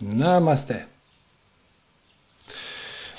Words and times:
Namaste. 0.00 0.86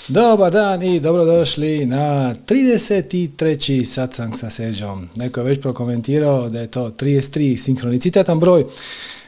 Dobar 0.07 0.51
dan 0.51 0.83
i 0.83 0.99
dobrodošli 0.99 1.85
na 1.85 2.35
33. 2.47 3.85
satsang 3.85 4.37
sa 4.37 4.49
Seđom. 4.49 5.09
Neko 5.15 5.39
je 5.39 5.43
već 5.43 5.61
prokomentirao 5.61 6.49
da 6.49 6.59
je 6.59 6.67
to 6.67 6.89
33 6.89 7.57
sinkronicitetan 7.57 8.39
broj, 8.39 8.65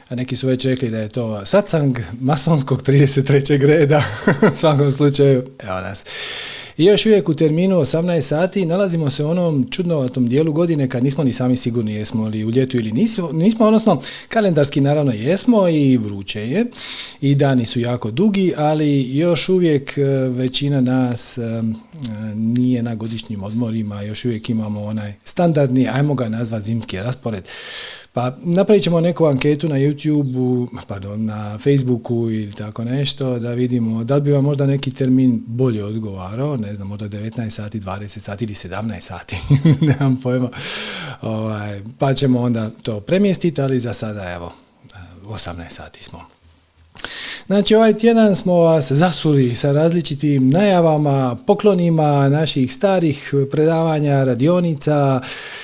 a 0.08 0.14
neki 0.14 0.36
su 0.36 0.46
već 0.46 0.64
rekli 0.64 0.90
da 0.90 0.98
je 0.98 1.08
to 1.08 1.46
satsang 1.46 1.98
masonskog 2.20 2.82
33. 2.82 3.66
reda. 3.66 4.02
u 4.54 4.56
svakom 4.56 4.92
slučaju, 4.92 5.42
evo 5.58 5.80
nas. 5.80 6.04
I 6.80 6.84
još 6.84 7.06
uvijek 7.06 7.28
u 7.28 7.34
terminu 7.34 7.76
18 7.76 8.20
sati 8.20 8.66
nalazimo 8.66 9.10
se 9.10 9.24
u 9.24 9.30
onom 9.30 9.66
čudnovatom 9.70 10.28
dijelu 10.28 10.52
godine 10.52 10.88
kad 10.88 11.04
nismo 11.04 11.24
ni 11.24 11.32
sami 11.32 11.56
sigurni 11.56 11.94
jesmo 11.94 12.28
li 12.28 12.44
u 12.44 12.50
ljetu 12.50 12.76
ili 12.76 12.92
nismo, 12.92 13.30
nismo, 13.32 13.66
odnosno 13.66 14.02
kalendarski 14.28 14.80
naravno 14.80 15.12
jesmo 15.12 15.68
i 15.68 15.96
vruće 15.96 16.40
je 16.40 16.66
i 17.20 17.34
dani 17.34 17.66
su 17.66 17.80
jako 17.80 18.10
dugi, 18.10 18.52
ali 18.56 19.16
još 19.16 19.48
uvijek 19.48 19.98
e, 19.98 20.02
većina 20.28 20.80
nas 20.80 21.38
e, 21.38 21.42
nije 22.34 22.82
na 22.82 22.94
godišnjim 22.94 23.42
odmorima, 23.42 24.02
još 24.02 24.24
uvijek 24.24 24.50
imamo 24.50 24.84
onaj 24.84 25.12
standardni, 25.24 25.88
ajmo 25.88 26.14
ga 26.14 26.28
nazvati 26.28 26.64
zimski 26.64 26.96
raspored. 26.96 27.44
Pa 28.12 28.36
napravit 28.44 28.82
ćemo 28.82 29.00
neku 29.00 29.26
anketu 29.26 29.68
na 29.68 29.76
YouTube, 29.76 30.66
pardon, 30.86 31.24
na 31.24 31.58
Facebooku 31.58 32.30
ili 32.30 32.52
tako 32.52 32.84
nešto, 32.84 33.38
da 33.38 33.50
vidimo 33.50 34.04
da 34.04 34.14
li 34.14 34.20
bi 34.20 34.32
vam 34.32 34.44
možda 34.44 34.66
neki 34.66 34.90
termin 34.90 35.42
bolje 35.46 35.84
odgovarao, 35.84 36.56
ne 36.56 36.74
znam, 36.74 36.88
možda 36.88 37.08
19 37.08 37.50
sati, 37.50 37.80
20 37.80 38.18
sati 38.18 38.44
ili 38.44 38.54
17 38.54 39.00
sati, 39.00 39.36
nemam 39.86 40.20
pojma. 40.22 40.48
Ovaj, 41.22 41.82
pa 41.98 42.14
ćemo 42.14 42.40
onda 42.40 42.70
to 42.82 43.00
premjestiti, 43.00 43.62
ali 43.62 43.80
za 43.80 43.94
sada 43.94 44.32
evo, 44.32 44.52
18 45.24 45.70
sati 45.70 46.04
smo. 46.04 46.39
Znači 47.46 47.74
ovaj 47.74 47.98
tjedan 47.98 48.36
smo 48.36 48.54
vas 48.54 48.92
zasuli 48.92 49.54
sa 49.54 49.72
različitim 49.72 50.48
najavama, 50.48 51.36
poklonima 51.46 52.28
naših 52.28 52.74
starih 52.74 53.34
predavanja, 53.50 54.24
radionica, 54.24 55.20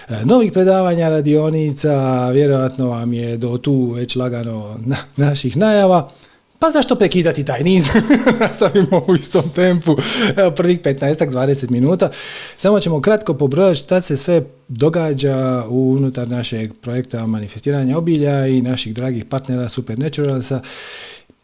e, 0.08 0.14
novih 0.24 0.52
predavanja 0.52 1.08
radionica, 1.08 2.28
vjerojatno 2.30 2.88
vam 2.88 3.12
je 3.12 3.36
do 3.36 3.58
tu 3.58 3.90
već 3.90 4.16
lagano 4.16 4.80
naših 5.16 5.56
najava. 5.56 6.10
Pa 6.58 6.70
zašto 6.70 6.94
prekidati 6.94 7.44
taj 7.44 7.62
niz? 7.62 7.88
Nastavimo 8.40 9.04
u 9.08 9.14
istom 9.14 9.42
tempu. 9.54 9.96
Evo 10.36 10.50
prvih 10.50 10.80
15-20 10.80 11.70
minuta. 11.70 12.10
Samo 12.56 12.80
ćemo 12.80 13.00
kratko 13.00 13.34
pobrojati 13.34 13.78
šta 13.78 14.00
se 14.00 14.16
sve 14.16 14.42
događa 14.68 15.64
unutar 15.68 16.28
našeg 16.28 16.72
projekta 16.80 17.26
manifestiranja 17.26 17.98
obilja 17.98 18.46
i 18.46 18.62
naših 18.62 18.94
dragih 18.94 19.24
partnera 19.24 19.68
Supernaturalsa 19.68 20.60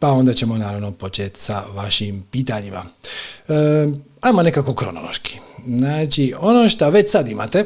pa 0.03 0.11
onda 0.11 0.33
ćemo 0.33 0.57
naravno 0.57 0.91
početi 0.91 1.39
sa 1.39 1.63
vašim 1.73 2.23
pitanjima. 2.31 2.83
E, 3.47 3.53
ajmo 4.21 4.43
nekako 4.43 4.73
kronološki. 4.73 5.39
Znači, 5.67 6.33
ono 6.39 6.69
što 6.69 6.89
već 6.89 7.11
sad 7.11 7.29
imate 7.29 7.65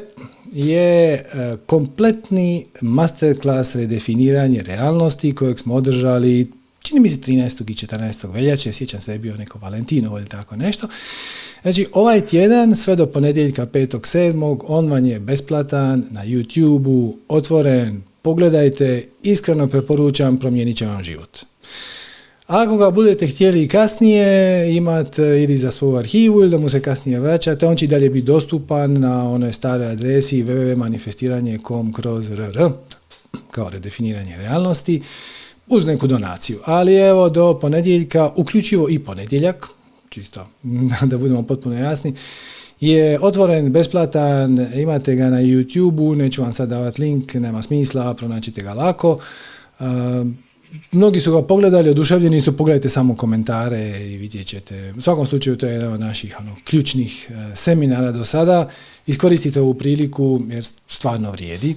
je 0.54 1.14
e, 1.14 1.24
kompletni 1.66 2.66
masterclass 2.82 3.76
redefiniranje 3.76 4.62
realnosti 4.62 5.36
kojeg 5.36 5.60
smo 5.60 5.76
održali 5.76 6.52
čini 6.80 7.00
mi 7.00 7.10
se 7.10 7.18
13. 7.18 7.72
i 7.72 7.88
14. 7.88 8.34
veljače, 8.34 8.74
sjećam 8.74 9.02
se 9.02 9.12
je 9.12 9.20
bio 9.20 9.38
neko 9.38 9.60
Valentino 9.60 10.18
ili 10.18 10.28
tako 10.28 10.56
nešto. 10.56 10.88
Znači, 11.62 11.88
ovaj 11.94 12.22
tjedan 12.22 12.76
sve 12.76 12.96
do 12.96 13.06
ponedjeljka 13.06 13.66
5.7. 13.66 14.60
on 14.68 14.92
vam 14.92 15.06
je 15.06 15.20
besplatan 15.20 16.04
na 16.12 16.26
YouTube-u, 16.26 17.18
otvoren, 17.28 18.02
pogledajte, 18.22 19.08
iskreno 19.24 19.68
preporučam, 19.68 20.40
promijenit 20.40 20.78
će 20.78 20.86
vam 20.86 21.04
život. 21.04 21.38
Ako 22.48 22.78
ga 22.78 22.92
budete 22.92 23.28
htjeli 23.28 23.68
kasnije 23.68 24.76
imati 24.76 25.22
ili 25.22 25.58
za 25.58 25.72
svoju 25.72 25.96
arhivu 25.96 26.42
ili 26.42 26.50
da 26.50 26.58
mu 26.58 26.70
se 26.70 26.82
kasnije 26.82 27.20
vraćate, 27.20 27.68
on 27.68 27.76
će 27.76 27.86
i 27.86 27.88
dalje 27.88 28.10
biti 28.10 28.26
dostupan 28.26 28.94
na 28.94 29.32
onoj 29.32 29.54
staroj 29.54 29.88
adresi 29.88 30.44
www.manifestiranje.com 30.44 31.94
kroz 31.94 32.32
rr 32.32 32.70
kao 33.52 33.70
redefiniranje 33.70 34.38
realnosti 34.38 35.02
uz 35.68 35.86
neku 35.86 36.08
donaciju. 36.08 36.60
Ali 36.66 36.96
evo 36.96 37.30
do 37.30 37.60
ponedjeljka, 37.60 38.32
uključivo 38.36 38.90
i 38.90 39.00
ponedjeljak, 39.00 39.68
čisto 40.10 40.48
da 41.10 41.18
budemo 41.18 41.44
potpuno 41.44 41.80
jasni, 41.80 42.14
je 42.80 43.20
otvoren, 43.22 43.72
besplatan, 43.72 44.68
imate 44.76 45.16
ga 45.16 45.30
na 45.30 45.42
YouTube-u, 45.42 46.16
neću 46.16 46.42
vam 46.42 46.54
sad 46.54 46.70
davati 46.70 47.02
link, 47.02 47.34
nema 47.34 47.62
smisla, 47.62 48.14
pronaćite 48.14 48.62
ga 48.62 48.74
lako. 48.74 49.20
Mnogi 50.92 51.20
su 51.20 51.32
ga 51.32 51.42
pogledali, 51.42 51.90
oduševljeni 51.90 52.42
su, 52.42 52.58
pogledajte 52.58 52.90
samo 52.90 53.16
komentare 53.16 54.06
i 54.06 54.18
vidjet 54.18 54.48
ćete. 54.48 54.94
U 54.98 55.02
svakom 55.02 55.26
slučaju 55.26 55.58
to 55.58 55.66
je 55.66 55.74
jedan 55.74 55.94
od 55.94 56.00
naših 56.00 56.36
ono, 56.40 56.56
ključnih 56.64 57.32
e, 57.32 57.56
seminara 57.56 58.12
do 58.12 58.26
sada. 58.26 58.70
Iskoristite 59.08 59.62
ovu 59.62 59.74
priliku 59.74 60.42
jer 60.50 60.66
stvarno 60.88 61.32
vrijedi. 61.32 61.76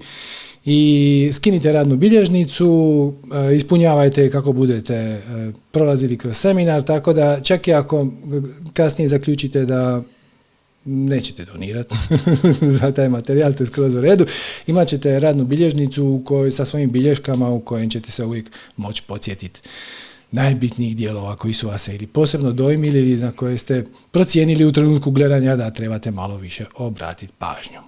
I 0.65 1.31
skinite 1.33 1.73
radnu 1.73 1.97
bilježnicu, 1.97 3.15
e, 3.51 3.56
ispunjavajte 3.56 4.31
kako 4.31 4.53
budete 4.53 4.95
e, 4.95 5.21
prolazili 5.71 6.19
kroz 6.19 6.37
seminar, 6.37 6.83
tako 6.83 7.12
da 7.12 7.41
čak 7.41 7.69
i 7.69 7.72
ako 7.72 8.07
kasnije 8.72 9.09
zaključite 9.09 9.65
da 9.65 10.03
nećete 10.91 11.45
donirati 11.45 11.95
za 12.78 12.93
taj 12.93 13.09
materijal, 13.09 13.55
to 13.55 13.62
je 13.62 13.67
skroz 13.67 13.95
u 13.95 14.01
redu. 14.01 14.27
Imat 14.67 14.89
ćete 14.89 15.21
radnu 15.21 15.45
bilježnicu 15.45 16.06
u 16.06 16.23
kojoj, 16.25 16.51
sa 16.51 16.65
svojim 16.65 16.91
bilješkama 16.91 17.49
u 17.49 17.61
kojem 17.61 17.91
ćete 17.91 18.11
se 18.11 18.25
uvijek 18.25 18.51
moći 18.77 19.03
podsjetiti 19.06 19.61
najbitnijih 20.33 20.97
dijelova 20.97 21.37
koji 21.37 21.55
su 21.55 21.69
vas 21.69 21.89
ili 21.89 22.06
posebno 22.06 22.53
dojmili 22.53 22.99
ili 22.99 23.17
za 23.17 23.33
koje 23.33 23.59
ste 23.59 23.84
procijenili 24.11 24.65
u 24.65 24.73
trenutku 24.73 25.11
gledanja 25.11 25.56
da 25.56 25.71
trebate 25.71 26.11
malo 26.11 26.37
više 26.37 26.65
obratiti 26.77 27.33
pažnju. 27.39 27.81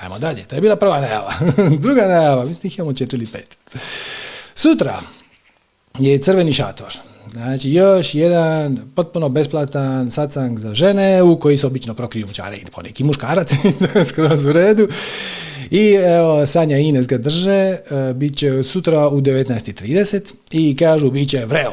Ajmo 0.00 0.18
dalje, 0.18 0.44
to 0.44 0.54
je 0.54 0.60
bila 0.60 0.76
prva 0.76 1.00
najava. 1.00 1.32
Druga 1.84 2.06
najava, 2.06 2.44
mislim 2.44 2.68
ih 2.68 2.78
imamo 2.78 2.94
četiri 2.94 3.18
ili 3.18 3.26
pet. 3.26 3.58
Sutra 4.54 5.00
je 5.98 6.18
crveni 6.18 6.52
šator. 6.52 6.92
Znači, 7.32 7.72
još 7.72 8.14
jedan 8.14 8.78
potpuno 8.94 9.28
besplatan 9.28 10.10
satsang 10.10 10.58
za 10.58 10.74
žene 10.74 11.22
u 11.22 11.38
koji 11.38 11.58
se 11.58 11.66
obično 11.66 11.94
prokriju 11.94 12.26
mučare 12.26 12.56
ili 12.56 12.70
poneki 12.70 13.04
muškarac, 13.04 13.52
skroz 14.08 14.44
u 14.44 14.52
redu. 14.52 14.88
I 15.70 15.92
evo, 15.92 16.46
Sanja 16.46 16.78
i 16.78 16.82
Ines 16.82 17.06
ga 17.06 17.18
drže, 17.18 17.50
e, 17.52 17.78
bit 18.14 18.36
će 18.36 18.62
sutra 18.62 19.08
u 19.08 19.20
19.30 19.20 20.32
i 20.52 20.76
kažu 20.76 21.10
bit 21.10 21.30
će 21.30 21.44
vreo. 21.44 21.72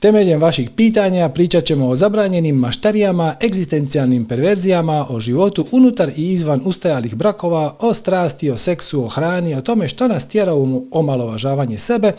Temeljem 0.00 0.40
vaših 0.40 0.70
pitanja 0.70 1.28
pričat 1.28 1.64
ćemo 1.64 1.88
o 1.88 1.96
zabranjenim 1.96 2.56
maštarijama, 2.56 3.36
egzistencijalnim 3.42 4.24
perverzijama, 4.24 5.06
o 5.08 5.20
životu 5.20 5.66
unutar 5.70 6.10
i 6.16 6.32
izvan 6.32 6.60
ustajalih 6.64 7.14
brakova, 7.14 7.76
o 7.78 7.94
strasti, 7.94 8.50
o 8.50 8.56
seksu, 8.56 9.04
o 9.04 9.08
hrani, 9.08 9.54
o 9.54 9.60
tome 9.60 9.88
što 9.88 10.08
nas 10.08 10.28
tjera 10.28 10.54
u 10.54 10.86
omalovažavanje 10.90 11.78
sebe, 11.78 12.12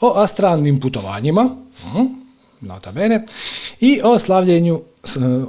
o 0.00 0.12
astralnim 0.16 0.80
putovanjima, 0.80 1.56
hm, 1.82 2.04
nota 2.60 2.92
bene, 2.92 3.26
i 3.80 4.00
o 4.04 4.18
slavljenju 4.18 4.80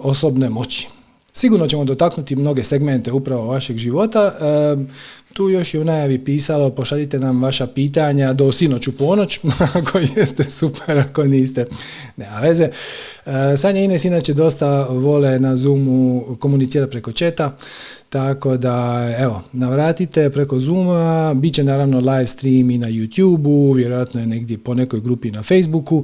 osobne 0.03 0.49
moći. 0.49 0.87
Sigurno 1.33 1.67
ćemo 1.67 1.83
dotaknuti 1.83 2.35
mnoge 2.35 2.63
segmente 2.63 3.11
upravo 3.11 3.45
vašeg 3.45 3.77
života. 3.77 4.31
Tu 5.33 5.49
još 5.49 5.73
je 5.73 5.79
u 5.79 5.83
najavi 5.83 6.23
pisalo, 6.25 6.69
pošaljite 6.69 7.19
nam 7.19 7.43
vaša 7.43 7.67
pitanja 7.67 8.33
do 8.33 8.51
sinoć 8.51 8.87
u 8.87 8.97
ponoć, 8.97 9.39
ako 9.79 9.99
jeste 10.15 10.51
super, 10.51 10.97
ako 10.97 11.23
niste, 11.23 11.65
nema 12.17 12.39
veze. 12.39 12.63
E, 13.25 13.57
Sanja 13.57 13.81
i 13.81 13.83
Ines 13.83 14.05
inače 14.05 14.33
dosta 14.33 14.87
vole 14.89 15.39
na 15.39 15.55
Zoomu 15.55 16.25
komunicirati 16.39 16.91
preko 16.91 17.11
četa, 17.11 17.57
tako 18.09 18.57
da 18.57 19.07
evo, 19.19 19.41
navratite 19.53 20.29
preko 20.29 20.59
Zooma, 20.59 21.33
bit 21.33 21.53
će 21.53 21.63
naravno 21.63 21.99
live 21.99 22.27
stream 22.27 22.71
i 22.71 22.77
na 22.77 22.87
YouTube-u, 22.87 23.71
vjerojatno 23.71 24.19
je 24.19 24.27
negdje 24.27 24.57
po 24.57 24.73
nekoj 24.73 25.01
grupi 25.01 25.31
na 25.31 25.43
Facebooku, 25.43 26.03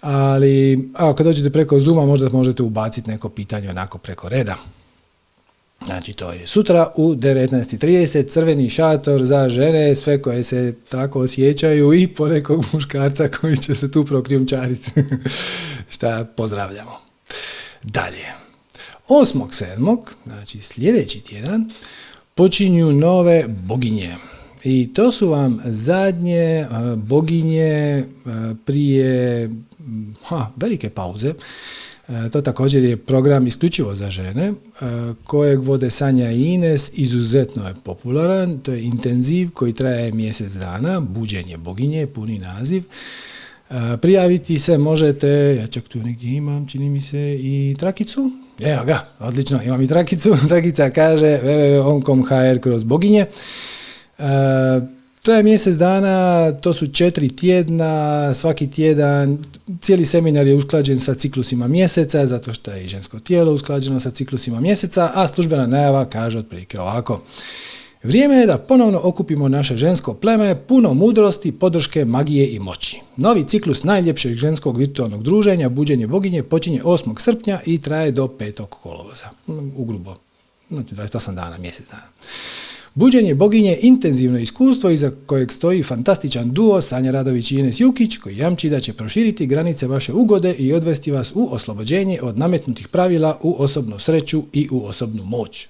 ali 0.00 0.88
ako 0.94 1.22
dođete 1.22 1.50
preko 1.50 1.80
Zooma 1.80 2.06
možda 2.06 2.28
možete 2.28 2.62
ubaciti 2.62 3.10
neko 3.10 3.28
pitanje 3.28 3.70
onako 3.70 3.98
preko 3.98 4.28
reda. 4.28 4.56
Znači 5.84 6.12
to 6.12 6.32
je 6.32 6.46
sutra 6.46 6.90
u 6.96 7.14
19.30 7.14 8.28
crveni 8.28 8.70
šator 8.70 9.24
za 9.24 9.48
žene, 9.48 9.96
sve 9.96 10.22
koje 10.22 10.44
se 10.44 10.74
tako 10.88 11.20
osjećaju 11.20 11.92
i 11.92 12.08
ponekog 12.08 12.64
muškarca 12.72 13.28
koji 13.28 13.56
će 13.56 13.74
se 13.74 13.90
tu 13.90 14.04
prokrijumčariti. 14.04 14.90
Šta 15.94 16.26
pozdravljamo. 16.36 16.98
Dalje. 17.82 18.26
8.7. 19.08 19.98
znači 20.26 20.60
sljedeći 20.60 21.20
tjedan 21.20 21.70
počinju 22.34 22.92
nove 22.92 23.44
boginje. 23.48 24.16
I 24.64 24.94
to 24.94 25.12
su 25.12 25.28
vam 25.28 25.60
zadnje 25.64 26.66
boginje 26.96 28.04
prije 28.64 29.50
ha, 30.22 30.50
velike 30.56 30.90
pauze 30.90 31.28
E, 31.28 31.85
to 32.32 32.42
također 32.42 32.84
je 32.84 32.96
program 32.96 33.46
isključivo 33.46 33.94
za 33.94 34.10
žene, 34.10 34.44
e, 34.44 34.52
kojeg 35.24 35.60
vode 35.60 35.90
Sanja 35.90 36.30
i 36.30 36.44
Ines, 36.44 36.90
izuzetno 36.94 37.68
je 37.68 37.74
popularan, 37.84 38.58
to 38.58 38.72
je 38.72 38.82
intenziv 38.82 39.50
koji 39.50 39.72
traje 39.72 40.12
mjesec 40.12 40.52
dana, 40.52 41.00
buđenje 41.00 41.56
boginje, 41.56 42.06
puni 42.06 42.38
naziv. 42.38 42.84
Prijaviti 44.00 44.58
se 44.58 44.78
možete, 44.78 45.28
ja 45.60 45.66
čak 45.66 45.88
tu 45.88 45.98
negdje 45.98 46.36
imam, 46.36 46.68
čini 46.68 46.90
mi 46.90 47.00
se, 47.00 47.36
i 47.40 47.76
trakicu. 47.78 48.30
Evo 48.62 48.84
ga, 48.84 49.08
odlično, 49.18 49.62
imam 49.62 49.82
i 49.82 49.86
trakicu. 49.86 50.36
Trakica 50.48 50.90
kaže 50.90 51.40
www.on.com.hr 51.42 52.60
kroz 52.60 52.84
boginje. 52.84 53.26
Traje 55.26 55.42
mjesec 55.42 55.76
dana, 55.76 56.52
to 56.52 56.74
su 56.74 56.86
četiri 56.86 57.36
tjedna, 57.36 58.34
svaki 58.34 58.70
tjedan, 58.70 59.38
cijeli 59.80 60.06
seminar 60.06 60.46
je 60.46 60.54
usklađen 60.54 61.00
sa 61.00 61.14
ciklusima 61.14 61.68
mjeseca, 61.68 62.26
zato 62.26 62.52
što 62.52 62.70
je 62.70 62.84
i 62.84 62.88
žensko 62.88 63.18
tijelo 63.18 63.52
usklađeno 63.52 64.00
sa 64.00 64.10
ciklusima 64.10 64.60
mjeseca, 64.60 65.10
a 65.14 65.28
službena 65.28 65.66
najava 65.66 66.04
kaže 66.04 66.38
otprilike 66.38 66.80
ovako. 66.80 67.20
Vrijeme 68.02 68.36
je 68.36 68.46
da 68.46 68.58
ponovno 68.58 69.00
okupimo 69.02 69.48
naše 69.48 69.76
žensko 69.76 70.14
pleme, 70.14 70.66
puno 70.66 70.94
mudrosti, 70.94 71.52
podrške, 71.52 72.04
magije 72.04 72.54
i 72.54 72.58
moći. 72.58 73.00
Novi 73.16 73.44
ciklus 73.44 73.84
najljepšeg 73.84 74.34
ženskog 74.34 74.78
virtualnog 74.78 75.22
druženja, 75.22 75.68
buđenje 75.68 76.06
boginje, 76.06 76.42
počinje 76.42 76.82
8. 76.82 77.20
srpnja 77.20 77.60
i 77.66 77.78
traje 77.78 78.10
do 78.10 78.26
5. 78.26 78.66
kolovoza. 78.66 79.30
Ugrubo, 79.76 80.16
28 80.70 81.34
dana, 81.34 81.58
mjesec 81.58 81.90
dana. 81.90 82.06
Buđenje 82.96 83.34
boginje 83.34 83.78
intenzivno 83.82 84.38
iskustvo 84.38 84.90
iza 84.90 85.10
kojeg 85.26 85.52
stoji 85.52 85.82
fantastičan 85.82 86.50
duo 86.50 86.80
Sanja 86.80 87.10
Radović 87.10 87.50
i 87.50 87.58
Ines 87.58 87.80
Jukić 87.80 88.16
koji 88.16 88.36
jamči 88.36 88.70
da 88.70 88.80
će 88.80 88.92
proširiti 88.92 89.46
granice 89.46 89.86
vaše 89.86 90.12
ugode 90.12 90.54
i 90.58 90.72
odvesti 90.72 91.10
vas 91.10 91.32
u 91.34 91.48
oslobođenje 91.54 92.18
od 92.22 92.38
nametnutih 92.38 92.88
pravila 92.88 93.38
u 93.42 93.56
osobnu 93.58 93.98
sreću 93.98 94.42
i 94.52 94.68
u 94.70 94.84
osobnu 94.84 95.24
moć. 95.24 95.68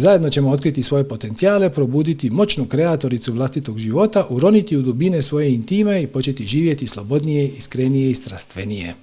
Zajedno 0.00 0.30
ćemo 0.30 0.50
otkriti 0.50 0.82
svoje 0.82 1.08
potencijale, 1.08 1.70
probuditi 1.70 2.30
moćnu 2.30 2.66
kreatoricu 2.66 3.32
vlastitog 3.32 3.78
života, 3.78 4.26
uroniti 4.30 4.76
u 4.76 4.82
dubine 4.82 5.22
svoje 5.22 5.54
intime 5.54 6.02
i 6.02 6.06
početi 6.06 6.46
živjeti 6.46 6.86
slobodnije, 6.86 7.48
iskrenije 7.48 8.10
i 8.10 8.14
strastvenije. 8.14 8.94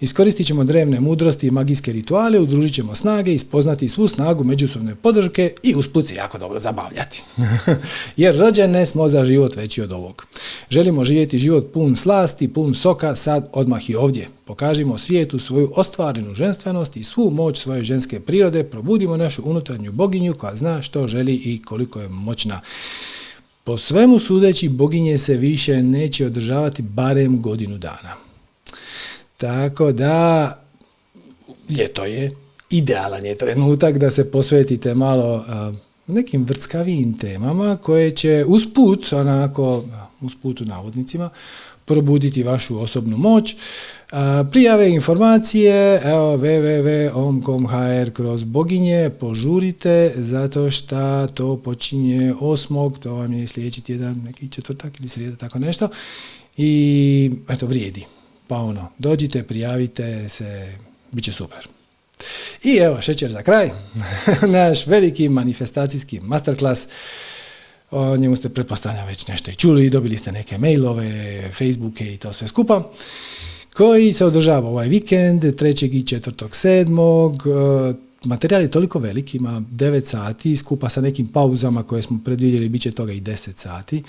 Iskoristit 0.00 0.46
ćemo 0.46 0.64
drevne 0.64 1.00
mudrosti 1.00 1.46
i 1.46 1.50
magijske 1.50 1.92
rituale, 1.92 2.40
udružit 2.40 2.74
ćemo 2.74 2.94
snage, 2.94 3.34
ispoznati 3.34 3.88
svu 3.88 4.08
snagu 4.08 4.44
međusobne 4.44 4.94
podrške 4.94 5.52
i 5.62 5.74
usput 5.74 6.06
se 6.06 6.14
jako 6.14 6.38
dobro 6.38 6.60
zabavljati. 6.60 7.22
Jer 8.16 8.38
rođene 8.38 8.86
smo 8.86 9.08
za 9.08 9.24
život 9.24 9.56
veći 9.56 9.82
od 9.82 9.92
ovog. 9.92 10.26
Želimo 10.70 11.04
živjeti 11.04 11.38
život 11.38 11.72
pun 11.72 11.96
slasti, 11.96 12.48
pun 12.48 12.74
soka, 12.74 13.16
sad 13.16 13.48
odmah 13.52 13.90
i 13.90 13.94
ovdje. 13.94 14.28
Pokažimo 14.44 14.98
svijetu 14.98 15.38
svoju 15.38 15.72
ostvarenu 15.76 16.34
ženstvenost 16.34 16.96
i 16.96 17.04
svu 17.04 17.30
moć 17.30 17.58
svoje 17.58 17.84
ženske 17.84 18.20
prirode, 18.20 18.64
probudimo 18.64 19.16
našu 19.16 19.42
unutarnju 19.44 19.92
boginju 19.92 20.34
koja 20.34 20.56
zna 20.56 20.82
što 20.82 21.08
želi 21.08 21.34
i 21.34 21.62
koliko 21.62 22.00
je 22.00 22.08
moćna. 22.08 22.60
Po 23.64 23.78
svemu 23.78 24.18
sudeći, 24.18 24.68
boginje 24.68 25.18
se 25.18 25.36
više 25.36 25.82
neće 25.82 26.26
održavati 26.26 26.82
barem 26.82 27.42
godinu 27.42 27.78
dana. 27.78 28.14
Tako 29.36 29.92
da, 29.92 30.58
ljeto 31.70 32.04
je, 32.04 32.30
idealan 32.70 33.24
je 33.24 33.38
trenutak 33.38 33.98
da 33.98 34.10
se 34.10 34.30
posvetite 34.30 34.94
malo 34.94 35.44
nekim 36.06 36.44
vrckavijim 36.44 37.18
temama 37.18 37.76
koje 37.76 38.10
će 38.10 38.44
usput, 38.48 39.12
onako, 39.12 39.84
usput 40.20 40.60
u 40.60 40.64
navodnicima, 40.64 41.30
probuditi 41.84 42.42
vašu 42.42 42.78
osobnu 42.80 43.16
moć. 43.16 43.56
Prijave 44.50 44.90
informacije, 44.90 46.00
evo 46.04 46.36
www.om.com.hr 46.36 48.10
kroz 48.12 48.44
boginje, 48.44 49.10
požurite 49.20 50.12
zato 50.16 50.70
što 50.70 51.26
to 51.26 51.56
počinje 51.56 52.34
osmog, 52.40 52.98
to 52.98 53.14
vam 53.14 53.32
je 53.32 53.48
sljedeći 53.48 53.80
tjedan, 53.80 54.22
neki 54.26 54.48
četvrtak 54.48 55.00
ili 55.00 55.08
srijeda, 55.08 55.36
tako 55.36 55.58
nešto. 55.58 55.88
I 56.56 57.30
eto, 57.48 57.66
vrijedi. 57.66 58.04
Pa 58.46 58.56
ono, 58.56 58.88
dođite, 58.98 59.42
prijavite 59.42 60.28
se, 60.28 60.78
bit 61.12 61.24
će 61.24 61.32
super. 61.32 61.68
I 62.64 62.76
evo, 62.76 63.00
šećer 63.00 63.32
za 63.32 63.42
kraj, 63.42 63.70
naš 64.58 64.86
veliki 64.86 65.28
manifestacijski 65.28 66.20
masterclass 66.20 66.88
o 67.90 68.16
njemu 68.16 68.36
ste 68.36 68.48
pretpostavljam 68.48 69.06
već 69.06 69.26
nešto 69.26 69.50
i 69.50 69.54
čuli, 69.54 69.90
dobili 69.90 70.16
ste 70.16 70.32
neke 70.32 70.58
mailove, 70.58 71.50
Facebooke 71.52 72.14
i 72.14 72.16
to 72.16 72.32
sve 72.32 72.48
skupa, 72.48 72.82
koji 73.76 74.12
se 74.12 74.24
održava 74.24 74.68
ovaj 74.68 74.88
vikend, 74.88 75.42
3. 75.44 75.86
i 75.86 76.02
4. 76.02 76.48
7. 76.48 77.90
E, 77.90 77.94
materijal 78.24 78.62
je 78.62 78.70
toliko 78.70 78.98
velik, 78.98 79.34
ima 79.34 79.62
9 79.72 80.04
sati, 80.04 80.56
skupa 80.56 80.88
sa 80.88 81.00
nekim 81.00 81.26
pauzama 81.26 81.82
koje 81.82 82.02
smo 82.02 82.20
predvidjeli, 82.24 82.68
bit 82.68 82.82
će 82.82 82.90
toga 82.90 83.12
i 83.12 83.20
10 83.20 83.50
sati, 83.56 84.02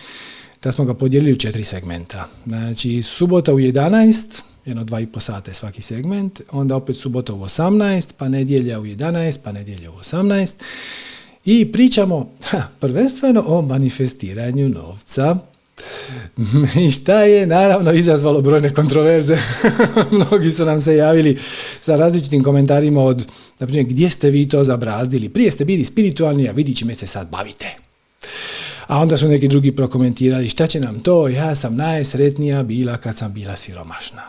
da 0.64 0.72
smo 0.72 0.86
ga 0.86 0.94
podijelili 0.94 1.34
u 1.34 1.38
četiri 1.38 1.64
segmenta. 1.64 2.28
Znači, 2.46 3.04
subota 3.04 3.54
u 3.54 3.60
11, 3.60 4.42
jedno 4.66 4.84
dva 4.84 5.00
i 5.00 5.06
po 5.06 5.20
sate 5.20 5.54
svaki 5.54 5.82
segment, 5.82 6.42
onda 6.52 6.76
opet 6.76 6.98
subota 6.98 7.34
u 7.34 7.40
18, 7.40 8.12
pa 8.18 8.30
nedjelja 8.30 8.80
u 8.80 8.86
11, 8.86 9.38
pa 9.44 9.52
nedjelja 9.52 9.92
u 9.92 9.94
18, 9.94 10.54
i 11.46 11.72
pričamo 11.72 12.30
prvenstveno 12.80 13.44
o 13.48 13.62
manifestiranju 13.62 14.70
novca. 14.70 15.38
I 16.88 16.92
šta 16.92 17.22
je 17.22 17.48
naravno 17.48 17.94
izazvalo 17.94 18.42
brojne 18.42 18.74
kontroverze. 18.74 19.38
Mnogi 20.12 20.52
su 20.52 20.66
nam 20.66 20.82
se 20.82 20.96
javili 20.96 21.38
sa 21.82 21.96
različitim 21.96 22.44
komentarima 22.44 23.04
od, 23.04 23.28
na 23.60 23.68
primjer, 23.68 23.86
gdje 23.86 24.10
ste 24.10 24.30
vi 24.30 24.50
to 24.50 24.64
zabrazdili? 24.64 25.30
Prije 25.30 25.52
ste 25.52 25.66
bili 25.66 25.86
spiritualni, 25.86 26.50
a 26.50 26.52
vidit 26.52 26.78
čime 26.78 26.96
se 26.96 27.08
sad 27.08 27.30
bavite. 27.30 27.66
A 28.88 29.00
onda 29.00 29.18
su 29.18 29.28
neki 29.28 29.48
drugi 29.48 29.76
prokomentirali 29.76 30.50
šta 30.50 30.68
će 30.68 30.80
nam 30.80 31.00
to, 31.00 31.28
ja 31.28 31.56
sam 31.56 31.76
najsretnija 31.76 32.64
bila 32.64 32.98
kad 32.98 33.18
sam 33.18 33.34
bila 33.34 33.58
siromašna. 33.58 34.22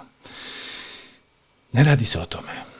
Ne 1.72 1.84
radi 1.84 2.04
se 2.04 2.18
o 2.18 2.24
tome. 2.24 2.75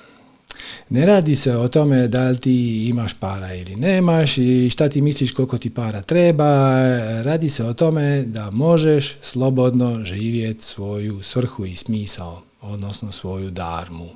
Ne 0.89 1.07
radi 1.07 1.37
se 1.37 1.57
o 1.57 1.69
tome 1.69 2.09
da 2.09 2.29
li 2.29 2.39
ti 2.39 2.87
imaš 2.89 3.15
para 3.15 3.55
ili 3.55 3.77
nemaš 3.77 4.39
i 4.39 4.71
šta 4.71 4.89
ti 4.89 5.01
misliš 5.01 5.33
koliko 5.33 5.59
ti 5.59 5.71
para 5.71 6.03
treba. 6.03 6.77
Radi 7.23 7.51
se 7.51 7.65
o 7.65 7.73
tome 7.73 8.23
da 8.23 8.51
možeš 8.51 9.17
slobodno 9.21 10.05
živjeti 10.05 10.65
svoju 10.65 11.23
svrhu 11.23 11.65
i 11.65 11.77
smisao, 11.77 12.43
odnosno 12.61 13.13
svoju 13.13 13.51
darmu. 13.51 14.09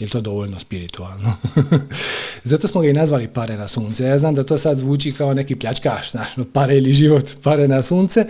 Je 0.00 0.08
to 0.08 0.20
dovoljno 0.20 0.60
spiritualno? 0.60 1.32
Zato 2.44 2.68
smo 2.68 2.80
ga 2.80 2.88
i 2.88 2.92
nazvali 2.92 3.28
pare 3.28 3.56
na 3.56 3.68
sunce. 3.68 4.04
Ja 4.04 4.18
znam 4.18 4.34
da 4.34 4.44
to 4.44 4.58
sad 4.58 4.78
zvuči 4.78 5.12
kao 5.12 5.34
neki 5.34 5.56
pljačkaš, 5.56 6.10
znaš, 6.10 6.28
pare 6.52 6.76
ili 6.76 6.92
život, 6.92 7.30
pare 7.42 7.68
na 7.68 7.82
sunce 7.82 8.26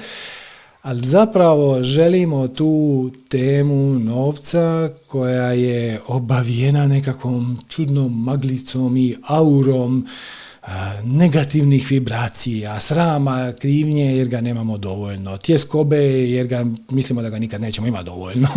ali 0.82 1.06
zapravo 1.06 1.82
želimo 1.82 2.48
tu 2.48 3.10
temu 3.28 3.98
novca 3.98 4.90
koja 5.06 5.52
je 5.52 6.00
obavijena 6.06 6.86
nekakvom 6.86 7.58
čudnom 7.68 8.22
maglicom 8.22 8.96
i 8.96 9.16
aurom 9.26 10.06
negativnih 11.04 11.90
vibracija, 11.90 12.80
srama, 12.80 13.52
krivnje 13.58 14.16
jer 14.16 14.28
ga 14.28 14.40
nemamo 14.40 14.78
dovoljno, 14.78 15.36
tjeskobe 15.36 15.98
jer 16.06 16.46
ga 16.46 16.66
mislimo 16.90 17.22
da 17.22 17.30
ga 17.30 17.38
nikad 17.38 17.60
nećemo 17.60 17.86
imati 17.86 18.04
dovoljno, 18.04 18.48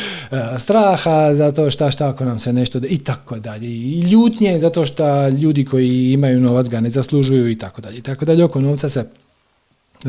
straha 0.64 1.34
zato 1.34 1.70
šta 1.70 1.90
šta 1.90 2.08
ako 2.08 2.24
nam 2.24 2.38
se 2.38 2.52
nešto 2.52 2.80
i 2.88 2.98
tako 2.98 3.38
dalje, 3.38 3.66
i 3.66 4.00
ljutnje 4.00 4.58
zato 4.58 4.86
što 4.86 5.28
ljudi 5.28 5.64
koji 5.64 6.12
imaju 6.12 6.40
novac 6.40 6.68
ga 6.68 6.80
ne 6.80 6.90
zaslužuju 6.90 7.50
i 7.50 7.58
tako 7.58 7.80
dalje, 7.80 8.00
tako 8.00 8.24
dalje. 8.24 8.44
Oko 8.44 8.60
novca 8.60 8.88
se 8.88 9.04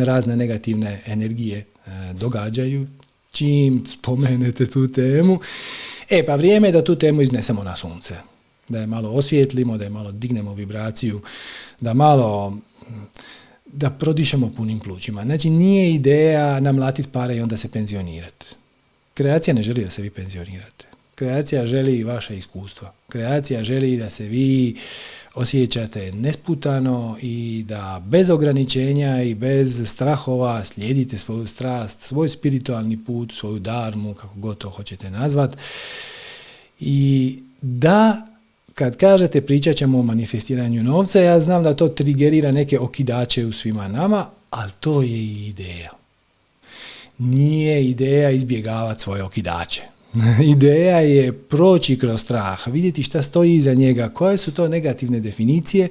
razne 0.05 0.35
negativne 0.35 1.01
energije 1.05 1.57
e, 1.57 1.89
događaju 2.13 2.87
čim 3.31 3.85
spomenete 3.85 4.65
tu 4.65 4.87
temu. 4.87 5.39
E, 6.09 6.25
pa 6.25 6.35
vrijeme 6.35 6.67
je 6.67 6.71
da 6.71 6.83
tu 6.83 6.95
temu 6.95 7.21
iznesemo 7.21 7.63
na 7.63 7.75
sunce. 7.75 8.15
Da 8.69 8.79
je 8.79 8.87
malo 8.87 9.11
osvijetlimo, 9.11 9.77
da 9.77 9.83
je 9.83 9.89
malo 9.89 10.11
dignemo 10.11 10.53
vibraciju, 10.53 11.21
da 11.81 11.93
malo 11.93 12.57
da 13.65 13.89
prodišemo 13.89 14.51
punim 14.57 14.79
plućima. 14.79 15.23
Znači, 15.23 15.49
nije 15.49 15.93
ideja 15.93 16.59
namlatiti 16.59 17.09
pare 17.13 17.35
i 17.35 17.41
onda 17.41 17.57
se 17.57 17.71
penzionirati. 17.71 18.45
Kreacija 19.13 19.53
ne 19.53 19.63
želi 19.63 19.83
da 19.83 19.89
se 19.89 20.01
vi 20.01 20.09
penzionirate. 20.09 20.85
Kreacija 21.15 21.65
želi 21.65 22.03
vaše 22.03 22.37
iskustva. 22.37 22.93
Kreacija 23.09 23.63
želi 23.63 23.97
da 23.97 24.09
se 24.09 24.27
vi 24.27 24.75
osjećate 25.37 26.11
nesputano 26.11 27.17
i 27.21 27.65
da 27.67 28.03
bez 28.05 28.29
ograničenja 28.29 29.23
i 29.23 29.35
bez 29.35 29.81
strahova 29.85 30.63
slijedite 30.63 31.17
svoju 31.17 31.47
strast, 31.47 32.01
svoj 32.01 32.29
spiritualni 32.29 33.05
put, 33.05 33.33
svoju 33.33 33.59
darmu, 33.59 34.13
kako 34.13 34.39
god 34.39 34.57
to 34.57 34.69
hoćete 34.69 35.11
nazvat. 35.11 35.57
I 36.79 37.39
da 37.61 38.27
kad 38.73 38.97
kažete 38.97 39.41
pričat 39.41 39.75
ćemo 39.75 39.99
o 39.99 40.03
manifestiranju 40.03 40.83
novca, 40.83 41.21
ja 41.21 41.39
znam 41.39 41.63
da 41.63 41.73
to 41.73 41.87
trigerira 41.87 42.51
neke 42.51 42.79
okidače 42.79 43.45
u 43.45 43.53
svima 43.53 43.87
nama, 43.87 44.25
ali 44.49 44.71
to 44.79 45.01
je 45.01 45.09
i 45.09 45.47
ideja. 45.47 45.91
Nije 47.17 47.85
ideja 47.85 48.29
izbjegavati 48.29 49.03
svoje 49.03 49.23
okidače. 49.23 49.96
Ideja 50.53 50.99
je 50.99 51.33
proći 51.33 51.99
kroz 51.99 52.21
strah, 52.21 52.67
vidjeti 52.67 53.03
šta 53.03 53.21
stoji 53.21 53.55
iza 53.55 53.73
njega, 53.73 54.09
koje 54.09 54.37
su 54.37 54.53
to 54.53 54.67
negativne 54.67 55.19
definicije 55.19 55.89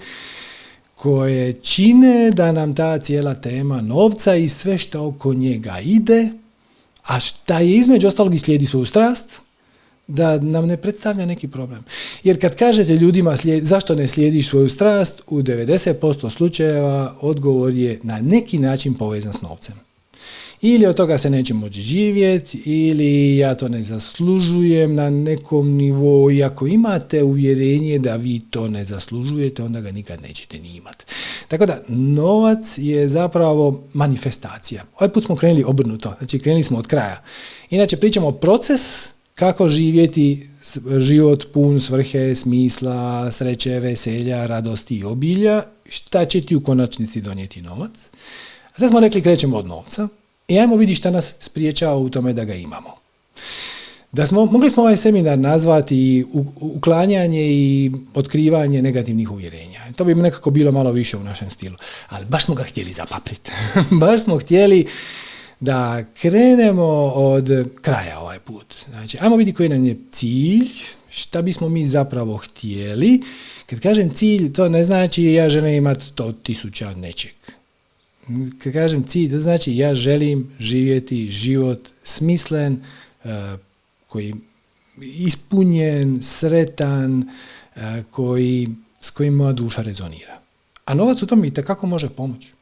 koje 0.95 1.53
čine 1.53 2.31
da 2.31 2.53
nam 2.53 2.75
ta 2.75 2.99
cijela 2.99 3.35
tema 3.35 3.81
novca 3.81 4.35
i 4.35 4.49
sve 4.49 4.79
što 4.79 5.07
oko 5.07 5.35
njega 5.35 5.81
ide, 5.81 6.29
a 7.03 7.21
šta 7.21 7.59
je 7.59 7.77
između 7.77 8.09
ostalog 8.09 8.35
i 8.35 8.39
slijedi 8.39 8.67
svoju 8.67 8.87
strast, 8.87 9.41
da 10.07 10.39
nam 10.39 10.67
ne 10.67 10.77
predstavlja 10.77 11.27
neki 11.27 11.49
problem. 11.49 11.85
Jer 12.25 12.41
kad 12.41 12.57
kažete 12.57 12.97
ljudima 12.97 13.37
zašto 13.63 13.95
ne 13.95 14.09
slijediš 14.09 14.49
svoju 14.49 14.69
strast, 14.69 15.23
u 15.27 15.43
90% 15.43 16.31
slučajeva 16.31 17.17
odgovor 17.21 17.75
je 17.75 18.01
na 18.03 18.21
neki 18.21 18.59
način 18.59 18.95
povezan 18.95 19.33
s 19.33 19.43
novcem. 19.43 19.75
Ili 20.63 20.87
od 20.87 20.97
toga 20.97 21.19
se 21.19 21.31
neće 21.31 21.55
moći 21.55 21.81
živjeti, 21.81 22.59
ili 22.59 23.37
ja 23.37 23.55
to 23.55 23.69
ne 23.69 23.83
zaslužujem 23.83 24.95
na 24.95 25.11
nekom 25.11 25.71
nivou. 25.71 26.31
I 26.31 26.43
ako 26.43 26.67
imate 26.67 27.23
uvjerenje 27.23 27.99
da 27.99 28.17
vi 28.17 28.41
to 28.51 28.69
ne 28.69 28.85
zaslužujete, 28.85 29.63
onda 29.63 29.81
ga 29.81 29.91
nikad 29.91 30.23
nećete 30.23 30.59
ni 30.59 30.77
imati. 30.77 31.05
Tako 31.49 31.67
da, 31.67 31.83
novac 31.89 32.79
je 32.79 33.09
zapravo 33.09 33.85
manifestacija. 33.93 34.85
Ovaj 34.95 35.13
put 35.13 35.25
smo 35.25 35.37
krenuli 35.37 35.65
obrnuto, 35.65 36.15
znači 36.19 36.39
krenuli 36.39 36.65
smo 36.65 36.79
od 36.79 36.87
kraja. 36.87 37.23
Inače, 37.71 37.97
pričamo 37.97 38.33
proces 38.33 39.09
kako 39.35 39.69
živjeti 39.69 40.49
život 40.99 41.47
pun 41.53 41.81
svrhe, 41.81 42.35
smisla, 42.35 43.31
sreće, 43.31 43.81
veselja, 43.81 44.47
radosti 44.47 44.97
i 44.97 45.05
obilja, 45.05 45.63
šta 45.89 46.25
će 46.25 46.41
ti 46.41 46.57
u 46.57 46.61
konačnici 46.61 47.21
donijeti 47.21 47.63
novac. 47.63 48.11
A 48.77 48.79
sad 48.79 48.91
smo 48.91 49.01
rekli 49.01 49.23
krećemo 49.23 49.57
od 49.57 49.67
novca 49.67 50.09
i 50.49 50.59
ajmo 50.59 50.77
vidjeti 50.77 50.99
šta 50.99 51.11
nas 51.11 51.35
spriječava 51.41 51.97
u 51.97 52.09
tome 52.09 52.33
da 52.33 52.45
ga 52.45 52.55
imamo. 52.55 52.95
Da 54.13 54.27
smo, 54.27 54.47
mogli 54.47 54.71
smo 54.71 54.83
ovaj 54.83 54.97
seminar 54.97 55.39
nazvati 55.39 56.25
uklanjanje 56.61 57.43
i 57.43 57.93
otkrivanje 58.15 58.83
negativnih 58.83 59.31
uvjerenja. 59.31 59.81
To 59.97 60.05
bi 60.05 60.15
nekako 60.15 60.51
bilo 60.51 60.73
malo 60.73 60.93
više 60.93 61.17
u 61.17 61.23
našem 61.23 61.51
stilu. 61.51 61.77
Ali 62.09 62.27
baš 62.27 62.45
smo 62.45 62.55
ga 62.55 62.63
htjeli 62.63 62.93
zapapriti. 62.93 63.53
baš 64.01 64.25
smo 64.25 64.39
htjeli 64.39 64.87
da 65.61 66.05
krenemo 66.21 67.13
od 67.15 67.51
kraja 67.81 68.19
ovaj 68.21 68.39
put. 68.39 68.75
Znači, 68.91 69.19
ajmo 69.21 69.37
vidjeti 69.37 69.57
koji 69.57 69.69
nam 69.69 69.85
je 69.85 69.97
cilj, 70.11 70.69
šta 71.11 71.43
bismo 71.43 71.69
mi 71.69 71.89
zapravo 71.89 72.37
htjeli. 72.37 73.23
Kad 73.67 73.81
kažem 73.81 74.15
cilj, 74.15 74.53
to 74.53 74.69
ne 74.69 74.85
znači 74.85 75.25
ja 75.25 75.49
želim 75.49 75.75
imati 75.75 76.05
100 76.05 76.35
tisuća 76.43 76.95
nečeg. 76.95 77.33
Kad 78.59 78.73
kažem 78.73 79.05
cilj, 79.05 79.31
to 79.31 79.39
znači 79.39 79.77
ja 79.77 79.95
želim 79.95 80.51
živjeti 80.59 81.31
život 81.31 81.89
smislen, 82.03 82.83
uh, 83.25 83.31
koji 84.07 84.35
ispunjen, 85.01 86.23
sretan, 86.23 87.31
uh, 87.77 87.83
koji, 88.11 88.69
s 89.01 89.11
kojim 89.11 89.35
moja 89.35 89.53
duša 89.53 89.83
rezonira. 89.83 90.41
A 90.85 90.95
novac 90.95 91.23
u 91.23 91.27
tom 91.27 91.45
i 91.45 91.55
kako 91.55 91.87
može 91.87 92.09
pomoći. 92.09 92.53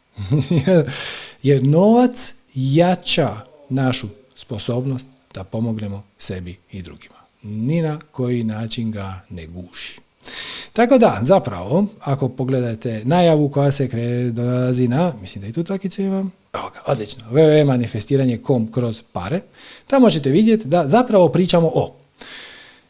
Jer 1.43 1.67
novac 1.67 2.35
jača 2.55 3.41
našu 3.69 4.09
sposobnost 4.35 5.07
da 5.35 5.45
pomognemo 5.45 6.05
sebi 6.19 6.57
i 6.73 6.83
drugima. 6.83 7.15
Ni 7.43 7.83
na 7.83 7.99
koji 8.13 8.45
način 8.45 8.91
ga 8.91 9.21
ne 9.31 9.47
guši. 9.47 10.01
Tako 10.73 10.99
da, 10.99 11.19
zapravo, 11.23 11.87
ako 12.01 12.29
pogledate 12.29 13.03
najavu 13.05 13.49
koja 13.49 13.73
se 13.73 13.89
dolazi 14.33 14.89
na, 14.89 15.13
mislim 15.21 15.43
da 15.43 15.49
i 15.49 15.53
tu 15.53 15.65
trakicu 15.65 16.03
imam, 16.03 16.33
evo 16.55 16.71
ga, 16.75 16.81
odlično, 16.87 17.25
www.manifestiranje.com 17.31 18.73
kroz 18.73 19.03
pare, 19.13 19.41
tamo 19.87 20.11
ćete 20.11 20.31
vidjeti 20.31 20.69
da 20.69 20.89
zapravo 20.89 21.29
pričamo 21.29 21.71
o 21.75 21.95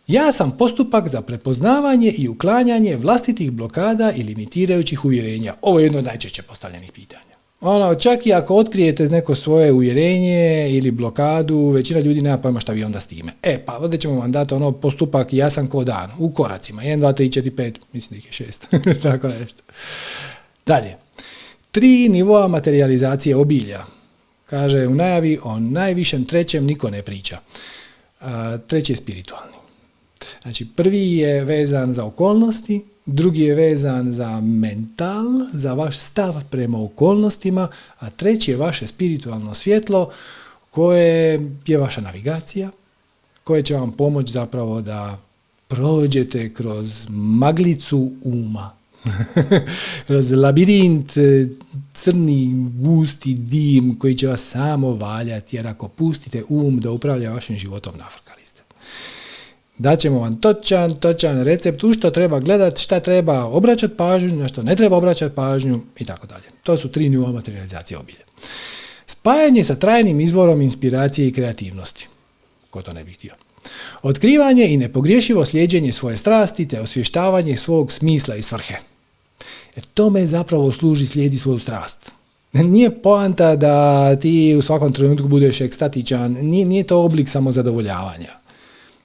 ja 0.06 0.32
sam 0.32 0.56
postupak 0.58 1.08
za 1.08 1.20
prepoznavanje 1.22 2.10
i 2.10 2.28
uklanjanje 2.28 2.96
vlastitih 2.96 3.50
blokada 3.50 4.12
i 4.12 4.22
limitirajućih 4.22 5.04
uvjerenja. 5.04 5.54
Ovo 5.62 5.78
je 5.78 5.84
jedno 5.84 5.98
od 5.98 6.04
najčešće 6.04 6.42
postavljenih 6.42 6.92
pitanja. 6.92 7.33
Ono, 7.66 7.94
čak 7.94 8.26
i 8.26 8.32
ako 8.32 8.54
otkrijete 8.54 9.08
neko 9.08 9.34
svoje 9.34 9.72
uvjerenje 9.72 10.70
ili 10.70 10.90
blokadu, 10.90 11.68
većina 11.68 12.00
ljudi 12.00 12.20
nema 12.20 12.38
pojma 12.38 12.60
šta 12.60 12.72
vi 12.72 12.84
onda 12.84 13.00
s 13.00 13.06
time. 13.06 13.32
E, 13.42 13.58
pa 13.66 13.78
ovdje 13.78 13.98
ćemo 13.98 14.20
vam 14.20 14.32
dati 14.32 14.54
ono 14.54 14.72
postupak 14.72 15.32
jasan 15.32 15.66
ko 15.66 15.84
dan, 15.84 16.10
u 16.18 16.30
koracima. 16.30 16.82
1, 16.82 16.98
2, 16.98 17.14
3, 17.14 17.42
4, 17.42 17.50
5, 17.50 17.74
mislim 17.92 18.10
da 18.10 18.16
ih 18.16 18.40
je 18.40 18.46
6. 18.46 19.02
Tako 19.10 19.28
nešto. 19.28 19.62
Dalje. 20.66 20.96
Tri 21.70 22.08
nivoa 22.08 22.48
materializacije 22.48 23.36
obilja. 23.36 23.84
Kaže 24.46 24.86
u 24.86 24.94
najavi 24.94 25.38
o 25.42 25.60
najvišem 25.60 26.24
trećem 26.24 26.64
niko 26.64 26.90
ne 26.90 27.02
priča. 27.02 27.38
treći 28.66 28.92
je 28.92 28.96
spiritualni. 28.96 29.56
Znači, 30.42 30.66
prvi 30.76 31.16
je 31.16 31.44
vezan 31.44 31.92
za 31.92 32.04
okolnosti, 32.04 32.84
drugi 33.06 33.42
je 33.42 33.54
vezan 33.54 34.12
za 34.12 34.40
mental, 34.40 35.24
za 35.52 35.72
vaš 35.72 35.98
stav 35.98 36.42
prema 36.50 36.82
okolnostima, 36.82 37.68
a 37.98 38.10
treći 38.10 38.50
je 38.50 38.56
vaše 38.56 38.86
spiritualno 38.86 39.54
svjetlo 39.54 40.10
koje 40.70 41.50
je 41.66 41.78
vaša 41.78 42.00
navigacija, 42.00 42.70
koje 43.44 43.62
će 43.62 43.74
vam 43.74 43.92
pomoći 43.92 44.32
zapravo 44.32 44.80
da 44.80 45.18
prođete 45.68 46.54
kroz 46.54 47.04
maglicu 47.08 48.12
uma, 48.22 48.70
kroz 50.06 50.32
labirint 50.32 51.12
crni, 51.92 52.70
gusti 52.78 53.34
dim 53.34 53.98
koji 53.98 54.14
će 54.14 54.26
vas 54.28 54.48
samo 54.48 54.90
valjati, 54.90 55.56
jer 55.56 55.66
ako 55.66 55.88
pustite 55.88 56.42
um 56.48 56.80
da 56.80 56.90
upravlja 56.90 57.32
vašim 57.32 57.58
životom 57.58 57.94
navrh 57.98 58.23
Daćemo 59.78 60.20
vam 60.20 60.40
točan, 60.40 60.94
točan 60.94 61.44
recept 61.44 61.84
u 61.84 61.92
što 61.92 62.10
treba 62.10 62.40
gledati, 62.40 62.82
šta 62.82 63.00
treba 63.00 63.44
obraćati 63.44 63.94
pažnju, 63.96 64.36
na 64.36 64.48
što 64.48 64.62
ne 64.62 64.76
treba 64.76 64.96
obraćati 64.96 65.34
pažnju 65.34 65.80
i 65.98 66.04
tako 66.04 66.26
dalje. 66.26 66.44
To 66.62 66.76
su 66.76 66.88
tri 66.88 67.08
nivoa 67.08 67.32
materializacije 67.32 67.98
obilje. 67.98 68.18
Spajanje 69.06 69.64
sa 69.64 69.74
trajnim 69.74 70.20
izvorom 70.20 70.62
inspiracije 70.62 71.28
i 71.28 71.32
kreativnosti. 71.32 72.08
Ko 72.70 72.82
to 72.82 72.92
ne 72.92 73.04
bi 73.04 73.12
htio. 73.12 73.34
Otkrivanje 74.02 74.66
i 74.68 74.76
nepogriješivo 74.76 75.44
slijeđenje 75.44 75.92
svoje 75.92 76.16
strasti 76.16 76.68
te 76.68 76.80
osvještavanje 76.80 77.56
svog 77.56 77.92
smisla 77.92 78.36
i 78.36 78.42
svrhe. 78.42 78.74
Jer 79.76 79.84
tome 79.94 80.26
zapravo 80.26 80.72
služi 80.72 81.06
slijedi 81.06 81.38
svoju 81.38 81.58
strast. 81.58 82.10
Nije 82.52 83.02
poanta 83.02 83.56
da 83.56 84.16
ti 84.16 84.56
u 84.58 84.62
svakom 84.62 84.92
trenutku 84.92 85.28
budeš 85.28 85.60
ekstatičan, 85.60 86.32
nije, 86.32 86.66
nije 86.66 86.84
to 86.84 87.02
oblik 87.02 87.28
samozadovoljavanja. 87.28 88.43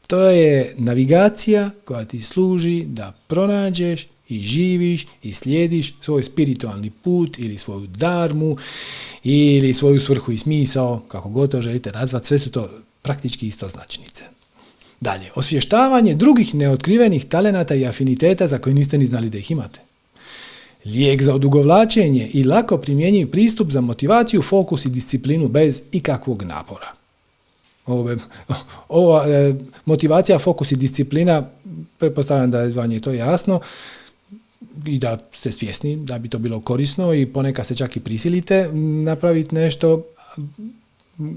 To 0.09 0.21
je 0.21 0.73
navigacija 0.77 1.69
koja 1.85 2.05
ti 2.05 2.21
služi 2.21 2.83
da 2.85 3.13
pronađeš 3.27 4.07
i 4.29 4.39
živiš 4.39 5.07
i 5.23 5.33
slijediš 5.33 5.93
svoj 6.01 6.23
spiritualni 6.23 6.89
put 6.89 7.39
ili 7.39 7.57
svoju 7.57 7.87
darmu 7.87 8.55
ili 9.23 9.73
svoju 9.73 9.99
svrhu 9.99 10.31
i 10.31 10.37
smisao, 10.37 11.01
kako 11.07 11.29
god 11.29 11.51
to 11.51 11.61
želite 11.61 11.91
nazvati, 11.91 12.27
sve 12.27 12.39
su 12.39 12.51
to 12.51 12.69
praktički 13.01 13.47
isto 13.47 13.67
značnice. 13.67 14.23
Dalje, 14.99 15.31
osvještavanje 15.35 16.15
drugih 16.15 16.55
neotkrivenih 16.55 17.25
talenata 17.25 17.75
i 17.75 17.85
afiniteta 17.85 18.47
za 18.47 18.57
koje 18.57 18.73
niste 18.73 18.97
ni 18.97 19.05
znali 19.05 19.29
da 19.29 19.37
ih 19.37 19.51
imate. 19.51 19.79
Lijek 20.85 21.21
za 21.21 21.35
odugovlačenje 21.35 22.29
i 22.33 22.43
lako 22.43 22.77
primjenjiv 22.77 23.31
pristup 23.31 23.71
za 23.71 23.81
motivaciju, 23.81 24.41
fokus 24.41 24.85
i 24.85 24.89
disciplinu 24.89 25.47
bez 25.47 25.81
ikakvog 25.91 26.43
napora. 26.43 26.98
Ove, 27.89 28.17
ova 28.87 29.27
e, 29.27 29.53
motivacija, 29.85 30.39
fokus 30.39 30.71
i 30.71 30.75
disciplina, 30.75 31.43
pretpostavljam 31.97 32.51
da 32.51 32.61
je 32.61 32.73
vam 32.73 32.99
to 32.99 33.11
jasno 33.11 33.59
i 34.85 34.99
da 34.99 35.17
ste 35.33 35.51
svjesni 35.51 35.95
da 35.95 36.19
bi 36.19 36.29
to 36.29 36.39
bilo 36.39 36.61
korisno 36.61 37.13
i 37.13 37.25
ponekad 37.25 37.65
se 37.65 37.75
čak 37.75 37.97
i 37.97 37.99
prisilite 37.99 38.69
napraviti 39.03 39.55
nešto 39.55 40.03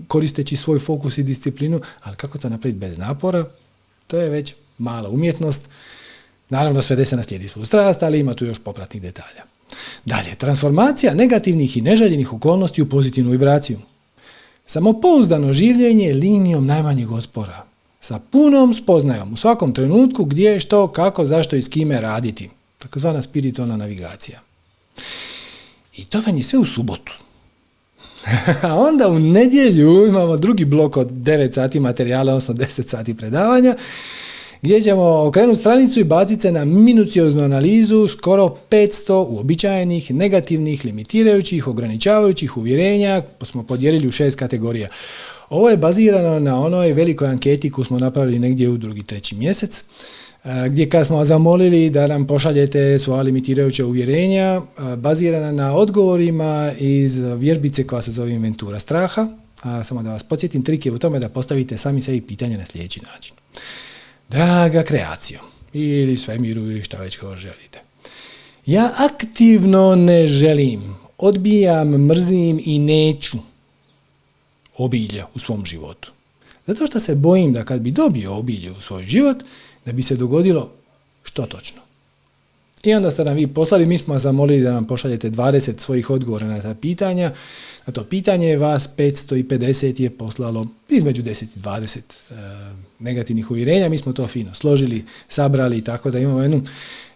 koristeći 0.08 0.56
svoj 0.56 0.78
fokus 0.78 1.18
i 1.18 1.22
disciplinu, 1.22 1.80
ali 2.00 2.16
kako 2.16 2.38
to 2.38 2.48
napraviti 2.48 2.78
bez 2.78 2.98
napora, 2.98 3.44
to 4.06 4.18
je 4.18 4.28
već 4.28 4.54
mala 4.78 5.08
umjetnost. 5.08 5.68
Naravno 6.48 6.82
svede 6.82 7.06
se 7.06 7.16
na 7.16 7.22
svu 7.48 7.64
strast, 7.64 8.02
ali 8.02 8.18
ima 8.18 8.34
tu 8.34 8.44
još 8.44 8.58
popratnih 8.58 9.02
detalja. 9.02 9.42
Dalje, 10.04 10.34
transformacija 10.34 11.14
negativnih 11.14 11.76
i 11.76 11.80
neželjenih 11.80 12.32
okolnosti 12.32 12.82
u 12.82 12.88
pozitivnu 12.88 13.30
vibraciju. 13.30 13.78
Samopouzdano 14.72 15.52
življenje 15.52 16.14
linijom 16.16 16.64
najmanjeg 16.66 17.10
otpora. 17.12 17.64
Sa 18.00 18.18
punom 18.18 18.72
spoznajom 18.74 19.32
u 19.32 19.36
svakom 19.36 19.74
trenutku 19.76 20.24
gdje, 20.24 20.60
što, 20.60 20.86
kako, 20.88 21.26
zašto 21.26 21.56
i 21.56 21.62
s 21.62 21.68
kime 21.68 22.00
raditi. 22.00 22.48
Takozvana 22.78 23.22
spiritualna 23.22 23.76
navigacija. 23.76 24.40
I 25.96 26.04
to 26.04 26.22
vam 26.26 26.36
je 26.36 26.42
sve 26.42 26.58
u 26.58 26.64
subotu. 26.64 27.12
A 28.68 28.74
onda 28.76 29.08
u 29.08 29.18
nedjelju 29.18 30.06
imamo 30.06 30.36
drugi 30.36 30.64
blok 30.64 30.96
od 30.96 31.10
9 31.10 31.54
sati 31.54 31.80
materijala, 31.80 32.32
odnosno 32.32 32.54
10 32.54 32.88
sati 32.88 33.16
predavanja 33.16 33.76
gdje 34.62 34.82
ćemo 34.82 35.26
okrenuti 35.26 35.58
stranicu 35.58 36.00
i 36.00 36.04
baciti 36.04 36.42
se 36.42 36.52
na 36.52 36.64
minucioznu 36.64 37.42
analizu 37.42 38.08
skoro 38.08 38.56
500 38.70 39.26
uobičajenih, 39.28 40.14
negativnih, 40.14 40.84
limitirajućih, 40.84 41.68
ograničavajućih 41.68 42.56
uvjerenja, 42.56 43.22
smo 43.42 43.62
podijelili 43.62 44.08
u 44.08 44.10
šest 44.10 44.38
kategorija. 44.38 44.88
Ovo 45.50 45.70
je 45.70 45.76
bazirano 45.76 46.40
na 46.40 46.60
onoj 46.60 46.92
velikoj 46.92 47.28
anketi 47.28 47.70
koju 47.70 47.84
smo 47.84 47.98
napravili 47.98 48.38
negdje 48.38 48.68
u 48.68 48.76
drugi, 48.76 49.02
treći 49.02 49.34
mjesec, 49.34 49.84
gdje 50.68 50.88
kad 50.88 51.06
smo 51.06 51.24
zamolili 51.24 51.90
da 51.90 52.06
nam 52.06 52.26
pošaljete 52.26 52.98
svoja 52.98 53.22
limitirajuća 53.22 53.86
uvjerenja, 53.86 54.62
bazirana 54.96 55.52
na 55.52 55.74
odgovorima 55.74 56.72
iz 56.78 57.18
vježbice 57.18 57.86
koja 57.86 58.02
se 58.02 58.12
zove 58.12 58.32
Inventura 58.32 58.80
straha, 58.80 59.28
A 59.62 59.84
samo 59.84 60.02
da 60.02 60.10
vas 60.10 60.22
podsjetim, 60.22 60.62
trik 60.62 60.86
je 60.86 60.92
u 60.92 60.98
tome 60.98 61.18
da 61.18 61.28
postavite 61.28 61.78
sami 61.78 62.00
sebi 62.00 62.20
pitanje 62.20 62.56
na 62.56 62.66
sljedeći 62.66 63.00
način. 63.12 63.41
Draga 64.32 64.82
kreacijo, 64.82 65.40
ili 65.72 66.18
svemiru, 66.18 66.60
ili 66.60 66.84
šta 66.84 66.96
već 66.96 67.16
ko 67.16 67.36
želite. 67.36 67.80
Ja 68.66 68.92
aktivno 68.96 69.94
ne 69.94 70.26
želim, 70.26 70.96
odbijam, 71.18 71.88
mrzim 71.88 72.60
i 72.64 72.78
neću 72.78 73.38
obilje 74.76 75.24
u 75.34 75.38
svom 75.38 75.66
životu. 75.66 76.12
Zato 76.66 76.86
što 76.86 77.00
se 77.00 77.14
bojim 77.14 77.52
da 77.52 77.64
kad 77.64 77.80
bi 77.80 77.90
dobio 77.90 78.36
obilje 78.36 78.70
u 78.70 78.80
svoj 78.80 79.06
život, 79.06 79.36
da 79.84 79.92
bi 79.92 80.02
se 80.02 80.16
dogodilo 80.16 80.72
što 81.22 81.46
točno. 81.46 81.82
I 82.84 82.94
onda 82.94 83.10
ste 83.10 83.24
nam 83.24 83.36
vi 83.36 83.46
poslali, 83.46 83.86
mi 83.86 83.98
smo 83.98 84.14
vas 84.14 84.22
zamolili 84.22 84.62
da 84.62 84.72
nam 84.72 84.86
pošaljete 84.86 85.30
20 85.30 85.80
svojih 85.80 86.10
odgovora 86.10 86.46
na 86.46 86.62
ta 86.62 86.74
pitanja. 86.74 87.32
Na 87.86 87.92
to 87.92 88.04
pitanje 88.04 88.56
vas 88.56 88.88
550 88.96 90.00
je 90.00 90.10
poslalo 90.10 90.66
između 90.88 91.22
10 91.22 91.42
i 91.42 91.60
20 91.60 91.98
e, 91.98 92.34
negativnih 92.98 93.50
uvjerenja. 93.50 93.88
Mi 93.88 93.98
smo 93.98 94.12
to 94.12 94.26
fino 94.26 94.54
složili, 94.54 95.04
sabrali, 95.28 95.84
tako 95.84 96.10
da 96.10 96.18
imamo 96.18 96.42
jednu, 96.42 96.62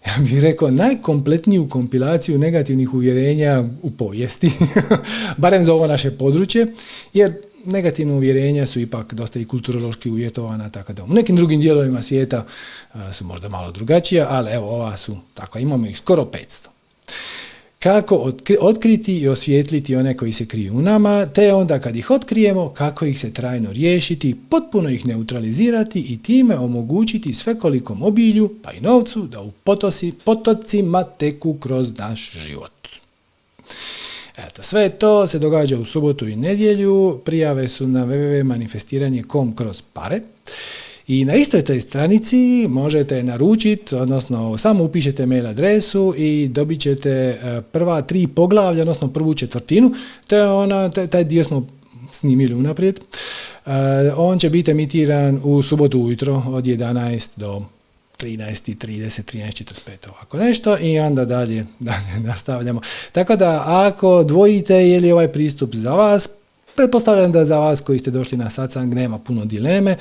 ja 0.07 0.23
bih 0.23 0.39
rekao, 0.39 0.71
najkompletniju 0.71 1.69
kompilaciju 1.69 2.39
negativnih 2.39 2.95
uvjerenja 2.95 3.65
u 3.83 3.91
povijesti, 3.91 4.51
barem 5.37 5.65
za 5.65 5.75
ovo 5.75 5.87
naše 5.87 6.11
područje, 6.11 6.73
jer 7.15 7.33
negativna 7.67 8.15
uvjerenja 8.15 8.67
su 8.67 8.81
ipak 8.81 9.15
dosta 9.15 9.39
i 9.39 9.45
kulturološki 9.45 10.11
uvjetovana, 10.11 10.71
tako 10.71 10.93
da 10.93 11.05
u 11.05 11.09
nekim 11.09 11.37
drugim 11.37 11.61
dijelovima 11.61 12.03
svijeta 12.03 12.45
su 13.13 13.25
možda 13.25 13.49
malo 13.49 13.71
drugačija, 13.71 14.27
ali 14.31 14.51
evo 14.51 14.71
ova 14.71 14.97
su, 14.97 15.17
tako 15.35 15.59
imamo 15.59 15.87
ih 15.87 15.99
skoro 15.99 16.25
500 16.25 16.69
kako 17.79 18.33
otkriti 18.61 19.19
i 19.19 19.29
osvijetliti 19.29 19.97
one 19.97 20.17
koji 20.17 20.33
se 20.33 20.47
kriju 20.47 20.75
u 20.75 20.83
nama, 20.83 21.27
te 21.27 21.53
onda 21.53 21.79
kad 21.79 21.97
ih 21.97 22.11
otkrijemo, 22.11 22.69
kako 22.69 23.05
ih 23.05 23.21
se 23.21 23.33
trajno 23.33 23.73
riješiti, 23.73 24.37
potpuno 24.51 24.89
ih 24.89 25.07
neutralizirati 25.07 26.01
i 26.01 26.23
time 26.23 26.57
omogućiti 26.57 27.35
svekolikom 27.35 28.03
obilju, 28.03 28.55
pa 28.63 28.73
i 28.73 28.81
novcu, 28.81 29.23
da 29.23 29.41
u 29.41 29.51
potosi, 29.51 30.13
potocima 30.25 31.05
teku 31.05 31.55
kroz 31.55 31.99
naš 31.99 32.33
život. 32.47 32.76
Eto, 34.39 34.63
sve 34.63 34.89
to 34.89 35.27
se 35.27 35.39
događa 35.39 35.79
u 35.79 35.85
subotu 35.85 36.29
i 36.29 36.37
nedjelju, 36.37 37.21
prijave 37.25 37.69
su 37.69 37.89
na 37.89 38.07
www.manifestiranje.com 38.07 39.57
kroz 39.57 39.83
pare. 39.93 40.21
I 41.09 41.25
na 41.25 41.35
istoj 41.35 41.63
toj 41.63 41.81
stranici 41.81 42.67
možete 42.69 43.23
naručiti, 43.23 43.95
odnosno 43.95 44.59
samo 44.59 44.85
upišete 44.85 45.27
mail 45.27 45.47
adresu 45.47 46.15
i 46.17 46.49
dobit 46.49 46.81
ćete 46.81 47.11
e, 47.11 47.61
prva 47.73 48.03
tri 48.03 48.27
poglavlja, 48.27 48.81
odnosno 48.81 49.09
prvu 49.09 49.35
četvrtinu. 49.35 49.95
To 50.27 50.37
je 50.37 50.49
ona, 50.49 50.89
taj 50.91 51.25
dio 51.25 51.45
smo 51.45 51.67
snimili 52.13 52.55
unaprijed. 52.55 53.01
E, 53.01 53.71
on 54.17 54.39
će 54.39 54.51
biti 54.51 54.71
emitiran 54.71 55.41
u 55.45 55.63
subotu 55.63 56.01
ujutro 56.01 56.43
od 56.47 56.65
11 56.65 57.31
do 57.37 57.63
13.30, 58.19 59.37
13.45, 59.37 60.09
ovako 60.09 60.39
nešto 60.39 60.79
i 60.81 60.99
onda 60.99 61.25
dalje, 61.25 61.67
dalje 61.79 62.21
nastavljamo. 62.21 62.81
Tako 63.13 63.37
da 63.37 63.63
ako 63.67 64.25
dvojite 64.25 64.75
je 64.75 65.01
li 65.01 65.13
ovaj 65.13 65.33
pristup 65.33 65.75
za 65.75 65.95
vas, 65.95 66.29
pretpostavljam 66.77 67.33
da 67.33 67.45
za 67.45 67.59
vas 67.59 67.81
koji 67.81 67.99
ste 67.99 68.11
došli 68.11 68.39
na 68.39 68.51
satsang 68.51 68.95
nema 68.95 69.19
puno 69.19 69.45
dileme, 69.45 69.97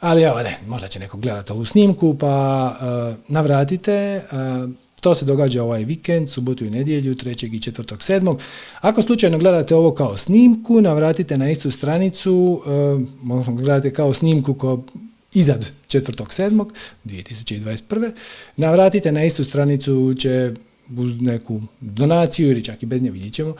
ali 0.00 0.22
evo 0.22 0.42
ne, 0.42 0.58
možda 0.66 0.88
će 0.88 0.98
neko 1.00 1.16
gledati 1.16 1.52
ovu 1.52 1.64
snimku 1.64 2.14
pa 2.18 2.66
uh, 2.80 3.16
navratite. 3.28 4.22
Uh, 4.32 4.70
to 5.00 5.14
se 5.14 5.24
događa 5.24 5.62
ovaj 5.62 5.84
vikend, 5.84 6.30
subotu 6.30 6.64
i 6.64 6.70
nedjelju, 6.70 7.14
3. 7.14 7.46
i 7.46 7.58
4. 7.58 8.20
7. 8.20 8.36
Ako 8.80 9.02
slučajno 9.02 9.38
gledate 9.38 9.74
ovo 9.74 9.94
kao 9.94 10.16
snimku, 10.16 10.80
navratite 10.80 11.38
na 11.38 11.50
istu 11.50 11.70
stranicu, 11.70 12.62
uh, 13.26 13.48
gledate 13.48 13.90
kao 13.92 14.14
snimku 14.14 14.54
ko 14.54 14.84
izad 15.34 15.72
4.7. 15.88 16.64
2021. 17.04 18.12
Navratite 18.56 19.12
na 19.12 19.24
istu 19.24 19.44
stranicu 19.44 20.14
će 20.18 20.52
uz 20.98 21.20
neku 21.20 21.60
donaciju 21.80 22.50
ili 22.50 22.64
čak 22.64 22.82
i 22.82 22.86
bez 22.86 23.02
nje 23.02 23.10
vidjet 23.10 23.34
ćemo, 23.34 23.54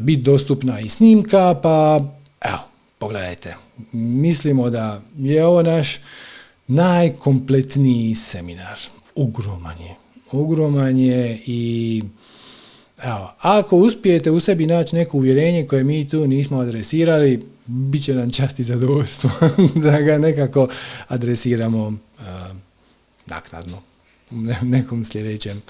biti 0.00 0.22
dostupna 0.22 0.80
i 0.80 0.88
snimka, 0.88 1.54
pa 1.62 2.00
evo, 2.40 2.58
pogledajte. 2.98 3.56
Mislimo 3.92 4.70
da 4.70 5.02
je 5.18 5.46
ovo 5.46 5.62
naš 5.62 6.00
najkompletniji 6.66 8.14
seminar. 8.14 8.78
Ugroman 9.14 9.78
je. 9.80 9.94
Ugroman 10.32 10.98
je 10.98 11.38
i 11.46 12.02
evo, 13.02 13.32
ako 13.40 13.76
uspijete 13.76 14.30
u 14.30 14.40
sebi 14.40 14.66
naći 14.66 14.96
neko 14.96 15.16
uvjerenje 15.16 15.66
koje 15.66 15.84
mi 15.84 16.08
tu 16.08 16.26
nismo 16.26 16.58
adresirali, 16.58 17.46
bit 17.66 18.04
će 18.04 18.14
nam 18.14 18.30
čast 18.30 18.58
i 18.58 18.64
zadovoljstvo 18.64 19.30
da 19.84 20.00
ga 20.00 20.18
nekako 20.18 20.68
adresiramo 21.08 21.86
uh, 21.86 21.96
naknadno 23.26 23.82
u 24.30 24.34
nekom 24.62 25.04
sljedećem, 25.04 25.62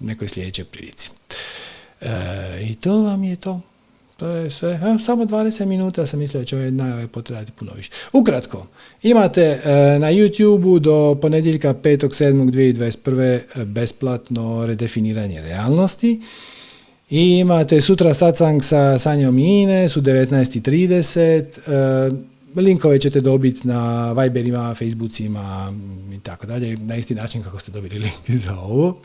nekoj 0.00 0.28
sljedećoj 0.28 0.64
prilici. 0.64 1.10
Uh, 2.00 2.08
I 2.70 2.74
to 2.74 3.02
vam 3.02 3.24
je 3.24 3.36
to. 3.36 3.60
To 4.16 4.28
je 4.28 4.50
sve. 4.50 4.80
Evo, 4.82 4.98
samo 4.98 5.24
20 5.24 5.64
minuta 5.64 6.06
sam 6.06 6.18
mislio 6.18 6.40
da 6.40 6.44
će 6.44 6.56
ove 6.56 6.70
najave 6.70 7.08
potrebati 7.08 7.52
puno 7.52 7.72
više. 7.76 7.90
Ukratko, 8.12 8.66
imate 9.02 9.50
uh, 9.50 9.64
na 10.00 10.12
YouTube-u 10.12 10.78
do 10.78 11.18
ponedjeljka 11.22 11.74
5.7.2021. 11.74 13.64
besplatno 13.64 14.66
redefiniranje 14.66 15.40
realnosti 15.40 16.20
i 17.10 17.38
imate 17.38 17.80
sutra 17.80 18.14
satsang 18.14 18.64
sa 18.64 18.98
Sanjom 18.98 19.38
i 19.38 19.62
Ines 19.62 19.96
u 19.96 20.00
19.30. 20.00 21.44
E, 22.56 22.60
linkove 22.60 22.98
ćete 22.98 23.20
dobiti 23.20 23.68
na 23.68 24.12
Viberima, 24.12 24.74
Facebookima 24.74 25.72
i 26.14 26.18
tako 26.20 26.46
dalje, 26.46 26.76
na 26.76 26.96
isti 26.96 27.14
način 27.14 27.42
kako 27.42 27.60
ste 27.60 27.72
dobili 27.72 27.98
link 27.98 28.30
za 28.44 28.58
ovo. 28.58 29.00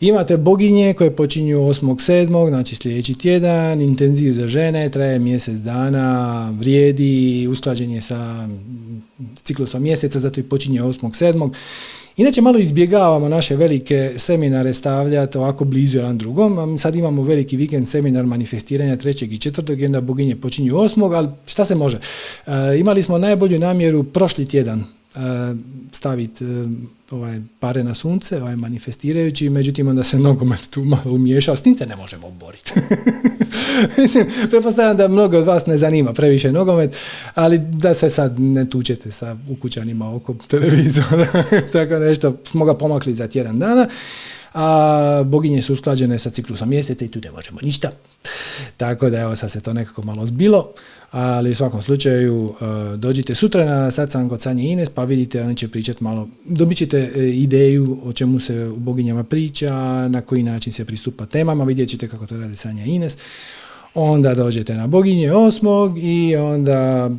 Imate 0.00 0.36
boginje 0.36 0.94
koje 0.94 1.16
počinju 1.16 1.58
8.7. 1.58 2.48
znači 2.48 2.76
sljedeći 2.76 3.14
tjedan, 3.14 3.80
intenziv 3.80 4.32
za 4.32 4.48
žene, 4.48 4.90
traje 4.90 5.18
mjesec 5.18 5.58
dana, 5.58 6.50
vrijedi, 6.58 7.48
usklađen 7.50 7.90
je 7.90 8.02
sa 8.02 8.48
ciklusom 9.42 9.82
mjeseca, 9.82 10.18
zato 10.18 10.40
i 10.40 10.42
počinje 10.42 10.82
8.7. 10.82 11.50
Inače 12.16 12.40
malo 12.40 12.58
izbjegavamo 12.58 13.28
naše 13.28 13.56
velike 13.56 14.12
seminare 14.16 14.74
stavljati 14.74 15.38
ovako 15.38 15.64
blizu 15.64 15.98
jedan 15.98 16.18
drugom. 16.18 16.78
Sad 16.78 16.94
imamo 16.96 17.22
veliki 17.22 17.56
vikend 17.56 17.88
seminar 17.88 18.26
manifestiranja 18.26 18.96
trećeg 18.96 19.32
i 19.32 19.38
četvrtog 19.38 19.82
onda 19.82 20.00
boginje 20.00 20.36
počinju 20.36 20.78
osmog, 20.78 21.14
ali 21.14 21.28
šta 21.46 21.64
se 21.64 21.74
može? 21.74 21.98
E, 22.46 22.78
imali 22.78 23.02
smo 23.02 23.18
najbolju 23.18 23.58
namjeru 23.58 24.04
prošli 24.04 24.48
tjedan 24.48 24.95
staviti 25.92 26.44
e, 26.44 26.66
ovaj, 27.10 27.40
pare 27.60 27.84
na 27.84 27.94
sunce, 27.94 28.42
ovaj, 28.42 28.56
manifestirajući, 28.56 29.50
međutim 29.50 29.88
onda 29.88 30.02
se 30.02 30.18
nogomet 30.18 30.70
tu 30.70 30.84
malo 30.84 31.14
umiješao, 31.14 31.56
s 31.56 31.62
tim 31.62 31.74
se 31.74 31.86
ne 31.86 31.96
možemo 31.96 32.30
boriti. 32.30 32.72
Mislim, 33.98 34.26
pretpostavljam 34.50 34.96
da 34.96 35.08
mnogo 35.08 35.38
od 35.38 35.44
vas 35.44 35.66
ne 35.66 35.78
zanima 35.78 36.12
previše 36.12 36.52
nogomet, 36.52 36.96
ali 37.34 37.58
da 37.58 37.94
se 37.94 38.10
sad 38.10 38.40
ne 38.40 38.70
tučete 38.70 39.12
sa 39.12 39.36
ukućanima 39.50 40.14
oko 40.14 40.34
televizora, 40.48 41.44
tako 41.72 41.98
nešto, 41.98 42.36
smo 42.44 42.64
ga 42.64 42.74
pomakli 42.74 43.14
za 43.14 43.28
tjedan 43.28 43.58
dana, 43.58 43.88
a 44.54 45.22
boginje 45.26 45.62
su 45.62 45.72
usklađene 45.72 46.18
sa 46.18 46.30
ciklusom 46.30 46.68
mjeseca 46.68 47.04
i 47.04 47.08
tu 47.08 47.20
ne 47.24 47.30
možemo 47.30 47.58
ništa. 47.62 47.90
Tako 48.76 49.10
da 49.10 49.20
evo 49.20 49.36
sad 49.36 49.50
se 49.50 49.60
to 49.60 49.72
nekako 49.72 50.02
malo 50.02 50.26
zbilo 50.26 50.72
ali 51.18 51.50
u 51.50 51.54
svakom 51.54 51.82
slučaju 51.82 52.52
e, 52.60 52.96
dođite 52.96 53.34
sutra 53.34 53.64
na 53.64 53.90
satsang 53.90 54.30
kod 54.30 54.40
Sanje 54.40 54.64
Ines 54.64 54.90
pa 54.90 55.04
vidite, 55.04 55.42
oni 55.42 55.56
će 55.56 55.68
pričati 55.68 56.04
malo, 56.04 56.28
dobit 56.44 56.78
ćete 56.78 57.12
e, 57.16 57.28
ideju 57.28 57.98
o 58.04 58.12
čemu 58.12 58.40
se 58.40 58.66
u 58.68 58.76
boginjama 58.76 59.24
priča, 59.24 59.74
na 60.08 60.20
koji 60.20 60.42
način 60.42 60.72
se 60.72 60.84
pristupa 60.84 61.26
temama, 61.26 61.64
vidjet 61.64 61.88
ćete 61.88 62.08
kako 62.08 62.26
to 62.26 62.38
radi 62.38 62.56
Sanja 62.56 62.84
Ines. 62.84 63.16
Onda 63.94 64.34
dođete 64.34 64.74
na 64.74 64.86
boginje 64.86 65.32
osmog 65.32 65.98
i 65.98 66.36
onda 66.36 67.10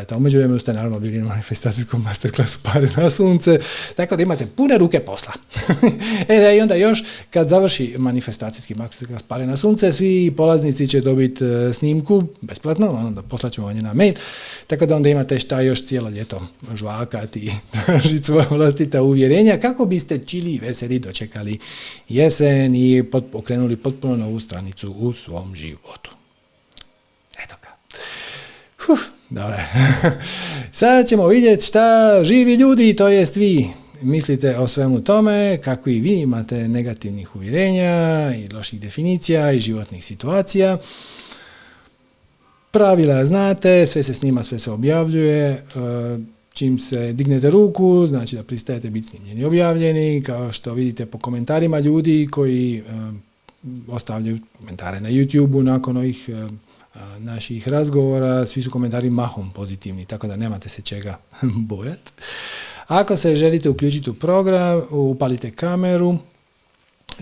eto, 0.00 0.16
umeđu 0.16 0.38
vremenu 0.38 0.60
ste 0.60 0.72
naravno 0.72 1.00
bili 1.00 1.18
na 1.18 1.24
manifestacijskom 1.24 2.02
masterclassu 2.02 2.58
pare 2.62 2.88
na 2.96 3.10
sunce, 3.10 3.58
tako 3.96 4.16
da 4.16 4.22
imate 4.22 4.46
pune 4.46 4.78
ruke 4.78 5.00
posla. 5.00 5.32
e 6.28 6.40
da 6.40 6.52
i 6.52 6.60
onda 6.60 6.74
još, 6.74 7.04
kad 7.30 7.48
završi 7.48 7.94
manifestacijski 7.98 8.74
masterclass 8.74 9.22
pare 9.22 9.46
na 9.46 9.56
sunce, 9.56 9.92
svi 9.92 10.34
polaznici 10.36 10.86
će 10.86 11.00
dobiti 11.00 11.44
e, 11.44 11.72
snimku 11.72 12.24
besplatno, 12.40 12.90
onda 12.90 13.22
poslaćemo 13.22 13.66
vam 13.66 13.78
na 13.78 13.94
mail, 13.94 14.14
tako 14.66 14.86
da 14.86 14.96
onda 14.96 15.08
imate 15.08 15.38
šta 15.38 15.60
još 15.60 15.84
cijelo 15.84 16.10
ljeto 16.10 16.46
žvakati 16.74 17.40
i 17.40 17.50
tražiti 17.84 18.24
svoje 18.24 18.46
vlastita 18.50 19.02
uvjerenja, 19.02 19.60
kako 19.60 19.86
biste 19.86 20.18
čili 20.18 20.52
i 20.52 20.58
veseli 20.58 20.98
dočekali 20.98 21.58
jesen 22.08 22.74
i 22.74 23.02
pokrenuli 23.32 23.76
potpuno 23.76 24.16
novu 24.16 24.40
stranicu 24.40 24.92
u 24.98 25.12
svom 25.12 25.54
životu. 25.54 26.10
Eto 27.44 27.54
ga. 27.62 27.72
Dobro. 29.32 29.56
Sad 30.72 31.08
ćemo 31.08 31.26
vidjeti 31.26 31.66
šta 31.66 32.20
živi 32.24 32.54
ljudi, 32.54 32.96
to 32.96 33.08
jest 33.08 33.36
vi, 33.36 33.68
mislite 34.02 34.58
o 34.58 34.68
svemu 34.68 35.00
tome, 35.00 35.58
kako 35.64 35.90
i 35.90 36.00
vi 36.00 36.20
imate 36.20 36.68
negativnih 36.68 37.36
uvjerenja 37.36 38.34
i 38.36 38.54
loših 38.54 38.80
definicija 38.80 39.52
i 39.52 39.60
životnih 39.60 40.04
situacija. 40.04 40.78
Pravila 42.70 43.24
znate, 43.24 43.86
sve 43.86 44.02
se 44.02 44.14
snima, 44.14 44.44
sve 44.44 44.58
se 44.58 44.70
objavljuje. 44.70 45.48
E, 45.48 45.62
čim 46.52 46.78
se 46.78 47.12
dignete 47.12 47.50
ruku, 47.50 48.06
znači 48.06 48.36
da 48.36 48.42
pristajete 48.42 48.90
biti 48.90 49.08
snimljeni 49.08 49.40
i 49.40 49.44
objavljeni, 49.44 50.22
kao 50.22 50.52
što 50.52 50.74
vidite 50.74 51.06
po 51.06 51.18
komentarima 51.18 51.78
ljudi 51.78 52.28
koji 52.30 52.76
e, 52.76 52.82
ostavljaju 53.88 54.38
komentare 54.58 55.00
na 55.00 55.10
YouTube-u 55.10 55.62
nakon 55.62 55.96
ovih 55.96 56.28
e, 56.28 56.48
naših 57.18 57.68
razgovora, 57.68 58.46
svi 58.46 58.62
su 58.62 58.70
komentari 58.70 59.10
mahom 59.10 59.50
pozitivni, 59.50 60.04
tako 60.04 60.26
da 60.26 60.36
nemate 60.36 60.68
se 60.68 60.82
čega 60.82 61.18
bojati. 61.70 62.12
Ako 62.86 63.16
se 63.16 63.36
želite 63.36 63.68
uključiti 63.68 64.10
u 64.10 64.14
program, 64.14 64.82
upalite 64.90 65.50
kameru, 65.50 66.18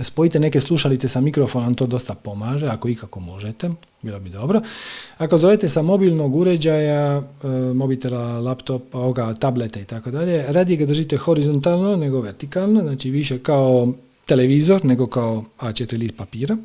spojite 0.02 0.40
neke 0.40 0.60
slušalice 0.60 1.08
sa 1.08 1.20
mikrofonom, 1.20 1.74
to 1.74 1.86
dosta 1.86 2.14
pomaže, 2.14 2.66
ako 2.66 2.88
ikako 2.88 3.20
možete, 3.20 3.70
bilo 4.02 4.20
bi 4.20 4.30
dobro. 4.30 4.60
Ako 5.18 5.38
zovete 5.38 5.68
sa 5.68 5.82
mobilnog 5.82 6.36
uređaja, 6.36 7.18
e, 7.18 7.48
mobitela, 7.74 8.40
laptopa, 8.40 8.98
ovoga, 8.98 9.34
tableta 9.34 9.80
i 9.80 9.84
tako 9.84 10.10
dalje, 10.10 10.44
radije 10.48 10.76
ga 10.76 10.86
držite 10.86 11.16
horizontalno 11.16 11.96
nego 11.96 12.20
vertikalno, 12.20 12.80
znači 12.80 13.10
više 13.10 13.38
kao 13.38 13.88
televizor 14.26 14.84
nego 14.84 15.06
kao 15.06 15.44
A4 15.58 15.98
list 15.98 16.16
papira. 16.16 16.56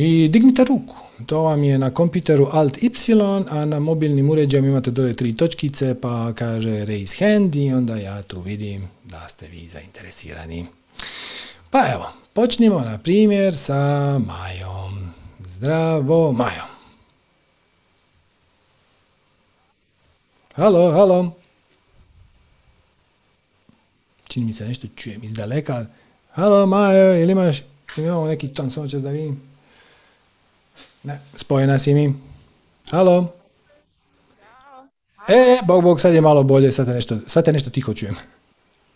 I 0.00 0.28
dignite 0.28 0.64
ruku. 0.64 0.94
To 1.26 1.42
vam 1.42 1.64
je 1.64 1.78
na 1.78 1.90
kompjuteru 1.90 2.48
Alt 2.52 2.82
Y, 2.82 2.90
a 3.50 3.64
na 3.64 3.80
mobilnim 3.80 4.30
uređajima 4.30 4.68
imate 4.68 4.90
dole 4.90 5.14
tri 5.14 5.36
točkice, 5.36 6.00
pa 6.00 6.32
kaže 6.32 6.84
raise 6.84 7.24
hand 7.24 7.56
i 7.56 7.72
onda 7.72 7.96
ja 7.96 8.22
tu 8.22 8.40
vidim 8.40 8.88
da 9.04 9.28
ste 9.28 9.48
vi 9.48 9.68
zainteresirani. 9.68 10.66
Pa 11.70 11.78
evo, 11.92 12.12
počnimo 12.32 12.80
na 12.80 12.98
primjer 12.98 13.56
sa 13.56 13.74
Majom. 14.18 15.12
Zdravo, 15.46 16.32
Majo. 16.32 16.64
Halo, 20.54 20.92
halo. 20.92 21.32
Čini 24.28 24.46
mi 24.46 24.52
se 24.52 24.68
nešto 24.68 24.86
čujem 24.96 25.24
iz 25.24 25.32
daleka. 25.34 25.86
Halo, 26.32 26.66
Majo, 26.66 27.22
ili 27.22 27.32
imaš, 27.32 27.62
imamo 27.96 28.26
neki 28.26 28.48
ton, 28.48 28.70
samo 28.70 28.88
ćeš 28.88 29.00
da 29.00 29.10
vidim. 29.10 29.47
Ne, 31.02 31.20
spojena 31.36 31.78
si 31.78 31.94
mi. 31.94 32.14
Halo. 32.90 33.32
E, 35.28 35.58
bog, 35.66 35.82
bog, 35.82 36.00
sad 36.00 36.14
je 36.14 36.20
malo 36.20 36.42
bolje, 36.42 36.72
sad 36.72 36.86
te 36.86 36.92
nešto, 36.92 37.18
sad 37.26 37.44
te 37.44 37.52
nešto 37.52 37.70
tiho 37.70 37.94
čujem. 37.94 38.16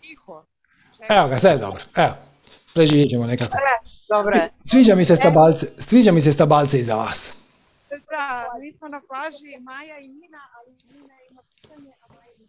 Tiho. 0.01 0.43
Evo 1.09 1.27
ga, 1.27 1.39
sad 1.39 1.51
je 1.51 1.57
dobro. 1.57 1.83
Evo, 1.95 2.13
preživjet 2.73 3.09
ćemo 3.09 3.27
nekako. 3.27 3.57
E, 3.57 3.59
dobre. 4.09 4.49
Sviđa 4.57 4.95
mi 4.95 5.05
se 5.05 5.15
stabalce, 5.15 5.67
sviđa 5.77 6.11
mi 6.11 6.21
se 6.21 6.31
stabalce 6.31 6.79
iza 6.79 6.95
vas. 6.95 7.35
Da, 7.89 8.45
mi 8.61 8.73
smo 8.77 8.87
na 8.87 9.01
plaži 9.07 9.59
Maja 9.61 9.99
i 9.99 10.07
Nina, 10.07 10.39
ali 10.57 10.71
Nina 10.93 11.13
ima 11.31 11.41
pitanje, 11.61 11.91
a 12.01 12.13
Maja 12.13 12.31
ima 12.39 12.47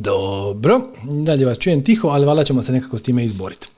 Dobro, 0.00 0.80
dalje 1.02 1.46
vas 1.46 1.58
čujem 1.58 1.84
tiho, 1.84 2.08
ali 2.08 2.26
valjda 2.26 2.44
ćemo 2.44 2.62
se 2.62 2.72
nekako 2.72 2.98
s 2.98 3.02
time 3.02 3.24
izboriti. 3.24 3.68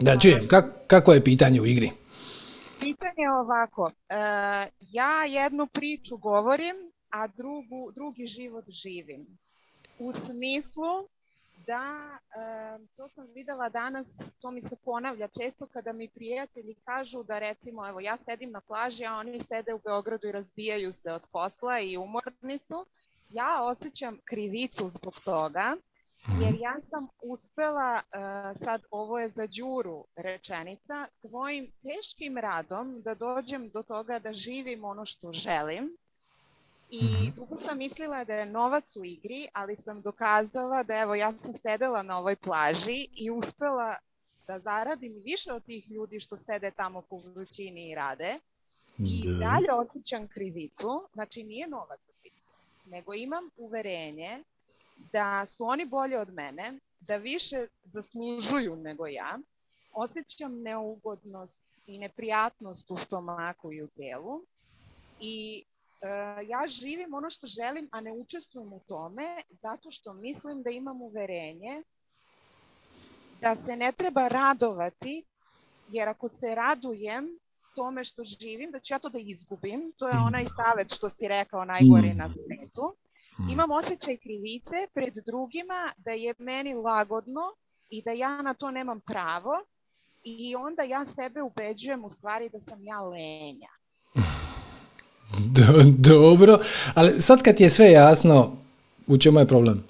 Da 0.00 0.18
čujem, 0.18 0.48
kak, 0.48 0.64
kako 0.86 1.12
je 1.12 1.24
pitanje 1.24 1.60
u 1.60 1.66
igri? 1.66 1.90
Pitanje 2.80 3.22
je 3.22 3.32
ovako, 3.32 3.90
e, 4.08 4.14
ja 4.80 5.24
jednu 5.24 5.66
priču 5.66 6.16
govorim, 6.16 6.76
a 7.10 7.26
drugu, 7.26 7.92
drugi 7.94 8.26
život 8.26 8.64
živim. 8.68 9.38
U 9.98 10.12
smislu 10.12 11.08
da, 11.66 12.18
e, 12.36 12.78
to 12.96 13.08
sam 13.08 13.26
videla 13.34 13.68
danas, 13.68 14.06
to 14.40 14.50
mi 14.50 14.62
se 14.62 14.76
ponavlja 14.84 15.28
često 15.28 15.66
kada 15.66 15.92
mi 15.92 16.08
prijatelji 16.08 16.74
kažu 16.84 17.22
da 17.22 17.38
recimo, 17.38 17.88
evo 17.88 18.00
ja 18.00 18.16
sedim 18.28 18.50
na 18.50 18.60
plaži, 18.60 19.04
a 19.04 19.14
oni 19.14 19.38
sede 19.38 19.74
u 19.74 19.80
Beogradu 19.84 20.28
i 20.28 20.32
razbijaju 20.32 20.92
se 20.92 21.12
od 21.12 21.26
posla 21.32 21.80
i 21.80 21.96
umorni 21.96 22.58
su, 22.58 22.86
ja 23.28 23.62
osjećam 23.62 24.18
krivicu 24.24 24.88
zbog 24.88 25.14
toga, 25.24 25.76
jer 26.40 26.54
ja 26.60 26.76
sam 26.90 27.08
uspela, 27.22 28.00
uh, 28.02 28.62
sad 28.64 28.82
ovo 28.90 29.18
je 29.18 29.28
za 29.28 29.46
Đuru 29.46 30.04
rečenica, 30.16 31.06
svojim 31.20 31.72
teškim 31.82 32.38
radom 32.38 33.02
da 33.02 33.14
dođem 33.14 33.70
do 33.70 33.82
toga 33.82 34.18
da 34.18 34.32
živim 34.32 34.84
ono 34.84 35.06
što 35.06 35.32
želim. 35.32 35.96
I 36.90 37.30
dugo 37.36 37.56
sam 37.56 37.78
mislila 37.78 38.24
da 38.24 38.34
je 38.34 38.46
novac 38.46 38.96
u 38.96 39.04
igri, 39.04 39.48
ali 39.52 39.76
sam 39.84 40.02
dokazala 40.02 40.82
da 40.82 40.94
evo 40.98 41.14
ja 41.14 41.32
sam 41.42 41.52
sedela 41.62 42.02
na 42.02 42.18
ovoj 42.18 42.36
plaži 42.36 43.06
i 43.14 43.30
uspela 43.30 43.96
da 44.46 44.58
zaradim 44.58 45.22
više 45.24 45.52
od 45.52 45.64
tih 45.64 45.90
ljudi 45.90 46.20
što 46.20 46.36
sede 46.36 46.70
tamo 46.70 47.02
po 47.02 47.16
vrućini 47.16 47.90
i 47.90 47.94
rade. 47.94 48.38
I 48.98 49.28
Da. 49.28 49.32
dalje 49.32 49.72
osjećam 49.72 50.28
krivicu, 50.28 51.08
znači 51.12 51.42
nije 51.44 51.68
novac 51.68 52.00
u 52.08 52.12
pitanju, 52.22 52.42
nego 52.84 53.14
imam 53.14 53.50
uverenje 53.56 54.44
da 55.12 55.46
su 55.46 55.64
oni 55.64 55.86
bolji 55.86 56.16
od 56.16 56.34
mene, 56.34 56.78
da 57.00 57.16
više 57.16 57.66
zaslužuju 57.84 58.76
nego 58.76 59.06
ja, 59.06 59.38
osjećam 59.92 60.62
neugodnost 60.62 61.62
i 61.86 61.98
neprijatnost 61.98 62.90
u 62.90 62.96
stomaku 62.96 63.72
i 63.72 63.82
u 63.82 63.88
telu 63.88 64.44
i 65.20 65.64
e, 66.00 66.08
ja 66.46 66.68
živim 66.68 67.14
ono 67.14 67.30
što 67.30 67.46
želim, 67.46 67.88
a 67.92 68.00
ne 68.00 68.12
učestvujem 68.12 68.72
u 68.72 68.80
tome 68.80 69.42
zato 69.50 69.90
što 69.90 70.12
mislim 70.12 70.62
da 70.62 70.70
imam 70.70 71.02
uverenje 71.02 71.82
da 73.40 73.56
se 73.56 73.76
ne 73.76 73.92
treba 73.92 74.28
radovati, 74.28 75.24
jer 75.88 76.08
ako 76.08 76.28
se 76.28 76.54
radujem 76.54 77.38
tome 77.74 78.04
što 78.04 78.24
živim, 78.24 78.70
da 78.70 78.80
ću 78.80 78.94
ja 78.94 78.98
to 78.98 79.08
da 79.08 79.18
izgubim, 79.18 79.92
to 79.96 80.08
je 80.08 80.14
onaj 80.26 80.44
savet 80.56 80.94
što 80.94 81.10
si 81.10 81.28
rekao 81.28 81.64
najgori 81.64 82.14
na 82.14 82.28
svetu, 82.28 82.96
imam 83.48 83.70
osjećaj 83.70 84.16
krivice 84.16 84.76
pred 84.94 85.14
drugima 85.26 85.92
da 85.96 86.10
je 86.10 86.34
meni 86.38 86.74
lagodno 86.74 87.40
i 87.90 88.02
da 88.02 88.10
ja 88.10 88.42
na 88.42 88.54
to 88.54 88.70
nemam 88.70 89.00
pravo 89.00 89.52
i 90.24 90.54
onda 90.54 90.82
ja 90.82 91.06
sebe 91.14 91.42
ubeđujem 91.42 92.04
u 92.04 92.10
stvari 92.10 92.48
da 92.48 92.58
sam 92.68 92.84
ja 92.84 93.00
lenja. 93.00 93.68
Do- 95.56 95.84
dobro, 95.98 96.58
ali 96.94 97.20
sad 97.20 97.42
kad 97.42 97.56
ti 97.56 97.62
je 97.62 97.70
sve 97.70 97.90
jasno, 97.90 98.52
u 99.06 99.18
čemu 99.18 99.38
je 99.38 99.46
problem? 99.46 99.84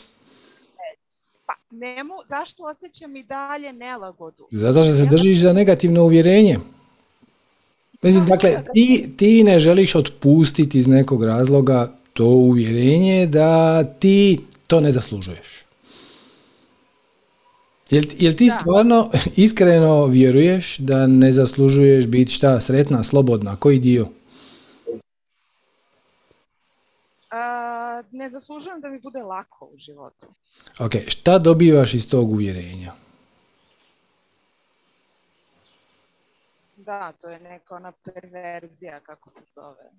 Pa 1.46 1.52
nemu, 1.70 2.14
zašto 2.28 2.64
osjećam 2.64 3.16
i 3.16 3.22
dalje 3.22 3.72
nelagodu? 3.72 4.46
Zato 4.50 4.82
što 4.82 4.94
se 4.94 5.06
držiš 5.06 5.38
za 5.38 5.52
negativno 5.52 6.02
uvjerenje. 6.02 6.58
Mislim, 8.02 8.26
dakle, 8.26 8.50
ti, 8.74 9.14
ti 9.16 9.44
ne 9.44 9.58
želiš 9.58 9.94
otpustiti 9.94 10.78
iz 10.78 10.88
nekog 10.88 11.24
razloga 11.24 11.99
to 12.20 12.26
uvjerenje 12.26 13.26
da 13.26 13.84
ti 13.84 14.40
to 14.66 14.80
ne 14.80 14.92
zaslužuješ. 14.92 15.64
Jel, 17.90 18.04
jel 18.18 18.34
ti 18.34 18.46
Da. 18.46 18.54
stvarno 18.60 19.10
iskreno 19.46 20.06
vjeruješ 20.06 20.78
da 20.78 21.06
ne 21.06 21.32
zaslužuješ 21.32 22.06
biti 22.06 22.32
šta, 22.32 22.60
sretna, 22.60 23.02
slobodna, 23.02 23.56
koji 23.56 23.78
dio? 23.78 24.08
A, 27.30 28.02
ne 28.12 28.30
zaslužujem 28.30 28.80
da 28.80 28.88
mi 28.88 29.00
bude 29.00 29.22
lako 29.22 29.70
u 29.74 29.76
životu. 29.78 30.26
Ok, 30.80 30.92
šta 31.06 31.38
dobivaš 31.38 31.94
iz 31.94 32.08
tog 32.08 32.30
uvjerenja? 32.32 32.92
Da, 36.90 37.12
to 37.20 37.28
je 37.28 37.40
neka 37.40 37.74
ona 37.74 37.92
perverzija, 37.92 39.00
kako 39.00 39.30
se 39.30 39.40
zove. 39.54 39.90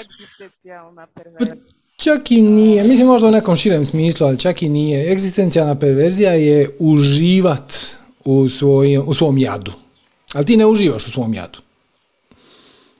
Egzistencijalna 0.00 1.06
perverzija. 1.06 1.56
Čak 1.96 2.30
i 2.30 2.42
nije, 2.42 2.84
mislim 2.84 3.06
možda 3.06 3.28
u 3.28 3.30
nekom 3.30 3.56
širem 3.56 3.84
smislu, 3.84 4.26
ali 4.26 4.38
čak 4.38 4.62
i 4.62 4.68
nije. 4.68 5.12
Egzistencijalna 5.12 5.78
perverzija 5.78 6.32
je 6.32 6.68
uživat 6.78 7.74
u, 8.24 8.48
svoj, 8.48 8.98
u 9.06 9.14
svom 9.14 9.38
jadu. 9.38 9.72
Ali 10.34 10.44
ti 10.44 10.56
ne 10.56 10.66
uživaš 10.66 11.06
u 11.06 11.10
svom 11.10 11.34
jadu. 11.34 11.58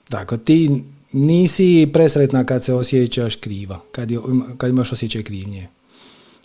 Dakle, 0.09 0.37
ti 0.37 0.83
nisi 1.11 1.89
presretna 1.93 2.45
kad 2.45 2.63
se 2.63 2.73
osjećaš 2.73 3.35
kriva, 3.35 3.79
kad, 3.91 4.11
je, 4.11 4.19
kad 4.57 4.69
imaš 4.69 4.91
osjećaj 4.91 5.23
krivnje. 5.23 5.67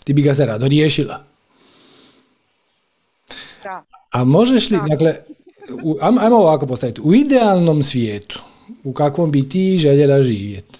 Ti 0.03 0.13
bi 0.13 0.21
ga 0.21 0.35
se 0.35 0.45
rado 0.45 0.67
riješila. 0.67 1.23
Da. 3.63 3.83
A 4.11 4.23
možeš 4.23 4.69
li, 4.69 4.77
dakle, 4.87 5.15
u, 5.83 5.97
ajmo 6.01 6.35
ovako 6.35 6.67
postaviti, 6.67 7.01
u 7.03 7.13
idealnom 7.13 7.83
svijetu, 7.83 8.41
u 8.83 8.93
kakvom 8.93 9.31
bi 9.31 9.49
ti 9.49 9.77
željela 9.77 10.23
živjeti, 10.23 10.79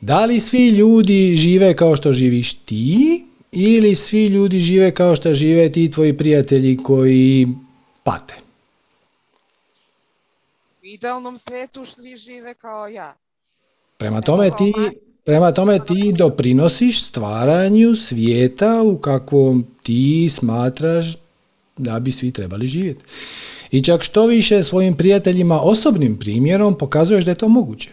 da 0.00 0.24
li 0.24 0.40
svi 0.40 0.68
ljudi 0.68 1.36
žive 1.36 1.76
kao 1.76 1.96
što 1.96 2.12
živiš 2.12 2.54
ti 2.54 3.24
ili 3.52 3.94
svi 3.94 4.26
ljudi 4.26 4.60
žive 4.60 4.94
kao 4.94 5.16
što 5.16 5.34
žive 5.34 5.72
ti 5.72 5.90
tvoji 5.90 6.16
prijatelji 6.16 6.76
koji 6.76 7.48
pate? 8.04 8.34
U 10.82 10.86
idealnom 10.86 11.38
svetu 11.38 11.84
svi 11.84 12.16
žive 12.16 12.54
kao 12.54 12.88
ja. 12.88 13.14
Prema 13.96 14.20
tome 14.20 14.50
ti, 14.50 14.72
prema 15.24 15.52
tome 15.52 15.78
ti 15.78 16.12
doprinosiš 16.16 17.04
stvaranju 17.04 17.94
svijeta 17.94 18.82
u 18.82 18.98
kakvom 18.98 19.66
ti 19.82 20.28
smatraš 20.30 21.16
da 21.76 22.00
bi 22.00 22.12
svi 22.12 22.32
trebali 22.32 22.68
živjeti. 22.68 23.04
I 23.70 23.82
čak 23.82 24.02
što 24.02 24.26
više 24.26 24.62
svojim 24.62 24.96
prijateljima 24.96 25.60
osobnim 25.62 26.18
primjerom 26.18 26.78
pokazuješ 26.78 27.24
da 27.24 27.30
je 27.30 27.38
to 27.38 27.48
moguće. 27.48 27.90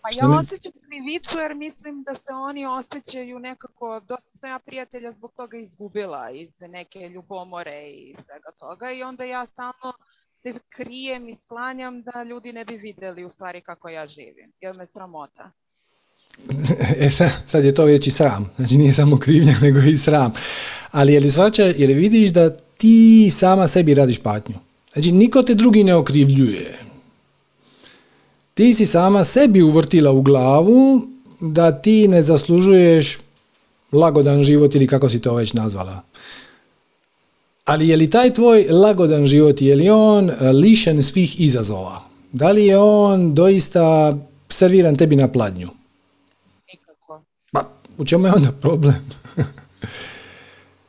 Pa 0.00 0.08
ja 0.12 0.38
osjećam 0.40 0.72
krivicu 0.88 1.38
jer 1.38 1.54
mislim 1.54 2.02
da 2.02 2.14
se 2.14 2.32
oni 2.32 2.66
osjećaju 2.66 3.38
nekako, 3.38 4.00
dosta 4.00 4.38
sam 4.38 4.50
ja 4.50 4.58
prijatelja 4.58 5.12
zbog 5.12 5.32
toga 5.36 5.56
izgubila 5.58 6.30
iz 6.30 6.50
neke 6.60 7.08
ljubomore 7.08 7.90
i 7.90 8.14
svega 8.26 8.50
toga 8.58 8.90
i 8.90 9.02
onda 9.02 9.24
ja 9.24 9.46
stalno 9.46 9.92
se 10.42 10.54
krijem 10.68 11.28
i 11.28 11.36
sklanjam 11.36 12.02
da 12.02 12.22
ljudi 12.22 12.52
ne 12.52 12.64
bi 12.64 12.76
vidjeli 12.76 13.24
u 13.24 13.30
stvari 13.30 13.60
kako 13.60 13.88
ja 13.88 14.06
živim, 14.06 14.52
jer 14.60 14.76
me 14.76 14.86
sramota. 14.86 15.50
E 16.98 17.10
sad, 17.10 17.30
sad 17.46 17.64
je 17.64 17.74
to 17.74 17.84
već 17.84 18.06
i 18.06 18.10
sram, 18.10 18.50
znači 18.56 18.76
nije 18.76 18.94
samo 18.94 19.18
krivnja 19.18 19.56
nego 19.62 19.80
i 19.80 19.96
sram. 19.96 20.32
Ali 20.90 21.12
je 21.12 21.20
li 21.20 21.30
svača, 21.30 21.62
je 21.62 21.86
li 21.86 21.94
vidiš 21.94 22.30
da 22.30 22.50
ti 22.50 23.30
sama 23.30 23.66
sebi 23.68 23.94
radiš 23.94 24.18
patnju? 24.18 24.54
Znači 24.92 25.12
niko 25.12 25.42
te 25.42 25.54
drugi 25.54 25.84
ne 25.84 25.94
okrivljuje. 25.94 26.78
Ti 28.54 28.74
si 28.74 28.86
sama 28.86 29.24
sebi 29.24 29.62
uvrtila 29.62 30.12
u 30.12 30.22
glavu 30.22 31.08
da 31.40 31.82
ti 31.82 32.08
ne 32.08 32.22
zaslužuješ 32.22 33.18
lagodan 33.92 34.42
život 34.42 34.74
ili 34.74 34.86
kako 34.86 35.08
si 35.08 35.20
to 35.20 35.34
već 35.34 35.52
nazvala. 35.52 36.02
Ali 37.64 37.88
je 37.88 37.96
li 37.96 38.10
taj 38.10 38.34
tvoj 38.34 38.66
lagodan 38.70 39.26
život, 39.26 39.62
je 39.62 39.76
li 39.76 39.90
on 39.90 40.30
e, 40.30 40.52
lišen 40.52 41.02
svih 41.02 41.40
izazova? 41.40 42.02
Da 42.32 42.50
li 42.50 42.66
je 42.66 42.78
on 42.78 43.34
doista 43.34 44.16
serviran 44.48 44.96
tebi 44.96 45.16
na 45.16 45.28
pladnju? 45.28 45.68
U 47.98 48.04
čemu 48.04 48.26
je 48.26 48.32
onda 48.32 48.52
problem? 48.52 49.10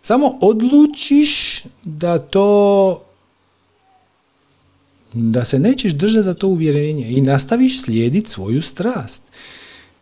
Samo 0.01 0.37
odlučiš 0.41 1.63
da 1.83 2.19
to 2.19 3.01
da 5.13 5.45
se 5.45 5.59
nećeš 5.59 5.93
držati 5.93 6.23
za 6.23 6.33
to 6.33 6.47
uvjerenje 6.47 7.09
i 7.09 7.21
nastaviš 7.21 7.81
slijediti 7.81 8.29
svoju 8.29 8.61
strast. 8.61 9.23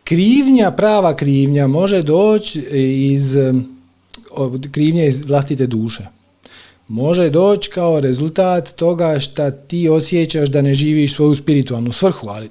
Krivnja, 0.04 0.70
prava 0.70 1.16
krivnja 1.16 1.66
može 1.66 2.02
doći 2.02 2.60
iz 3.10 3.36
krivnje 4.70 5.08
iz 5.08 5.20
vlastite 5.20 5.66
duše. 5.66 6.06
Može 6.88 7.30
doći 7.30 7.70
kao 7.70 8.00
rezultat 8.00 8.72
toga 8.72 9.20
što 9.20 9.50
ti 9.50 9.88
osjećaš 9.88 10.48
da 10.48 10.62
ne 10.62 10.74
živiš 10.74 11.14
svoju 11.14 11.34
spiritualnu 11.34 11.92
svrhu, 11.92 12.28
ali 12.28 12.48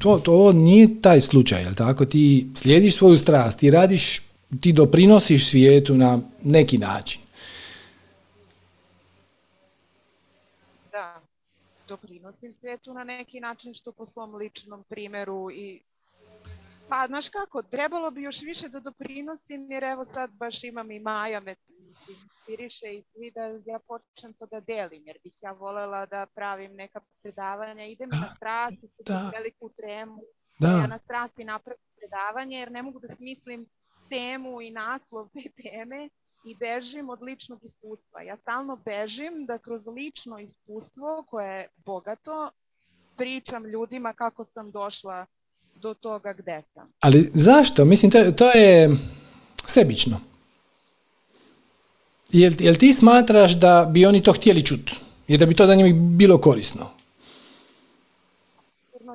to, 0.00 0.18
to 0.18 0.52
nije 0.52 1.00
taj 1.02 1.20
slučaj, 1.20 1.62
jel 1.62 1.74
tako? 1.74 2.04
Ti 2.04 2.46
slijediš 2.54 2.96
svoju 2.96 3.16
strast, 3.16 3.58
ti 3.58 3.70
radiš, 3.70 4.22
ti 4.60 4.72
doprinosiš 4.72 5.50
svijetu 5.50 5.94
na 5.94 6.20
neki 6.42 6.78
način. 6.78 7.26
doprinosim 11.88 12.54
svijetu 12.60 12.94
na 12.94 13.04
neki 13.04 13.40
način 13.40 13.74
što 13.74 13.92
po 13.92 14.06
svom 14.06 14.34
ličnom 14.34 14.84
primjeru 14.88 15.50
i 15.50 15.80
pa, 16.88 17.06
znaš 17.06 17.28
kako, 17.28 17.62
trebalo 17.62 18.10
bi 18.10 18.22
još 18.22 18.42
više 18.42 18.68
da 18.68 18.80
doprinosim 18.80 19.72
jer 19.72 19.84
evo 19.84 20.06
sad 20.14 20.30
baš 20.30 20.64
imam 20.64 20.90
i 20.90 21.00
Maja 21.00 21.40
inspiriše 22.12 22.86
i 22.94 23.02
svi 23.02 23.30
da 23.30 23.42
ja 23.72 23.78
počnem 23.88 24.32
to 24.32 24.46
da 24.46 24.60
delim 24.60 25.06
jer 25.06 25.18
bih 25.24 25.34
ja 25.42 25.52
voljela 25.52 26.06
da 26.06 26.26
pravim 26.34 26.74
neka 26.74 27.00
predavanja, 27.22 27.84
idem 27.84 28.08
da, 28.08 28.16
na 28.16 28.34
strasti, 28.36 28.88
da. 29.06 29.30
veliku 29.38 29.70
tremu, 29.76 30.20
da. 30.58 30.68
ja 30.68 30.86
na 30.86 30.98
strasti 30.98 31.44
napravim 31.44 31.84
predavanje 31.96 32.58
jer 32.58 32.70
ne 32.70 32.82
mogu 32.82 33.00
da 33.00 33.14
smislim 33.14 33.66
temu 34.10 34.62
i 34.62 34.70
naslov 34.70 35.28
te 35.28 35.62
teme 35.62 36.08
i 36.44 36.54
bežim 36.54 37.08
od 37.08 37.22
ličnog 37.22 37.64
iskustva. 37.64 38.22
Ja 38.22 38.36
stalno 38.36 38.76
bežim 38.76 39.46
da 39.46 39.58
kroz 39.58 39.86
lično 39.86 40.38
iskustvo 40.38 41.24
koje 41.28 41.58
je 41.58 41.68
bogato 41.76 42.50
pričam 43.16 43.66
ljudima 43.66 44.12
kako 44.12 44.44
sam 44.44 44.70
došla 44.70 45.26
do 45.74 45.94
toga 45.94 46.32
gde 46.32 46.62
sam. 46.74 46.92
Ali 47.00 47.30
zašto? 47.34 47.84
Mislim, 47.84 48.10
to, 48.10 48.32
to 48.32 48.50
je 48.50 48.96
sebično. 49.66 50.20
Jel, 52.32 52.52
jel 52.58 52.74
ti 52.74 52.92
smatraš 52.92 53.52
da 53.52 53.90
bi 53.92 54.06
oni 54.06 54.22
to 54.22 54.32
htjeli 54.32 54.62
čuti? 54.62 54.92
I 55.28 55.36
da 55.36 55.46
bi 55.46 55.54
to 55.54 55.66
za 55.66 55.74
njih 55.74 55.94
bilo 55.94 56.38
korisno? 56.38 56.90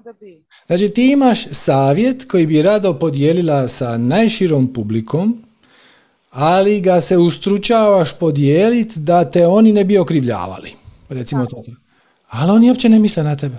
Da 0.04 0.14
bi. 0.14 0.44
Znači 0.68 0.90
ti 0.90 1.12
imaš 1.12 1.46
savjet 1.52 2.26
koji 2.26 2.46
bi 2.46 2.62
rado 2.62 3.00
podijelila 3.00 3.68
sa 3.68 3.98
najširom 3.98 4.74
publikom 4.74 5.44
ali 6.32 6.82
ga 6.82 7.02
se 7.02 7.18
ustručavaš 7.18 8.20
podijeliti 8.20 9.00
da 9.00 9.32
te 9.32 9.48
oni 9.48 9.72
ne 9.72 9.84
bi 9.84 9.98
okrivljavali. 9.98 10.74
Recimo 11.10 11.46
to. 11.46 11.64
Ali 12.30 12.52
oni 12.52 12.70
uopće 12.70 12.90
ne 12.90 13.00
misle 13.00 13.24
na 13.24 13.36
tebe. 13.36 13.58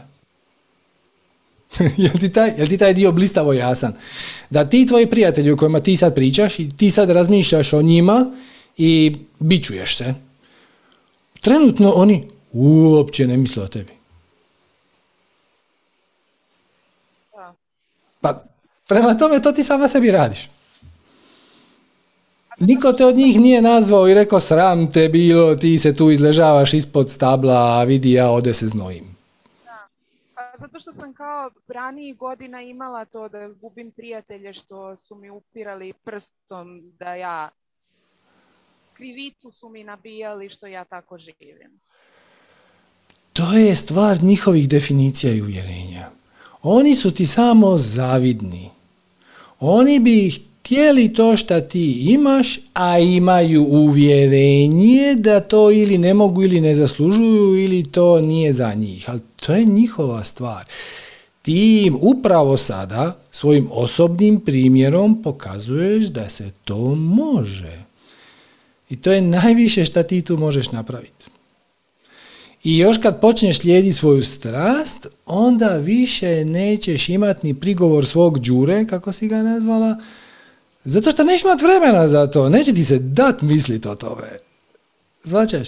jel, 2.03 2.13
ti 2.21 2.33
taj, 2.33 2.55
jel 2.59 2.69
ti 2.69 2.79
taj 2.79 2.95
dio 2.95 3.13
blistavo 3.13 3.53
jasan? 3.53 3.93
Da 4.51 4.65
ti 4.65 4.87
tvoji 4.87 5.07
prijatelji 5.07 5.51
o 5.51 5.57
kojima 5.57 5.81
ti 5.81 5.97
sad 5.97 6.15
pričaš 6.15 6.59
i 6.59 6.71
ti 6.77 6.91
sad 6.91 7.11
razmišljaš 7.11 7.73
o 7.73 7.83
njima 7.83 8.27
i 8.77 9.17
bičuješ 9.39 9.97
se. 9.97 10.15
Trenutno 11.41 11.91
oni 11.91 12.29
uopće 12.53 13.27
ne 13.27 13.37
misle 13.37 13.63
o 13.63 13.69
tebi. 13.69 13.93
Pa 18.21 18.45
prema 18.89 19.19
tome 19.19 19.43
to 19.43 19.53
ti 19.53 19.63
sama 19.63 19.89
sebi 19.89 20.11
radiš. 20.11 20.49
Niko 22.59 22.93
te 22.93 23.07
od 23.07 23.17
njih 23.17 23.41
nije 23.41 23.63
nazvao 23.63 24.09
i 24.09 24.15
rekao 24.15 24.41
sram 24.41 24.93
te 24.93 25.09
bilo, 25.09 25.57
ti 25.57 25.79
se 25.79 25.95
tu 25.95 26.11
izležavaš 26.11 26.75
ispod 26.75 27.11
stabla, 27.11 27.79
a 27.79 27.85
vidi 27.85 28.13
ja 28.13 28.31
ode 28.31 28.55
se 28.55 28.67
znojim. 28.67 29.05
Da. 29.65 29.89
Pa 30.35 30.59
zato 30.59 30.81
što 30.81 30.93
sam 30.93 31.15
kao 31.15 31.51
ranijih 31.69 32.17
godina 32.17 32.63
imala 32.63 33.05
to 33.05 33.29
da 33.29 33.49
gubim 33.49 33.91
prijatelje 33.91 34.53
što 34.53 34.97
su 34.97 35.15
mi 35.15 35.31
upirali 35.31 35.93
prstom 35.93 36.93
da 36.99 37.15
ja 37.15 37.49
krivicu 39.03 39.53
su 39.61 39.69
mi 39.69 39.85
nabijali 39.85 40.49
što 40.49 40.67
ja 40.67 40.85
tako 40.85 41.19
živim. 41.19 41.81
To 43.33 43.53
je 43.53 43.77
stvar 43.77 44.23
njihovih 44.23 44.69
definicija 44.69 45.33
i 45.33 45.43
uvjerenja. 45.43 46.11
Oni 46.63 46.95
su 46.95 47.11
ti 47.11 47.27
samo 47.27 47.79
zavidni. 47.79 48.71
Oni 49.61 49.99
bi 49.99 50.31
htjeli 50.31 51.13
to 51.13 51.37
što 51.37 51.61
ti 51.61 52.13
imaš, 52.13 52.59
a 52.75 52.99
imaju 52.99 53.63
uvjerenje 53.63 55.15
da 55.15 55.41
to 55.41 55.71
ili 55.71 55.99
ne 55.99 56.15
mogu 56.15 56.43
ili 56.43 56.61
ne 56.61 56.75
zaslužuju 56.75 57.65
ili 57.65 57.85
to 57.93 58.21
nije 58.21 58.53
za 58.53 58.75
njih. 58.75 59.11
Ali 59.11 59.21
to 59.37 59.55
je 59.55 59.65
njihova 59.65 60.25
stvar. 60.25 60.65
Ti 61.43 61.83
im 61.87 61.99
upravo 62.01 62.57
sada 62.57 63.17
svojim 63.31 63.69
osobnim 63.73 64.41
primjerom 64.41 65.23
pokazuješ 65.23 66.07
da 66.07 66.31
se 66.31 66.51
to 66.65 66.95
može. 66.95 67.82
I 68.93 68.97
to 68.97 69.13
je 69.13 69.21
najviše 69.21 69.85
što 69.85 70.03
ti 70.03 70.23
tu 70.23 70.37
možeš 70.37 70.71
napraviti. 70.71 71.25
I 72.65 72.79
još 72.79 72.99
kad 72.99 73.21
počneš 73.21 73.59
slijediti 73.59 73.93
svoju 73.93 74.23
strast, 74.23 75.07
onda 75.27 75.69
više 75.69 76.45
nećeš 76.45 77.09
imati 77.09 77.47
ni 77.47 77.55
prigovor 77.55 78.07
svog 78.07 78.41
džure, 78.41 78.87
kako 78.87 79.13
si 79.13 79.29
ga 79.29 79.43
nazvala, 79.43 79.97
zato 80.85 81.11
što 81.11 81.25
nećeš 81.25 81.45
imati 81.45 81.65
vremena 81.65 82.09
za 82.09 82.27
to. 82.27 82.49
Neće 82.49 82.75
ti 82.75 82.85
se 82.85 82.99
dat 82.99 83.43
misliti 83.43 83.89
o 83.89 83.95
tome. 83.95 84.29
Zvačaš? 85.23 85.67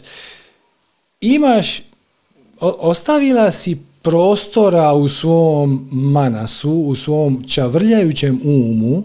Imaš, 1.21 1.83
ostavila 2.61 3.51
si 3.51 3.79
prostora 4.03 4.93
u 4.93 5.09
svom 5.09 5.89
manasu, 5.93 6.73
u 6.73 6.97
svom 6.97 7.45
čavrljajućem 7.49 8.41
umu 8.45 9.05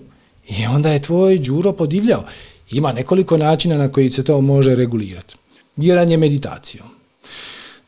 i 0.49 0.65
onda 0.65 0.89
je 0.89 1.01
tvoj 1.01 1.37
đuro 1.37 1.71
podivljao. 1.73 2.23
Ima 2.71 2.91
nekoliko 2.91 3.37
načina 3.37 3.77
na 3.77 3.91
koji 3.91 4.11
se 4.11 4.23
to 4.23 4.41
može 4.41 4.75
regulirati. 4.75 5.35
Jedan 5.77 6.11
je 6.11 6.17
meditacijom. 6.17 6.87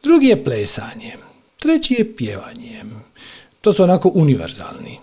Drugi 0.03 0.27
je 0.27 0.43
plesanje. 0.43 1.13
Treći 1.59 1.93
je 1.93 2.15
pjevanje. 2.15 2.83
To 3.61 3.73
su 3.73 3.83
onako 3.83 4.11
univerzalni 4.15 4.99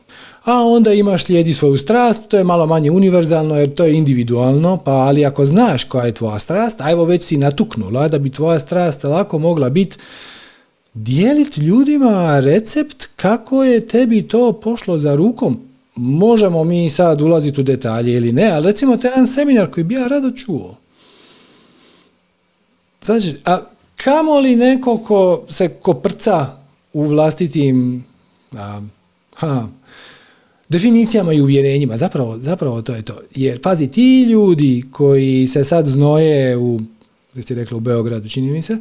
a 0.49 0.65
onda 0.65 0.93
imaš 0.93 1.25
slijedi 1.25 1.55
svoju 1.55 1.79
strast, 1.79 2.29
to 2.29 2.39
je 2.39 2.45
malo 2.45 2.67
manje 2.67 2.91
univerzalno 2.91 3.57
jer 3.57 3.75
to 3.75 3.85
je 3.85 3.95
individualno, 3.95 4.77
pa 4.77 4.93
ali 4.93 5.25
ako 5.25 5.47
znaš 5.47 5.85
koja 5.85 6.07
je 6.07 6.15
tvoja 6.15 6.39
strast, 6.39 6.81
a 6.81 6.95
već 6.95 7.23
si 7.23 7.37
natuknula 7.37 8.09
da 8.09 8.19
bi 8.19 8.31
tvoja 8.31 8.59
strast 8.59 9.05
lako 9.05 9.39
mogla 9.39 9.71
biti 9.71 9.97
dijeliti 10.95 11.61
ljudima 11.61 12.41
recept 12.41 13.09
kako 13.17 13.65
je 13.65 13.87
tebi 13.87 14.23
to 14.23 14.53
pošlo 14.53 14.99
za 14.99 15.15
rukom. 15.15 15.68
Možemo 15.99 16.65
mi 16.65 16.91
sad 16.91 17.23
ulaziti 17.23 17.61
u 17.61 17.65
detalje 17.65 18.13
ili 18.13 18.33
ne, 18.33 18.51
ali 18.51 18.67
recimo 18.67 18.97
te 18.97 19.09
jedan 19.09 19.27
seminar 19.27 19.71
koji 19.71 19.85
bi 19.85 19.95
ja 19.95 20.07
rado 20.07 20.31
čuo. 20.31 20.77
Znači, 23.03 23.35
a 23.45 23.61
kamo 23.97 24.41
li 24.41 24.57
neko 24.57 24.99
ko 24.99 25.43
se 25.51 25.69
koprca 25.69 26.47
u 26.93 27.03
vlastitim 27.03 28.05
a, 28.53 28.81
ha, 29.35 29.69
definicijama 30.69 31.33
i 31.33 31.41
uvjerenjima. 31.41 31.97
Zapravo, 31.97 32.39
zapravo 32.39 32.83
to 32.83 32.95
je 32.95 33.03
to. 33.03 33.21
Jer 33.35 33.61
pazi, 33.61 33.89
ti 33.89 34.23
ljudi 34.23 34.85
koji 34.93 35.47
se 35.47 35.65
sad 35.65 35.87
znoje 35.87 36.57
u 36.57 36.81
gdje 37.33 37.43
si 37.43 37.55
rekla 37.55 37.77
u 37.77 37.81
Beogradu, 37.81 38.29
čini 38.29 38.53
mi 38.53 38.63
se, 38.63 38.79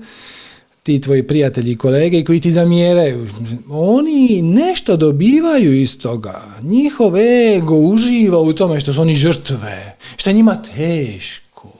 ti 0.88 1.02
tvoji 1.02 1.24
prijatelji 1.24 1.72
i 1.72 1.78
kolege 1.78 2.24
koji 2.24 2.40
ti 2.42 2.52
zamjeraju, 2.52 3.28
oni 3.70 4.42
nešto 4.42 4.98
dobivaju 4.98 5.82
iz 5.82 6.00
toga. 6.00 6.42
Njihov 6.62 7.18
ego 7.18 7.76
uživa 7.76 8.40
u 8.40 8.54
tome 8.54 8.80
što 8.80 8.94
su 8.94 9.02
oni 9.02 9.16
žrtve, 9.16 9.98
što 10.18 10.30
je 10.30 10.34
njima 10.34 10.62
teško. 10.76 11.72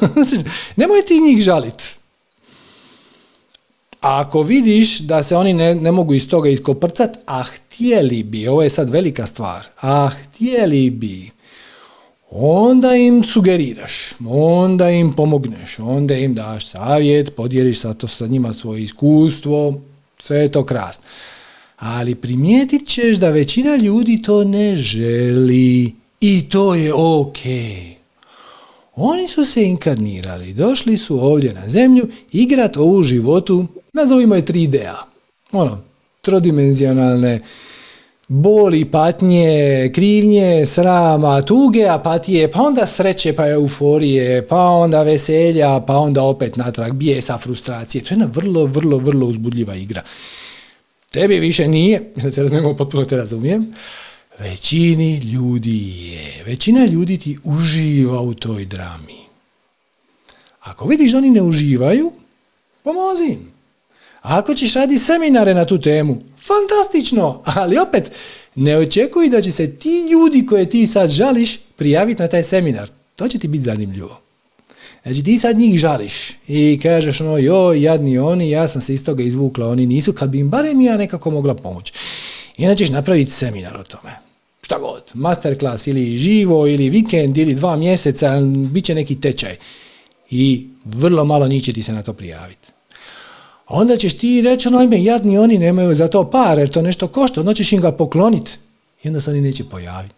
Nemoj 0.76 1.02
ti 1.06 1.20
njih 1.20 1.42
žaliti. 1.42 1.84
A 4.00 4.20
ako 4.20 4.42
vidiš 4.42 4.98
da 4.98 5.22
se 5.22 5.36
oni 5.36 5.52
ne, 5.52 5.74
ne 5.74 5.92
mogu 5.92 6.14
iz 6.14 6.28
toga 6.28 6.48
iskoprcat, 6.48 7.18
a 7.26 7.42
htjeli 7.42 8.22
bi, 8.22 8.48
ovo 8.48 8.62
je 8.62 8.70
sad 8.70 8.90
velika 8.90 9.26
stvar, 9.26 9.66
a 9.80 10.08
htjeli 10.08 10.90
bi, 10.90 11.30
onda 12.30 12.94
im 12.94 13.24
sugeriraš, 13.24 14.12
onda 14.28 14.90
im 14.90 15.12
pomogneš, 15.12 15.78
onda 15.78 16.14
im 16.14 16.34
daš 16.34 16.68
savjet, 16.68 17.36
podijeliš 17.36 17.80
sa, 17.80 17.94
to, 17.94 18.08
sa 18.08 18.26
njima 18.26 18.52
svoje 18.52 18.82
iskustvo, 18.82 19.80
sve 20.18 20.38
je 20.38 20.52
to 20.52 20.64
krasno. 20.64 21.04
Ali 21.76 22.14
primijetit 22.14 22.88
ćeš 22.88 23.16
da 23.16 23.30
većina 23.30 23.76
ljudi 23.76 24.22
to 24.22 24.44
ne 24.44 24.76
želi 24.76 25.94
i 26.20 26.48
to 26.48 26.74
je 26.74 26.94
ok. 26.94 27.38
Oni 28.94 29.28
su 29.28 29.44
se 29.44 29.64
inkarnirali, 29.64 30.52
došli 30.52 30.98
su 30.98 31.24
ovdje 31.24 31.54
na 31.54 31.68
zemlju 31.68 32.08
igrat 32.32 32.76
ovu 32.76 33.02
životu, 33.02 33.66
nazovimo 33.92 34.34
je 34.34 34.44
3D-a. 34.44 35.02
Ono, 35.52 35.78
trodimenzionalne 36.22 37.40
boli, 38.28 38.84
patnje, 38.84 39.90
krivnje, 39.94 40.66
srama, 40.66 41.42
tuge, 41.42 41.88
apatije, 41.88 42.50
pa 42.50 42.62
onda 42.62 42.86
sreće, 42.86 43.32
pa 43.32 43.48
euforije, 43.48 44.46
pa 44.48 44.60
onda 44.60 45.02
veselja, 45.02 45.80
pa 45.80 45.96
onda 45.96 46.22
opet 46.22 46.56
natrag 46.56 46.92
bijesa, 46.92 47.38
frustracije. 47.38 48.04
To 48.04 48.08
je 48.08 48.16
jedna 48.16 48.28
vrlo, 48.32 48.64
vrlo, 48.64 48.98
vrlo 48.98 49.26
uzbudljiva 49.26 49.74
igra. 49.74 50.02
Tebi 51.10 51.38
više 51.38 51.68
nije, 51.68 52.12
da 52.22 52.32
se 52.32 52.42
razumijemo, 52.42 52.76
potpuno 52.76 53.04
te 53.04 53.16
razumijem, 53.16 53.72
većini 54.38 55.16
ljudi 55.16 55.88
je. 55.88 56.44
Većina 56.46 56.84
ljudi 56.84 57.18
ti 57.18 57.38
uživa 57.44 58.20
u 58.20 58.34
toj 58.34 58.64
drami. 58.64 59.16
Ako 60.60 60.86
vidiš 60.86 61.12
da 61.12 61.18
oni 61.18 61.30
ne 61.30 61.42
uživaju, 61.42 62.12
pomozi 62.82 63.24
im. 63.24 63.52
Ako 64.22 64.54
ćeš 64.54 64.74
raditi 64.74 64.98
seminare 64.98 65.54
na 65.54 65.64
tu 65.64 65.80
temu, 65.80 66.18
fantastično, 66.46 67.42
ali 67.44 67.78
opet 67.78 68.12
ne 68.54 68.78
očekuj 68.78 69.28
da 69.28 69.42
će 69.42 69.52
se 69.52 69.76
ti 69.76 70.08
ljudi 70.10 70.46
koje 70.46 70.70
ti 70.70 70.86
sad 70.86 71.10
žališ 71.10 71.58
prijaviti 71.76 72.22
na 72.22 72.28
taj 72.28 72.44
seminar. 72.44 72.90
To 73.16 73.28
će 73.28 73.38
ti 73.38 73.48
biti 73.48 73.64
zanimljivo. 73.64 74.20
Znači 75.02 75.24
ti 75.24 75.38
sad 75.38 75.58
njih 75.58 75.78
žališ 75.78 76.30
i 76.48 76.78
kažeš 76.82 77.20
ono 77.20 77.38
joj 77.38 77.82
jadni 77.82 78.18
oni, 78.18 78.50
ja 78.50 78.68
sam 78.68 78.80
se 78.80 78.94
iz 78.94 79.04
toga 79.04 79.22
izvukla, 79.22 79.68
oni 79.68 79.86
nisu, 79.86 80.12
kad 80.12 80.30
bi 80.30 80.38
im 80.38 80.48
barem 80.50 80.80
ja 80.80 80.96
nekako 80.96 81.30
mogla 81.30 81.54
pomoći. 81.54 81.92
Inače 82.56 82.78
ćeš 82.78 82.90
napraviti 82.90 83.30
seminar 83.30 83.76
o 83.76 83.82
tome. 83.82 84.10
Šta 84.62 84.78
god, 84.78 85.02
masterclass 85.14 85.86
ili 85.86 86.16
živo 86.16 86.66
ili 86.66 86.90
vikend 86.90 87.38
ili 87.38 87.54
dva 87.54 87.76
mjeseca, 87.76 88.40
bit 88.70 88.84
će 88.84 88.94
neki 88.94 89.20
tečaj. 89.20 89.56
I 90.30 90.66
vrlo 90.84 91.24
malo 91.24 91.48
njih 91.48 91.64
će 91.64 91.72
ti 91.72 91.82
se 91.82 91.92
na 91.92 92.02
to 92.02 92.12
prijaviti 92.12 92.75
onda 93.68 93.96
ćeš 93.96 94.18
ti 94.18 94.42
reći, 94.42 94.68
ono 94.68 94.82
ime, 94.82 95.04
jadni 95.04 95.38
oni 95.38 95.58
nemaju 95.58 95.94
za 95.94 96.08
to 96.08 96.30
par, 96.30 96.58
jer 96.58 96.68
to 96.68 96.82
nešto 96.82 97.08
košta, 97.08 97.40
onda 97.40 97.54
ćeš 97.54 97.72
im 97.72 97.80
ga 97.80 97.92
pokloniti 97.92 98.52
i 99.02 99.08
onda 99.08 99.20
se 99.20 99.30
oni 99.30 99.40
neće 99.40 99.64
pojaviti. 99.64 100.14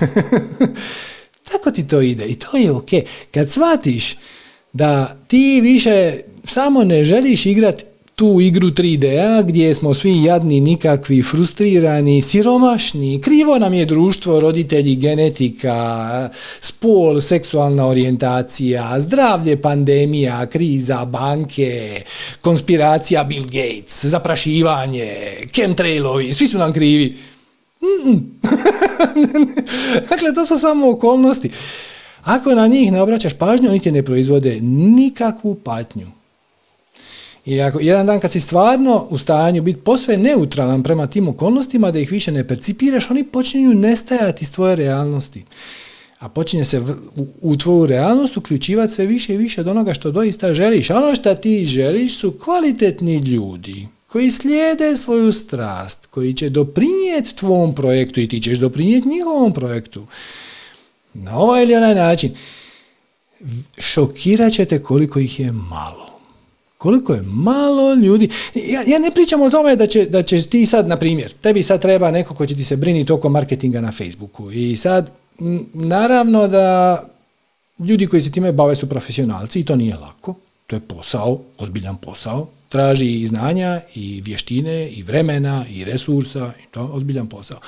Tako 1.50 1.70
ti 1.70 1.88
to 1.88 2.00
ide 2.00 2.24
i 2.24 2.38
to 2.38 2.56
je 2.56 2.70
ok. 2.70 2.90
Kad 3.30 3.50
shvatiš 3.50 4.16
da 4.72 5.16
ti 5.28 5.60
više 5.60 6.20
samo 6.44 6.84
ne 6.84 7.04
želiš 7.04 7.46
igrati 7.46 7.84
tu 8.14 8.40
igru 8.40 8.70
3D-a 8.70 9.42
gdje 9.42 9.74
smo 9.74 9.94
svi 9.94 10.22
jadni, 10.22 10.60
nikakvi, 10.60 11.22
frustrirani, 11.22 12.22
siromašni, 12.22 13.20
krivo 13.20 13.58
nam 13.58 13.74
je 13.74 13.84
društvo, 13.84 14.40
roditelji, 14.40 14.96
genetika, 14.96 16.30
spol, 16.60 17.20
seksualna 17.20 17.86
orijentacija, 17.86 19.00
zdravlje, 19.00 19.56
pandemija, 19.62 20.46
kriza, 20.46 21.04
banke, 21.04 22.02
konspiracija 22.40 23.24
Bill 23.24 23.44
Gates, 23.44 24.04
zaprašivanje, 24.04 25.14
chemtrailovi, 25.52 26.32
svi 26.32 26.48
su 26.48 26.58
nam 26.58 26.72
krivi. 26.72 27.16
dakle, 30.10 30.34
to 30.34 30.46
su 30.46 30.58
samo 30.58 30.90
okolnosti. 30.90 31.50
Ako 32.22 32.54
na 32.54 32.66
njih 32.66 32.92
ne 32.92 33.02
obraćaš 33.02 33.34
pažnju, 33.34 33.68
oni 33.68 33.80
ti 33.80 33.92
ne 33.92 34.02
proizvode 34.02 34.60
nikakvu 34.60 35.54
patnju. 35.54 36.13
I 37.46 37.60
ako 37.60 37.80
jedan 37.80 38.06
dan 38.06 38.20
kad 38.20 38.32
si 38.32 38.40
stvarno 38.40 39.06
u 39.10 39.18
stanju 39.18 39.62
biti 39.62 39.80
posve 39.80 40.16
neutralan 40.16 40.82
prema 40.82 41.06
tim 41.06 41.28
okolnostima, 41.28 41.90
da 41.90 41.98
ih 41.98 42.12
više 42.12 42.32
ne 42.32 42.48
percipiraš, 42.48 43.10
oni 43.10 43.24
počinju 43.24 43.74
nestajati 43.74 44.44
iz 44.44 44.52
tvoje 44.52 44.76
realnosti. 44.76 45.44
A 46.18 46.28
počinje 46.28 46.64
se 46.64 46.80
u, 46.80 47.26
u 47.40 47.56
tvoju 47.56 47.86
realnost 47.86 48.36
uključivati 48.36 48.92
sve 48.92 49.06
više 49.06 49.34
i 49.34 49.36
više 49.36 49.60
od 49.60 49.68
onoga 49.68 49.94
što 49.94 50.10
doista 50.10 50.54
želiš. 50.54 50.90
A 50.90 50.96
ono 50.96 51.14
što 51.14 51.34
ti 51.34 51.64
želiš 51.64 52.18
su 52.18 52.32
kvalitetni 52.32 53.16
ljudi 53.16 53.88
koji 54.08 54.30
slijede 54.30 54.96
svoju 54.96 55.32
strast, 55.32 56.06
koji 56.06 56.34
će 56.34 56.48
doprinijeti 56.48 57.36
tvom 57.36 57.74
projektu 57.74 58.20
i 58.20 58.28
ti 58.28 58.40
ćeš 58.40 58.58
doprinijeti 58.58 59.08
njihovom 59.08 59.52
projektu. 59.52 60.06
Na 61.14 61.38
ovaj 61.38 61.62
ili 61.62 61.74
onaj 61.74 61.94
način. 61.94 62.34
Šokirat 63.78 64.52
ćete 64.52 64.82
koliko 64.82 65.18
ih 65.18 65.40
je 65.40 65.52
malo. 65.52 66.03
Koliko 66.84 67.14
je 67.14 67.22
malo 67.22 67.94
ljudi. 67.94 68.28
Ja, 68.54 68.82
ja 68.86 68.98
ne 68.98 69.10
pričam 69.10 69.42
o 69.42 69.50
tome 69.50 69.76
da, 69.76 69.86
će, 69.86 70.04
da 70.04 70.22
ćeš 70.22 70.46
ti 70.46 70.66
sad, 70.66 70.88
na 70.88 70.96
primjer, 70.96 71.32
tebi 71.32 71.62
sad 71.62 71.82
treba 71.82 72.10
neko 72.10 72.34
ko 72.34 72.46
će 72.46 72.54
ti 72.54 72.64
se 72.64 72.76
briniti 72.76 73.12
oko 73.12 73.28
marketinga 73.28 73.80
na 73.80 73.92
Facebooku. 73.92 74.50
I 74.52 74.76
sad, 74.76 75.10
naravno 75.74 76.48
da 76.48 76.98
ljudi 77.78 78.06
koji 78.06 78.22
se 78.22 78.32
time 78.32 78.52
bave 78.52 78.76
su 78.76 78.88
profesionalci 78.88 79.60
i 79.60 79.64
to 79.64 79.76
nije 79.76 79.96
lako. 79.96 80.34
To 80.66 80.76
je 80.76 80.80
posao, 80.80 81.40
ozbiljan 81.58 81.96
posao. 81.96 82.48
Traži 82.68 83.20
i 83.20 83.26
znanja, 83.26 83.80
i 83.94 84.22
vještine, 84.24 84.88
i 84.88 85.02
vremena, 85.02 85.64
i 85.70 85.84
resursa, 85.84 86.52
i 86.62 86.72
to 86.72 86.90
ozbiljan 86.92 87.26
posao. 87.26 87.58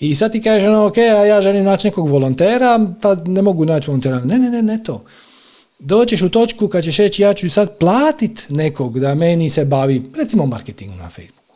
I 0.00 0.14
sad 0.14 0.32
ti 0.32 0.42
kažeš, 0.42 0.68
ono, 0.68 0.86
ok, 0.86 0.98
a 0.98 1.24
ja 1.24 1.40
želim 1.40 1.64
naći 1.64 1.86
nekog 1.86 2.08
volontera, 2.08 2.80
pa 3.02 3.14
ne 3.14 3.42
mogu 3.42 3.64
naći 3.64 3.90
volontera. 3.90 4.20
Ne, 4.24 4.38
ne, 4.38 4.50
ne, 4.50 4.62
ne 4.62 4.82
to 4.82 5.04
doćeš 5.78 6.22
u 6.22 6.28
točku 6.28 6.68
kad 6.68 6.84
ćeš 6.84 6.96
reći 6.96 7.22
ja 7.22 7.34
ću 7.34 7.50
sad 7.50 7.78
platit 7.78 8.46
nekog 8.48 9.00
da 9.00 9.14
meni 9.14 9.50
se 9.50 9.64
bavi, 9.64 10.02
recimo 10.16 10.46
marketingom 10.46 10.98
na 10.98 11.10
Facebooku. 11.10 11.54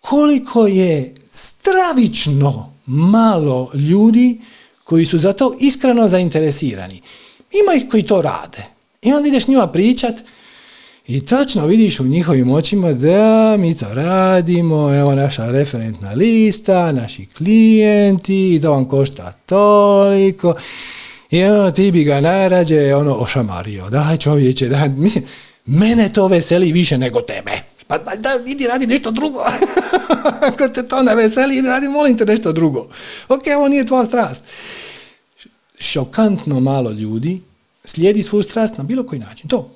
Koliko 0.00 0.66
je 0.66 1.14
stravično 1.30 2.72
malo 2.86 3.70
ljudi 3.74 4.40
koji 4.84 5.04
su 5.04 5.18
za 5.18 5.32
to 5.32 5.56
iskreno 5.60 6.08
zainteresirani. 6.08 7.02
Ima 7.52 7.74
ih 7.76 7.84
koji 7.90 8.02
to 8.02 8.22
rade. 8.22 8.64
I 9.02 9.12
onda 9.12 9.28
ideš 9.28 9.48
njima 9.48 9.66
pričat 9.66 10.14
i 11.06 11.26
točno 11.26 11.66
vidiš 11.66 12.00
u 12.00 12.04
njihovim 12.04 12.50
očima 12.50 12.92
da 12.92 13.56
mi 13.58 13.76
to 13.76 13.94
radimo, 13.94 14.94
evo 14.94 15.14
naša 15.14 15.50
referentna 15.50 16.12
lista, 16.12 16.92
naši 16.92 17.26
klijenti, 17.26 18.60
to 18.62 18.70
vam 18.70 18.84
košta 18.84 19.32
toliko. 19.32 20.54
Ono, 21.42 21.70
ti 21.70 21.92
bi 21.92 22.04
ga 22.04 22.20
najrađe 22.20 22.94
ono, 22.94 23.14
ošamario. 23.14 23.90
Daj 23.90 24.16
čovječe, 24.16 24.68
daj, 24.68 24.88
mislim, 24.88 25.24
mene 25.66 26.12
to 26.12 26.28
veseli 26.28 26.72
više 26.72 26.98
nego 26.98 27.20
tebe. 27.20 27.52
Pa 27.86 27.98
da, 27.98 28.30
idi 28.46 28.66
radi 28.66 28.86
nešto 28.86 29.10
drugo. 29.10 29.38
Ako 30.48 30.68
te 30.68 30.88
to 30.88 31.02
ne 31.02 31.14
veseli, 31.14 31.56
idi 31.56 31.68
radi, 31.68 31.88
molim 31.88 32.18
te 32.18 32.24
nešto 32.24 32.52
drugo. 32.52 32.88
Ok, 33.28 33.42
ovo 33.56 33.68
nije 33.68 33.86
tvoja 33.86 34.04
strast. 34.04 34.42
Šokantno 35.80 36.60
malo 36.60 36.90
ljudi 36.90 37.40
slijedi 37.84 38.22
svoju 38.22 38.42
strast 38.42 38.78
na 38.78 38.84
bilo 38.84 39.06
koji 39.06 39.18
način. 39.18 39.48
To, 39.48 39.70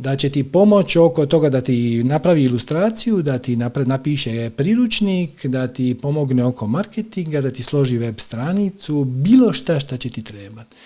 da 0.00 0.16
će 0.16 0.30
ti 0.30 0.44
pomoći 0.44 0.98
oko 0.98 1.26
toga 1.26 1.48
da 1.48 1.60
ti 1.60 2.04
napravi 2.04 2.42
ilustraciju, 2.42 3.22
da 3.22 3.38
ti 3.38 3.56
napiše 3.86 4.50
priručnik, 4.50 5.46
da 5.46 5.68
ti 5.68 5.96
pomogne 6.02 6.44
oko 6.44 6.66
marketinga, 6.66 7.40
da 7.40 7.50
ti 7.50 7.62
složi 7.62 7.98
web 7.98 8.18
stranicu, 8.18 9.04
bilo 9.04 9.52
šta 9.52 9.80
šta 9.80 9.96
će 9.96 10.10
ti 10.10 10.22
trebati. 10.22 10.76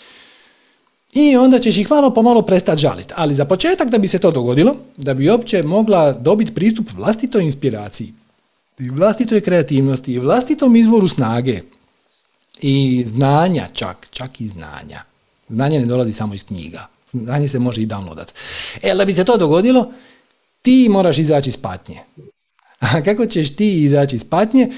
I 1.12 1.36
onda 1.36 1.58
ćeš 1.58 1.76
ih 1.76 1.90
malo 1.90 2.14
pomalo 2.14 2.42
prestati 2.42 2.80
žaliti. 2.80 3.14
Ali 3.16 3.34
za 3.34 3.44
početak 3.44 3.88
da 3.88 3.98
bi 3.98 4.08
se 4.08 4.18
to 4.18 4.30
dogodilo, 4.30 4.76
da 4.96 5.14
bi 5.14 5.30
uopće 5.30 5.62
mogla 5.62 6.12
dobiti 6.12 6.54
pristup 6.54 6.86
vlastitoj 6.92 7.44
inspiraciji, 7.44 8.12
i 8.78 8.90
vlastitoj 8.90 9.40
kreativnosti, 9.40 10.12
i 10.12 10.18
vlastitom 10.18 10.76
izvoru 10.76 11.08
snage, 11.08 11.60
i 12.62 13.04
znanja 13.06 13.68
čak, 13.72 14.08
čak 14.10 14.40
i 14.40 14.48
znanja. 14.48 15.02
Znanje 15.48 15.80
ne 15.80 15.86
dolazi 15.86 16.12
samo 16.12 16.34
iz 16.34 16.44
knjiga 16.44 16.93
znanje 17.14 17.48
se 17.48 17.58
može 17.58 17.82
i 17.82 17.86
downloadat. 17.86 18.34
E, 18.82 18.94
da 18.94 19.04
bi 19.04 19.12
se 19.12 19.24
to 19.24 19.36
dogodilo, 19.36 19.92
ti 20.62 20.88
moraš 20.90 21.18
izaći 21.18 21.50
iz 21.50 21.56
patnje. 21.56 22.00
A 22.78 23.02
kako 23.02 23.26
ćeš 23.26 23.56
ti 23.56 23.84
izaći 23.84 24.16
iz 24.16 24.24
patnje? 24.24 24.72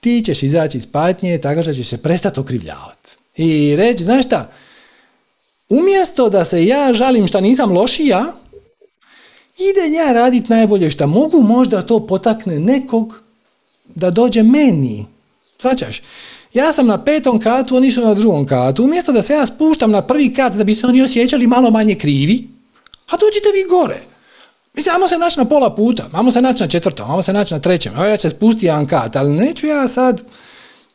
Ti 0.00 0.22
ćeš 0.24 0.42
izaći 0.42 0.78
iz 0.78 0.86
patnje 0.86 1.38
tako 1.38 1.62
što 1.62 1.72
ćeš 1.72 1.88
se 1.88 2.02
prestati 2.02 2.40
okrivljavati. 2.40 3.16
I 3.36 3.76
reći, 3.76 4.04
znaš 4.04 4.26
šta, 4.26 4.52
umjesto 5.68 6.28
da 6.30 6.44
se 6.44 6.66
ja 6.66 6.92
žalim 6.92 7.26
što 7.26 7.40
nisam 7.40 7.72
lošija, 7.72 8.24
ide 9.58 9.96
ja 9.96 10.12
raditi 10.12 10.52
najbolje 10.52 10.90
što 10.90 11.06
mogu, 11.06 11.42
možda 11.42 11.82
to 11.82 12.06
potakne 12.06 12.58
nekog 12.58 13.20
da 13.94 14.10
dođe 14.10 14.42
meni. 14.42 15.06
Svačaš? 15.60 16.02
Ja 16.56 16.72
sam 16.72 16.86
na 16.86 17.04
petom 17.04 17.40
katu, 17.40 17.76
oni 17.76 17.92
su 17.92 18.00
na 18.00 18.14
drugom 18.14 18.46
katu. 18.46 18.84
Umjesto 18.84 19.12
da 19.12 19.22
se 19.22 19.34
ja 19.34 19.46
spuštam 19.46 19.90
na 19.90 20.02
prvi 20.02 20.34
kat 20.34 20.52
da 20.52 20.64
bi 20.64 20.74
se 20.74 20.86
oni 20.86 21.02
osjećali 21.02 21.46
malo 21.46 21.70
manje 21.70 21.94
krivi, 21.94 22.48
a 23.10 23.16
dođite 23.16 23.48
vi 23.54 23.68
gore. 23.70 24.00
Mislim, 24.74 24.94
ajmo 24.94 25.08
se 25.08 25.18
naći 25.18 25.38
na 25.38 25.44
pola 25.44 25.74
puta, 25.74 26.04
ajmo 26.12 26.32
se 26.32 26.42
naći 26.42 26.62
na 26.62 26.68
četvrtom, 26.68 27.10
ajmo 27.10 27.22
se 27.22 27.32
naći 27.32 27.54
na 27.54 27.60
trećem, 27.60 27.94
evo 27.94 28.04
ja 28.04 28.16
ću 28.16 28.30
spustiti 28.30 28.66
jedan 28.66 28.86
kat, 28.86 29.16
ali 29.16 29.30
neću 29.30 29.66
ja 29.66 29.88
sad 29.88 30.22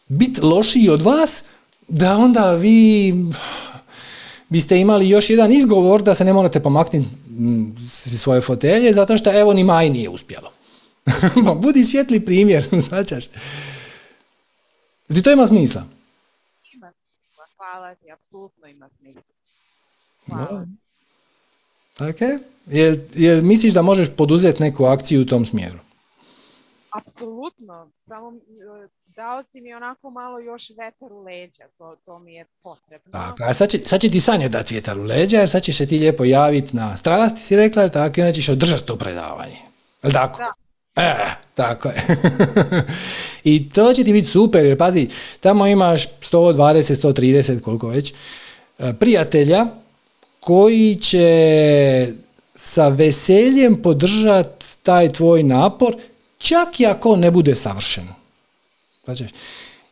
biti 0.08 0.42
lošiji 0.42 0.90
od 0.90 1.02
vas, 1.02 1.44
da 1.88 2.18
onda 2.18 2.54
vi 2.54 3.14
biste 4.50 4.80
imali 4.80 5.10
još 5.10 5.30
jedan 5.30 5.52
izgovor 5.52 6.04
da 6.04 6.16
se 6.16 6.26
ne 6.26 6.34
morate 6.34 6.60
pomaknuti 6.60 7.08
svoje 8.18 8.42
fotelje, 8.42 8.94
zato 8.94 9.18
što 9.18 9.40
evo 9.40 9.54
ni 9.54 9.64
maj 9.64 9.90
nije 9.90 10.10
uspjelo. 10.10 10.52
Budi 11.62 11.86
svjetli 11.86 12.20
primjer, 12.20 12.66
značaš. 12.90 13.26
Ti 15.14 15.24
to 15.24 15.32
ima 15.32 15.48
smisla? 15.48 15.84
Ima 16.74 16.92
hvala 17.58 17.96
ti, 17.96 18.12
apsolutno 18.12 18.68
ima 18.68 18.90
smisla. 19.00 19.22
Hvala. 20.26 20.66
Ok. 22.00 22.22
Jel, 22.66 22.96
jel 23.14 23.42
misliš 23.42 23.74
da 23.74 23.82
možeš 23.82 24.08
poduzeti 24.18 24.64
neku 24.64 24.86
akciju 24.86 25.22
u 25.22 25.26
tom 25.26 25.46
smjeru? 25.46 25.80
Apsolutno. 26.90 27.92
Samo 28.00 28.34
e, 28.84 28.88
dao 29.16 29.44
si 29.44 29.62
mi 29.62 29.74
onako 29.74 30.10
malo 30.10 30.40
još 30.40 30.70
vetar 30.70 31.14
u 31.14 31.24
leđa. 31.24 31.64
To, 31.78 31.96
to 32.06 32.20
mi 32.20 32.34
je 32.34 32.46
potrebno. 32.64 33.12
Tako, 33.12 33.44
a 33.44 33.54
sad 33.54 33.70
će, 33.70 33.78
sad 33.78 34.02
će 34.02 34.10
ti 34.10 34.20
sanje 34.20 34.50
dati 34.50 34.74
vjetar 34.74 35.00
u 35.00 35.04
leđa, 35.04 35.38
jer 35.38 35.50
sad 35.50 35.64
ćeš 35.64 35.78
se 35.78 35.88
ti 35.88 36.00
lijepo 36.00 36.24
javiti 36.24 36.76
na 36.76 36.98
strasti, 36.98 37.42
si 37.42 37.56
rekla, 37.56 37.90
tako, 37.90 38.20
i 38.20 38.24
onda 38.24 38.34
ćeš 38.34 38.50
održati 38.50 38.86
to 38.86 38.96
predavanje. 38.96 39.58
Jel 40.04 40.14
tako? 40.14 40.38
Da. 40.38 40.54
E, 41.02 41.16
tako 41.54 41.90
je. 41.90 42.04
I 43.54 43.70
to 43.70 43.94
će 43.94 44.04
ti 44.04 44.14
biti 44.14 44.28
super, 44.28 44.66
jer 44.66 44.78
pazi, 44.78 45.08
tamo 45.40 45.68
imaš 45.68 46.08
120, 46.08 47.08
130, 47.08 47.60
koliko 47.60 47.88
već, 47.88 48.14
e, 48.80 48.94
prijatelja 49.00 49.66
koji 50.40 50.96
će 50.96 52.08
sa 52.56 52.88
veseljem 52.88 53.82
podržati 53.82 54.66
taj 54.84 55.10
tvoj 55.10 55.44
napor, 55.44 55.96
čak 56.38 56.80
i 56.80 56.86
ako 56.86 57.16
ne 57.16 57.32
bude 57.32 57.56
savršen. 57.56 58.08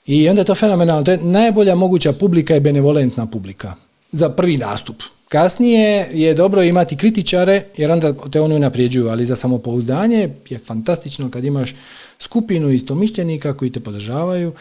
I 0.06 0.30
onda 0.30 0.42
je 0.42 0.46
to 0.46 0.56
fenomenalno. 0.56 1.04
To 1.04 1.12
je 1.12 1.18
najbolja 1.18 1.76
moguća 1.76 2.14
publika 2.14 2.56
i 2.56 2.60
benevolentna 2.60 3.26
publika 3.26 3.74
za 4.12 4.30
prvi 4.30 4.58
nastup. 4.58 5.04
Kasnije 5.30 6.08
je 6.12 6.34
dobro 6.34 6.64
imati 6.64 6.98
kritičare 6.98 7.64
jer 7.78 7.92
onda 7.92 8.14
te 8.32 8.42
oni 8.42 8.60
naprijeđuju, 8.60 9.08
ali 9.10 9.26
za 9.26 9.36
samopouzdanje 9.36 10.30
je 10.50 10.60
fantastično 10.60 11.32
kad 11.32 11.46
imaš 11.46 11.76
skupinu 12.20 12.70
istomišljenika 12.70 13.54
koji 13.54 13.72
te 13.72 13.80
podržavaju 13.80 14.54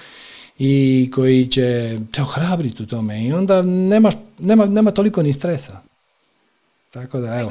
i 0.59 1.11
koji 1.14 1.47
će 1.47 1.99
te 2.12 2.23
ohrabriti 2.23 2.83
u 2.83 2.87
tome 2.87 3.25
i 3.25 3.33
onda 3.33 3.62
nemaš, 3.62 4.14
nema, 4.39 4.66
nema 4.66 4.91
toliko 4.91 5.23
ni 5.23 5.33
stresa. 5.33 5.81
Tako 6.91 7.19
da, 7.19 7.39
evo. 7.41 7.51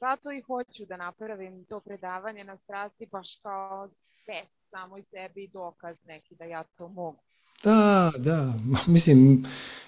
Zato 0.00 0.32
i 0.32 0.40
hoću 0.40 0.84
da 0.86 0.96
napravim 0.96 1.64
to 1.64 1.80
predavanje 1.80 2.44
na 2.44 2.56
strasti 2.56 3.06
baš 3.12 3.36
kao 3.42 3.88
sve, 4.24 4.42
samo 4.70 4.98
i 4.98 5.02
sebi 5.02 5.48
dokaz 5.52 5.96
neki 6.06 6.34
da 6.34 6.44
ja 6.44 6.64
to 6.78 6.88
mogu. 6.88 7.18
Da, 7.64 8.12
da, 8.18 8.52
mislim, 8.86 9.44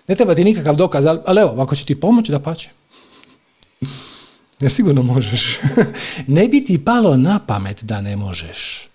ne 0.08 0.14
treba 0.14 0.34
ti 0.34 0.44
nikakav 0.44 0.76
dokaz, 0.76 1.06
ali, 1.06 1.40
evo, 1.40 1.62
ako 1.62 1.76
će 1.76 1.84
ti 1.84 2.00
pomoći, 2.00 2.32
da 2.32 2.38
pače. 2.38 2.70
Ne 4.60 4.68
sigurno 4.68 5.02
možeš. 5.02 5.58
ne 6.26 6.48
bi 6.48 6.64
ti 6.64 6.84
palo 6.84 7.16
na 7.16 7.40
pamet 7.46 7.84
da 7.84 8.00
ne 8.00 8.16
možeš. 8.16 8.88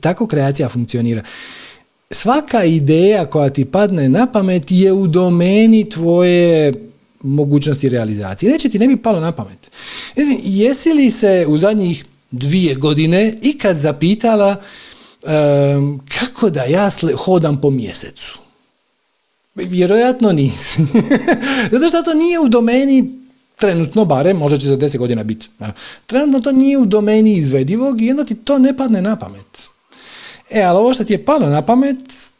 Tako 0.00 0.26
kreacija 0.26 0.68
funkcionira. 0.68 1.22
Svaka 2.10 2.64
ideja 2.64 3.26
koja 3.26 3.50
ti 3.50 3.64
padne 3.64 4.08
na 4.08 4.26
pamet 4.32 4.70
je 4.70 4.92
u 4.92 5.06
domeni 5.06 5.90
tvoje 5.90 6.74
mogućnosti 7.22 7.88
realizacije. 7.88 8.52
Neće 8.52 8.68
ti 8.68 8.78
ne 8.78 8.88
bi 8.88 8.96
palo 8.96 9.20
na 9.20 9.32
pamet. 9.32 9.70
Jesi 10.44 10.92
li 10.92 11.10
se 11.10 11.44
u 11.48 11.58
zadnjih 11.58 12.04
dvije 12.30 12.74
godine 12.74 13.34
ikad 13.42 13.76
zapitala 13.76 14.56
kako 16.18 16.50
da 16.50 16.64
ja 16.64 16.90
hodam 17.16 17.60
po 17.60 17.70
mjesecu? 17.70 18.43
Vjerojatno 19.54 20.32
nisi. 20.32 20.82
Zato 21.72 21.88
što 21.88 22.02
to 22.02 22.14
nije 22.14 22.40
u 22.40 22.48
domeni 22.48 23.24
trenutno 23.56 24.04
barem, 24.04 24.36
možda 24.36 24.58
će 24.58 24.66
za 24.66 24.76
deset 24.76 24.98
godina 24.98 25.22
biti. 25.22 25.48
Trenutno 26.06 26.40
to 26.40 26.52
nije 26.52 26.78
u 26.78 26.84
domeni 26.84 27.36
izvedivog 27.36 28.02
i 28.02 28.10
onda 28.10 28.24
ti 28.24 28.34
to 28.34 28.58
ne 28.58 28.76
padne 28.76 29.02
na 29.02 29.16
pamet. 29.16 29.68
E, 30.50 30.62
ali 30.62 30.78
ovo 30.78 30.94
što 30.94 31.04
ti 31.04 31.12
je 31.12 31.24
palo 31.24 31.48
na 31.48 31.62
pamet, 31.62 32.30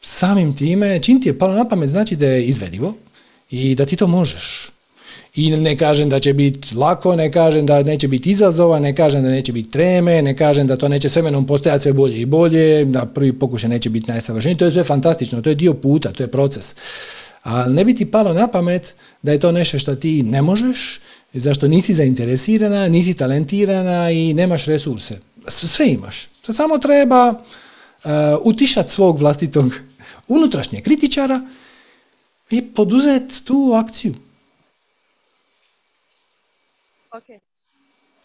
samim 0.00 0.56
time, 0.56 1.02
čim 1.02 1.22
ti 1.22 1.28
je 1.28 1.38
palo 1.38 1.54
na 1.54 1.68
pamet, 1.68 1.88
znači 1.88 2.16
da 2.16 2.26
je 2.26 2.44
izvedivo 2.44 2.94
i 3.50 3.74
da 3.74 3.86
ti 3.86 3.96
to 3.96 4.06
možeš. 4.06 4.70
I 5.36 5.50
ne 5.50 5.76
kažem 5.78 6.08
da 6.08 6.20
će 6.20 6.32
biti 6.32 6.76
lako, 6.76 7.16
ne 7.16 7.32
kažem 7.32 7.66
da 7.66 7.82
neće 7.82 8.08
biti 8.08 8.30
izazova, 8.30 8.78
ne 8.78 8.94
kažem 8.94 9.22
da 9.22 9.28
neće 9.28 9.52
biti 9.52 9.70
treme, 9.70 10.22
ne 10.22 10.36
kažem 10.36 10.66
da 10.66 10.76
to 10.76 10.88
neće 10.88 11.08
s 11.08 11.16
vremenom 11.16 11.46
postojati 11.46 11.82
sve 11.82 11.92
bolje 11.92 12.20
i 12.20 12.26
bolje, 12.26 12.84
da 12.84 13.04
prvi 13.04 13.32
pokušaj 13.32 13.70
neće 13.70 13.90
biti 13.90 14.10
najsavršeniji. 14.10 14.58
To 14.58 14.64
je 14.64 14.72
sve 14.72 14.84
fantastično, 14.84 15.42
to 15.42 15.48
je 15.48 15.54
dio 15.54 15.74
puta, 15.74 16.12
to 16.12 16.22
je 16.22 16.30
proces. 16.30 16.74
Ali 17.42 17.74
ne 17.74 17.84
bi 17.84 17.94
ti 17.94 18.10
palo 18.10 18.32
na 18.32 18.48
pamet 18.48 18.94
da 19.22 19.32
je 19.32 19.40
to 19.40 19.52
nešto 19.52 19.78
što 19.78 19.94
ti 19.94 20.22
ne 20.22 20.42
možeš, 20.42 21.00
zašto 21.34 21.68
nisi 21.68 21.94
zainteresirana, 21.94 22.88
nisi 22.88 23.14
talentirana 23.14 24.10
i 24.10 24.34
nemaš 24.34 24.64
resurse. 24.64 25.18
Sve 25.48 25.88
imaš. 25.88 26.28
Sad 26.42 26.56
samo 26.56 26.78
treba 26.78 27.30
uh, 27.30 28.10
utišati 28.42 28.92
svog 28.92 29.18
vlastitog 29.18 29.74
unutrašnjeg 30.28 30.84
kritičara 30.84 31.40
i 32.50 32.62
poduzeti 32.62 33.44
tu 33.44 33.72
akciju. 33.74 34.14
Ok. 37.16 37.40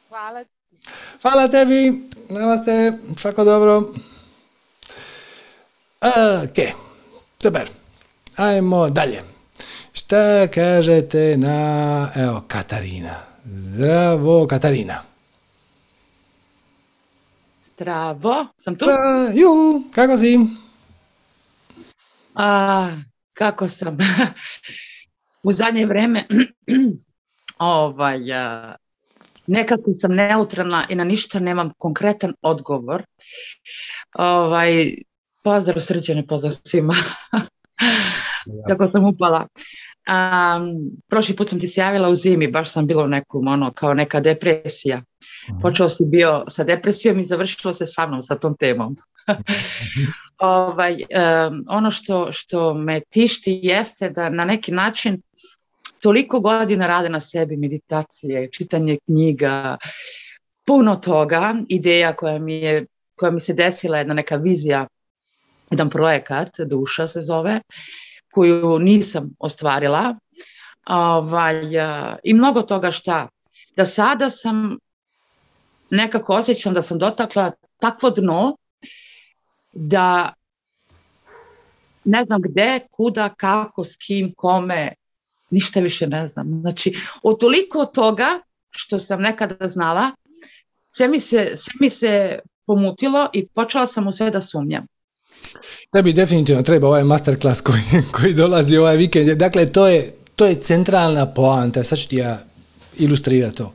Hvala. 0.09 0.43
Hvala 1.21 1.47
tebi. 1.47 2.09
Namaste. 2.29 2.93
Svako 3.17 3.43
dobro. 3.43 3.77
Ok. 6.43 6.57
Super. 7.43 7.69
Ajmo 8.37 8.89
dalje. 8.89 9.23
Šta 9.93 10.47
kažete 10.47 11.37
na, 11.37 12.09
evo, 12.15 12.43
Katarina. 12.47 13.15
Zdravo, 13.45 14.47
Katarina. 14.47 15.01
Zdravo, 17.65 18.47
sam 18.57 18.75
tu? 18.75 18.85
Uh, 18.85 19.35
ju, 19.35 19.83
kako 19.91 20.17
si? 20.17 20.39
A, 22.35 22.97
kako 23.33 23.69
sam? 23.69 23.97
U 25.43 25.51
zadnje 25.51 25.85
vrijeme 25.85 26.23
ovaj, 27.59 28.19
nekako 29.51 29.91
sam 30.01 30.15
neutralna 30.15 30.87
i 30.89 30.95
na 30.95 31.03
ništa 31.03 31.39
nemam 31.39 31.71
konkretan 31.77 32.33
odgovor. 32.41 33.03
Ovaj, 34.13 34.93
pozdrav 35.43 35.81
srđene, 35.81 36.27
pozdrav 36.27 36.53
svima. 36.65 36.93
Tako 38.67 38.89
sam 38.91 39.05
upala. 39.05 39.47
Um, 40.01 40.91
prošli 41.07 41.35
put 41.35 41.49
sam 41.49 41.59
ti 41.59 41.67
se 41.67 41.81
javila 41.81 42.09
u 42.09 42.15
zimi, 42.15 42.47
baš 42.47 42.71
sam 42.71 42.87
bila 42.87 43.03
u 43.03 43.07
nekom, 43.07 43.47
ono, 43.47 43.71
kao 43.73 43.93
neka 43.93 44.19
depresija. 44.19 45.03
Počeo 45.61 45.89
si 45.89 46.03
bio 46.05 46.43
sa 46.47 46.63
depresijom 46.63 47.19
i 47.19 47.25
završilo 47.25 47.73
se 47.73 47.85
sa 47.85 48.07
mnom, 48.07 48.21
sa 48.21 48.35
tom 48.35 48.55
temom. 48.57 48.95
ovaj, 50.37 50.97
ono 51.69 51.91
što, 51.91 52.29
što 52.31 52.73
me 52.73 53.01
tišti 53.09 53.59
jeste 53.63 54.09
da 54.09 54.29
na 54.29 54.45
neki 54.45 54.71
način 54.71 55.21
toliko 56.01 56.39
godina 56.39 56.87
rade 56.87 57.09
na 57.09 57.19
sebi, 57.19 57.57
meditacije, 57.57 58.49
čitanje 58.51 58.97
knjiga, 59.05 59.77
puno 60.65 60.95
toga, 60.95 61.55
ideja 61.69 62.15
koja 62.15 62.39
mi, 62.39 62.53
je, 62.53 62.85
koja 63.15 63.31
mi 63.31 63.39
se 63.39 63.53
desila, 63.53 63.97
jedna 63.97 64.13
neka 64.13 64.35
vizija, 64.35 64.87
jedan 65.71 65.89
projekat, 65.89 66.49
Duša 66.67 67.07
se 67.07 67.21
zove, 67.21 67.61
koju 68.31 68.79
nisam 68.79 69.29
ostvarila. 69.39 70.15
Ovaj, 70.87 71.61
I 72.23 72.33
mnogo 72.33 72.61
toga 72.61 72.91
šta. 72.91 73.27
Da 73.75 73.85
sada 73.85 74.29
sam 74.29 74.77
nekako 75.89 76.35
osjećam 76.35 76.73
da 76.73 76.81
sam 76.81 76.99
dotakla 76.99 77.51
takvo 77.79 78.09
dno 78.09 78.57
da 79.73 80.33
ne 82.05 82.23
znam 82.25 82.41
gde, 82.41 82.79
kuda, 82.91 83.29
kako, 83.37 83.83
s 83.83 83.95
kim, 83.95 84.33
kome, 84.37 84.93
ništa 85.51 85.79
više 85.79 86.07
ne 86.07 86.25
znam. 86.25 86.59
Znači, 86.61 86.93
od 87.23 87.39
toliko 87.39 87.85
toga 87.85 88.39
što 88.69 88.99
sam 88.99 89.21
nekada 89.21 89.67
znala, 89.67 90.11
sve 90.89 91.07
mi 91.07 91.19
se, 91.19 91.51
sve 91.55 91.73
mi 91.79 91.89
se 91.89 92.39
pomutilo 92.65 93.29
i 93.33 93.47
počela 93.47 93.87
sam 93.87 94.07
u 94.07 94.11
sve 94.11 94.31
da 94.31 94.41
sumnjam. 94.41 94.85
Tebi 95.93 96.13
definitivno 96.13 96.61
treba 96.61 96.87
ovaj 96.87 97.03
masterclass 97.03 97.61
koji, 97.61 97.81
koji 98.15 98.33
dolazi 98.33 98.77
ovaj 98.77 98.97
vikend. 98.97 99.29
Dakle, 99.29 99.71
to 99.71 99.87
je 99.87 100.11
to 100.41 100.45
je 100.45 100.55
centralna 100.55 101.25
poanta, 101.25 101.83
sad 101.83 101.99
ću 101.99 102.07
ti 102.07 102.15
ja 102.15 102.39
ilustrirati 102.97 103.57
to. 103.57 103.73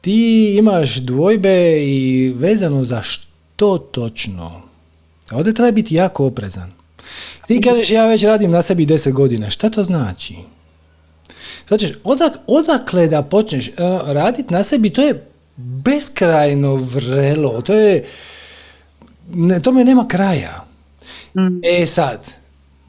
Ti 0.00 0.54
imaš 0.58 0.96
dvojbe 0.96 1.84
i 1.84 2.32
vezano 2.36 2.84
za 2.84 3.02
što 3.02 3.78
točno. 3.78 4.62
Ovdje 5.30 5.54
treba 5.54 5.70
biti 5.70 5.94
jako 5.94 6.26
oprezan. 6.26 6.72
Ti 7.46 7.60
kažeš 7.60 7.90
ja 7.90 8.06
već 8.06 8.22
radim 8.22 8.50
na 8.50 8.62
sebi 8.62 8.86
10 8.86 9.12
godina. 9.12 9.50
Šta 9.50 9.70
to 9.70 9.84
znači? 9.84 10.34
Znači, 11.68 11.94
odak, 12.04 12.32
odakle 12.46 13.06
da 13.06 13.22
počneš 13.22 13.68
uh, 13.68 13.74
raditi 14.06 14.54
na 14.54 14.62
sebi, 14.62 14.90
to 14.90 15.02
je 15.02 15.26
beskrajno 15.56 16.74
vrelo. 16.74 17.62
To 17.62 17.74
je, 17.74 18.04
ne, 19.32 19.62
tome 19.62 19.84
nema 19.84 20.08
kraja. 20.08 20.64
Mm. 21.34 21.60
E 21.62 21.86
sad, 21.86 22.20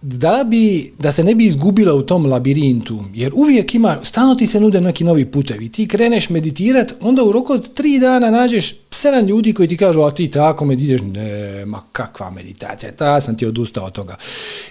da, 0.07 0.43
bi, 0.43 0.93
da 0.99 1.11
se 1.11 1.23
ne 1.23 1.35
bi 1.35 1.45
izgubila 1.45 1.93
u 1.93 2.01
tom 2.01 2.25
labirintu, 2.25 3.03
jer 3.13 3.31
uvijek 3.35 3.75
ima, 3.75 3.97
stalno 4.03 4.35
ti 4.35 4.47
se 4.47 4.59
nude 4.59 4.81
neki 4.81 5.03
novi 5.03 5.25
putevi, 5.25 5.69
ti 5.69 5.87
kreneš 5.87 6.29
meditirat, 6.29 6.93
onda 7.01 7.23
u 7.23 7.31
roku 7.31 7.53
od 7.53 7.73
tri 7.73 7.99
dana 7.99 8.31
nađeš 8.31 8.75
sedam 8.91 9.25
ljudi 9.25 9.53
koji 9.53 9.67
ti 9.67 9.77
kažu, 9.77 10.01
a 10.01 10.11
ti 10.11 10.27
tako 10.31 10.65
meditiraš, 10.65 11.01
ne, 11.01 11.65
ma 11.65 11.81
kakva 11.91 12.29
meditacija, 12.29 12.91
ta 12.91 13.21
sam 13.21 13.37
ti 13.37 13.45
odustao 13.45 13.85
od 13.85 13.91
toga. 13.91 14.15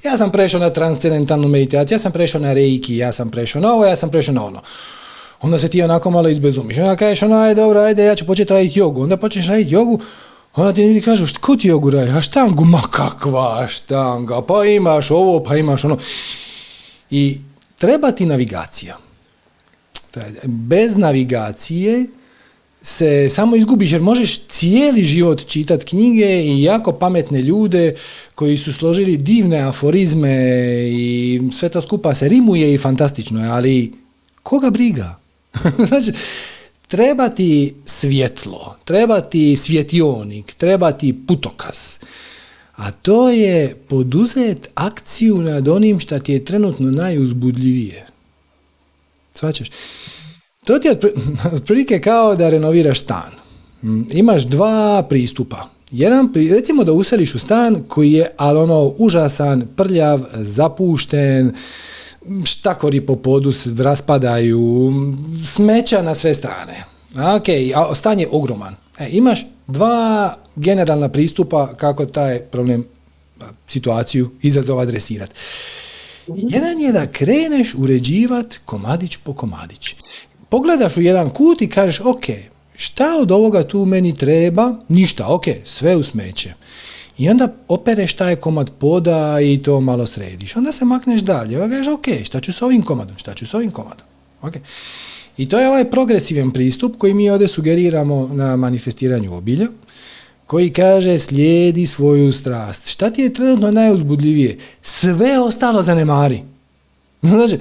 Ja 0.05 0.16
sam 0.16 0.32
prešao 0.32 0.61
na 0.61 0.70
transcendentalnu 0.70 1.49
meditaciju, 1.49 1.95
ja 1.95 1.99
sam 1.99 2.12
prešao 2.12 2.41
na 2.41 2.53
reiki, 2.53 2.97
ja 2.97 3.12
sam 3.12 3.30
prešao 3.30 3.62
na 3.62 3.72
ovo, 3.72 3.85
ja 3.85 3.97
sam 3.97 4.11
prešao 4.11 4.35
na 4.35 4.45
ono. 4.45 4.61
Onda 5.41 5.59
se 5.59 5.68
ti 5.68 5.82
onako 5.82 6.11
malo 6.11 6.28
izbezumiš, 6.28 6.78
onda 6.78 6.97
kažeš, 6.97 7.22
ono, 7.22 7.37
ajde, 7.37 7.61
dobro, 7.61 7.80
ajde, 7.80 8.05
ja 8.05 8.14
ću 8.14 8.26
početi 8.26 8.53
raditi 8.53 8.78
jogu, 8.78 9.03
onda 9.03 9.16
počneš 9.16 9.49
raditi 9.49 9.74
jogu, 9.74 10.01
Onda 10.57 10.72
ti 10.72 10.82
ljudi 10.82 11.00
kažu, 11.00 11.26
ko 11.40 11.57
ti 11.57 11.68
jogu 11.68 11.90
radiš? 11.90 12.14
A 12.14 12.20
štangu? 12.20 12.64
Ma 12.64 12.82
kakva 12.90 13.68
štanga? 13.68 14.42
Pa 14.42 14.64
imaš 14.64 15.11
ovo, 15.11 15.44
pa 15.44 15.57
imaš 15.57 15.84
ono. 15.84 15.98
I 17.11 17.38
treba 17.78 18.12
ti 18.12 18.26
navigacija. 18.26 18.96
Bez 20.44 20.96
navigacije 20.96 22.07
se 22.82 23.28
samo 23.30 23.57
izgubiš 23.57 23.92
jer 23.92 24.02
možeš 24.02 24.40
cijeli 24.48 25.02
život 25.02 25.46
čitati 25.46 25.84
knjige 25.84 26.44
i 26.44 26.62
jako 26.62 26.92
pametne 26.92 27.42
ljude 27.42 27.94
koji 28.34 28.59
su 28.59 28.72
složili 28.72 29.16
divne 29.16 29.59
aforizme 29.59 30.36
i 30.88 31.40
sve 31.52 31.68
to 31.68 31.80
skupa 31.80 32.14
se 32.14 32.28
rimuje 32.28 32.74
i 32.74 32.78
fantastično 32.78 33.44
je, 33.44 33.50
ali 33.50 33.92
koga 34.42 34.70
briga? 34.70 35.18
znači, 35.88 36.12
treba 36.95 37.28
ti 37.28 37.74
svjetlo, 37.84 38.76
treba 38.84 39.20
ti 39.20 39.57
svjetionik, 39.57 40.55
treba 40.55 40.92
ti 40.92 41.14
putokaz. 41.26 41.99
A 42.76 42.90
to 42.90 43.30
je 43.30 43.76
poduzet 43.88 44.68
akciju 44.74 45.38
nad 45.38 45.68
onim 45.68 46.01
što 46.01 46.18
ti 46.18 46.32
je 46.32 46.45
trenutno 46.45 46.90
najuzbudljivije. 46.90 48.07
Svačaš? 49.34 49.70
To 50.66 50.78
ti 50.78 50.88
je 50.88 50.99
otprilike 51.57 52.01
kao 52.01 52.36
da 52.36 52.51
renoviraš 52.51 53.01
stan. 53.01 53.30
Mm, 53.82 54.03
imaš 54.12 54.42
dva 54.42 55.07
pristupa. 55.09 55.68
Jedan, 55.90 56.32
recimo 56.51 56.84
da 56.84 56.92
useliš 56.92 57.34
u 57.34 57.38
stan 57.38 57.84
koji 57.88 58.12
je, 58.12 58.26
ali 58.36 58.59
ono, 58.59 58.95
užasan, 58.99 59.66
prljav, 59.76 60.20
zapušten, 60.34 61.55
štakori 62.44 63.00
po 63.00 63.16
podu 63.16 63.52
raspadaju, 63.78 64.92
smeća 65.46 66.02
na 66.02 66.14
sve 66.14 66.34
strane. 66.34 66.84
Ok, 67.36 67.48
a 67.74 67.94
stan 67.94 68.20
je 68.20 68.28
ogroman. 68.30 68.74
E, 68.98 69.08
imaš 69.10 69.46
dva 69.66 70.34
generalna 70.56 71.08
pristupa 71.08 71.74
kako 71.76 72.06
taj 72.06 72.40
problem, 72.40 72.84
situaciju, 73.68 74.30
izazov 74.42 74.80
adresirati. 74.80 75.32
Jedan 76.28 76.80
je 76.80 76.92
da 76.92 77.06
kreneš 77.06 77.74
uređivat 77.78 78.54
komadić 78.64 79.16
po 79.16 79.34
komadić. 79.34 79.94
Pogledaš 80.48 80.96
u 80.96 81.00
jedan 81.00 81.30
kut 81.30 81.62
i 81.62 81.68
kažeš, 81.68 82.00
ok, 82.00 82.24
šta 82.76 83.16
od 83.20 83.32
ovoga 83.32 83.62
tu 83.62 83.84
meni 83.84 84.14
treba? 84.14 84.74
Ništa, 84.88 85.28
ok, 85.28 85.44
sve 85.64 85.96
u 85.96 86.02
smeće. 86.02 86.54
I 87.18 87.28
onda 87.28 87.48
opereš 87.68 88.14
taj 88.14 88.36
komad 88.36 88.70
poda 88.78 89.40
i 89.40 89.62
to 89.62 89.80
malo 89.80 90.06
središ. 90.06 90.56
Onda 90.56 90.72
se 90.72 90.84
makneš 90.84 91.20
dalje. 91.20 91.62
Onda 91.62 91.76
kažeš, 91.76 91.92
ok, 91.92 92.06
šta 92.24 92.40
ću 92.40 92.52
s 92.52 92.62
ovim 92.62 92.82
komadom? 92.82 93.18
Šta 93.18 93.34
ću 93.34 93.46
s 93.46 93.54
ovim 93.54 93.70
komadom? 93.70 94.06
Ok. 94.42 94.54
I 95.36 95.48
to 95.48 95.58
je 95.58 95.68
ovaj 95.68 95.90
progresivan 95.90 96.50
pristup 96.50 96.98
koji 96.98 97.14
mi 97.14 97.30
ovdje 97.30 97.48
sugeriramo 97.48 98.30
na 98.32 98.56
manifestiranju 98.56 99.36
obilja, 99.36 99.66
koji 100.46 100.70
kaže 100.70 101.18
slijedi 101.18 101.86
svoju 101.86 102.32
strast. 102.32 102.86
Šta 102.88 103.10
ti 103.10 103.22
je 103.22 103.32
trenutno 103.32 103.70
najuzbudljivije? 103.70 104.58
Sve 104.82 105.38
ostalo 105.38 105.82
zanemari. 105.82 106.42
Znači, 107.22 107.58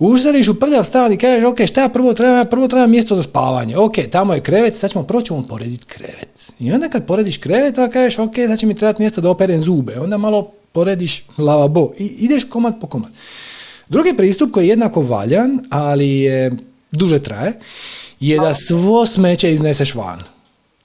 Ušariš 0.00 0.48
u 0.48 0.54
prljav 0.54 0.84
stan 0.84 1.12
i 1.12 1.16
kažeš, 1.16 1.44
ok, 1.44 1.66
šta 1.66 1.88
prvo 1.88 2.14
treba? 2.14 2.44
Prvo 2.44 2.68
treba 2.68 2.86
mjesto 2.86 3.16
za 3.16 3.22
spavanje. 3.22 3.76
Ok, 3.76 3.94
tamo 4.10 4.34
je 4.34 4.40
krevet, 4.40 4.76
sad 4.76 4.90
ćemo 4.90 5.04
prvo 5.04 5.22
ćemo 5.22 5.46
porediti 5.48 5.86
krevet. 5.86 6.52
I 6.60 6.72
onda 6.72 6.88
kad 6.88 7.06
porediš 7.06 7.36
krevet, 7.36 7.78
onda 7.78 7.92
kažeš, 7.92 8.18
ok, 8.18 8.34
sad 8.46 8.58
će 8.58 8.66
mi 8.66 8.74
trebati 8.74 9.02
mjesto 9.02 9.20
da 9.20 9.30
operem 9.30 9.62
zube. 9.62 9.98
Onda 9.98 10.18
malo 10.18 10.50
porediš 10.72 11.24
lavabo 11.38 11.92
i 11.98 12.04
ideš 12.04 12.44
komad 12.44 12.80
po 12.80 12.86
komad. 12.86 13.10
Drugi 13.88 14.16
pristup 14.16 14.50
koji 14.50 14.64
je 14.64 14.68
jednako 14.68 15.02
valjan, 15.02 15.60
ali 15.70 16.10
je 16.10 16.52
duže 16.92 17.18
traje, 17.18 17.52
je 18.20 18.38
da 18.38 18.54
svo 18.54 19.06
smeće 19.06 19.52
izneseš 19.52 19.94
van. 19.94 20.22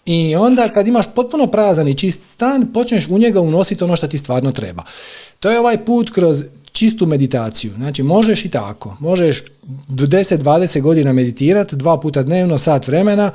I 0.06 0.36
onda 0.36 0.70
kad 0.70 0.88
imaš 0.88 1.06
potpuno 1.16 1.48
prazan 1.48 1.88
i 1.88 1.98
čist 1.98 2.34
stan, 2.34 2.74
počneš 2.74 3.08
u 3.10 3.18
njega 3.18 3.42
unositi 3.42 3.84
ono 3.84 3.96
što 3.96 4.08
ti 4.08 4.18
stvarno 4.18 4.52
treba. 4.52 4.84
To 5.40 5.50
je 5.50 5.60
ovaj 5.60 5.86
put 5.86 6.12
kroz 6.12 6.44
čistu 6.76 7.06
meditaciju. 7.06 7.74
Znači, 7.76 8.04
možeš 8.04 8.46
i 8.46 8.50
tako. 8.50 8.98
Možeš 9.00 9.44
10-20 9.90 10.82
godina 10.82 11.14
meditirati, 11.14 11.76
dva 11.76 12.00
puta 12.00 12.24
dnevno, 12.24 12.58
sat 12.58 12.88
vremena, 12.88 13.32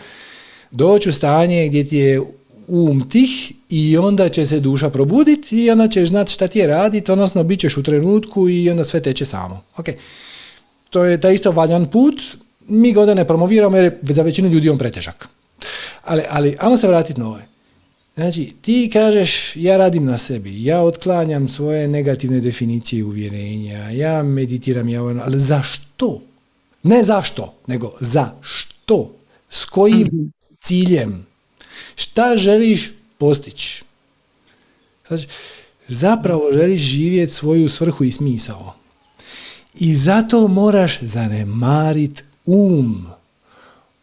doći 0.71 1.09
u 1.09 1.13
stanje 1.13 1.69
gdje 1.69 1.89
ti 1.89 1.97
je 1.97 2.21
um 2.69 3.09
tih 3.09 3.53
i 3.71 3.99
onda 3.99 4.29
će 4.29 4.47
se 4.47 4.61
duša 4.61 4.91
probuditi 4.91 5.65
i 5.65 5.71
onda 5.71 5.89
ćeš 5.89 6.09
znati 6.09 6.33
šta 6.33 6.49
ti 6.49 6.59
je 6.59 6.67
raditi, 6.67 7.13
odnosno 7.13 7.43
bit 7.43 7.61
ćeš 7.61 7.77
u 7.77 7.83
trenutku 7.83 8.49
i 8.49 8.71
onda 8.71 8.85
sve 8.85 9.03
teče 9.03 9.27
samo. 9.27 9.63
Ok. 9.77 9.87
To 10.91 11.05
je 11.05 11.21
taj 11.21 11.35
isto 11.35 11.51
valjan 11.51 11.87
put, 11.87 12.23
mi 12.69 12.93
ga 12.93 13.01
onda 13.01 13.15
ne 13.15 13.25
promoviramo 13.25 13.77
jer 13.77 13.85
je 13.85 13.99
za 14.03 14.23
većinu 14.23 14.49
ljudi 14.49 14.71
on 14.71 14.79
pretežak. 14.79 15.29
Ali, 16.05 16.23
ali 16.31 16.57
ajmo 16.61 16.77
se 16.77 16.89
vratiti 16.89 17.21
na 17.21 17.29
ovaj. 17.29 17.43
Znači, 18.15 18.53
ti 18.63 18.91
kažeš, 18.93 19.57
ja 19.57 19.77
radim 19.77 20.05
na 20.05 20.19
sebi, 20.19 20.65
ja 20.65 20.83
otklanjam 20.83 21.49
svoje 21.49 21.89
negativne 21.89 22.41
definicije 22.41 23.01
i 23.01 23.03
uvjerenja, 23.03 23.91
ja 23.91 24.23
meditiram, 24.23 24.89
ja 24.89 25.03
ono, 25.03 25.23
ali 25.25 25.39
zašto? 25.39 26.21
Ne 26.83 27.05
zašto, 27.05 27.55
nego 27.67 27.93
za 28.01 28.33
što? 28.41 29.15
S 29.51 29.65
kojim 29.65 30.07
mhm. 30.07 30.27
ciljem? 30.61 31.27
Šta 31.97 32.37
želiš 32.37 32.93
postići? 33.19 33.85
Znači, 35.09 35.29
zapravo 35.89 36.53
želiš 36.53 36.81
živjeti 36.81 37.33
svoju 37.33 37.69
svrhu 37.69 38.05
i 38.05 38.13
smisao. 38.13 38.75
I 39.75 39.97
zato 39.97 40.49
moraš 40.49 40.99
zanemarit 41.01 42.25
um. 42.47 43.07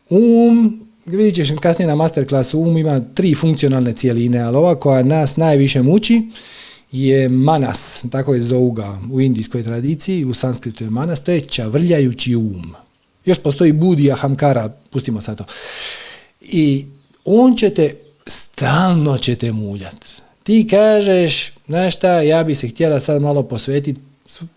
Um 0.09 0.86
vidjet 1.07 1.35
ćeš 1.35 1.49
kasnije 1.61 1.87
na 1.87 1.95
masterclassu, 1.95 2.59
um 2.59 2.77
ima 2.77 3.01
tri 3.13 3.35
funkcionalne 3.35 3.93
cijeline, 3.93 4.39
ali 4.39 4.57
ova 4.57 4.75
koja 4.75 5.03
nas 5.03 5.37
najviše 5.37 5.81
muči 5.81 6.21
je 6.91 7.29
manas, 7.29 8.05
tako 8.11 8.33
je 8.33 8.41
zovu 8.41 8.71
ga 8.71 8.99
u 9.11 9.21
indijskoj 9.21 9.63
tradiciji, 9.63 10.25
u 10.25 10.33
sanskritu 10.33 10.83
je 10.83 10.89
manas, 10.89 11.21
to 11.21 11.31
je 11.31 11.41
čavrljajući 11.41 12.35
um. 12.35 12.75
Još 13.25 13.37
postoji 13.37 13.71
budija 13.71 14.15
hamkara, 14.15 14.69
pustimo 14.89 15.21
sad 15.21 15.37
to. 15.37 15.43
I 16.41 16.85
on 17.25 17.55
će 17.55 17.69
te, 17.69 17.93
stalno 18.25 19.17
će 19.17 19.35
te 19.35 19.51
muljat. 19.51 20.05
Ti 20.43 20.67
kažeš, 20.69 21.51
znaš 21.67 21.95
šta, 21.95 22.21
ja 22.21 22.43
bi 22.43 22.55
se 22.55 22.67
htjela 22.67 22.99
sad 22.99 23.21
malo 23.21 23.43
posvetiti 23.43 24.01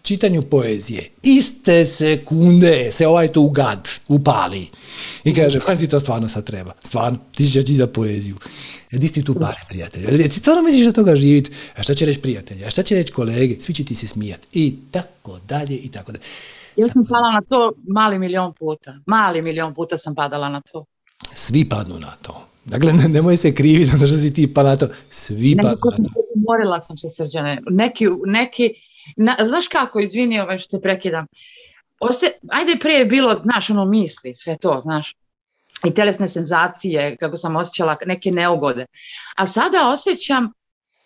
čitanju 0.02 0.42
poezije. 0.42 1.10
Iste 1.22 1.86
sekunde 1.86 2.90
se 2.90 3.06
ovaj 3.06 3.32
tu 3.32 3.48
gad 3.48 3.88
upali 4.08 4.66
i 5.24 5.34
kaže, 5.34 5.60
pa 5.66 5.76
ti 5.76 5.88
to 5.88 6.00
stvarno 6.00 6.28
sad 6.28 6.44
treba. 6.44 6.72
Stvarno, 6.84 7.18
ti 7.34 7.44
ćeš 7.44 7.64
za 7.64 7.86
poeziju. 7.86 8.36
E, 8.92 8.98
di 8.98 9.08
ti 9.08 9.24
tu 9.24 9.34
pare, 9.34 9.60
prijatelj? 9.68 10.28
Ti 10.28 10.38
stvarno 10.38 10.62
misliš 10.62 10.86
da 10.86 10.92
toga 10.92 11.16
živjeti? 11.16 11.50
A 11.76 11.82
šta 11.82 11.94
će 11.94 12.06
reći 12.06 12.20
prijatelji? 12.20 12.64
A 12.64 12.70
šta 12.70 12.82
će 12.82 12.94
reći 12.94 13.12
kolege? 13.12 13.60
Svi 13.60 13.74
će 13.74 13.84
ti 13.84 13.94
se 13.94 14.06
smijati. 14.06 14.48
I 14.52 14.74
tako 14.90 15.38
dalje, 15.48 15.76
i 15.76 15.88
tako 15.88 16.12
dalje. 16.12 16.24
Ja 16.76 16.88
sam 16.88 17.04
pala 17.08 17.32
na 17.32 17.40
to 17.48 17.72
mali 17.88 18.18
milion 18.18 18.52
puta. 18.58 18.94
Mali 19.06 19.42
milion 19.42 19.74
puta 19.74 19.98
sam 20.04 20.14
padala 20.14 20.48
na 20.48 20.60
to. 20.72 20.84
Svi 21.34 21.68
padnu 21.68 21.98
na 21.98 22.12
to. 22.22 22.46
Dakle, 22.64 22.92
ne, 22.92 23.08
nemoj 23.08 23.36
se 23.36 23.54
kriviti 23.54 23.90
zato 23.90 24.06
što 24.06 24.18
si 24.18 24.32
ti 24.32 24.54
pa 24.54 24.62
na 24.62 24.76
to. 24.76 24.88
Svi 25.10 25.56
padnu 25.62 25.78
na 25.98 26.08
to. 26.08 26.20
Morila 26.48 26.80
sam 26.80 26.98
se 26.98 27.08
srđane. 27.08 27.62
Neki, 27.70 28.06
neki 28.26 28.70
na, 29.16 29.36
znaš 29.44 29.68
kako, 29.68 30.00
izvini 30.00 30.40
ovaj 30.40 30.58
što 30.58 30.76
te 30.76 30.82
prekidam. 30.82 31.26
Ose, 32.00 32.26
ajde 32.48 32.76
prije 32.80 32.98
je 32.98 33.04
bilo, 33.04 33.40
znaš, 33.42 33.70
ono 33.70 33.84
misli, 33.84 34.34
sve 34.34 34.56
to, 34.56 34.80
znaš, 34.82 35.16
i 35.84 35.94
telesne 35.94 36.28
senzacije, 36.28 37.16
kako 37.16 37.36
sam 37.36 37.56
osjećala, 37.56 37.96
neke 38.06 38.30
neugode. 38.30 38.86
A 39.36 39.46
sada 39.46 39.88
osjećam 39.88 40.52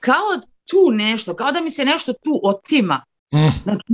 kao 0.01 0.41
tu 0.65 0.91
nešto, 0.93 1.37
kao 1.37 1.53
da 1.53 1.61
mi 1.61 1.71
se 1.71 1.85
nešto 1.85 2.13
tu 2.13 2.41
otima. 2.43 3.05
Mm. 3.35 3.63
Znači, 3.63 3.93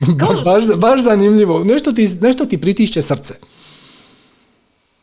baš, 0.44 0.64
baš 0.76 1.00
zanimljivo. 1.00 1.64
Nešto 1.64 1.92
ti, 1.92 2.08
nešto 2.20 2.46
ti 2.46 2.60
pritišće 2.60 3.02
srce. 3.02 3.34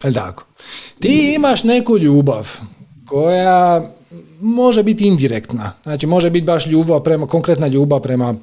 Jel 0.04 0.14
tako? 0.14 0.46
Ti 1.00 1.34
imaš 1.36 1.64
neku 1.64 1.98
ljubav 1.98 2.58
koja 3.06 3.84
može 4.42 4.84
biti 4.84 5.08
indirektna. 5.08 5.74
Znači 5.84 6.08
može 6.08 6.30
biti 6.30 6.46
baš 6.46 6.68
ljubav 6.68 7.00
prema, 7.04 7.28
konkretna 7.28 7.68
ljubav 7.68 8.02
prema 8.02 8.36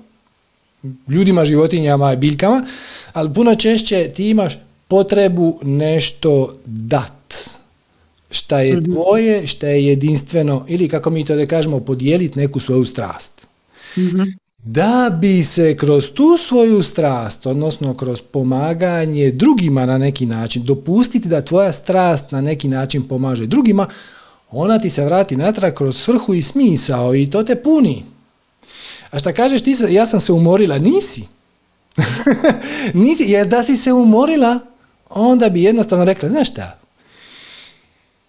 ljudima, 1.09 1.45
životinjama 1.45 2.13
i 2.13 2.17
biljkama, 2.17 2.67
ali 3.13 3.35
puno 3.35 3.55
češće 3.55 4.09
ti 4.15 4.31
imaš 4.31 4.59
potrebu 4.89 5.59
nešto 5.63 6.57
dat. 6.65 7.13
Šta 8.31 8.61
je 8.61 8.77
mhm. 8.77 8.93
tvoje, 8.93 9.47
šta 9.47 9.67
je 9.67 9.87
jedinstveno, 9.87 10.65
ili 10.69 10.89
kako 10.89 11.11
mi 11.11 11.25
to 11.25 11.37
da 11.37 11.47
kažemo, 11.47 11.81
podijeliti 11.81 12.39
neku 12.39 12.61
svoju 12.61 12.85
strast. 12.85 13.47
Mhm. 13.99 14.23
Da 14.65 15.19
bi 15.21 15.45
se 15.45 15.77
kroz 15.77 16.11
tu 16.11 16.37
svoju 16.37 16.83
strast, 16.83 17.47
odnosno 17.47 17.95
kroz 17.95 18.21
pomaganje 18.21 19.31
drugima 19.31 19.87
na 19.87 19.99
neki 19.99 20.27
način, 20.27 20.65
dopustiti 20.65 21.29
da 21.29 21.45
tvoja 21.45 21.73
strast 21.73 22.31
na 22.31 22.41
neki 22.41 22.69
način 22.69 23.03
pomaže 23.03 23.47
drugima, 23.47 23.87
ona 24.51 24.79
ti 24.79 24.91
se 24.91 25.05
vrati 25.05 25.37
natrag 25.37 25.75
kroz 25.75 25.97
svrhu 25.97 26.35
i 26.35 26.43
smisao 26.43 27.15
i 27.15 27.31
to 27.31 27.43
te 27.43 27.63
puni. 27.63 28.05
A 29.11 29.19
šta 29.19 29.33
kažeš 29.33 29.63
ti, 29.63 29.75
ja 29.91 30.07
sam 30.07 30.21
se 30.21 30.33
umorila, 30.33 30.79
nisi. 30.79 31.23
nisi, 32.95 33.23
jer 33.23 33.47
da 33.47 33.65
si 33.65 33.77
se 33.77 33.93
umorila, 33.93 34.59
onda 35.11 35.49
bi 35.49 35.63
jednostavno 35.63 36.05
rekla, 36.05 36.29
znaš 36.29 36.51
šta, 36.51 36.79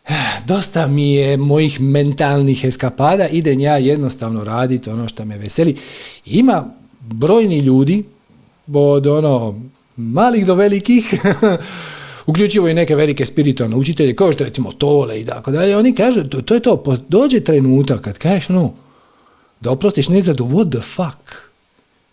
dosta 0.47 0.88
mi 0.88 1.13
je 1.13 1.38
mojih 1.38 1.82
mentalnih 1.82 2.65
eskapada, 2.65 3.28
idem 3.28 3.59
ja 3.59 3.78
jednostavno 3.78 4.43
raditi 4.43 4.89
ono 4.89 5.07
što 5.07 5.25
me 5.25 5.38
veseli. 5.38 5.75
Ima 6.25 6.65
brojni 7.01 7.59
ljudi, 7.59 8.03
od 8.73 9.07
ono 9.07 9.61
malih 9.95 10.45
do 10.45 10.55
velikih, 10.55 11.13
uključivo 12.28 12.67
i 12.67 12.73
neke 12.73 12.95
velike 12.95 13.25
spiritualne 13.25 13.75
učitelje, 13.75 14.15
kao 14.15 14.34
što 14.34 14.43
recimo 14.43 14.71
Tole 14.71 15.21
i 15.21 15.25
tako 15.25 15.51
dalje, 15.51 15.78
oni 15.78 15.93
kažu, 15.93 16.23
to, 16.23 16.41
to 16.41 16.53
je 16.53 16.59
to, 16.59 16.84
dođe 17.07 17.39
trenutak 17.39 18.01
kad 18.01 18.17
kažeš, 18.17 18.49
no, 18.49 18.73
da 19.61 19.71
oprostiš 19.71 20.09
nezadu, 20.09 20.45
what 20.45 20.71
the 20.71 20.81
fuck? 20.81 21.47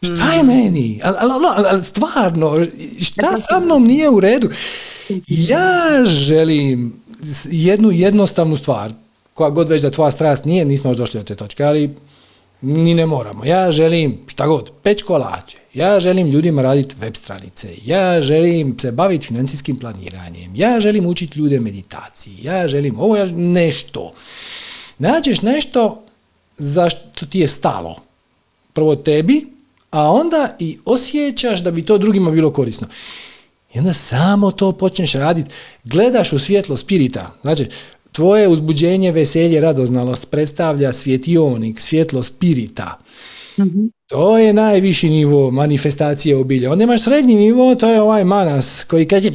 Šta 0.03 0.32
je 0.32 0.42
mm. 0.42 0.47
meni? 0.47 1.01
Ali 1.05 1.16
al, 1.20 1.66
al, 1.74 1.82
stvarno, 1.82 2.66
šta 3.01 3.36
sa 3.36 3.61
mnom 3.61 3.86
nije 3.86 4.11
u 4.11 4.20
redu? 4.20 4.51
Ja 5.28 6.05
želim 6.05 7.01
jednu 7.51 7.90
jednostavnu 7.90 8.57
stvar, 8.57 8.92
koja 9.34 9.51
god 9.51 9.68
već 9.68 9.82
da 9.82 9.90
tvoja 9.90 10.11
strast 10.11 10.45
nije, 10.45 10.64
nismo 10.64 10.90
još 10.90 10.97
došli 10.97 11.20
do 11.20 11.24
te 11.24 11.34
točke, 11.34 11.64
ali 11.64 11.95
ni 12.61 12.95
ne 12.95 13.07
moramo. 13.07 13.45
Ja 13.45 13.72
želim 13.72 14.18
šta 14.26 14.47
god, 14.47 14.70
peć 14.82 15.03
kolače, 15.03 15.59
ja 15.74 16.01
želim 16.01 16.30
ljudima 16.30 16.62
raditi 16.62 16.95
web 17.01 17.14
stranice, 17.14 17.68
ja 17.84 18.20
želim 18.20 18.78
se 18.78 18.92
baviti 18.92 19.26
financijskim 19.26 19.76
planiranjem, 19.76 20.53
ja 20.55 20.80
želim 20.80 21.07
učiti 21.07 21.38
ljude 21.38 21.61
meditaciji, 21.61 22.36
ja 22.42 22.68
želim 22.68 23.01
ovo, 23.01 23.16
ja, 23.16 23.26
nešto. 23.26 24.12
Nađeš 24.99 25.42
nešto 25.42 26.04
za 26.59 26.91
što 26.91 27.27
ti 27.27 27.41
je 27.41 27.49
stalo. 27.49 27.97
Prvo 28.73 28.97
tebi, 28.97 29.47
a 29.91 30.11
onda 30.13 30.57
i 30.59 30.79
osjećaš 30.85 31.63
da 31.63 31.71
bi 31.71 31.87
to 31.87 31.99
drugima 31.99 32.31
bilo 32.31 32.53
korisno. 32.53 32.87
I 33.75 33.79
onda 33.79 33.95
samo 33.95 34.51
to 34.51 34.73
počneš 34.73 35.13
raditi, 35.13 35.51
gledaš 35.85 36.33
u 36.33 36.39
svjetlo 36.39 36.77
spirita. 36.77 37.35
Znači, 37.43 37.67
tvoje 38.13 38.49
uzbuđenje, 38.49 39.13
veselje, 39.13 39.61
radoznalost 39.61 40.31
predstavlja 40.31 40.93
svjetionik, 40.93 41.81
svjetlo 41.81 42.23
spirita. 42.23 42.99
mm 43.59 43.89
To 44.07 44.39
je 44.39 44.53
najviši 44.53 45.11
nivo 45.11 45.51
manifestacije 45.51 46.37
obilja. 46.37 46.73
Onda 46.73 46.85
imaš 46.85 47.05
srednji 47.05 47.35
nivo, 47.35 47.75
to 47.75 47.89
je 47.89 48.01
ovaj 48.01 48.25
manas 48.25 48.85
koji 48.85 49.09
kaže 49.09 49.31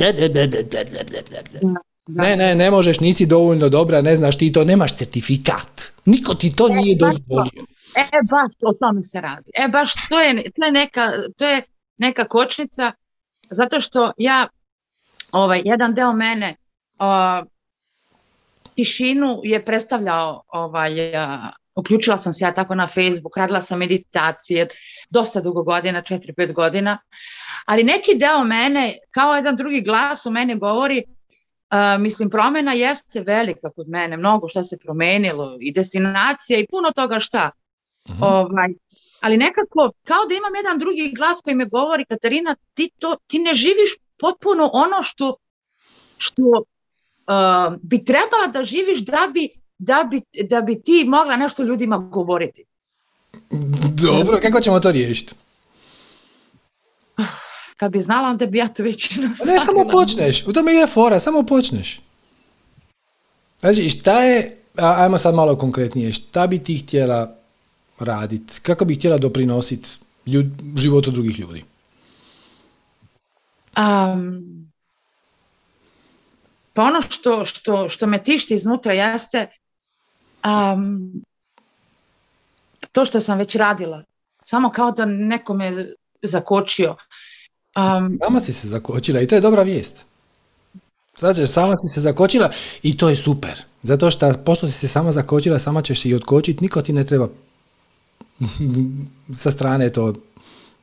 ne, 2.09 2.35
ne, 2.35 2.55
ne 2.55 2.71
možeš, 2.71 2.99
nisi 2.99 3.25
dovoljno 3.25 3.69
dobra, 3.69 4.01
ne 4.01 4.15
znaš 4.15 4.37
ti 4.37 4.53
to, 4.53 4.63
nemaš 4.63 4.95
certifikat. 4.95 5.91
Niko 6.05 6.35
ti 6.35 6.55
to 6.55 6.67
e, 6.71 6.75
nije 6.75 6.95
dozvolio. 6.95 7.65
E, 7.95 8.03
baš 8.29 8.51
o 8.61 8.73
tome 8.73 9.03
se 9.03 9.21
radi. 9.21 9.51
E, 9.53 9.67
baš 9.67 9.93
to 10.09 10.19
je, 10.19 10.43
to 10.55 10.65
je, 10.65 10.71
neka, 10.71 11.11
to 11.37 11.45
je 11.45 11.61
neka 11.97 12.25
kočnica, 12.25 12.91
zato 13.49 13.81
što 13.81 14.11
ja, 14.17 14.47
ovaj, 15.31 15.61
jedan 15.65 15.93
deo 15.93 16.13
mene, 16.13 16.55
uh, 16.99 17.47
tišinu 18.75 19.41
je 19.43 19.65
predstavljao, 19.65 20.43
ovaj, 20.47 20.91
uključila 21.75 22.17
sam 22.17 22.33
se 22.33 22.45
ja 22.45 22.53
tako 22.53 22.75
na 22.75 22.87
Facebook, 22.87 23.37
radila 23.37 23.61
sam 23.61 23.79
meditacije, 23.79 24.67
dosta 25.09 25.41
dugo 25.41 25.63
godina, 25.63 26.01
4-5 26.01 26.53
godina, 26.53 26.97
ali 27.65 27.83
neki 27.83 28.15
deo 28.15 28.43
mene, 28.43 28.97
kao 29.11 29.35
jedan 29.35 29.55
drugi 29.55 29.81
glas 29.81 30.25
u 30.25 30.31
mene 30.31 30.55
govori, 30.55 31.03
mislim, 31.99 32.29
promjena 32.29 32.73
jeste 32.73 33.21
velika 33.21 33.69
kod 33.69 33.89
mene, 33.89 34.17
mnogo 34.17 34.47
šta 34.47 34.63
se 34.63 34.77
promenilo 34.77 35.57
i 35.59 35.73
destinacija 35.73 36.59
i 36.59 36.67
puno 36.67 36.91
toga 36.91 37.19
šta. 37.19 37.51
Mhm. 38.09 38.23
Ovaj, 38.23 38.69
ali 39.19 39.37
nekako, 39.37 39.91
kao 40.03 40.25
da 40.29 40.35
imam 40.35 40.55
jedan 40.55 40.79
drugi 40.79 41.13
glas 41.15 41.41
koji 41.43 41.55
me 41.55 41.65
govori, 41.65 42.05
Katarina, 42.05 42.55
ti, 42.73 42.89
to, 42.99 43.15
ti 43.27 43.39
ne 43.39 43.53
živiš 43.53 43.95
potpuno 44.19 44.69
ono 44.73 45.01
što, 45.01 45.35
što 46.17 46.63
bi 47.81 48.05
trebala 48.05 48.47
da 48.53 48.63
živiš 48.63 48.99
da 48.99 49.29
bi, 49.33 49.49
da, 49.77 50.07
bi, 50.11 50.21
da 50.43 50.61
bi 50.61 50.81
ti 50.81 51.05
mogla 51.07 51.35
nešto 51.35 51.63
ljudima 51.63 51.97
govoriti. 51.97 52.65
Dobro, 54.03 54.39
kako 54.41 54.61
ćemo 54.61 54.79
to 54.79 54.91
riješiti? 54.91 55.35
Kad 57.79 57.91
bi 57.91 58.01
znala, 58.01 58.29
onda 58.29 58.45
bi 58.45 58.57
ja 58.57 58.67
to 58.67 58.83
već 58.83 59.17
Ne, 59.45 59.65
samo 59.65 59.89
počneš. 59.91 60.47
U 60.47 60.53
tome 60.53 60.73
je 60.73 60.87
fora, 60.87 61.19
samo 61.19 61.43
počneš. 61.43 62.01
Znači, 63.59 63.89
šta 63.89 64.23
je, 64.23 64.57
ajmo 64.75 65.17
sad 65.17 65.35
malo 65.35 65.57
konkretnije, 65.57 66.13
šta 66.13 66.47
bi 66.47 66.63
ti 66.63 66.77
htjela 66.77 67.35
raditi? 67.99 68.61
Kako 68.61 68.85
bi 68.85 68.95
htjela 68.95 69.17
doprinositi 69.17 69.89
ljud, 70.25 70.45
životu 70.75 71.11
drugih 71.11 71.39
ljudi? 71.39 71.63
Um, 73.77 74.71
pa 76.73 76.83
ono 76.83 77.01
što, 77.01 77.45
što, 77.45 77.89
što 77.89 78.07
me 78.07 78.23
tišti 78.23 78.55
iznutra 78.55 78.93
jeste 78.93 79.47
um, 80.45 81.23
to 82.91 83.05
što 83.05 83.21
sam 83.21 83.37
već 83.37 83.55
radila. 83.55 84.03
Samo 84.43 84.69
kao 84.69 84.91
da 84.91 85.05
neko 85.05 85.53
me 85.53 85.93
zakočio. 86.21 86.95
Um, 87.75 88.19
sama 88.23 88.39
si 88.39 88.53
se 88.53 88.67
zakočila 88.67 89.21
i 89.21 89.27
to 89.27 89.35
je 89.35 89.41
dobra 89.41 89.63
vijest. 89.63 90.05
Znači, 91.17 91.47
sama 91.47 91.73
si 91.77 91.93
se 91.93 92.01
zakočila 92.01 92.49
i 92.83 92.97
to 92.97 93.09
je 93.09 93.15
super. 93.15 93.63
Zato 93.83 94.11
što 94.11 94.33
pošto 94.45 94.67
si 94.67 94.73
se 94.73 94.87
sama 94.87 95.11
zakočila, 95.11 95.59
sama 95.59 95.81
ćeš 95.81 96.05
i 96.05 96.15
otkočiti, 96.15 96.63
niko 96.63 96.81
ti 96.81 96.93
ne 96.93 97.03
treba 97.03 97.27
sa 99.41 99.51
strane 99.51 99.89
to 99.89 100.13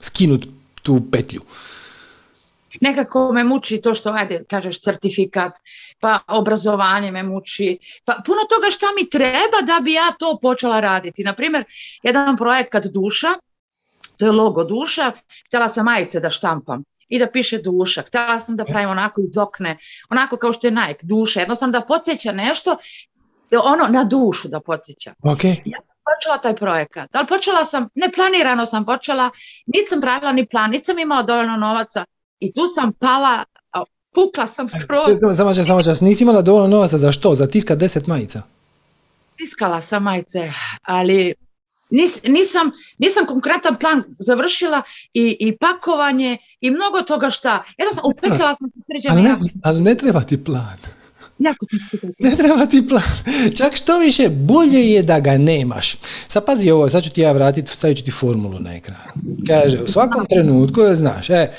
skinut 0.00 0.46
tu 0.82 1.00
petlju. 1.12 1.40
Nekako 2.80 3.32
me 3.32 3.44
muči 3.44 3.80
to 3.80 3.94
što, 3.94 4.10
ajde, 4.10 4.44
kažeš 4.50 4.80
certifikat, 4.80 5.52
pa 6.00 6.18
obrazovanje 6.28 7.12
me 7.12 7.22
muči, 7.22 7.78
pa 8.04 8.20
puno 8.26 8.40
toga 8.50 8.70
šta 8.70 8.86
mi 8.96 9.10
treba 9.10 9.62
da 9.66 9.80
bi 9.80 9.92
ja 9.92 10.12
to 10.18 10.38
počela 10.42 10.80
raditi. 10.80 11.24
Naprimjer, 11.24 11.64
jedan 12.02 12.36
projekat 12.36 12.86
duša, 12.86 13.28
to 14.18 14.24
je 14.26 14.32
logo 14.32 14.64
duša, 14.64 15.12
htjela 15.46 15.68
sam 15.68 15.84
majice 15.84 16.20
da 16.20 16.30
štampam 16.30 16.84
i 17.08 17.18
da 17.18 17.30
piše 17.30 17.58
duša, 17.58 18.02
htjela 18.02 18.38
sam 18.38 18.56
da 18.56 18.64
pravim 18.64 18.90
onako 18.90 19.20
iz 19.20 19.38
okne, 19.38 19.78
onako 20.10 20.36
kao 20.36 20.52
što 20.52 20.66
je 20.66 20.70
Nike, 20.70 21.00
duša, 21.02 21.40
jednostavno 21.40 21.72
da 21.72 21.86
podsjeća 21.86 22.32
nešto, 22.32 22.76
ono 23.64 23.84
na 23.88 24.04
dušu 24.04 24.48
da 24.48 24.60
podsjeća. 24.60 25.14
Okay. 25.22 25.56
Ja 25.64 25.78
sam 25.78 25.96
počela 26.04 26.38
taj 26.42 26.56
projekat, 26.56 27.14
ali 27.14 27.26
počela 27.26 27.64
sam, 27.64 27.88
neplanirano 27.94 28.66
sam 28.66 28.84
počela, 28.84 29.30
nisam 29.66 30.00
pravila 30.00 30.32
ni 30.32 30.46
plan, 30.46 30.70
nisam 30.70 30.98
imala 30.98 31.22
dovoljno 31.22 31.56
novaca 31.56 32.04
i 32.40 32.52
tu 32.52 32.68
sam 32.68 32.92
pala, 32.92 33.44
pukla 34.14 34.46
sam 34.46 34.68
skroz. 34.68 35.36
Samo 35.36 35.54
čas, 35.54 35.66
samo 35.66 35.82
čas, 35.82 36.00
nisi 36.00 36.24
imala 36.24 36.42
dovoljno 36.42 36.68
novaca 36.68 36.98
za 36.98 37.12
što? 37.12 37.34
Za 37.34 37.46
tiska 37.46 37.74
deset 37.74 38.06
majica? 38.06 38.42
Tiskala 39.36 39.82
sam 39.82 40.02
majice, 40.02 40.52
ali 40.82 41.34
Nis, 41.90 42.22
nisam, 42.28 42.70
nisam 42.98 43.26
konkretan 43.26 43.76
plan 43.76 44.02
završila 44.18 44.82
i, 45.14 45.36
i 45.40 45.56
pakovanje 45.56 46.38
i 46.60 46.70
mnogo 46.70 47.02
toga 47.02 47.30
šta. 47.30 47.64
Jednostavno, 47.78 48.10
upetljala 48.10 48.56
sam 48.58 48.70
se 48.70 49.08
ali, 49.08 49.22
ne, 49.22 49.36
ali 49.62 49.80
ne 49.80 49.94
treba 49.94 50.20
ti 50.20 50.44
plan. 50.44 50.76
Jako 51.38 51.66
ne 52.18 52.36
treba 52.36 52.66
ti 52.66 52.86
plan. 52.88 53.02
Čak 53.56 53.76
što 53.76 53.98
više, 53.98 54.28
bolje 54.28 54.90
je 54.90 55.02
da 55.02 55.20
ga 55.20 55.38
nemaš. 55.38 55.96
Sad 56.28 56.44
pazi 56.44 56.70
ovo, 56.70 56.88
sad 56.88 57.02
ću 57.02 57.10
ti 57.10 57.20
ja 57.20 57.32
vratiti, 57.32 57.70
stavit 57.70 57.98
ću 57.98 58.04
ti 58.04 58.10
formulu 58.10 58.58
na 58.60 58.74
ekran. 58.74 58.98
Kaže, 59.46 59.78
u 59.82 59.88
svakom 59.88 60.26
trenutku, 60.26 60.80
znaš, 60.94 61.30
e, 61.30 61.50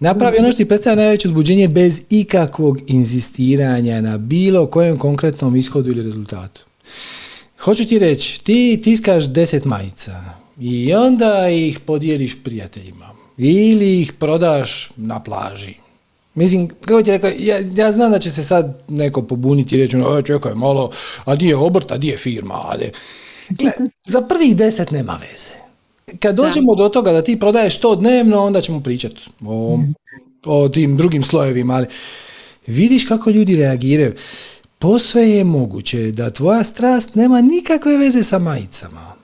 napravi 0.00 0.38
ono 0.38 0.50
što 0.50 0.56
ti 0.56 0.68
predstavlja 0.68 1.02
najveće 1.02 1.28
uzbuđenje 1.28 1.68
bez 1.68 2.02
ikakvog 2.10 2.78
inzistiranja 2.86 4.00
na 4.00 4.18
bilo 4.18 4.66
kojem 4.66 4.98
konkretnom 4.98 5.56
ishodu 5.56 5.90
ili 5.90 6.02
rezultatu. 6.02 6.64
Hoću 7.64 7.86
ti 7.86 7.98
reći, 7.98 8.44
ti 8.44 8.80
tiskaš 8.84 9.24
deset 9.24 9.64
majica 9.64 10.20
i 10.60 10.94
onda 10.94 11.48
ih 11.48 11.80
podijeliš 11.80 12.36
prijateljima. 12.44 13.14
ili 13.38 14.00
ih 14.00 14.12
prodaš 14.12 14.90
na 14.96 15.22
plaži. 15.22 15.74
Mislim, 16.34 16.68
kako 16.68 17.02
ti 17.02 17.10
rekao, 17.10 17.30
ja, 17.38 17.56
ja 17.76 17.92
znam 17.92 18.12
da 18.12 18.18
će 18.18 18.32
se 18.32 18.44
sad 18.44 18.82
neko 18.88 19.22
pobuniti 19.22 19.74
i 19.74 19.78
reći, 19.78 19.96
no, 19.96 20.22
čekaj 20.22 20.54
malo, 20.54 20.90
a 21.24 21.36
di 21.36 21.46
je 21.46 21.56
obrt, 21.56 21.92
a 21.92 21.96
di 21.96 22.06
je 22.06 22.16
firma, 22.16 22.54
ali... 22.54 22.90
Gle, 23.48 23.72
za 24.14 24.20
prvih 24.20 24.56
deset 24.56 24.90
nema 24.90 25.18
veze. 25.20 25.54
Kad 26.20 26.34
dođemo 26.34 26.74
do 26.74 26.88
toga 26.88 27.12
da 27.12 27.22
ti 27.22 27.40
prodaješ 27.40 27.78
to 27.78 27.96
dnevno, 27.96 28.44
onda 28.44 28.60
ćemo 28.60 28.80
pričati 28.80 29.22
o, 29.46 29.78
o 30.44 30.68
tim 30.68 30.96
drugim 30.96 31.22
slojevima, 31.22 31.74
ali 31.74 31.86
vidiš 32.66 33.04
kako 33.04 33.30
ljudi 33.30 33.56
reagiraju. 33.56 34.12
Posve 34.84 35.30
je 35.30 35.44
moguće 35.44 36.10
da 36.10 36.30
tvoja 36.30 36.64
strast 36.64 37.14
nema 37.14 37.40
nikakve 37.40 37.98
veze 37.98 38.22
sa 38.22 38.38
majicama. 38.38 39.14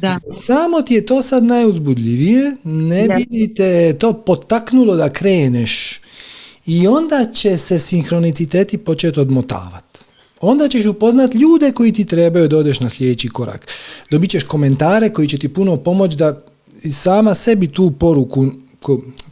Da. 0.00 0.20
Samo 0.30 0.82
ti 0.82 0.94
je 0.94 1.06
to 1.06 1.22
sad 1.22 1.44
najuzbudljivije, 1.44 2.56
ne 2.64 3.06
Da. 3.08 3.14
bi 3.14 3.38
li 3.38 3.54
te 3.54 3.96
to 3.98 4.12
potaknulo 4.12 4.96
da 4.96 5.12
kreneš 5.12 6.00
i 6.66 6.86
onda 6.86 7.26
će 7.34 7.58
se 7.58 7.78
sinhroniciteti 7.78 8.78
početi 8.78 9.20
odmotavati. 9.20 9.98
Onda 10.40 10.68
ćeš 10.68 10.86
upoznat 10.86 11.34
ljude 11.34 11.72
koji 11.72 11.92
ti 11.92 12.04
trebaju 12.04 12.48
da 12.48 12.58
odeš 12.58 12.80
na 12.80 12.88
sljedeći 12.88 13.28
korak. 13.28 13.68
Dobit 14.10 14.30
ćeš 14.30 14.44
komentare 14.44 15.10
koji 15.12 15.28
će 15.28 15.38
ti 15.38 15.48
puno 15.48 15.76
pomoći 15.76 16.16
da 16.16 16.42
sama 16.90 17.34
sebi 17.34 17.72
tu 17.72 17.92
poruku, 17.98 18.46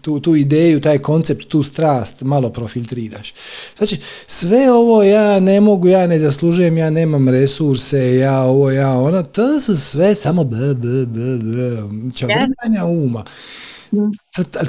tu, 0.01 0.20
tu 0.20 0.36
ideju, 0.36 0.80
taj 0.80 0.99
koncept, 0.99 1.49
tu 1.49 1.62
strast 1.62 2.22
malo 2.22 2.51
profiltriraš. 2.51 3.34
Znači, 3.76 3.97
sve 4.26 4.72
ovo 4.72 5.03
ja 5.03 5.40
ne 5.40 5.61
mogu, 5.61 5.88
ja 5.88 6.07
ne 6.07 6.18
zaslužujem, 6.18 6.78
ja 6.78 6.90
nemam 6.90 7.28
resurse, 7.28 8.16
ja 8.16 8.42
ovo, 8.42 8.70
ja 8.70 8.92
ono, 8.92 9.22
to 9.22 9.61
su 9.61 9.76
sve 9.76 10.14
samo 10.14 10.44
b, 10.44 10.57
b, 10.57 11.07
b, 11.07 11.36
b, 11.36 11.76
čavrtanja 12.14 12.84
uma. 12.84 13.24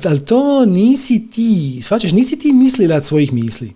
Ali 0.05 0.25
to 0.25 0.65
nisi 0.65 1.27
ti, 1.31 1.79
shvaćaš, 1.83 2.11
nisi 2.11 2.39
ti 2.39 2.53
mislilac 2.53 3.05
svojih 3.05 3.33
misli. 3.33 3.73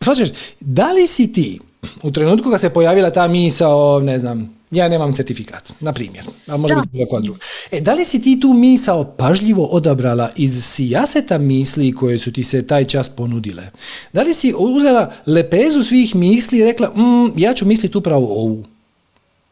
Shvaćaš, 0.00 0.28
da 0.60 0.92
li 0.92 1.06
si 1.06 1.32
ti 1.32 1.60
u 2.02 2.10
trenutku 2.10 2.50
kad 2.50 2.60
se 2.60 2.70
pojavila 2.70 3.10
ta 3.10 3.28
misao, 3.28 4.00
ne 4.00 4.18
znam, 4.18 4.54
ja 4.70 4.88
nemam 4.88 5.14
certifikat, 5.14 5.72
na 5.80 5.92
primjer, 5.92 6.24
a 6.46 6.56
može 6.56 6.74
Da. 6.74 6.80
biti 6.80 6.92
bilo 6.92 7.06
koja 7.06 7.20
druga. 7.20 7.38
E, 7.72 7.80
da 7.80 7.94
li 7.94 8.04
si 8.04 8.22
ti 8.22 8.40
tu 8.40 8.48
misao 8.48 9.04
pažljivo 9.04 9.64
odabrala 9.64 10.30
iz 10.36 10.64
sijaseta 10.64 11.38
misli 11.38 11.92
koje 11.92 12.18
su 12.18 12.32
ti 12.32 12.44
se 12.44 12.66
taj 12.66 12.84
čas 12.84 13.08
ponudile? 13.08 13.70
Da 14.12 14.22
li 14.22 14.34
si 14.34 14.54
uzela 14.58 15.12
lepezu 15.26 15.82
svih 15.82 16.16
misli 16.16 16.58
i 16.58 16.64
rekla, 16.64 16.88
"Mm, 16.88 17.32
ja 17.36 17.54
ću 17.54 17.66
misliti 17.66 17.98
upravo 17.98 18.26
ovu? 18.26 18.64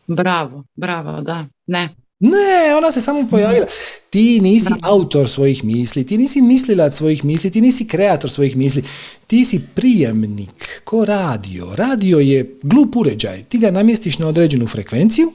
Bravo, 0.07 0.65
bravo, 0.77 1.21
da. 1.21 1.47
Ne. 1.67 1.89
Ne, 2.23 2.77
ona 2.77 2.93
se 2.93 3.01
samo 3.01 3.29
pojavila. 3.31 3.67
Ti 4.11 4.41
nisi 4.41 4.73
autor 4.83 5.29
svojih 5.29 5.65
misli, 5.65 6.07
ti 6.07 6.19
nisi 6.19 6.41
mislilac 6.41 6.95
svojih 6.95 7.25
misli, 7.25 7.51
ti 7.51 7.61
nisi 7.61 7.89
kreator 7.89 8.31
svojih 8.31 8.57
misli, 8.57 8.83
ti 9.27 9.45
si 9.45 9.61
prijemnik, 9.75 10.83
ko 10.85 11.05
radio. 11.05 11.69
Radio 11.75 12.19
je 12.19 12.59
glup 12.63 12.97
uređaj, 12.97 13.43
ti 13.43 13.59
ga 13.59 13.71
namjestiš 13.71 14.19
na 14.19 14.29
određenu 14.29 14.67
frekvenciju 14.67 15.33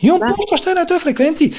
i 0.00 0.10
on 0.10 0.20
pušta 0.20 0.56
šta 0.56 0.70
je 0.70 0.76
na 0.76 0.84
toj 0.84 0.98
frekvenciji. 0.98 1.52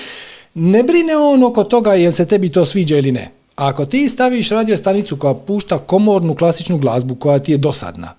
Ne 0.53 0.83
brine 0.83 1.17
on 1.17 1.43
oko 1.43 1.63
toga 1.63 1.93
jel 1.93 2.11
se 2.11 2.25
tebi 2.25 2.49
to 2.49 2.65
sviđa 2.65 2.97
ili 2.97 3.11
ne. 3.11 3.31
Ako 3.55 3.85
ti 3.85 4.09
staviš 4.09 4.49
radio 4.49 4.77
stanicu 4.77 5.17
koja 5.17 5.33
pušta 5.33 5.77
komornu 5.77 6.35
klasičnu 6.35 6.77
glazbu 6.77 7.15
koja 7.15 7.39
ti 7.39 7.51
je 7.51 7.57
dosadna, 7.57 8.13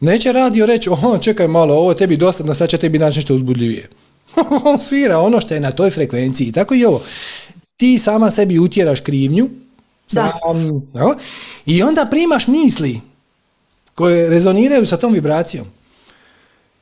neće 0.00 0.32
radio 0.32 0.66
reći, 0.66 0.90
oho, 0.90 1.18
čekaj 1.18 1.48
malo, 1.48 1.74
ovo 1.74 1.90
je 1.90 1.96
tebi 1.96 2.16
dosadno, 2.16 2.54
sad 2.54 2.68
će 2.68 2.78
tebi 2.78 2.98
naći 2.98 3.18
nešto 3.18 3.34
uzbudljivije. 3.34 3.88
on 4.64 4.78
svira 4.78 5.18
ono 5.18 5.40
što 5.40 5.54
je 5.54 5.60
na 5.60 5.70
toj 5.70 5.90
frekvenciji. 5.90 6.52
Tako 6.52 6.74
i 6.74 6.84
ovo. 6.84 7.02
Ti 7.76 7.98
sama 7.98 8.30
sebi 8.30 8.58
utjeraš 8.58 9.00
krivnju 9.00 9.48
Da. 10.12 10.32
sam, 10.42 10.82
evo, 10.94 11.14
i 11.66 11.82
onda 11.82 12.06
primaš 12.10 12.46
misli 12.46 13.00
koje 13.94 14.30
rezoniraju 14.30 14.86
sa 14.86 14.96
tom 14.96 15.12
vibracijom. 15.12 15.66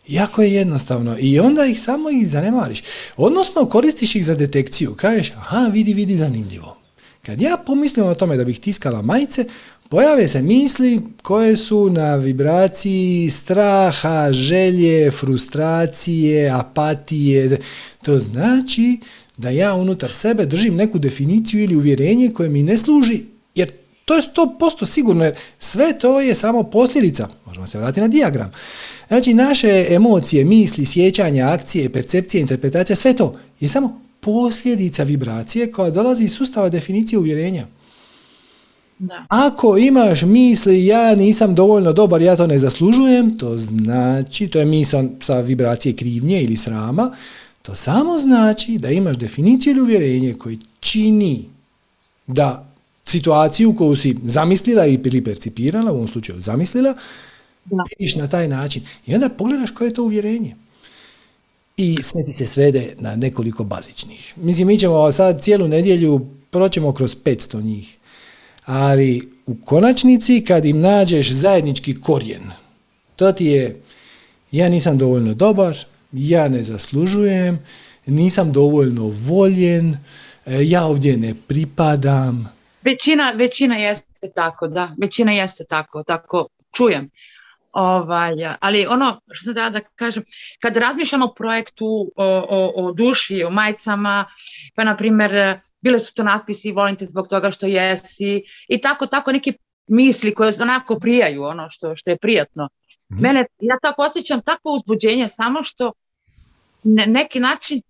Jako 0.09 0.43
je 0.43 0.55
jednostavno 0.55 1.17
i 1.19 1.41
onda 1.41 1.67
ih 1.67 1.81
samo 1.81 2.11
ih 2.11 2.29
zanemariš. 2.29 2.83
Odnosno 3.17 3.67
koristiš 3.67 4.17
ih 4.17 4.27
za 4.27 4.35
detekciju. 4.35 4.95
Kažeš, 4.95 5.31
aha, 5.31 5.69
vidi, 5.73 5.95
vidi, 5.95 6.17
zanimljivo. 6.17 6.77
Kad 7.23 7.41
ja 7.41 7.57
pomislim 7.67 8.07
o 8.07 8.15
tome 8.15 8.37
da 8.37 8.45
bih 8.45 8.61
tiskala 8.61 9.03
majice, 9.03 9.45
pojave 9.93 10.29
se 10.29 10.43
misli 10.43 11.01
koje 11.23 11.57
su 11.57 11.91
na 11.91 12.17
vibraciji 12.17 13.31
straha, 13.31 14.33
želje, 14.33 15.11
frustracije, 15.11 16.51
apatije. 16.51 17.59
To 18.03 18.21
znači 18.21 18.99
da 19.37 19.51
ja 19.51 19.75
unutar 19.75 20.13
sebe 20.13 20.47
držim 20.47 20.77
neku 20.77 20.99
definiciju 20.99 21.63
ili 21.63 21.77
uvjerenje 21.77 22.31
koje 22.31 22.49
mi 22.49 22.63
ne 22.63 22.79
služi, 22.79 23.21
jer 23.55 23.71
to 24.05 24.15
je 24.15 24.23
100% 24.23 24.87
sigurno, 24.87 25.25
jer 25.25 25.35
sve 25.59 25.99
to 25.99 26.21
je 26.21 26.35
samo 26.35 26.63
posljedica. 26.63 27.29
Možemo 27.47 27.67
se 27.67 27.79
vratiti 27.79 28.01
na 28.01 28.09
dijagram. 28.09 28.53
Znači, 29.09 29.35
naše 29.35 29.87
emocije, 29.89 30.45
misli, 30.45 30.87
sjećanja, 30.87 31.49
akcije, 31.49 31.93
percepcije, 31.93 32.41
interpretacija, 32.41 32.97
sve 32.97 33.17
to 33.17 33.37
je 33.61 33.69
samo 33.69 34.01
posljedica 34.21 35.03
vibracije 35.03 35.73
koja 35.73 35.91
dolazi 35.91 36.25
iz 36.25 36.33
sustava 36.33 36.69
definicije 36.69 37.19
uvjerenja. 37.19 37.67
Da. 39.03 39.27
Ako 39.29 39.79
imaš 39.79 40.23
misli 40.23 40.87
ja 40.87 41.15
nisam 41.15 41.55
dovoljno 41.55 41.93
dobar, 41.93 42.23
ja 42.23 42.37
to 42.37 42.47
ne 42.47 42.59
zaslužujem, 42.59 43.39
to 43.39 43.57
znači, 43.59 44.49
to 44.49 44.59
je 44.59 44.65
misao 44.65 45.05
sa 45.21 45.41
vibracije 45.41 45.97
krivnje 45.97 46.43
ili 46.43 46.57
srama, 46.57 47.11
to 47.63 47.75
samo 47.75 48.19
znači 48.19 48.79
da 48.79 48.91
imaš 48.91 49.17
definiciju 49.17 49.71
ili 49.71 49.81
uvjerenje 49.81 50.35
koji 50.35 50.59
čini 50.81 51.45
da 52.27 52.67
situaciju 53.05 53.75
koju 53.77 53.97
si 53.97 54.17
zamislila 54.25 54.87
ili 54.87 55.25
percipirala, 55.25 55.93
u 55.93 55.95
ovom 55.95 56.09
slučaju 56.09 56.41
zamislila, 56.41 56.95
Da. 57.65 57.85
vidiš 57.99 58.17
na 58.17 58.29
taj 58.29 58.49
način. 58.49 58.83
I 59.07 59.15
onda 59.15 59.29
pogledaš 59.29 59.71
koje 59.71 59.89
je 59.89 59.95
to 59.95 60.03
uvjerenje. 60.03 60.57
I 61.77 61.97
sve 62.03 62.25
ti 62.25 62.33
se 62.33 62.47
svede 62.47 62.95
na 62.99 63.17
nekoliko 63.17 63.65
bazičnih. 63.65 64.35
Mislim, 64.37 64.67
mi 64.69 64.79
ćemo 64.79 65.13
sad 65.13 65.43
cijelu 65.43 65.69
nedjelju 65.69 66.27
proćemo 66.51 66.93
kroz 66.93 67.17
500 67.25 67.63
njih. 67.63 67.99
Ali 68.65 69.31
u 69.47 69.55
konačnici 69.65 70.45
kad 70.45 70.65
im 70.65 70.81
nađeš 70.81 71.31
zajednički 71.31 72.01
korijen, 72.01 72.43
to 73.17 73.33
ti 73.33 73.47
je 73.47 73.83
ja 74.53 74.69
nisam 74.69 74.99
dovoljno 74.99 75.35
dobar, 75.35 75.77
ja 76.13 76.49
ne 76.49 76.63
zaslužujem, 76.63 77.59
nisam 78.07 78.53
dovoljno 78.53 79.13
voljen, 79.27 79.97
e, 80.47 80.59
ja 80.65 80.85
ovdje 80.85 81.17
ne 81.17 81.35
pripadam. 81.49 82.53
Većina, 82.83 83.33
većina 83.37 83.77
jeste 83.77 84.29
tako, 84.35 84.69
da. 84.69 84.95
Većina 84.99 85.33
jeste 85.33 85.65
tako, 85.69 86.03
tako 86.03 86.49
čujem. 86.73 87.11
Ovaj, 87.73 88.33
ali 88.61 88.87
ono 88.87 89.21
što 89.31 89.45
sam 89.45 89.55
da 89.55 89.71
da 89.71 89.81
kažem, 89.81 90.23
kad 90.61 90.77
razmišljam 90.77 91.23
o 91.23 91.35
projektu, 91.35 91.87
o, 92.17 92.45
o, 92.49 92.73
o 92.77 92.93
duši, 92.93 93.45
o 93.45 93.51
majicama, 93.51 94.25
pa 94.75 94.85
na 94.85 94.97
primjer 94.97 95.59
bile 95.81 96.01
su 96.01 96.15
to 96.15 96.23
natpisi 96.23 96.73
volim 96.73 96.97
te 96.97 97.05
zbog 97.05 97.29
toga 97.29 97.51
što 97.51 97.67
jesi 97.67 98.43
i 98.69 98.81
tako, 98.81 99.07
tako 99.07 99.33
neke 99.33 99.53
misli 99.87 100.35
koje 100.35 100.53
onako 100.61 100.99
prijaju, 100.99 101.43
ono 101.43 101.69
što, 101.71 101.97
što 101.97 102.11
je 102.11 102.17
prijatno. 102.17 102.69
Mhm. 103.13 103.23
Mene, 103.23 103.45
ja 103.61 103.79
tako 103.83 104.03
osjećam 104.03 104.43
takvo 104.43 104.73
uzbuđenje 104.73 105.29
samo 105.29 105.63
što 105.63 105.93
na 106.83 107.07
neki 107.07 107.41
način 107.41 107.83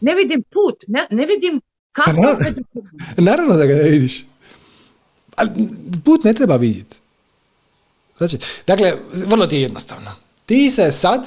ne 0.00 0.14
vidim 0.14 0.42
put, 0.42 0.84
ne, 0.88 1.06
ne 1.10 1.26
vidim 1.26 1.60
kako... 1.92 2.10
Pa 2.10 2.16
na- 2.16 2.54
Naravno 3.30 3.56
da 3.56 3.66
ga 3.66 3.74
ne 3.74 3.82
vidiš. 3.82 4.24
Ali 5.36 5.50
put 6.04 6.24
ne 6.24 6.34
treba 6.34 6.56
vidjeti. 6.56 7.03
Znači, 8.28 8.46
dakle, 8.66 8.92
vrlo 9.26 9.46
ti 9.46 9.56
je 9.56 9.62
jednostavno. 9.62 10.10
Ti 10.46 10.70
se 10.70 10.92
sad, 10.92 11.26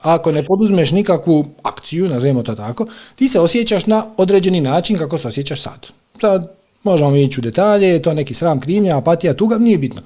ako 0.00 0.32
ne 0.32 0.42
poduzmeš 0.42 0.90
nikakvu 0.90 1.46
akciju, 1.62 2.08
nazovimo 2.08 2.42
to 2.42 2.54
tako, 2.54 2.86
ti 3.14 3.28
se 3.28 3.40
osjećaš 3.40 3.86
na 3.86 4.06
određeni 4.16 4.60
način 4.60 4.98
kako 4.98 5.18
se 5.18 5.28
osjećaš 5.28 5.62
sad. 5.62 5.86
Sad 6.20 6.54
možemo 6.82 7.16
ići 7.16 7.40
u 7.40 7.42
detalje, 7.42 7.88
je 7.88 8.02
to 8.02 8.14
neki 8.14 8.34
sram, 8.34 8.60
krivnja, 8.60 8.98
apatija, 8.98 9.34
tuga, 9.34 9.58
nije 9.58 9.78
bitno. 9.78 10.02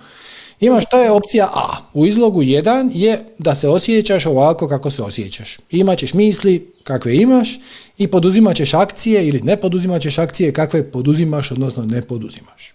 Imaš, 0.61 0.85
to 0.91 0.99
je 0.99 1.11
opcija 1.11 1.47
A. 1.55 1.77
U 1.95 2.07
izlogu 2.07 2.43
1 2.43 2.91
je 2.95 3.25
da 3.39 3.55
se 3.55 3.69
osjećaš 3.69 4.27
ovako 4.27 4.69
kako 4.69 4.91
se 4.91 5.03
osjećaš. 5.03 5.59
Imaćeš 5.71 6.15
misli 6.15 6.73
kakve 6.85 7.17
imaš 7.17 7.61
i 7.99 8.07
poduzimat 8.07 8.57
ćeš 8.57 8.75
akcije 8.75 9.29
ili 9.29 9.41
ne 9.41 9.57
poduzimat 9.57 10.03
ćeš 10.03 10.19
akcije 10.19 10.53
kakve 10.53 10.91
poduzimaš, 10.91 11.51
odnosno 11.51 11.85
ne 11.85 12.03
poduzimaš. 12.03 12.75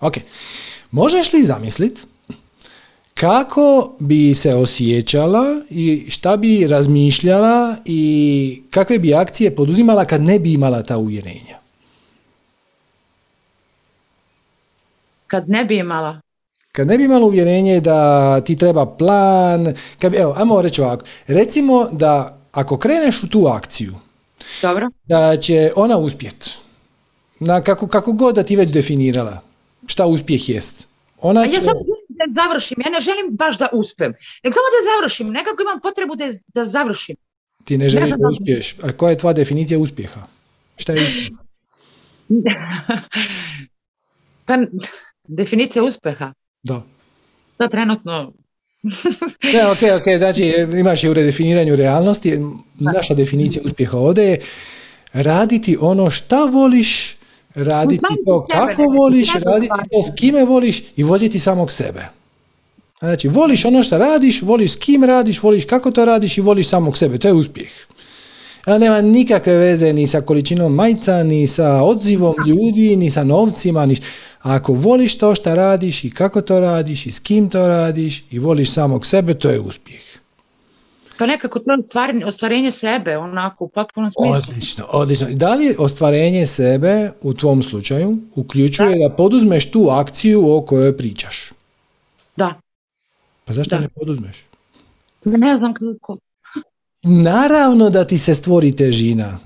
Ok. 0.00 0.14
Možeš 0.90 1.32
li 1.32 1.44
zamislit 1.44 2.06
kako 3.22 3.92
bi 3.98 4.34
se 4.34 4.54
osjećala 4.54 5.44
i 5.70 6.04
šta 6.08 6.36
bi 6.36 6.66
razmišljala 6.66 7.76
i 7.84 8.62
kakve 8.70 8.98
bi 8.98 9.14
akcije 9.14 9.56
poduzimala 9.56 10.04
kad 10.04 10.22
ne 10.22 10.38
bi 10.38 10.52
imala 10.52 10.82
ta 10.82 10.96
uvjerenja? 10.96 11.58
Kad 15.26 15.48
ne 15.48 15.64
bi 15.64 15.76
imala. 15.76 16.20
Kad 16.72 16.86
ne 16.86 16.98
bi 16.98 17.04
imala 17.04 17.26
uvjerenje 17.26 17.80
da 17.80 18.40
ti 18.40 18.56
treba 18.56 18.86
plan, 18.86 19.74
kad 19.98 20.12
bi, 20.12 20.18
evo, 20.18 20.34
ajmo 20.36 20.62
reći 20.62 20.80
ovako, 20.80 21.04
recimo 21.26 21.88
da 21.92 22.38
ako 22.52 22.76
kreneš 22.76 23.22
u 23.22 23.28
tu 23.28 23.46
akciju, 23.46 23.94
Dobro? 24.62 24.90
da 25.04 25.36
će 25.36 25.70
ona 25.76 25.96
uspjet. 25.96 26.58
na 27.40 27.60
kako, 27.60 27.86
kako 27.86 28.12
god 28.12 28.34
da 28.34 28.42
ti 28.42 28.56
već 28.56 28.72
definirala 28.72 29.40
šta 29.86 30.06
uspjeh 30.06 30.48
jest. 30.48 30.86
Ona 31.20 31.40
A 31.40 31.44
ja 31.44 31.52
će... 31.52 31.60
da 32.26 32.42
završim, 32.42 32.76
ja 32.80 32.90
ne 32.90 33.00
želim 33.00 33.26
baš 33.32 33.58
da 33.58 33.68
uspem, 33.72 34.12
nego 34.44 34.54
samo 34.54 34.68
da 34.68 34.90
završim, 34.90 35.28
nekako 35.28 35.62
imam 35.62 35.80
potrebu 35.80 36.16
da, 36.16 36.24
da 36.48 36.64
završim. 36.64 37.16
Ti 37.64 37.78
ne 37.78 37.88
želiš 37.88 38.08
znam 38.08 38.18
da 38.18 38.22
da- 38.22 38.28
uspiješ. 38.30 38.76
A 38.78 38.92
koja 38.92 39.10
je 39.10 39.18
tvoja 39.18 39.32
definicija 39.32 39.78
uspjeha? 39.78 40.20
Šta 40.76 40.92
je 40.92 41.04
uspjeh? 41.04 41.28
Pa, 44.46 44.54
definicija 45.24 45.82
uspeha, 45.84 46.32
Da. 46.62 46.82
to 47.58 47.68
trenutno, 47.68 48.32
Ne, 49.44 49.66
ok, 49.66 49.78
ok, 50.00 50.16
znači 50.18 50.42
imaš 50.78 51.04
i 51.04 51.08
u 51.08 51.14
redefiniranju 51.14 51.76
realnosti. 51.76 52.38
Naša 52.76 53.14
definicija 53.14 53.62
uspjeha 53.64 53.96
ovdje 53.98 54.24
je 54.24 54.40
raditi 55.12 55.76
ono 55.80 56.10
šta 56.10 56.44
voliš, 56.44 57.16
raditi 57.54 58.04
to 58.26 58.46
kako 58.46 58.82
voliš, 58.82 59.28
raditi 59.44 59.80
to 59.92 60.02
s 60.02 60.16
kime 60.16 60.44
voliš 60.44 60.82
i 60.96 61.02
voljeti 61.02 61.38
samog 61.38 61.72
sebe. 61.72 62.08
Znači, 63.00 63.28
voliš 63.28 63.64
ono 63.64 63.82
što 63.82 63.98
radiš, 63.98 64.42
voliš 64.42 64.72
s 64.72 64.76
kim 64.76 65.04
radiš, 65.04 65.42
voliš 65.42 65.64
kako 65.64 65.90
to 65.90 66.04
radiš 66.04 66.38
i 66.38 66.40
voliš 66.40 66.68
samog 66.68 66.98
sebe. 66.98 67.18
To 67.18 67.28
je 67.28 67.34
uspjeh. 67.34 67.70
A 68.66 68.78
nema 68.78 69.00
nikakve 69.00 69.56
veze 69.56 69.92
ni 69.92 70.06
sa 70.06 70.20
količinom 70.20 70.74
majca, 70.74 71.22
ni 71.22 71.46
sa 71.46 71.82
odzivom 71.82 72.34
ljudi, 72.46 72.96
ni 72.96 73.10
sa 73.10 73.24
novcima. 73.24 73.86
Ni... 73.86 73.96
Ako 74.40 74.72
voliš 74.72 75.18
to 75.18 75.34
što 75.34 75.54
radiš 75.54 76.04
i 76.04 76.10
kako 76.10 76.40
to 76.40 76.60
radiš 76.60 77.06
i 77.06 77.12
s 77.12 77.20
kim 77.20 77.50
to 77.50 77.68
radiš 77.68 78.24
i 78.30 78.38
voliš 78.38 78.70
samog 78.70 79.06
sebe, 79.06 79.34
to 79.34 79.50
je 79.50 79.60
uspjeh. 79.60 80.11
Pa 81.22 81.26
nekako 81.26 81.58
to 81.58 81.72
je 81.72 81.78
ostvarenje, 81.78 82.26
ostvarenje 82.26 82.70
sebe, 82.70 83.16
onako, 83.16 83.64
u 83.64 83.68
potpunom 83.68 84.10
smislu. 84.10 84.54
Odlično, 84.54 84.84
odlično. 84.90 85.28
Da 85.30 85.54
li 85.54 85.76
ostvarenje 85.78 86.46
sebe 86.46 87.10
u 87.22 87.34
tvom 87.34 87.62
slučaju 87.62 88.16
uključuje 88.34 88.98
da 88.98 89.14
poduzmeš 89.14 89.70
tu 89.70 89.88
akciju 89.90 90.56
o 90.56 90.60
kojoj 90.62 90.96
pričaš? 90.96 91.50
Da, 92.36 92.54
Pa 93.44 93.52
zašto 93.52 93.76
Da. 93.76 93.80
ne 93.80 93.88
poduzmeš? 93.88 94.44
ne 95.24 95.58
znam 95.58 95.74
kako. 95.74 96.16
Naravno 97.02 97.90
da 97.90 98.04
ti 98.04 98.18
se 98.18 98.34
stvori 98.34 98.72
težina. 98.72 99.38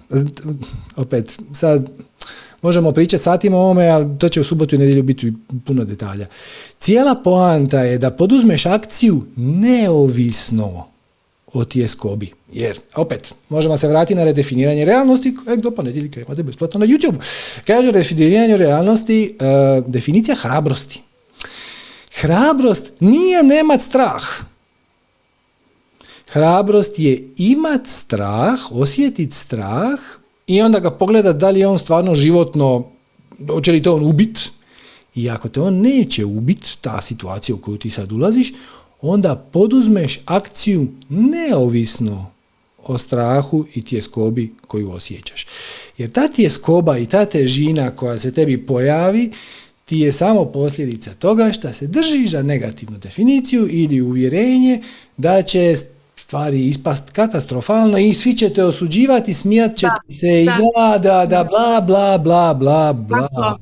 Opet, 0.96 1.38
sad 1.52 1.90
možemo 2.62 2.92
pričati 2.92 3.22
satima 3.22 3.56
o 3.56 3.60
ovome, 3.60 3.88
ali 3.88 4.18
to 4.18 4.28
će 4.28 4.40
u 4.40 4.44
subotu 4.44 4.74
i 4.74 4.78
nedjelju 4.78 5.02
biti 5.02 5.32
puno 5.66 5.84
detalja. 5.84 6.26
Cijela 6.78 7.14
poanta 7.14 7.80
je 7.80 7.98
da 7.98 8.10
poduzmeš 8.10 8.66
akciju 8.66 9.22
neovisno 9.36 10.95
o 11.58 11.64
tjeskobi. 11.64 12.32
Jer, 12.52 12.80
opet, 12.94 13.34
možemo 13.48 13.76
se 13.76 13.88
vratiti 13.88 14.14
na 14.14 14.24
redefiniranje 14.24 14.84
realnosti, 14.84 15.34
kojeg 15.44 15.60
do 15.60 15.70
ponedjeljka 15.70 16.20
imate 16.20 16.42
besplatno 16.42 16.80
na 16.80 16.86
YouTube. 16.86 17.16
Kaže 17.66 17.86
redefiniranje 17.86 18.56
realnosti, 18.56 19.36
e, 19.40 19.82
definicija 19.86 20.34
hrabrosti. 20.34 21.02
Hrabrost 22.14 22.92
nije 23.00 23.42
nemat 23.42 23.80
strah. 23.80 24.22
Hrabrost 26.26 26.98
je 26.98 27.28
imat 27.36 27.86
strah, 27.86 28.72
osjetit 28.72 29.32
strah 29.32 29.98
i 30.46 30.62
onda 30.62 30.80
ga 30.80 30.90
pogledat 30.90 31.36
da 31.36 31.50
li 31.50 31.60
je 31.60 31.66
on 31.66 31.78
stvarno 31.78 32.14
životno, 32.14 32.90
hoće 33.50 33.72
li 33.72 33.82
to 33.82 33.94
on 33.94 34.04
ubit. 34.04 34.50
I 35.14 35.30
ako 35.30 35.48
te 35.48 35.60
on 35.60 35.80
neće 35.80 36.24
ubit, 36.24 36.76
ta 36.80 37.00
situacija 37.00 37.54
u 37.56 37.58
koju 37.58 37.78
ti 37.78 37.90
sad 37.90 38.12
ulaziš, 38.12 38.52
onda 39.00 39.36
poduzmeš 39.52 40.20
akciju 40.24 40.86
neovisno 41.08 42.30
o 42.86 42.98
strahu 42.98 43.64
i 43.74 43.82
tjeskobi 43.82 44.52
koju 44.66 44.92
osjećaš. 44.92 45.46
Jer 45.98 46.12
ta 46.12 46.28
tjeskoba 46.28 46.98
i 46.98 47.06
ta 47.06 47.24
težina 47.24 47.90
koja 47.90 48.18
se 48.18 48.32
tebi 48.32 48.66
pojavi 48.66 49.32
ti 49.84 49.98
je 49.98 50.12
samo 50.12 50.44
posljedica 50.44 51.14
toga 51.14 51.52
što 51.52 51.72
se 51.72 51.86
držiš 51.86 52.30
za 52.30 52.42
negativnu 52.42 52.98
definiciju 52.98 53.68
ili 53.70 54.00
uvjerenje 54.00 54.82
da 55.16 55.42
će 55.42 55.74
stvari 56.16 56.66
ispast 56.68 57.10
katastrofalno 57.10 57.98
i 57.98 58.14
svi 58.14 58.36
će 58.36 58.50
te 58.50 58.64
osuđivati, 58.64 59.34
smijat 59.34 59.76
će 59.76 59.86
ti 60.06 60.16
se 60.16 60.42
i 60.42 60.46
da, 60.46 60.98
da, 60.98 61.26
da, 61.26 61.44
bla, 61.44 61.80
bla, 61.80 62.18
bla, 62.18 62.54
bla, 62.54 62.92
bla. 62.92 63.58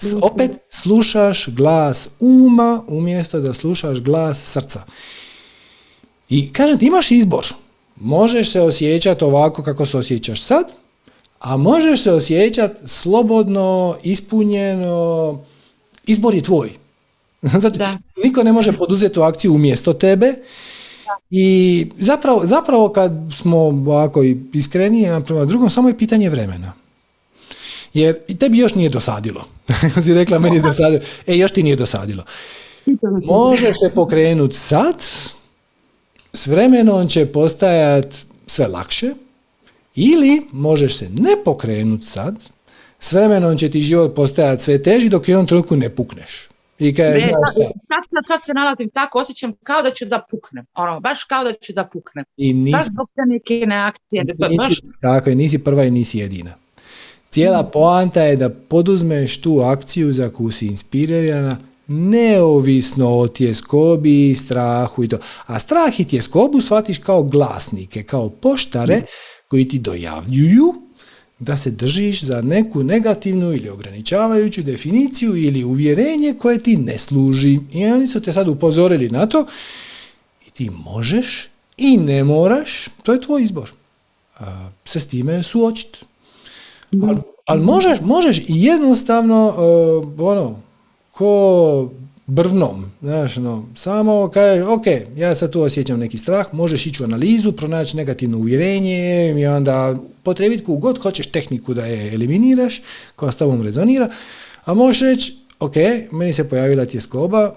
S- 0.00 0.14
Opet 0.22 0.50
slušaš 0.70 1.48
glas 1.48 2.08
uma 2.20 2.82
umjesto 2.88 3.40
da 3.40 3.54
slušaš 3.54 4.00
glas 4.00 4.42
srca. 4.42 4.82
I 6.28 6.52
kažem 6.52 6.78
ti 6.78 6.86
imaš 6.86 7.10
izbor. 7.10 7.46
Možeš 7.96 8.52
se 8.52 8.60
osjećati 8.60 9.24
ovako 9.24 9.62
kako 9.62 9.86
se 9.86 9.98
osjećaš 9.98 10.42
sad, 10.42 10.72
a 11.40 11.56
možeš 11.56 12.02
se 12.02 12.12
osjećati 12.12 12.88
slobodno, 12.88 13.96
ispunjeno. 14.02 15.38
Izbor 16.06 16.34
je 16.34 16.42
tvoj. 16.42 16.72
Znači, 17.42 17.78
Da. 17.78 17.98
niko 18.24 18.42
ne 18.42 18.52
može 18.52 18.72
poduzeti 18.72 19.14
tu 19.14 19.22
akciju 19.22 19.54
umjesto 19.54 19.92
tebe. 19.92 20.34
I 21.30 21.46
zapravo, 21.98 22.40
zapravo 22.44 22.88
kad 22.88 23.12
smo 23.36 23.58
ovako 23.58 24.24
i 24.24 24.36
iskreniji 24.52 25.02
jedan 25.02 25.24
prema 25.24 25.44
drugom, 25.44 25.70
samo 25.70 25.88
je 25.88 25.98
pitanje 25.98 26.30
vremena. 26.30 26.72
Jer 27.94 28.16
i 28.28 28.38
tebi 28.38 28.58
još 28.58 28.74
nije 28.74 28.88
dosadilo. 28.90 29.44
si 30.02 30.14
rekla 30.14 30.38
meni 30.38 30.56
je 30.56 30.62
dosadilo. 30.62 31.02
E, 31.26 31.36
još 31.36 31.52
ti 31.52 31.62
nije 31.62 31.76
dosadilo. 31.76 32.24
Možeš 33.24 33.80
se 33.80 33.94
pokrenuti 33.94 34.56
sad, 34.56 35.02
s 36.32 36.46
vremenom 36.46 37.08
će 37.08 37.26
postajat 37.26 38.14
sve 38.46 38.66
lakše, 38.66 39.14
ili 39.94 40.42
možeš 40.52 40.98
se 40.98 41.08
ne 41.18 41.30
pokrenuti 41.44 42.06
sad, 42.06 42.44
s 43.00 43.12
vremenom 43.12 43.56
će 43.56 43.70
ti 43.70 43.80
život 43.80 44.14
postajati 44.14 44.62
sve 44.62 44.82
teži 44.82 45.08
dok 45.08 45.22
u 45.22 45.30
jednom 45.30 45.46
trenutku 45.46 45.76
ne 45.76 45.90
pukneš. 45.90 46.48
I 46.78 46.94
kažeš, 46.94 47.22
Ne, 47.22 47.28
znaš 47.28 47.54
sad, 47.54 47.72
šta, 47.84 47.96
sad, 48.12 48.24
sad 48.26 48.46
se 48.46 48.54
nalazim 48.54 48.90
tako, 48.94 49.18
osjećam 49.18 49.52
kao 49.62 49.82
da 49.82 49.90
ću 49.90 50.04
da 50.04 50.26
puknem. 50.30 50.66
Ono, 50.74 51.00
baš 51.00 51.24
kao 51.24 51.44
da 51.44 51.52
ću 51.52 51.72
da 51.72 51.84
puknem. 51.84 52.24
i 52.36 52.52
nisi 52.52 52.72
Baš 52.72 52.84
zbog 52.84 53.08
te 53.14 53.22
neke 53.26 53.66
neakcije. 53.66 54.24
Baš, 54.38 54.50
Nisi, 54.50 55.00
tako 55.00 55.30
je, 55.30 55.36
nisi 55.36 55.64
prva 55.64 55.84
i 55.84 55.90
nisi 55.90 56.18
jedina. 56.18 56.50
Cijela 57.30 57.62
poanta 57.62 58.22
je 58.22 58.36
da 58.36 58.50
poduzmeš 58.50 59.40
tu 59.40 59.60
akciju 59.60 60.12
za 60.12 60.30
koju 60.30 60.50
si 60.50 60.66
inspirirana 60.66 61.56
neovisno 61.86 63.18
o 63.18 63.28
tjeskobi, 63.28 64.34
strahu 64.34 65.04
i 65.04 65.08
to. 65.08 65.18
A 65.46 65.58
strah 65.58 66.00
i 66.00 66.04
tjeskobu 66.04 66.60
shvatiš 66.60 66.98
kao 66.98 67.22
glasnike, 67.22 68.02
kao 68.02 68.30
poštare 68.30 69.02
koji 69.48 69.68
ti 69.68 69.78
dojavljuju 69.78 70.74
da 71.38 71.56
se 71.56 71.70
držiš 71.70 72.22
za 72.22 72.42
neku 72.42 72.82
negativnu 72.82 73.52
ili 73.52 73.68
ograničavajuću 73.68 74.62
definiciju 74.62 75.36
ili 75.36 75.64
uvjerenje 75.64 76.34
koje 76.38 76.58
ti 76.58 76.76
ne 76.76 76.98
služi. 76.98 77.58
I 77.72 77.86
oni 77.86 78.06
su 78.06 78.20
te 78.20 78.32
sad 78.32 78.48
upozorili 78.48 79.08
na 79.08 79.26
to 79.26 79.46
i 80.46 80.50
ti 80.50 80.70
možeš 80.70 81.48
i 81.76 81.96
ne 81.96 82.24
moraš, 82.24 82.88
to 83.02 83.12
je 83.12 83.20
tvoj 83.20 83.44
izbor, 83.44 83.72
se 84.84 85.00
s 85.00 85.06
time 85.06 85.42
suočiti. 85.42 85.98
Ali, 86.92 87.18
ali 87.46 87.62
možeš, 87.62 88.00
možeš 88.00 88.42
jednostavno, 88.48 89.48
uh, 89.48 90.28
ono, 90.28 90.56
ko 91.10 91.90
brvnom, 92.26 92.90
znaš, 93.02 93.36
no, 93.36 93.66
samo 93.74 94.30
kaže, 94.34 94.64
ok, 94.64 94.84
ja 95.16 95.36
sad 95.36 95.52
tu 95.52 95.62
osjećam 95.62 95.98
neki 95.98 96.18
strah, 96.18 96.54
možeš 96.54 96.86
ići 96.86 97.02
u 97.02 97.06
analizu, 97.06 97.52
pronaći 97.52 97.96
negativno 97.96 98.38
uvjerenje 98.38 99.34
i 99.40 99.46
onda 99.46 99.96
potrebiti 100.22 100.64
koju 100.64 100.76
god 100.76 100.98
hoćeš 100.98 101.26
tehniku 101.26 101.74
da 101.74 101.86
je 101.86 102.14
eliminiraš, 102.14 102.82
koja 103.16 103.32
s 103.32 103.36
tobom 103.36 103.62
rezonira, 103.62 104.10
a 104.64 104.74
možeš 104.74 105.00
reći, 105.00 105.36
ok, 105.60 105.74
meni 106.12 106.32
se 106.32 106.48
pojavila 106.48 106.84
tjeskoba, 106.84 107.54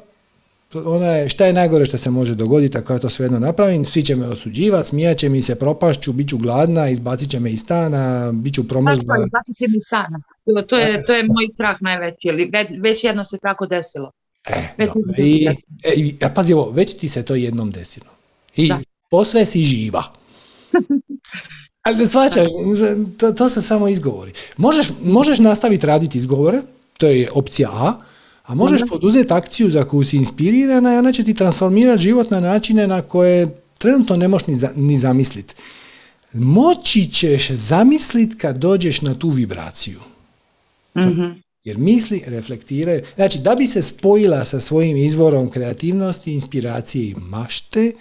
ona 0.75 1.05
je, 1.07 1.29
šta 1.29 1.45
je 1.45 1.53
najgore 1.53 1.85
što 1.85 1.97
se 1.97 2.09
može 2.09 2.35
dogoditi 2.35 2.77
ako 2.77 2.93
ja 2.93 2.99
to 2.99 3.09
svejedno 3.09 3.39
napravim, 3.39 3.85
svi 3.85 4.03
će 4.03 4.15
me 4.15 4.27
osuđivati, 4.27 4.87
smijat 4.87 5.17
će 5.17 5.29
mi 5.29 5.41
se, 5.41 5.55
propašću, 5.55 6.13
bit 6.13 6.29
ću 6.29 6.37
gladna, 6.37 6.89
izbacit 6.89 7.29
će 7.29 7.39
me 7.39 7.51
iz 7.51 7.59
stana, 7.61 8.31
bit 8.33 8.53
ću 8.53 8.67
promrzla. 8.67 8.93
izbacit 9.17 9.57
će 9.57 9.65
mi 9.67 9.77
iz 9.77 9.83
stana. 9.87 10.19
To, 10.67 10.77
je, 10.77 11.03
to 11.05 11.13
je 11.13 11.23
moj 11.33 11.47
strah 11.53 11.75
najveći, 11.81 12.29
ali 12.29 12.51
već, 12.79 13.03
jedno 13.03 13.25
se 13.25 13.37
tako 13.37 13.65
desilo. 13.65 14.11
E, 14.47 14.53
Već 14.77 14.87
dobro. 14.87 15.13
se 15.15 15.21
I, 15.21 15.47
e, 15.83 15.93
i- 15.95 16.17
a 16.21 16.29
pazi 16.29 16.53
ovo, 16.53 16.71
već 16.71 16.97
ti 16.97 17.09
se 17.09 17.23
to 17.25 17.35
jednom 17.35 17.71
desilo. 17.71 18.05
I 18.55 18.67
Da. 18.67 18.79
posve 19.09 19.45
si 19.45 19.63
živa. 19.63 20.03
Ali 21.83 21.97
da 21.97 22.07
shvaćaš, 22.07 22.49
to, 23.17 23.31
to 23.31 23.49
su 23.49 23.61
samo 23.61 23.87
izgovori. 23.87 24.31
Možeš, 24.57 24.87
možeš 25.03 25.39
nastaviti 25.39 25.85
raditi 25.85 26.17
izgovore, 26.17 26.61
to 26.97 27.07
je 27.07 27.27
opcija 27.33 27.69
A, 27.71 27.93
a 28.51 28.55
možeš 28.55 28.81
Mhm. 28.81 28.89
poduzeti 28.89 29.33
akciju 29.33 29.71
za 29.71 29.83
koju 29.83 30.03
si 30.03 30.17
inspirirana 30.17 30.93
i 30.95 30.97
ona 30.97 31.11
će 31.11 31.23
ti 31.23 31.33
transformirati 31.33 32.01
život 32.03 32.31
na 32.31 32.39
načine 32.39 32.87
na 32.87 33.01
koje 33.01 33.47
trenutno 33.77 34.15
ne 34.15 34.27
možeš 34.27 34.47
ni, 34.47 34.55
za, 34.55 34.69
ni 34.75 34.97
zamisliti. 34.97 35.55
Moći 36.33 37.11
ćeš 37.11 37.51
zamisliti 37.51 38.37
kad 38.37 38.57
dođeš 38.57 39.01
na 39.01 39.15
tu 39.15 39.29
vibraciju. 39.29 39.99
Mhm. 40.97 41.31
Jer 41.63 41.77
misli 41.77 42.21
reflektiraju, 42.27 43.01
znači 43.15 43.39
da 43.39 43.55
bi 43.55 43.67
se 43.67 43.81
spojila 43.81 44.45
sa 44.45 44.59
svojim 44.59 44.97
izvorom 44.97 45.49
kreativnosti, 45.49 46.33
inspiracije 46.33 47.05
i 47.05 47.15
mašte, 47.15 47.91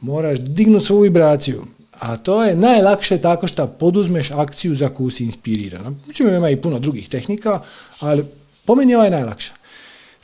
moraš 0.00 0.38
dignuti 0.40 0.86
svoju 0.86 1.02
vibraciju. 1.02 1.64
a 2.00 2.16
to 2.16 2.44
je 2.44 2.56
najlakše 2.56 3.18
tako 3.18 3.46
što 3.46 3.66
poduzmeš 3.66 4.30
akciju 4.30 4.74
za 4.74 4.88
koju 4.88 5.10
si 5.10 5.24
inspiriran. 5.24 6.00
Mislim, 6.06 6.34
ima 6.34 6.50
i 6.50 6.56
puno 6.56 6.78
drugih 6.78 7.08
tehnika, 7.08 7.60
ali 8.00 8.24
po 8.64 8.74
meni 8.74 8.92
je 8.92 9.10
najlakša. 9.10 9.52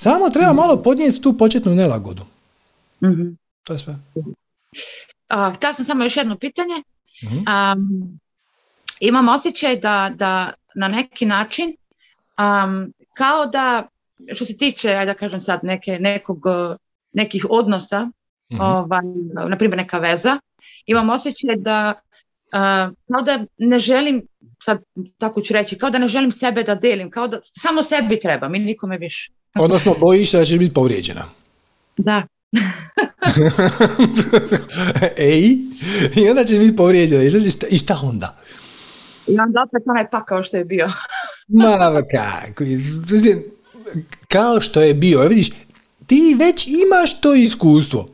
Samo 0.03 0.30
treba 0.30 0.53
malo 0.53 0.82
podnijeti 0.82 1.20
tu 1.22 1.38
početnu 1.38 1.74
nelagodu. 1.74 2.22
Mhm. 3.05 3.28
To 3.64 3.72
je 3.72 3.78
sve. 3.78 3.94
A, 5.28 5.53
htjela 5.55 5.74
sam 5.74 5.84
samo 5.84 6.05
još 6.05 6.16
jedno 6.16 6.38
pitanje. 6.38 6.82
Mhm. 7.24 7.36
Um, 7.36 8.18
imam 9.01 9.28
osjećaj 9.28 9.76
da, 9.76 10.11
da 10.14 10.53
na 10.74 10.88
neki 10.88 11.26
način 11.26 11.76
um, 12.38 12.92
kao 13.14 13.46
da 13.46 13.88
što 14.34 14.44
se 14.44 14.57
tiče, 14.57 14.88
ajde 14.90 15.12
da 15.12 15.18
kažem 15.18 15.40
sad, 15.40 15.61
neke, 15.62 15.98
nekog, 16.01 16.38
nekih 17.12 17.46
odnosa, 17.51 18.09
Mhm. 18.53 18.61
ovaj, 18.61 19.01
na 19.48 19.57
primjer 19.59 19.78
neka 19.78 19.98
veza, 19.98 20.38
imam 20.86 21.11
osjećaj 21.11 21.57
da 21.57 21.94
uh, 21.94 22.94
kao 23.12 23.22
da 23.24 23.44
ne 23.59 23.78
želim, 23.78 24.26
sad 24.62 24.78
tako 25.18 25.40
ću 25.40 25.55
reći, 25.55 25.78
kao 25.78 25.90
da 25.90 25.98
ne 25.98 26.09
želim 26.09 26.32
sebe 26.32 26.62
da 26.62 26.74
delim, 26.74 27.11
kao 27.11 27.28
da 27.28 27.38
samo 27.42 27.82
sebi 27.82 28.20
treba, 28.20 28.48
mi 28.48 28.59
nikome 28.59 28.98
više. 28.98 29.32
Odnosno, 29.55 29.94
bojiš 29.94 30.30
se 30.30 30.38
da 30.38 30.44
ćeš 30.44 30.59
biti 30.59 30.74
povrijeđena. 30.74 31.24
Da, 31.96 32.26
Ej, 35.18 35.48
i 36.16 36.28
onda 36.30 36.44
ćeš 36.44 36.59
biti 36.59 36.76
povrijeđena. 36.76 37.22
I 37.22 37.30
šta, 37.51 37.66
i 37.66 37.78
šta 37.78 38.01
onda? 38.03 38.36
i 39.26 39.38
onda 39.38 39.62
opet 39.68 39.82
onaj 39.86 40.11
pakao 40.11 40.42
što 40.42 40.57
je 40.57 40.64
bio. 40.64 40.88
Ma, 41.48 41.76
kako? 42.11 42.64
Kao 44.28 44.61
što 44.61 44.80
je 44.82 44.94
bio. 44.94 45.20
Vidiš, 45.20 45.51
ti 46.07 46.36
već 46.38 46.66
imaš 46.66 47.20
to 47.20 47.34
iskustvo. 47.34 48.09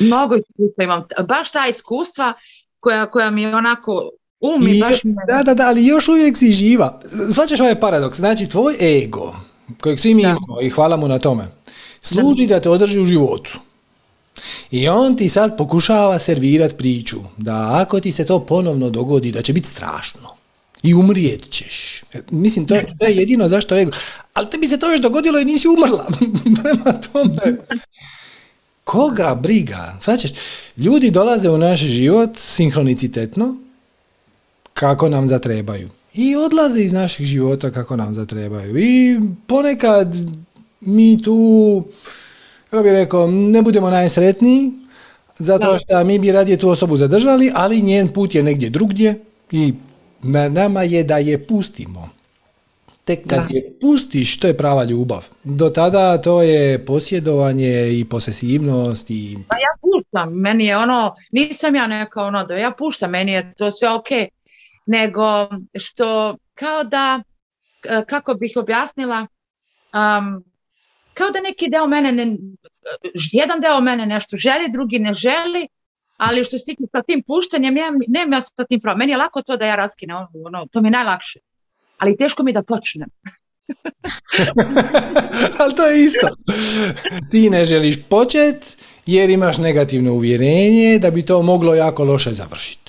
Mnogo 0.00 0.34
iskustva 0.36 0.84
imam, 0.84 1.04
baš 1.28 1.50
ta 1.50 1.66
iskustva 1.66 2.32
koja, 2.80 3.06
koja 3.06 3.30
mi 3.30 3.46
onako 3.46 4.10
um 4.40 4.68
i 4.68 4.70
I- 4.70 4.80
baš 4.80 5.04
mi 5.04 5.10
je- 5.10 5.16
Da, 5.28 5.42
da, 5.42 5.54
da, 5.54 5.66
ali 5.66 5.86
još 5.86 6.08
uvijek 6.08 6.36
si 6.38 6.52
živa. 6.52 7.00
Svaćaš 7.34 7.60
ovaj 7.60 7.80
paradoks. 7.80 8.16
Znači, 8.16 8.48
tvoj 8.48 8.74
ego, 9.02 9.36
kojeg 9.80 10.00
svi 10.00 10.14
mi 10.14 10.22
Da. 10.22 10.28
imamo 10.28 10.60
i 10.60 10.70
hvala 10.70 10.96
mu 10.96 11.08
na 11.08 11.18
tome, 11.18 11.48
služi 12.00 12.46
da 12.46 12.60
te 12.60 12.70
održi 12.70 13.00
u 13.00 13.06
životu. 13.06 13.58
I 14.70 14.88
on 14.88 15.16
ti 15.16 15.28
sad 15.28 15.56
pokušava 15.56 16.18
servirat 16.18 16.76
priču 16.76 17.16
da 17.36 17.78
ako 17.82 18.00
ti 18.00 18.12
se 18.12 18.26
to 18.26 18.46
ponovno 18.46 18.90
dogodi, 18.90 19.32
da 19.32 19.42
će 19.42 19.52
biti 19.52 19.68
strašno. 19.68 20.28
I 20.82 20.94
umrijet 20.94 21.50
ćeš. 21.50 22.02
E, 22.12 22.18
Mislim, 22.30 22.66
to 22.66 22.74
je, 22.74 22.94
to 22.98 23.06
je 23.06 23.16
jedino 23.16 23.48
zašto 23.48 23.76
ego. 23.78 23.90
Ali 24.34 24.50
tebi 24.50 24.68
se 24.68 24.78
to 24.78 24.92
još 24.92 25.00
dogodilo 25.00 25.38
i 25.38 25.44
nisi 25.44 25.68
umrla. 25.68 26.06
Prema 26.62 27.00
tome. 27.00 27.56
Koga 28.84 29.34
briga? 29.34 29.96
Sad 30.00 30.20
ćeš, 30.20 30.30
ljudi 30.76 31.10
dolaze 31.10 31.50
u 31.50 31.58
naš 31.58 31.80
život 31.80 32.30
sinhronicitetno, 32.36 33.56
kako 34.74 35.08
nam 35.08 35.28
zatrebaju. 35.28 35.90
I 36.18 36.36
odlaze 36.36 36.80
iz 36.80 36.92
naših 36.92 37.26
života 37.26 37.70
kako 37.70 37.96
nam 37.96 38.14
zatrebaju. 38.14 38.78
I 38.78 39.20
ponekad 39.46 40.14
mi 40.80 41.22
tu, 41.22 41.84
kako 42.70 42.82
bi 42.82 42.90
rekao, 42.90 43.26
ne 43.26 43.62
budemo 43.62 43.90
najsretniji, 43.90 44.72
zato 45.38 45.78
što 45.78 46.04
mi 46.04 46.18
bi 46.18 46.32
radije 46.32 46.56
tu 46.56 46.68
osobu 46.68 46.96
zadržali, 46.96 47.52
ali 47.54 47.82
njen 47.82 48.08
put 48.08 48.34
je 48.34 48.42
negdje 48.42 48.70
drugdje 48.70 49.20
i 49.50 49.74
na 50.22 50.48
nama 50.48 50.82
je 50.82 51.04
da 51.04 51.18
je 51.18 51.46
pustimo. 51.46 52.08
Tek 53.04 53.26
kad 53.26 53.38
Da. 53.38 53.46
je 53.50 53.72
pustiš, 53.80 54.38
to 54.38 54.46
je 54.46 54.56
prava 54.56 54.84
ljubav. 54.84 55.24
Do 55.44 55.70
tada 55.70 56.18
to 56.18 56.42
je 56.42 56.84
posjedovanje 56.86 57.98
i 57.98 58.04
posesivnost 58.04 59.10
i 59.10 59.38
Pa 59.48 59.56
ja 59.56 59.72
puštam, 59.80 60.34
meni 60.34 60.64
je 60.66 60.76
ono, 60.76 61.14
nisam 61.32 61.74
ja 61.74 61.86
neka 61.86 62.22
ono 62.22 62.46
da 62.46 62.54
ja 62.54 62.72
puštam, 62.78 63.10
meni 63.10 63.32
je 63.32 63.54
to 63.58 63.70
sve 63.70 63.90
ok, 63.90 64.08
nego 64.88 65.48
što 65.78 66.36
kao 66.54 66.84
da, 66.84 67.22
kako 68.06 68.34
bih 68.34 68.52
objasnila, 68.56 69.26
um, 69.92 70.44
kao 71.14 71.30
da 71.30 71.40
neki 71.40 71.70
deo 71.70 71.86
mene, 71.86 72.12
ne, 72.12 72.36
jedan 73.32 73.60
deo 73.60 73.80
mene 73.80 74.06
nešto 74.06 74.36
želi, 74.36 74.72
drugi 74.72 74.98
ne 74.98 75.14
želi, 75.14 75.68
ali 76.16 76.44
što 76.44 76.58
se 76.58 76.64
tiče 76.64 76.82
sa 76.92 77.02
tim 77.02 77.22
puštanjem, 77.26 77.74
nemam, 77.74 78.00
nemam 78.08 78.32
ja 78.32 78.40
sa 78.40 78.64
tim 78.64 78.80
problem. 78.80 78.98
Meni 78.98 79.12
je 79.12 79.16
lako 79.16 79.42
to 79.42 79.56
da 79.56 79.66
ja 79.66 79.76
raskinem, 79.76 80.16
ono, 80.16 80.28
ono, 80.44 80.66
to 80.72 80.80
mi 80.80 80.88
je 80.88 80.92
najlakše. 80.92 81.38
Ali 81.98 82.16
teško 82.16 82.42
mi 82.42 82.52
da 82.52 82.62
počnem. 82.62 83.08
Ali 85.60 85.74
to 85.76 85.86
je 85.86 86.04
isto. 86.04 86.28
Ti 87.30 87.50
ne 87.50 87.64
želiš 87.64 87.96
počet 88.08 88.76
jer 89.06 89.30
imaš 89.30 89.58
negativno 89.58 90.12
uvjerenje 90.12 90.98
da 90.98 91.10
bi 91.10 91.22
to 91.22 91.42
moglo 91.42 91.74
jako 91.74 92.04
loše 92.04 92.30
završiti. 92.30 92.87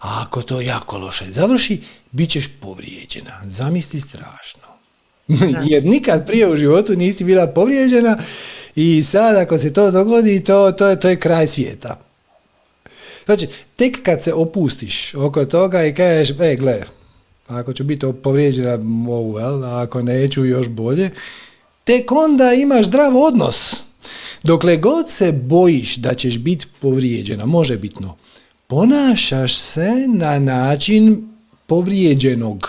A 0.00 0.24
ako 0.26 0.42
to 0.42 0.60
jako 0.60 0.98
loše 0.98 1.24
završi, 1.32 1.80
bit 2.12 2.30
ćeš 2.30 2.48
povrijeđena. 2.60 3.40
Zamisli 3.46 4.00
strašno. 4.00 4.62
jer 5.70 5.84
nikad 5.84 6.26
prije 6.26 6.52
u 6.52 6.56
životu 6.56 6.96
nisi 6.96 7.24
bila 7.24 7.46
povrijeđena 7.46 8.18
i 8.76 9.02
sad 9.02 9.36
ako 9.36 9.58
se 9.58 9.72
to 9.72 9.90
dogodi, 9.90 10.44
to, 10.44 10.72
to, 10.72 10.86
je, 10.88 11.00
to 11.00 11.08
je 11.08 11.20
kraj 11.20 11.48
svijeta. 11.48 12.00
Znači, 13.24 13.48
tek 13.76 14.02
kad 14.02 14.22
se 14.22 14.34
opustiš 14.34 15.14
oko 15.14 15.44
toga 15.44 15.84
i 15.84 15.94
kažeš, 15.94 16.36
e, 16.40 16.56
gle, 16.56 16.82
ako 17.46 17.72
ću 17.72 17.84
biti 17.84 18.06
povrijeđena, 18.22 18.76
mogu, 18.76 19.38
jel? 19.38 19.64
a 19.64 19.82
ako 19.82 20.02
neću, 20.02 20.44
još 20.44 20.68
bolje, 20.68 21.10
tek 21.84 22.12
onda 22.12 22.52
imaš 22.52 22.86
zdrav 22.86 23.16
odnos. 23.16 23.84
Dokle 24.42 24.76
god 24.76 25.10
se 25.10 25.32
bojiš 25.32 25.96
da 25.96 26.14
ćeš 26.14 26.38
biti 26.38 26.66
povrijeđena, 26.80 27.46
može 27.46 27.76
bitno, 27.76 28.16
ponašaš 28.70 29.56
se 29.56 30.06
na 30.08 30.38
način 30.38 31.28
povrijeđenog. 31.66 32.68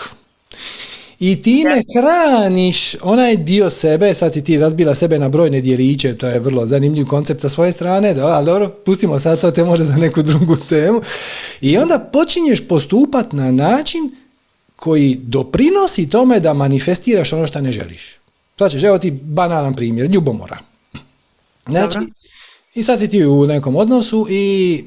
I 1.20 1.42
time 1.42 1.82
hraniš 1.96 2.96
onaj 3.02 3.36
dio 3.36 3.70
sebe, 3.70 4.14
sad 4.14 4.34
si 4.34 4.44
ti 4.44 4.58
razbila 4.58 4.94
sebe 4.94 5.18
na 5.18 5.28
brojne 5.28 5.60
dijeliće, 5.60 6.18
to 6.18 6.26
je 6.26 6.38
vrlo 6.38 6.66
zanimljiv 6.66 7.06
koncept 7.06 7.40
sa 7.40 7.48
svoje 7.48 7.72
strane, 7.72 8.14
da, 8.14 8.26
ali 8.26 8.46
dobro, 8.46 8.68
pustimo 8.68 9.20
sad 9.20 9.40
to, 9.40 9.50
te 9.50 9.64
može 9.64 9.84
za 9.84 9.96
neku 9.96 10.22
drugu 10.22 10.56
temu. 10.68 11.00
I 11.60 11.78
onda 11.78 11.98
počinješ 12.12 12.68
postupat 12.68 13.32
na 13.32 13.52
način 13.52 14.10
koji 14.76 15.14
doprinosi 15.14 16.08
tome 16.08 16.40
da 16.40 16.52
manifestiraš 16.52 17.32
ono 17.32 17.46
što 17.46 17.60
ne 17.60 17.72
želiš. 17.72 18.18
Sad 18.58 18.70
ćeš, 18.70 18.82
evo 18.82 18.98
ti 18.98 19.10
banalan 19.10 19.74
primjer, 19.74 20.10
ljubomora. 20.10 20.58
Znači, 21.68 21.98
i 22.74 22.82
sad 22.82 23.00
si 23.00 23.08
ti 23.08 23.26
u 23.26 23.46
nekom 23.46 23.76
odnosu 23.76 24.26
i 24.30 24.84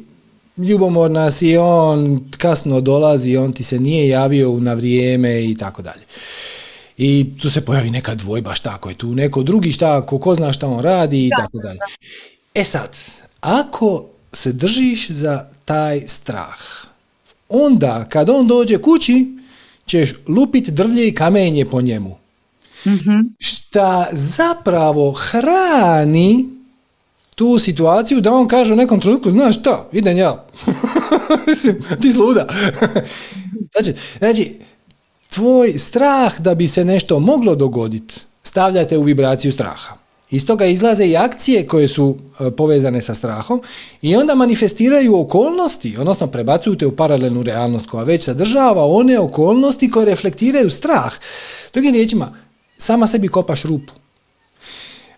ljubomorna 0.57 1.31
si, 1.31 1.57
on 1.57 2.29
kasno 2.37 2.81
dolazi, 2.81 3.37
on 3.37 3.53
ti 3.53 3.63
se 3.63 3.79
nije 3.79 4.07
javio 4.07 4.59
na 4.59 4.73
vrijeme 4.73 5.45
i 5.45 5.55
tako 5.57 5.81
dalje. 5.81 6.03
I 6.97 7.33
tu 7.41 7.49
se 7.49 7.65
pojavi 7.65 7.89
neka 7.89 8.15
dvojba 8.15 8.55
šta 8.55 8.71
ako 8.73 8.89
je 8.89 8.95
tu 8.95 9.15
neko 9.15 9.43
drugi 9.43 9.71
šta, 9.71 9.97
ako 9.97 10.19
ko 10.19 10.35
zna 10.35 10.53
šta 10.53 10.67
on 10.67 10.83
radi 10.83 11.27
i 11.27 11.29
tako 11.29 11.57
dalje. 11.57 11.79
E 12.53 12.63
sad, 12.63 12.97
ako 13.41 14.05
se 14.33 14.51
držiš 14.51 15.09
za 15.09 15.49
taj 15.65 16.01
strah, 16.07 16.57
onda 17.49 18.05
kad 18.09 18.29
on 18.29 18.47
dođe 18.47 18.77
kući, 18.77 19.27
ćeš 19.85 20.13
lupit 20.27 20.69
drvlje 20.69 21.07
i 21.07 21.15
kamenje 21.15 21.65
po 21.65 21.81
njemu. 21.81 22.17
Mhm. 22.87 23.19
Šta 23.39 24.07
zapravo 24.11 25.11
hrani 25.11 26.54
tu 27.35 27.59
situaciju 27.59 28.21
da 28.21 28.33
on 28.33 28.47
kaže 28.47 28.73
u 28.73 28.75
nekom 28.75 28.99
trenutku, 28.99 29.31
znaš 29.31 29.59
šta, 29.59 29.89
idem 29.91 30.17
ja. 30.17 30.45
Mislim, 31.47 31.83
ti 32.01 32.11
sluda. 32.11 32.47
znači, 33.73 33.93
znači, 34.17 34.59
tvoj 35.33 35.71
strah 35.71 36.39
da 36.39 36.55
bi 36.55 36.67
se 36.67 36.85
nešto 36.85 37.19
moglo 37.19 37.55
dogoditi, 37.55 38.15
stavljate 38.43 38.97
u 38.97 39.01
vibraciju 39.01 39.51
straha. 39.51 39.95
Iz 40.31 40.47
toga 40.47 40.65
izlaze 40.65 41.05
i 41.05 41.17
akcije 41.17 41.67
koje 41.67 41.87
su 41.87 42.17
e, 42.39 42.51
povezane 42.51 43.01
sa 43.01 43.13
strahom 43.13 43.61
i 44.01 44.15
onda 44.15 44.35
manifestiraju 44.35 45.19
okolnosti, 45.19 45.97
odnosno 45.97 46.27
prebacuju 46.27 46.77
te 46.77 46.85
u 46.85 46.95
paralelnu 46.95 47.43
realnost 47.43 47.87
koja 47.87 48.03
već 48.03 48.23
sadržava 48.23 48.85
one 48.85 49.19
okolnosti 49.19 49.91
koje 49.91 50.05
reflektiraju 50.05 50.69
strah. 50.69 51.13
Drugim 51.73 51.93
riječima, 51.93 52.33
sama 52.77 53.07
sebi 53.07 53.27
kopaš 53.27 53.63
rupu. 53.63 53.93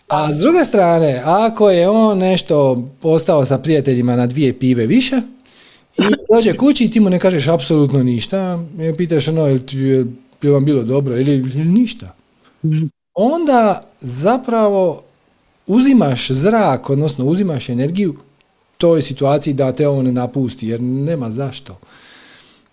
A 0.08 0.34
s 0.34 0.38
druge 0.38 0.66
strane, 0.66 1.22
ako 1.26 1.70
je 1.70 1.90
on 1.90 2.18
nešto 2.18 2.84
postao 3.02 3.46
sa 3.46 3.58
prijateljima 3.58 4.16
na 4.16 4.28
dvije 4.28 4.60
pive 4.60 4.86
više 4.86 5.16
i 5.98 6.02
dođe 6.34 6.58
kući 6.58 6.86
i 6.86 6.92
ti 6.92 7.00
mu 7.00 7.10
ne 7.10 7.20
kažeš 7.20 7.48
apsolutno 7.48 8.04
ništa, 8.04 8.64
i 8.94 8.98
pitaš 8.98 9.28
ono, 9.28 9.48
jel, 9.48 9.60
jel, 9.72 10.06
jel 10.42 10.54
vam 10.54 10.66
bilo 10.66 10.84
dobro 10.84 11.18
ili, 11.18 11.32
ili 11.34 11.66
ništa, 11.66 12.16
onda 13.14 13.84
zapravo 14.00 15.02
uzimaš 15.68 16.32
zrak, 16.32 16.90
odnosno 16.90 17.26
uzimaš 17.26 17.70
energiju 17.70 18.16
toj 18.78 19.02
situaciji 19.02 19.54
da 19.54 19.72
te 19.72 19.88
on 19.88 20.14
napusti, 20.14 20.68
jer 20.68 20.82
nema 20.82 21.32
zašto. 21.32 21.80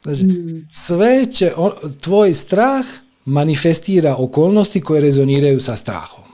Znači, 0.03 0.27
sve 0.73 1.27
će, 1.33 1.53
on- 1.57 1.93
tvoj 2.01 2.35
strah 2.35 2.85
manifestira 3.25 4.17
okolnosti 4.17 4.81
koje 4.81 5.01
rezoniraju 5.01 5.61
sa 5.61 5.77
strahom. 5.77 6.25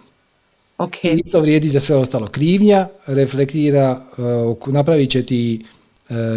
Ok. 0.81 1.05
I 1.05 1.31
to 1.31 1.41
vrijedi 1.41 1.69
za 1.69 1.81
sve 1.81 1.97
ostalo. 1.97 2.27
Krivnja 2.27 2.89
reflektira, 3.07 4.01
uh, 4.19 4.69
napravit 4.69 5.11
će 5.11 5.23
ti 5.23 5.61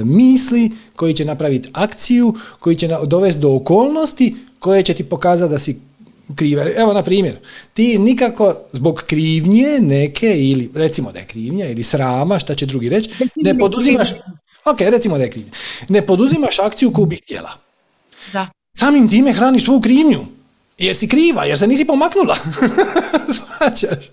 misli, 0.04 0.72
koji 0.96 1.14
će 1.14 1.26
napraviti 1.26 1.70
akciju, 1.74 2.34
koji 2.60 2.76
će 2.76 2.90
dovesti 3.06 3.42
do 3.42 3.56
okolnosti 3.56 4.36
koje 4.60 4.84
će 4.84 4.94
ti 4.94 5.04
pokazati 5.04 5.52
da 5.52 5.60
si 5.60 5.80
krive. 6.36 6.74
Evo, 6.78 6.94
na 6.94 7.04
primjer, 7.04 7.38
ti 7.74 8.00
nikako 8.00 8.56
zbog 8.72 9.04
krivnje 9.08 9.80
neke 9.80 10.36
ili 10.38 10.70
recimo 10.74 11.12
da 11.12 11.20
je 11.20 11.26
krivnja 11.26 11.70
ili 11.70 11.84
srama, 11.84 12.40
šta 12.40 12.56
će 12.56 12.66
drugi 12.66 12.90
reći, 12.90 13.10
ne 13.36 13.60
poduzimaš, 13.60 14.10
ok, 14.66 14.82
recimo 14.82 15.18
da 15.18 15.24
je 15.24 15.30
krivnja, 15.30 15.52
ne 15.90 16.06
poduzimaš 16.06 16.60
akciju 16.60 16.92
koju 16.92 17.06
bi 17.06 17.16
htjela. 17.16 17.52
Da. 18.34 18.48
Samim 18.78 19.10
time 19.10 19.34
hraniš 19.34 19.66
tvoju 19.66 19.82
krivnju, 19.82 20.26
jer 20.78 20.96
si 20.96 21.08
kriva, 21.08 21.44
jer 21.44 21.58
se 21.58 21.68
nisi 21.68 21.86
pomaknula. 21.86 22.36
Svaćaš? 23.36 24.10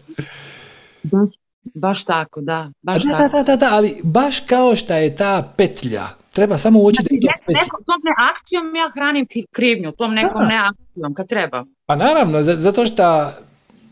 Baš 1.75 2.05
tako, 2.05 2.41
da. 2.41 2.73
Baš 2.83 3.03
da, 3.03 3.11
tako. 3.11 3.29
da, 3.33 3.43
da, 3.43 3.57
da, 3.57 3.69
ali 3.73 3.97
baš 4.03 4.41
kao 4.41 4.77
što 4.77 4.95
je 4.95 5.17
ta 5.17 5.53
petlja, 5.57 6.07
treba 6.33 6.59
samo 6.59 6.81
uočiti 6.81 7.09
znači, 7.09 7.21
da 7.21 7.29
je 7.29 7.39
to 7.39 7.45
petlja. 7.47 7.61
Neko, 7.61 7.77
tom 7.77 8.01
ne 8.05 8.13
akcijom 8.31 8.75
ja 8.77 8.91
hranim 8.95 9.27
krivnju, 9.51 9.93
tom 9.93 10.15
nekom 10.15 10.43
ne 10.43 10.57
akcijom, 10.57 11.15
kad 11.15 11.29
treba. 11.29 11.65
Pa 11.87 11.97
naravno, 11.97 12.43
zato 12.43 12.87
što 12.87 13.31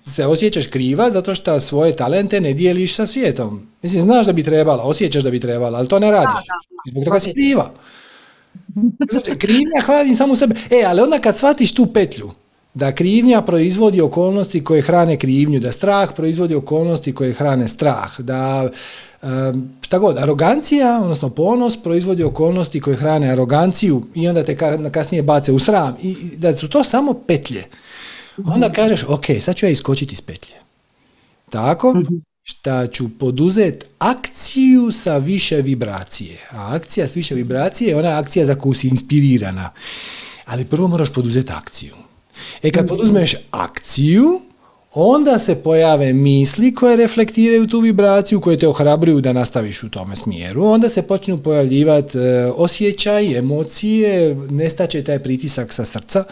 se 0.09 0.27
osjećaš 0.27 0.67
kriva, 0.67 1.11
zato 1.11 1.35
što 1.35 1.61
svoje 1.61 1.97
talente 1.97 2.41
ne 2.41 2.53
dijeliš 2.53 2.95
sa 2.95 3.07
svijetom. 3.07 3.67
Mislim, 3.83 4.03
znaš 4.03 4.27
da 4.27 4.33
bi 4.33 4.43
trebala, 4.43 4.85
osjećaš 4.85 5.23
da 5.23 5.31
bi 5.31 5.41
trebala, 5.41 5.79
ali 5.79 5.89
to 5.89 5.99
ne 5.99 6.11
radiš. 6.11 6.47
Da, 6.47 6.91
Zbog 6.91 7.05
toga 7.05 7.21
si 7.21 7.33
kriva. 7.33 7.71
Znači, 9.11 9.39
krivnja 9.39 9.81
hrani 9.83 10.15
samo 10.15 10.37
sebe. 10.37 10.55
E, 10.71 10.85
ali 10.87 11.01
onda 11.01 11.19
kad 11.19 11.37
shvatiš 11.37 11.75
tu 11.75 11.87
petlju, 11.87 12.31
da 12.75 12.93
krivnja 12.95 13.43
proizvodi 13.43 14.01
okolnosti 14.01 14.65
koje 14.65 14.83
hrane 14.83 15.17
krivnju, 15.17 15.61
da 15.61 15.73
strah 15.73 16.13
proizvodi 16.17 16.55
okolnosti 16.55 17.15
koje 17.15 17.33
hrane 17.33 17.69
strah, 17.69 18.21
da 18.21 18.69
šta 19.83 19.99
god, 19.99 20.19
arogancija, 20.19 21.01
odnosno 21.03 21.31
ponos 21.31 21.83
proizvodi 21.83 22.25
okolnosti 22.25 22.81
koje 22.81 22.97
hrane 22.97 23.31
aroganciju 23.31 24.03
i 24.15 24.29
onda 24.29 24.45
te 24.45 24.57
kasnije 24.93 25.23
bace 25.23 25.53
u 25.53 25.59
sram 25.59 25.97
i 26.03 26.17
da 26.37 26.57
su 26.57 26.69
to 26.69 26.85
samo 26.85 27.15
petlje. 27.15 27.65
Onda 28.47 28.73
kažeš, 28.73 29.05
ok, 29.09 29.25
sad 29.41 29.57
ću 29.57 29.67
ja 29.67 29.71
iskočiti 29.71 30.13
iz 30.13 30.21
petlje. 30.21 30.55
Tako, 31.51 31.95
mhm. 31.95 32.15
šta 32.43 32.87
ću 32.87 33.09
poduzeti 33.19 33.87
akciju 33.99 34.93
sa 34.93 35.17
više 35.17 35.57
vibracije. 35.57 36.39
A 36.51 36.75
akcija 36.75 37.09
s 37.09 37.17
više 37.17 37.35
vibracije 37.35 37.89
je 37.89 37.97
ona 37.97 38.19
akcija 38.19 38.45
za 38.45 38.55
koju 38.55 38.75
si 38.75 38.89
inspirirana. 38.89 39.71
Ali 40.45 40.65
prvo 40.65 40.89
moraš 40.89 41.13
poduzeti 41.13 41.53
akciju. 41.53 41.95
E 42.63 42.71
kad 42.71 42.89
poduzmeš 42.89 43.35
akciju, 43.51 44.41
onda 44.95 45.39
se 45.39 45.55
pojave 45.55 46.13
misli 46.13 46.75
koje 46.75 46.97
reflektiraju 46.97 47.67
tu 47.67 47.81
vibraciju, 47.81 48.41
koje 48.41 48.59
te 48.59 48.69
ohrabruju 48.69 49.21
da 49.21 49.33
nastaviš 49.33 49.83
u 49.83 49.91
tome 49.91 50.17
smjeru, 50.17 50.65
onda 50.65 50.89
se 50.89 51.03
počnu 51.03 51.39
pojavljivati 51.39 52.19
e, 52.19 52.47
osjećaj, 52.57 53.39
emocije, 53.39 54.35
nestaće 54.51 55.05
taj 55.05 55.19
pritisak 55.19 55.73
sa 55.73 55.85
srca, 55.85 56.25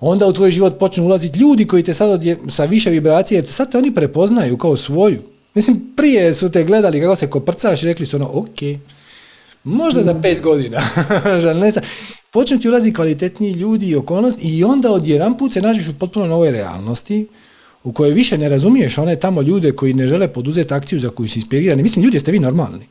onda 0.00 0.26
u 0.26 0.32
tvoj 0.32 0.50
život 0.50 0.78
počnu 0.78 1.04
ulaziti 1.04 1.38
ljudi 1.38 1.66
koji 1.66 1.82
te 1.82 1.94
sad 1.94 2.22
sa 2.48 2.64
više 2.64 2.90
vibracije, 2.90 3.42
sad 3.42 3.72
te 3.72 3.78
oni 3.78 3.94
prepoznaju 3.94 4.56
kao 4.56 4.76
svoju. 4.76 5.22
Mislim, 5.54 5.92
prije 5.96 6.34
su 6.34 6.50
te 6.50 6.64
gledali 6.64 7.00
kako 7.00 7.16
se 7.16 7.30
koprcaš 7.30 7.82
i 7.82 7.86
rekli 7.86 8.06
su 8.06 8.16
ono, 8.16 8.30
ok, 8.32 8.58
možda 9.64 10.02
za 10.02 10.20
pet 10.22 10.42
godina, 10.42 10.80
počnu 12.32 12.58
ti 12.58 12.68
ulaziti 12.68 12.94
kvalitetniji 12.94 13.52
ljudi 13.52 13.86
i 13.86 13.96
okolnosti 13.96 14.58
i 14.58 14.64
onda 14.64 14.92
odjedan 14.92 15.38
put 15.38 15.52
se 15.52 15.60
nađeš 15.60 15.88
u 15.88 15.98
potpuno 15.98 16.26
novoj 16.26 16.50
realnosti 16.50 17.26
u 17.84 17.92
kojoj 17.92 18.12
više 18.12 18.38
ne 18.38 18.48
razumiješ 18.48 18.98
one 18.98 19.16
tamo 19.16 19.42
ljude 19.42 19.72
koji 19.72 19.94
ne 19.94 20.06
žele 20.06 20.28
poduzeti 20.28 20.74
akciju 20.74 21.00
za 21.00 21.10
koju 21.10 21.28
si 21.28 21.38
inspirirani. 21.38 21.82
Mislim, 21.82 22.04
ljudi, 22.04 22.20
ste 22.20 22.32
vi 22.32 22.38
normalni. 22.38 22.86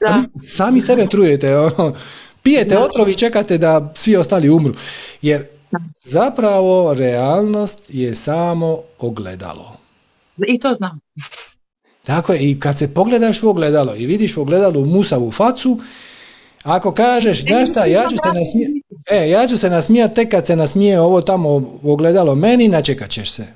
Da. 0.00 0.24
Sami 0.34 0.80
sebe 0.80 1.06
trujete, 1.06 1.58
ono, 1.58 1.94
pijete 2.42 2.78
otrov 2.78 3.08
i 3.08 3.14
čekate 3.14 3.58
da 3.58 3.92
svi 3.94 4.16
ostali 4.16 4.50
umru. 4.50 4.74
Jer 5.22 5.44
zapravo 6.04 6.94
realnost 6.94 7.94
je 7.94 8.14
samo 8.14 8.78
ogledalo. 8.98 9.76
I 10.48 10.60
to 10.60 10.74
znam. 10.78 11.00
Tako 12.04 12.32
je, 12.32 12.50
i 12.50 12.60
kad 12.60 12.78
se 12.78 12.94
pogledaš 12.94 13.42
u 13.42 13.48
ogledalo 13.48 13.94
i 13.96 14.06
vidiš 14.06 14.36
u 14.36 14.42
ogledalu 14.42 14.84
musavu 14.84 15.30
facu, 15.30 15.80
ako 16.62 16.92
kažeš, 16.92 17.42
znaš 17.42 17.70
šta, 17.70 17.84
ja 17.84 18.08
ću, 18.10 18.16
se 18.16 18.28
nasmijati, 18.38 18.82
e, 19.10 19.30
ja 19.30 19.48
ću 19.48 19.56
se 19.56 19.70
nasmijati 19.70 20.14
tek 20.14 20.30
kad 20.30 20.46
se 20.46 20.56
nasmije 20.56 21.00
ovo 21.00 21.20
tamo 21.20 21.78
ogledalo 21.82 22.34
meni, 22.34 22.68
načekat 22.68 23.10
ćeš 23.10 23.30
se. 23.30 23.46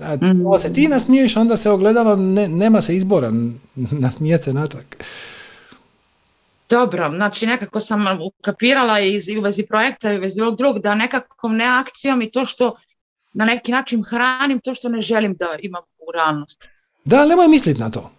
A 0.00 0.16
mm. 0.16 0.58
se 0.58 0.72
ti 0.72 0.88
nasmiješ, 0.88 1.36
onda 1.36 1.56
se 1.56 1.70
ogledalo, 1.70 2.16
ne, 2.16 2.48
nema 2.48 2.82
se 2.82 2.96
izbora 2.96 3.32
nasmijati 4.04 4.44
se 4.44 4.52
natrag. 4.52 4.84
Dobro, 6.70 7.12
znači 7.14 7.46
nekako 7.46 7.80
sam 7.80 8.18
ukapirala 8.22 9.00
i 9.00 9.38
u 9.38 9.42
vezi 9.42 9.62
projekta 9.62 10.12
i 10.12 10.18
u 10.18 10.20
vezi 10.20 10.40
ovog 10.40 10.56
drugog, 10.56 10.82
da 10.82 10.94
nekako 10.94 11.48
ne 11.48 11.64
akcijom 11.64 12.22
i 12.22 12.30
to 12.30 12.44
što 12.44 12.76
na 13.32 13.44
neki 13.44 13.72
način 13.72 14.02
hranim 14.02 14.60
to 14.64 14.74
što 14.74 14.88
ne 14.88 15.00
želim 15.00 15.34
da 15.34 15.46
imam 15.62 15.82
u 15.98 16.12
realnosti. 16.12 16.68
Da, 17.04 17.26
nemoj 17.26 17.48
misliti 17.48 17.80
na 17.80 17.90
to. 17.90 18.10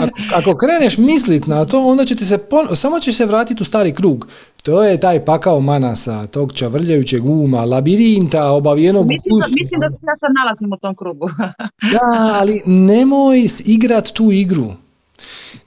Ako, 0.00 0.18
ako 0.34 0.56
kreneš 0.56 0.98
mislit 0.98 1.46
na 1.46 1.64
to, 1.64 1.86
onda 1.86 2.04
će 2.04 2.14
ti 2.16 2.24
se, 2.24 2.38
samo 2.74 3.00
će 3.00 3.12
se 3.12 3.26
vratiti 3.26 3.62
u 3.62 3.66
stari 3.66 3.92
krug. 3.92 4.28
To 4.62 4.84
je 4.84 5.00
taj 5.00 5.24
pakao 5.24 5.60
manasa, 5.60 6.26
tog 6.26 6.52
čavrljajućeg 6.52 7.26
uma, 7.26 7.64
labirinta, 7.64 8.50
obavijenog 8.50 9.06
mislim, 9.06 9.40
da, 9.40 9.46
mislim 9.48 9.80
da 9.80 9.90
se 9.90 9.96
ja 10.02 10.16
sad 10.20 10.30
nalazim 10.44 10.72
u 10.72 10.76
tom 10.76 10.94
krugu. 10.94 11.28
da, 11.92 12.32
ali 12.32 12.62
nemoj 12.66 13.46
igrat 13.66 14.12
tu 14.12 14.32
igru. 14.32 14.72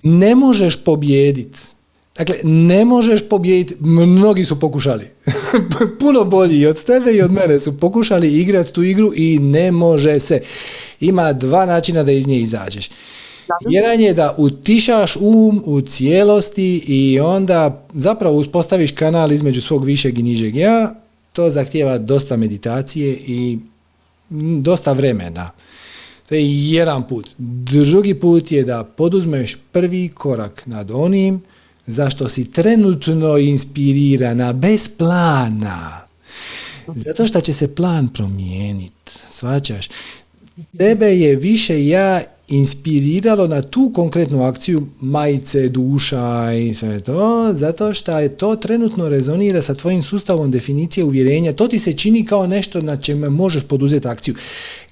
Ne 0.04 0.36
možeš 0.36 0.84
pobijediti. 0.84 1.60
Dakle, 2.20 2.36
ne 2.44 2.86
možeš 2.86 3.30
pobijediti, 3.30 3.76
mnogi 3.80 4.46
su 4.46 4.60
pokušali, 4.60 5.06
puno 6.00 6.24
bolji 6.24 6.66
od 6.66 6.84
tebe 6.84 7.12
i 7.12 7.22
od 7.22 7.32
mene 7.32 7.60
su 7.60 7.80
pokušali 7.80 8.40
igrati 8.40 8.74
tu 8.74 8.84
igru 8.84 9.12
i 9.16 9.40
ne 9.40 9.72
može 9.72 10.20
se. 10.20 10.42
Ima 11.00 11.34
dva 11.34 11.66
načina 11.66 12.04
da 12.04 12.12
iz 12.12 12.28
nje 12.28 12.40
izađeš. 12.40 12.90
Jedan 13.70 14.02
je 14.02 14.14
da 14.14 14.36
utišaš 14.38 15.16
um 15.16 15.64
u 15.66 15.82
cijelosti 15.82 16.84
i 16.88 17.20
onda 17.20 17.86
zapravo 17.94 18.38
uspostaviš 18.38 18.92
kanal 18.92 19.32
između 19.32 19.62
svog 19.62 19.86
višeg 19.86 20.20
i 20.20 20.24
nižeg 20.24 20.56
ja. 20.56 20.92
To 21.34 21.50
zahtijeva 21.50 21.98
dosta 21.98 22.38
meditacije 22.38 23.18
i 23.28 23.58
dosta 24.62 24.94
vremena. 24.94 25.52
To 26.30 26.36
je 26.36 26.72
jedan 26.72 27.08
put. 27.08 27.30
Drugi 27.38 28.14
put 28.14 28.52
je 28.52 28.64
da 28.64 28.84
poduzmeš 28.84 29.58
prvi 29.72 30.10
korak 30.10 30.64
nad 30.66 30.92
onim 30.92 31.42
zašto 31.90 32.30
si 32.30 32.52
trenutno 32.52 33.38
inspirirana 33.38 34.54
bez 34.54 34.88
plana. 34.98 36.02
Zato 36.96 37.28
što 37.28 37.42
će 37.42 37.54
se 37.54 37.76
plan 37.76 38.08
promijeniti. 38.08 39.12
Svačaš? 39.30 39.90
Tebe 40.78 41.08
je 41.08 41.36
više 41.36 41.88
ja 41.88 42.22
inspiriralo 42.48 43.48
na 43.48 43.62
tu 43.62 43.92
konkretnu 43.96 44.44
akciju 44.44 44.88
majice, 45.02 45.70
duša 45.70 46.54
i 46.54 46.74
sve 46.74 47.00
to, 47.00 47.52
zato 47.54 47.94
što 47.94 48.20
je 48.20 48.38
to 48.38 48.56
trenutno 48.56 49.10
rezonira 49.10 49.62
sa 49.62 49.74
tvojim 49.74 50.02
sustavom 50.02 50.52
definicije 50.52 51.04
uvjerenja, 51.04 51.54
to 51.54 51.68
ti 51.68 51.80
se 51.80 51.94
čini 51.94 52.26
kao 52.26 52.48
nešto 52.48 52.82
na 52.82 52.98
čemu 52.98 53.30
možeš 53.30 53.64
poduzeti 53.64 54.08
akciju. 54.08 54.36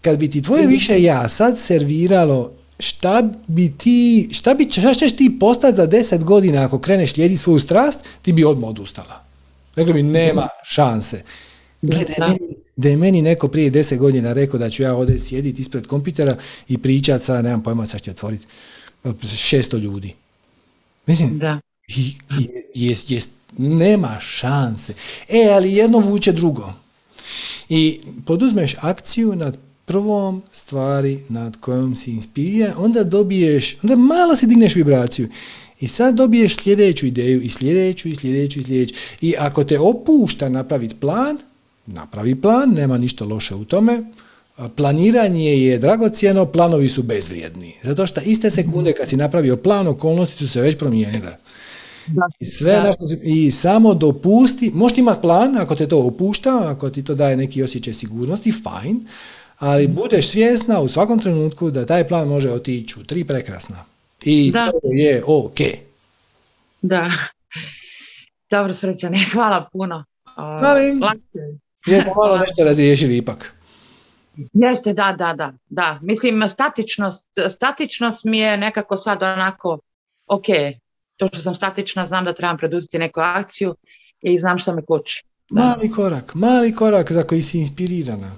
Kad 0.02 0.20
bi 0.20 0.30
ti 0.30 0.42
tvoje 0.42 0.64
mhm. 0.64 0.72
više 0.72 1.04
ja 1.04 1.30
sad 1.30 1.60
serviralo 1.60 2.52
šta 2.80 3.30
bi 3.48 3.74
ti, 3.78 4.30
šta, 4.32 4.54
bi, 4.54 4.68
šta 4.72 4.94
ćeš 4.94 5.16
ti 5.16 5.38
postati 5.40 5.78
za 5.78 5.86
deset 5.86 6.24
godina 6.24 6.66
ako 6.66 6.80
kreneš 6.80 7.14
slijedi 7.14 7.38
svoju 7.38 7.60
strast, 7.60 8.00
ti 8.22 8.34
bi 8.34 8.44
odmah 8.44 8.70
odustala. 8.70 9.24
Rekli 9.76 9.94
bi, 9.94 10.04
nema 10.04 10.48
šanse. 10.64 11.24
Gledaj, 11.82 12.16
meni, 12.20 12.40
da 12.76 12.90
je 12.90 12.98
meni 12.98 13.22
neko 13.22 13.48
prije 13.48 13.70
deset 13.70 14.00
godina 14.00 14.34
rekao 14.34 14.60
da 14.60 14.70
ću 14.70 14.84
ja 14.84 14.96
ovdje 14.96 15.20
sjediti 15.20 15.62
ispred 15.62 15.88
kompitera 15.88 16.36
i 16.68 16.78
pričati 16.78 17.26
sa, 17.26 17.42
nemam 17.42 17.64
pojma, 17.64 17.86
sad 17.86 18.02
ću 18.02 18.12
otvoriti, 18.12 18.46
šesto 19.36 19.78
ljudi. 19.78 20.14
Mislim, 21.06 21.40
da. 21.40 21.60
Jest, 22.76 23.12
jest, 23.12 23.30
nema 23.58 24.18
šanse. 24.20 24.94
E, 25.30 25.50
ali 25.52 25.74
jedno 25.74 26.00
vuče 26.00 26.32
drugo. 26.32 26.74
I 27.70 28.00
poduzmeš 28.26 28.76
akciju 28.82 29.36
nad 29.36 29.58
prvom 29.88 30.42
stvari 30.52 31.20
nad 31.30 31.58
kojom 31.58 31.96
si 31.96 32.12
inspiriran, 32.12 32.74
onda 32.78 33.04
dobiješ, 33.04 33.78
onda 33.84 33.96
malo 33.96 34.36
si 34.36 34.48
digneš 34.48 34.76
vibraciju. 34.76 35.30
I 35.80 35.88
sad 35.88 36.16
dobiješ 36.16 36.56
sljedeću 36.56 37.06
ideju 37.06 37.42
i 37.42 37.50
sljedeću 37.50 38.08
i 38.08 38.16
sljedeću 38.16 38.60
i 38.60 38.64
sljedeću. 38.64 38.96
I 39.22 39.34
ako 39.40 39.64
te 39.64 39.80
opušta 39.80 40.50
napraviti 40.50 40.96
plan, 40.96 41.38
napravi 41.86 42.42
plan, 42.42 42.70
nema 42.70 42.98
ništa 42.98 43.26
loše 43.26 43.56
u 43.56 43.66
tome. 43.66 44.04
Planiranje 44.76 45.58
je 45.58 45.78
dragocjeno, 45.78 46.46
planovi 46.46 46.90
su 46.90 47.04
bezvrijedni. 47.04 47.74
Zato 47.84 48.08
što 48.08 48.22
iste 48.22 48.50
sekunde 48.50 48.94
kad 48.94 49.10
si 49.10 49.18
napravio 49.18 49.58
plan, 49.58 49.88
okolnosti 49.88 50.38
su 50.38 50.48
se 50.48 50.62
već 50.62 50.78
promijenile. 50.78 51.38
Sve 52.52 52.92
I 53.24 53.52
samo 53.52 53.94
dopusti, 53.94 54.72
možeš 54.74 54.98
imati 54.98 55.22
plan 55.22 55.58
ako 55.58 55.76
te 55.76 55.88
to 55.88 56.00
opušta, 56.00 56.64
ako 56.66 56.90
ti 56.90 57.04
to 57.04 57.16
daje 57.16 57.38
neki 57.38 57.64
osjećaj 57.64 57.94
sigurnosti, 57.94 58.52
fajn, 58.52 59.06
ali 59.58 59.88
budeš 59.88 60.30
svjesna 60.30 60.80
u 60.80 60.88
svakom 60.88 61.20
trenutku 61.20 61.72
da 61.72 61.86
taj 61.86 62.08
plan 62.08 62.28
može 62.28 62.52
otići 62.52 63.00
u 63.00 63.04
tri 63.04 63.24
prekrasna. 63.24 63.86
I 64.24 64.52
to 64.52 64.80
je 64.84 65.24
ok. 65.28 65.58
Da. 66.82 67.12
Dobro, 68.52 68.74
srećane, 68.74 69.18
hvala 69.34 69.70
puno. 69.74 70.06
Ali, 70.36 70.84
je 71.86 72.06
malo 72.16 72.38
nešto 72.38 72.64
razriješili 72.64 73.18
ipak. 73.18 73.54
Jeste, 74.54 74.94
da, 74.94 75.16
da, 75.18 75.34
da, 75.34 75.54
da. 75.70 76.00
Mislim, 76.02 76.50
statičnost, 76.50 77.30
statičnost 77.50 78.24
mi 78.24 78.38
je 78.38 78.58
nekako 78.58 78.98
sad 78.98 79.24
onako, 79.24 79.80
ok, 80.28 80.46
to 81.18 81.28
što 81.28 81.42
sam 81.42 81.56
statična, 81.56 82.06
znam 82.06 82.26
da 82.26 82.34
trebam 82.34 82.58
preduzeti 82.58 83.00
neku 83.00 83.20
akciju 83.20 83.76
i 84.22 84.38
znam 84.38 84.58
što 84.58 84.76
me 84.76 84.86
kući. 84.86 85.24
Mali 85.50 85.92
korak, 85.92 86.36
mali 86.36 86.76
korak 86.76 87.12
za 87.12 87.24
koji 87.24 87.42
si 87.42 87.60
inspirirana. 87.60 88.36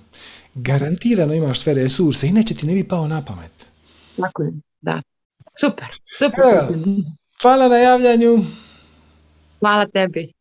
Garantirano 0.55 1.33
imaš 1.33 1.59
sve 1.59 1.73
resurse, 1.73 2.27
inače 2.27 2.53
ti 2.53 2.67
ne 2.67 2.73
bi 2.73 2.87
pao 2.87 3.07
na 3.07 3.25
pamet. 3.25 3.71
Tako 4.21 4.43
je, 4.43 4.51
da. 4.81 5.01
Super, 5.59 5.87
super. 6.17 6.39
hvala 7.41 7.67
na 7.67 7.77
javljanju. 7.77 8.37
Hvala 9.59 9.87
tebi. 9.87 10.33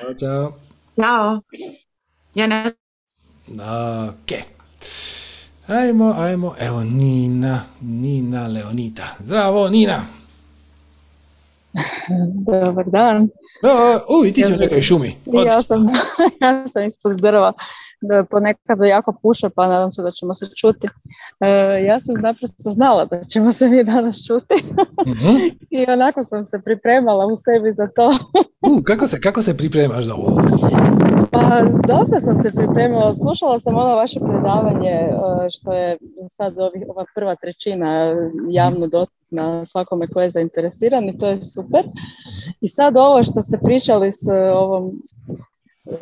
Ćao, 0.00 0.14
čao. 0.20 0.52
Ćao. 0.96 1.40
Ja 2.34 2.46
ne... 2.46 2.72
Ok. 4.08 4.32
Ajmo, 5.66 6.14
ajmo, 6.18 6.54
evo 6.60 6.84
Nina, 6.84 7.60
Nina 7.80 8.46
Leonita. 8.46 9.16
Zdravo, 9.18 9.68
Nina. 9.68 10.19
Dobar 12.46 12.90
dan. 12.90 13.28
U, 14.08 14.24
i 14.26 14.32
ti 14.32 14.44
si 14.44 14.52
u 14.52 14.56
nekoj 14.56 14.82
šumi. 14.82 15.16
Ja 15.46 15.62
sam, 15.62 15.86
ja 16.42 16.68
sam 16.68 16.84
ispod 16.84 17.20
drva. 17.20 17.52
Ponekad 18.30 18.78
jako 18.88 19.14
puše, 19.22 19.48
pa 19.48 19.68
nadam 19.68 19.90
se 19.90 20.02
da 20.02 20.10
ćemo 20.10 20.34
se 20.34 20.46
čuti. 20.56 20.88
E, 21.40 21.48
ja 21.84 22.00
sam 22.00 22.14
naprosto 22.14 22.70
znala 22.70 23.04
da 23.04 23.24
ćemo 23.24 23.52
se 23.52 23.68
mi 23.68 23.84
danas 23.84 24.26
čuti. 24.26 24.54
Mhm. 25.06 25.36
I 25.80 25.90
onako 25.90 26.24
sam 26.24 26.44
se 26.44 26.60
pripremala 26.64 27.26
u 27.26 27.36
sebi 27.36 27.72
za 27.72 27.88
to. 27.96 28.10
U, 28.70 28.82
kako 28.82 29.06
se, 29.06 29.20
kako 29.20 29.42
se 29.42 29.56
pripremaš 29.56 30.04
za 30.04 30.14
ovo? 30.14 30.42
Pa 31.30 31.62
dobro 31.86 32.20
sam 32.20 32.42
se 32.42 32.50
pripremila. 32.50 33.14
Slušala 33.14 33.60
sam 33.60 33.76
ono 33.76 33.94
vaše 33.94 34.20
predavanje 34.20 34.90
e, 34.90 35.10
što 35.50 35.72
je 35.72 35.98
sad 36.28 36.54
ova 36.88 37.04
prva 37.14 37.34
trećina 37.34 38.16
javno 38.48 38.86
dostupna 38.86 39.64
svakome 39.64 40.08
ko 40.08 40.20
je 40.20 40.30
zainteresiran 40.30 41.08
i 41.08 41.18
to 41.18 41.26
je 41.26 41.42
super. 41.42 41.84
I 42.60 42.68
sad 42.68 42.96
ovo 42.96 43.22
što 43.22 43.40
ste 43.40 43.58
pričali 43.58 44.12
s 44.12 44.28
ovom 44.54 44.92
e, 45.86 45.96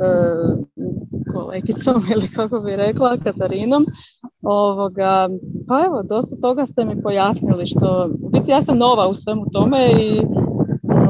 kolegicom 1.32 2.02
ili 2.12 2.28
kako 2.28 2.60
bi 2.60 2.76
rekla, 2.76 3.16
Katarinom. 3.24 3.86
Ovoga, 4.42 5.28
pa 5.68 5.84
evo, 5.86 6.02
dosta 6.02 6.36
toga 6.36 6.66
ste 6.66 6.84
mi 6.84 7.02
pojasnili 7.02 7.66
što, 7.66 8.10
biti 8.32 8.50
ja 8.50 8.62
sam 8.62 8.78
nova 8.78 9.08
u 9.08 9.14
svemu 9.14 9.46
tome 9.52 9.92
i 9.92 10.22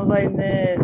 ovaj, 0.02 0.28
ne, 0.28 0.76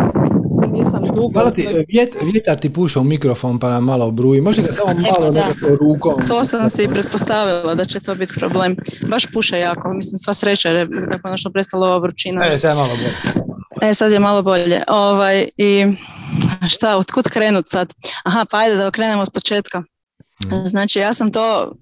nisam 0.72 1.02
dugo. 1.14 1.30
Malo 1.34 1.50
ti, 1.50 1.66
vjet, 1.88 2.16
vjetar 2.32 2.56
ti 2.56 2.72
puša 2.72 3.00
u 3.00 3.04
mikrofon 3.04 3.58
pa 3.58 3.70
nam 3.70 3.84
malo 3.84 4.10
bruji. 4.10 4.40
Može 4.40 4.62
ga 4.62 4.72
samo 4.72 5.00
malo 5.00 5.32
nekako 5.32 5.68
rukom. 5.68 6.28
To 6.28 6.44
sam 6.44 6.70
si 6.70 6.88
pretpostavila 6.88 7.74
da 7.74 7.84
će 7.84 8.00
to 8.00 8.14
biti 8.14 8.32
problem. 8.36 8.76
Baš 9.08 9.26
puša 9.32 9.56
jako. 9.56 9.92
Mislim, 9.92 10.18
sva 10.18 10.34
sreća 10.34 10.70
je 10.70 10.86
da 10.86 11.18
konačno 11.18 11.50
prestala 11.50 11.86
ova 11.86 11.98
vrućina. 11.98 12.46
E, 12.46 12.58
sad 12.58 12.70
je 12.70 12.74
malo 12.74 12.88
bolje. 12.96 13.12
E, 13.90 13.94
sad 13.94 14.12
je 14.12 14.20
malo 14.20 14.42
bolje. 14.42 14.82
Ovaj, 14.88 15.48
I 15.56 15.86
šta, 16.68 16.96
otkud 16.96 17.28
krenut 17.28 17.68
sad? 17.68 17.94
Aha, 18.24 18.46
pa 18.50 18.58
ajde 18.58 18.76
da 18.76 18.90
krenemo 18.90 19.22
od 19.22 19.30
početka. 19.34 19.82
Znači 20.66 20.98
ja 20.98 21.14
sam 21.14 21.32
to 21.32 21.72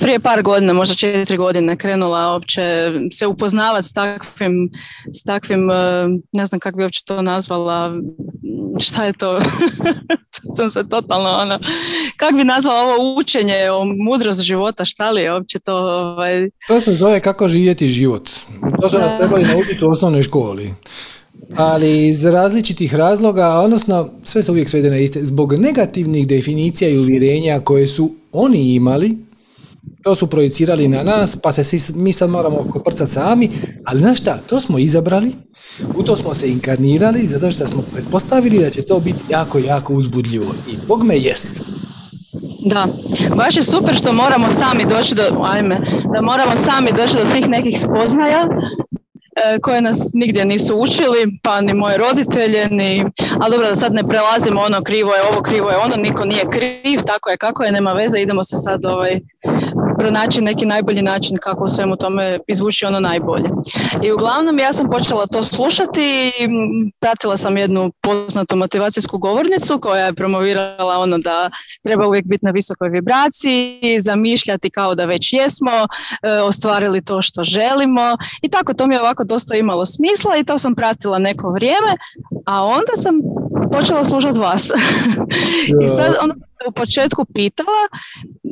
prije 0.00 0.20
par 0.20 0.42
godina, 0.42 0.72
možda 0.72 0.94
četiri 0.94 1.36
godine 1.36 1.76
krenula 1.76 2.32
uopće 2.32 2.92
se 3.12 3.26
upoznavati 3.26 3.88
s 3.88 3.92
takvim, 3.92 4.70
s 5.14 5.22
takvim 5.22 5.70
e, 5.70 5.74
ne 6.32 6.46
znam 6.46 6.58
kako 6.58 6.76
bi 6.76 6.82
uopće 6.82 7.02
to 7.06 7.22
nazvala, 7.22 7.92
šta 8.80 9.04
je 9.04 9.12
to, 9.12 9.38
sam 10.56 10.70
se 10.70 10.88
totalno 10.88 11.30
ono, 11.30 11.58
kako 12.16 12.36
bi 12.36 12.44
nazvala 12.44 12.94
ovo 12.94 13.20
učenje 13.20 13.70
o 13.70 13.84
mudrost 13.84 14.40
života, 14.40 14.84
šta 14.84 15.10
li 15.10 15.22
je 15.22 15.32
uopće 15.32 15.58
to? 15.58 15.76
Ovaj... 15.76 16.50
To 16.68 16.80
se 16.80 16.94
zove 16.94 17.20
kako 17.20 17.48
živjeti 17.48 17.88
život. 17.88 18.28
To 18.80 18.88
su 18.90 18.98
nas 18.98 19.16
trebali 19.16 19.44
naučiti 19.44 19.84
u 19.84 19.90
osnovnoj 19.90 20.22
školi 20.22 20.74
ali 21.54 22.08
iz 22.08 22.24
različitih 22.24 22.94
razloga, 22.94 23.48
odnosno 23.48 24.08
sve 24.24 24.42
se 24.42 24.50
uvijek 24.50 24.68
svede 24.68 24.90
na 24.90 24.96
iste, 24.96 25.24
zbog 25.24 25.52
negativnih 25.52 26.26
definicija 26.26 26.90
i 26.90 26.98
uvjerenja 26.98 27.60
koje 27.60 27.88
su 27.88 28.14
oni 28.32 28.74
imali, 28.74 29.18
to 30.02 30.14
su 30.14 30.26
projicirali 30.26 30.88
na 30.88 31.02
nas, 31.02 31.36
pa 31.36 31.52
se 31.52 31.92
mi 31.94 32.12
sad 32.12 32.30
moramo 32.30 32.66
koprcati 32.72 33.10
sami, 33.10 33.50
ali 33.84 34.00
znaš 34.00 34.20
šta, 34.20 34.38
to 34.46 34.60
smo 34.60 34.78
izabrali, 34.78 35.32
u 35.96 36.02
to 36.02 36.16
smo 36.16 36.34
se 36.34 36.50
inkarnirali, 36.50 37.26
zato 37.26 37.50
što 37.50 37.66
smo 37.66 37.82
pretpostavili 37.92 38.58
da 38.58 38.70
će 38.70 38.82
to 38.82 39.00
biti 39.00 39.20
jako, 39.28 39.58
jako 39.58 39.94
uzbudljivo. 39.94 40.54
I 40.72 40.76
Bog 40.88 41.04
me 41.04 41.18
jest. 41.18 41.64
Da, 42.64 42.86
baš 43.36 43.56
je 43.56 43.62
super 43.62 43.94
što 43.94 44.12
moramo 44.12 44.46
sami 44.54 44.84
doći 44.90 45.14
do, 45.14 45.22
ajme, 45.42 45.80
da 46.14 46.22
moramo 46.22 46.52
sami 46.56 46.90
doći 46.96 47.14
do 47.24 47.32
tih 47.32 47.48
nekih 47.48 47.80
spoznaja 47.80 48.48
koje 49.62 49.80
nas 49.82 50.10
nigdje 50.14 50.44
nisu 50.44 50.76
učili, 50.76 51.38
pa 51.42 51.60
ni 51.60 51.74
moje 51.74 51.98
roditelje, 51.98 52.68
ni, 52.70 53.04
ali 53.40 53.50
dobro 53.50 53.68
da 53.68 53.76
sad 53.76 53.94
ne 53.94 54.08
prelazimo 54.08 54.60
ono 54.60 54.82
krivo 54.82 55.12
je 55.14 55.22
ovo, 55.32 55.42
krivo 55.42 55.70
je 55.70 55.76
ono, 55.76 55.96
niko 55.96 56.24
nije 56.24 56.44
kriv, 56.50 57.00
tako 57.06 57.30
je 57.30 57.36
kako 57.36 57.64
je, 57.64 57.72
nema 57.72 57.92
veze, 57.92 58.20
idemo 58.20 58.44
se 58.44 58.56
sad 58.56 58.84
ovaj, 58.84 59.20
pronaći 59.98 60.40
neki 60.40 60.66
najbolji 60.66 61.02
način 61.02 61.36
kako 61.36 61.64
u 61.64 61.68
svemu 61.68 61.96
tome 61.96 62.38
izvući 62.48 62.86
ono 62.86 63.00
najbolje. 63.00 63.50
I 64.02 64.12
uglavnom 64.12 64.58
ja 64.58 64.72
sam 64.72 64.90
počela 64.90 65.26
to 65.26 65.42
slušati 65.42 66.32
i 66.38 66.48
pratila 67.00 67.36
sam 67.36 67.56
jednu 67.56 67.92
poznatu 68.02 68.56
motivacijsku 68.56 69.18
govornicu 69.18 69.78
koja 69.80 70.06
je 70.06 70.14
promovirala 70.14 70.98
ono 70.98 71.18
da 71.18 71.50
treba 71.84 72.06
uvijek 72.06 72.24
biti 72.26 72.44
na 72.44 72.50
visokoj 72.50 72.88
vibraciji, 72.88 74.00
zamišljati 74.00 74.70
kao 74.70 74.94
da 74.94 75.04
već 75.04 75.32
jesmo, 75.32 75.86
e, 76.22 76.40
ostvarili 76.40 77.04
to 77.04 77.22
što 77.22 77.44
želimo 77.44 78.16
i 78.42 78.48
tako 78.48 78.74
to 78.74 78.86
mi 78.86 78.94
je 78.94 79.00
ovako 79.00 79.24
dosta 79.24 79.56
imalo 79.56 79.86
smisla 79.86 80.36
i 80.36 80.44
to 80.44 80.58
sam 80.58 80.74
pratila 80.74 81.18
neko 81.18 81.50
vrijeme, 81.50 81.96
a 82.46 82.64
onda 82.64 82.92
sam 82.96 83.20
počela 83.72 84.04
slušati 84.04 84.38
vas. 84.38 84.70
I 85.84 85.88
sad 85.88 86.16
onda 86.22 86.34
u 86.68 86.72
početku 86.72 87.24
pitala 87.34 87.82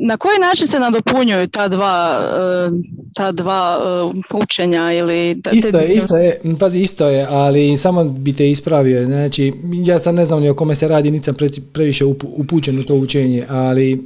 na 0.07 0.17
koji 0.17 0.39
način 0.39 0.69
se 0.69 0.79
nadopunjuju 0.79 1.49
ta 1.49 1.69
dva, 1.69 2.21
e, 2.37 2.71
ta 3.15 3.33
dva 3.33 3.79
e, 3.79 4.37
učenja 4.37 4.93
ili... 4.93 5.43
Isto 5.53 5.79
je, 5.79 5.95
isto 5.95 6.17
je, 6.17 6.41
pazi, 6.59 6.79
isto 6.79 7.09
je, 7.09 7.27
ali 7.31 7.77
samo 7.77 8.05
bi 8.05 8.33
te 8.33 8.51
ispravio, 8.51 9.05
znači, 9.05 9.53
ja 9.85 9.99
sad 9.99 10.15
ne 10.15 10.25
znam 10.25 10.41
ni 10.43 10.49
o 10.49 10.55
kome 10.55 10.75
se 10.75 10.89
radi, 10.89 11.11
nisam 11.11 11.35
previše 11.73 12.05
upućen 12.23 12.79
u 12.79 12.83
to 12.83 12.95
učenje, 12.95 13.45
ali 13.49 14.01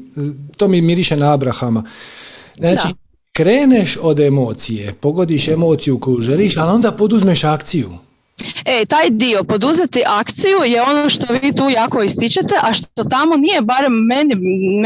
to 0.56 0.68
mi 0.68 0.80
miriše 0.80 1.16
na 1.16 1.32
Abrahama. 1.32 1.84
Znači, 2.58 2.88
kreneš 3.32 3.98
od 4.02 4.20
emocije, 4.20 4.94
pogodiš 5.00 5.48
emociju 5.48 6.00
koju 6.00 6.20
želiš, 6.20 6.56
ali 6.56 6.70
onda 6.70 6.92
poduzmeš 6.92 7.44
akciju. 7.44 7.90
E, 8.64 8.84
taj 8.86 9.10
dio, 9.10 9.44
poduzeti 9.44 10.02
akciju 10.06 10.58
je 10.66 10.82
ono 10.82 11.08
što 11.08 11.26
vi 11.42 11.52
tu 11.52 11.70
jako 11.70 12.02
ističete, 12.02 12.54
a 12.62 12.72
što 12.72 13.04
tamo 13.04 13.36
nije, 13.36 13.60
barem 13.60 13.92
meni, 13.92 14.34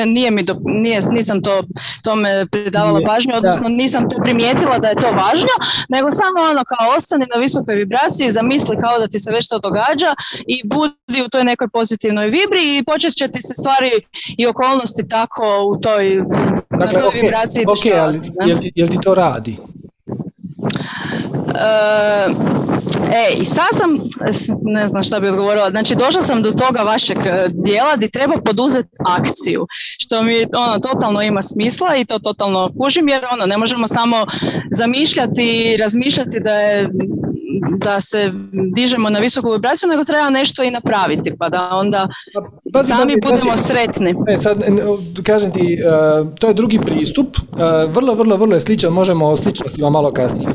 nije 0.07 0.31
mi 0.31 0.43
do, 0.43 0.57
nije, 0.65 1.01
nisam 1.11 1.43
to 1.43 1.63
tome 2.03 2.47
pridavala 2.47 3.01
pažnju, 3.07 3.37
odnosno 3.37 3.69
nisam 3.69 4.11
to 4.11 4.17
primijetila 4.23 4.79
da 4.79 4.89
je 4.89 4.95
to 4.95 5.11
važno, 5.11 5.55
nego 5.89 6.11
samo 6.11 6.51
ono 6.51 6.65
kao 6.65 6.97
ostani 6.97 7.27
na 7.35 7.41
visokoj 7.41 7.75
vibraciji, 7.75 8.33
zamisli 8.33 8.77
kao 8.81 8.99
da 8.99 9.09
ti 9.09 9.21
se 9.21 9.31
već 9.31 9.49
to 9.49 9.59
događa 9.59 10.15
i 10.47 10.61
budi 10.65 11.23
u 11.27 11.29
toj 11.29 11.45
nekoj 11.45 11.69
pozitivnoj 11.69 12.25
vibri 12.25 12.79
i 12.79 12.85
počet 12.87 13.15
će 13.15 13.29
ti 13.29 13.43
se 13.43 13.55
stvari 13.55 13.91
i 14.39 14.47
okolnosti 14.47 15.09
tako 15.09 15.45
u 15.67 15.81
toj, 15.81 16.23
dakle, 16.71 16.99
na 16.99 17.01
toj 17.01 17.21
vibraciji 17.21 17.65
okay, 17.65 17.99
ali 17.99 18.21
jel 18.49 18.59
ti, 18.59 18.73
jel 18.75 18.89
ti 18.89 18.99
to 19.03 19.15
radi? 19.15 19.57
E, 21.55 22.62
i 23.41 23.45
sad 23.45 23.69
sam, 23.73 23.99
ne 24.63 24.89
znam 24.89 25.03
šta 25.03 25.21
bi 25.21 25.29
odgovorila, 25.29 25.71
znači 25.71 25.95
došla 25.95 26.23
sam 26.23 26.43
do 26.43 26.51
toga 26.51 26.83
vašeg 26.83 27.17
e, 27.17 27.49
dijela 27.49 27.97
gdje 27.97 28.11
treba 28.11 28.35
poduzeti 28.45 28.89
akciju, 29.07 29.67
što 29.99 30.23
mi 30.23 30.47
ono 30.57 30.79
totalno 30.79 31.23
ima 31.23 31.43
smisla 31.43 31.97
i 31.97 32.05
to 32.05 32.19
totalno 32.19 32.71
kužim 32.79 33.09
jer 33.09 33.25
ono 33.33 33.47
ne 33.47 33.59
možemo 33.59 33.89
samo 33.89 34.17
zamišljati 34.71 35.43
i 35.43 35.77
razmišljati 35.77 36.41
da 36.41 36.51
je 36.51 36.91
da 37.79 38.01
se 38.01 38.33
dižemo 38.75 39.11
na 39.11 39.19
visoku 39.19 39.53
vibraciju, 39.53 39.89
nego 39.89 40.05
treba 40.05 40.31
nešto 40.31 40.63
i 40.63 40.71
napraviti, 40.71 41.33
pa 41.39 41.49
da 41.49 41.71
onda 41.73 42.09
pa, 42.73 42.83
sami 42.83 43.17
budemo 43.23 43.57
sretni. 43.57 44.15
E, 44.29 44.39
sad, 44.39 44.65
kažem 45.25 45.53
ti, 45.53 45.75
e, 45.75 45.79
to 46.41 46.49
je 46.49 46.55
drugi 46.55 46.79
pristup, 46.79 47.37
e, 47.37 47.87
vrlo, 47.87 48.15
vrlo, 48.15 48.37
vrlo 48.37 48.55
je 48.55 48.61
sličan, 48.61 48.93
možemo 48.93 49.27
o 49.27 49.37
sličnostima 49.37 49.91
malo 49.91 50.13
kasnije. 50.13 50.49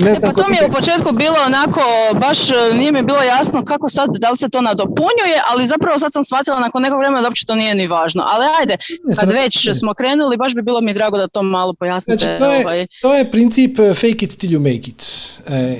Ne 0.00 0.10
e, 0.10 0.20
pa 0.20 0.32
to 0.32 0.48
mi 0.48 0.56
je 0.56 0.66
u 0.70 0.72
početku 0.72 1.12
bilo 1.12 1.36
onako, 1.46 1.80
baš 2.20 2.38
nije 2.74 2.92
mi 2.92 3.02
bilo 3.02 3.22
jasno 3.22 3.64
kako 3.64 3.88
sad, 3.88 4.10
da 4.18 4.30
li 4.30 4.36
se 4.36 4.48
to 4.48 4.60
nadopunjuje, 4.60 5.38
ali 5.50 5.66
zapravo 5.66 5.98
sad 5.98 6.12
sam 6.12 6.24
shvatila 6.24 6.60
nakon 6.60 6.82
nekog 6.82 6.98
vremena 6.98 7.22
da 7.22 7.28
uopće 7.28 7.46
to 7.46 7.54
nije 7.54 7.74
ni 7.74 7.86
važno. 7.86 8.24
Ali 8.26 8.44
ajde, 8.60 8.76
kad 9.20 9.32
već 9.32 9.78
smo 9.78 9.94
krenuli, 9.94 10.36
baš 10.36 10.54
bi 10.54 10.62
bilo 10.62 10.80
mi 10.80 10.94
drago 10.94 11.18
da 11.18 11.28
to 11.28 11.42
malo 11.42 11.74
pojasnite. 11.74 12.24
Znači, 12.24 12.38
to, 12.38 12.52
je, 12.52 12.60
ovaj. 12.60 12.86
to 13.02 13.14
je 13.14 13.30
princip 13.30 13.76
fake 13.76 14.24
it 14.24 14.38
till 14.38 14.50
you 14.50 14.58
make 14.58 14.90
it. 14.90 15.02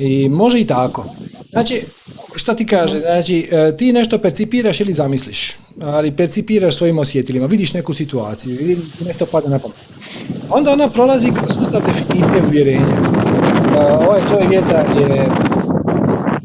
I 0.01 0.29
može 0.49 0.61
i 0.61 0.67
tako. 0.67 1.05
Znači, 1.51 1.83
što 2.35 2.55
ti 2.55 2.67
kaže, 2.67 2.99
znači 3.01 3.49
e, 3.53 3.77
ti 3.77 3.93
nešto 3.93 4.19
percipiraš 4.19 4.81
ili 4.81 4.93
zamisliš, 4.93 5.57
ali 5.83 6.13
percipiraš 6.17 6.77
svojim 6.77 6.99
osjetilima, 6.99 7.47
vidiš 7.47 7.75
neku 7.75 7.95
situaciju, 7.95 8.55
ili 8.61 8.79
nešto 9.07 9.27
pada 9.27 9.49
na 9.49 9.59
pamet. 9.59 9.77
Onda 10.51 10.71
ona 10.71 10.89
prolazi 10.89 11.31
kroz 11.31 11.59
sustav 11.59 11.83
definicije 11.87 12.43
uvjerenja. 12.47 12.87
E, 13.77 13.93
ovaj 13.93 14.25
tvoj 14.27 14.47
vjetar 14.51 14.87
je 15.01 15.29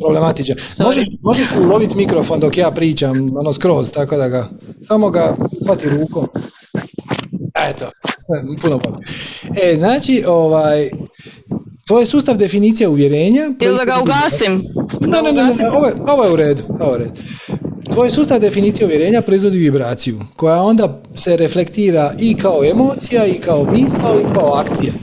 problematičan. 0.01 0.55
Možeš, 0.85 1.05
možeš 1.21 1.47
uloviti 1.59 1.97
mikrofon 1.97 2.39
dok 2.39 2.57
ja 2.57 2.71
pričam, 2.71 3.37
ono 3.37 3.53
skroz, 3.53 3.91
tako 3.91 4.17
da 4.17 4.27
ga, 4.27 4.49
samo 4.87 5.09
ga 5.09 5.35
hvati 5.65 5.89
rukom. 5.89 6.27
Eto, 7.69 7.85
puno 8.61 8.77
bolje. 8.77 8.97
E, 9.61 9.75
znači, 9.75 10.23
ovaj, 10.27 10.89
to 11.85 11.99
je 11.99 12.05
sustav 12.05 12.37
definicija 12.37 12.89
uvjerenja. 12.89 13.51
Ili 13.59 13.77
da 13.77 13.85
ga 13.85 13.99
ugasim? 14.01 14.63
Ne, 15.01 15.21
ne, 15.21 15.31
ne, 15.31 15.43
ne, 15.43 15.53
ovo, 16.07 16.23
je, 16.23 16.31
u 16.31 16.35
redu. 16.35 16.63
Ovo 16.79 16.93
je 16.93 16.95
u 16.95 16.97
redu. 16.97 17.11
Tvoj 17.91 18.09
sustav 18.09 18.39
definicije 18.39 18.85
uvjerenja 18.85 19.21
proizvodi 19.21 19.57
vibraciju, 19.57 20.19
koja 20.35 20.61
onda 20.61 21.01
se 21.15 21.37
reflektira 21.37 22.13
i 22.19 22.37
kao 22.37 22.63
emocija, 22.63 23.25
i 23.25 23.33
kao 23.33 23.63
misao, 23.71 24.19
i 24.19 24.33
kao 24.33 24.53
akcija. 24.53 24.93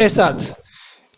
E 0.00 0.08
sad, 0.08 0.52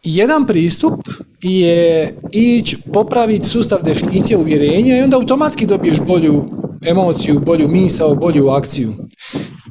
jedan 0.02 0.46
pristup 0.46 0.94
je 1.42 2.14
ići 2.32 2.78
popraviti 2.92 3.48
sustav 3.48 3.82
definicije 3.82 4.36
uvjerenja 4.36 4.98
i 4.98 5.02
onda 5.02 5.16
automatski 5.16 5.66
dobiješ 5.66 6.00
bolju 6.00 6.44
emociju, 6.86 7.40
bolju 7.40 7.68
misao, 7.68 8.14
bolju 8.14 8.48
akciju. 8.48 8.92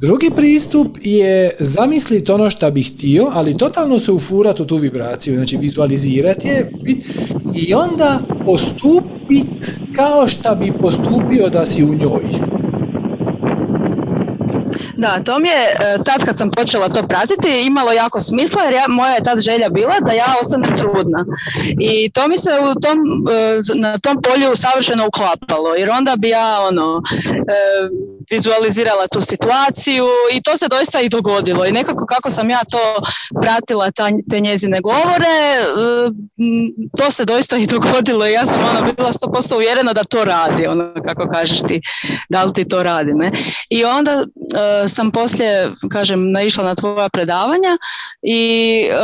Drugi 0.00 0.30
pristup 0.36 0.98
je 1.02 1.50
zamisliti 1.60 2.32
ono 2.32 2.50
što 2.50 2.70
bih 2.70 2.92
htio, 2.94 3.30
ali 3.32 3.56
totalno 3.56 4.00
se 4.00 4.12
ufurati 4.12 4.62
u 4.62 4.64
tu 4.64 4.76
vibraciju, 4.76 5.34
znači 5.34 5.56
vizualizirati 5.56 6.48
je 6.48 6.72
i 7.54 7.74
onda 7.74 8.20
postupiti 8.44 9.66
kao 9.94 10.28
što 10.28 10.54
bi 10.54 10.72
postupio 10.80 11.48
da 11.48 11.66
si 11.66 11.84
u 11.84 11.94
njoj. 11.94 12.22
Da, 14.96 15.20
to 15.24 15.38
mi 15.38 15.48
je 15.48 15.64
e, 15.64 15.98
tad 16.04 16.24
kad 16.24 16.38
sam 16.38 16.50
počela 16.50 16.88
to 16.88 17.02
pratiti 17.02 17.66
imalo 17.66 17.92
jako 17.92 18.20
smisla 18.20 18.62
jer 18.62 18.74
ja, 18.74 18.84
moja 18.88 19.14
je 19.14 19.22
tad 19.22 19.40
želja 19.40 19.68
bila 19.68 19.94
da 20.00 20.14
ja 20.14 20.26
ostanem 20.42 20.76
trudna. 20.76 21.24
I 21.80 22.10
to 22.10 22.28
mi 22.28 22.38
se 22.38 22.50
u 22.50 22.80
tom, 22.80 22.98
e, 23.30 23.60
na 23.74 23.98
tom 23.98 24.22
polju 24.22 24.56
savršeno 24.56 25.06
uklapalo 25.06 25.74
jer 25.74 25.90
onda 25.90 26.16
bi 26.16 26.28
ja 26.28 26.60
ono 26.68 27.02
e, 27.26 27.88
vizualizirala 28.30 29.06
tu 29.12 29.20
situaciju 29.20 30.06
i 30.32 30.42
to 30.42 30.56
se 30.56 30.68
doista 30.68 31.00
i 31.00 31.08
dogodilo 31.08 31.66
i 31.66 31.72
nekako 31.72 32.06
kako 32.06 32.30
sam 32.30 32.50
ja 32.50 32.60
to 32.70 32.78
pratila 33.42 33.90
te 34.30 34.40
njezine 34.40 34.80
govore 34.80 35.36
to 36.98 37.10
se 37.10 37.24
doista 37.24 37.56
i 37.56 37.66
dogodilo 37.66 38.26
i 38.26 38.32
ja 38.32 38.46
sam 38.46 38.60
ona 38.60 38.92
bila 38.92 39.12
100% 39.12 39.54
uvjerena 39.54 39.92
da 39.92 40.04
to 40.04 40.24
radi 40.24 40.66
ono 40.66 40.94
kako 41.04 41.28
kažeš 41.28 41.60
ti 41.60 41.80
da 42.28 42.44
li 42.44 42.52
ti 42.52 42.68
to 42.68 42.82
radi 42.82 43.12
ne? 43.14 43.32
i 43.70 43.84
onda 43.84 44.24
sam 44.88 45.10
poslije, 45.10 45.72
kažem, 45.90 46.30
naišla 46.30 46.64
na 46.64 46.74
tvoja 46.74 47.08
predavanja 47.08 47.78
i 48.22 48.82
e, 48.90 48.96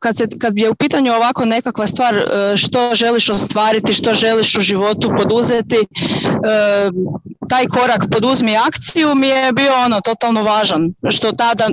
kad, 0.00 0.16
se, 0.16 0.26
kad 0.40 0.58
je 0.58 0.70
u 0.70 0.74
pitanju 0.74 1.12
ovako 1.12 1.44
nekakva 1.44 1.86
stvar 1.86 2.14
e, 2.14 2.56
što 2.56 2.94
želiš 2.94 3.30
ostvariti, 3.30 3.94
što 3.94 4.14
želiš 4.14 4.56
u 4.56 4.60
životu 4.60 5.10
poduzeti, 5.18 5.76
e, 5.76 6.90
taj 7.52 7.66
korak 7.66 8.06
poduzmi 8.10 8.56
akciju 8.56 9.14
mi 9.14 9.28
je 9.28 9.52
bio 9.52 9.72
ono 9.84 10.00
totalno 10.00 10.42
važan, 10.42 10.94
što 11.10 11.32
tada 11.32 11.68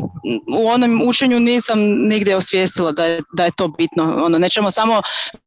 u 0.57 0.67
onom 0.67 1.01
učenju 1.05 1.39
nisam 1.39 1.79
nigdje 1.81 2.35
osvijestila 2.35 2.91
da 2.91 3.05
je, 3.05 3.21
da 3.37 3.45
je 3.45 3.51
to 3.57 3.67
bitno. 3.67 4.03
Ono, 4.25 4.37
nećemo 4.37 4.71
samo 4.71 5.01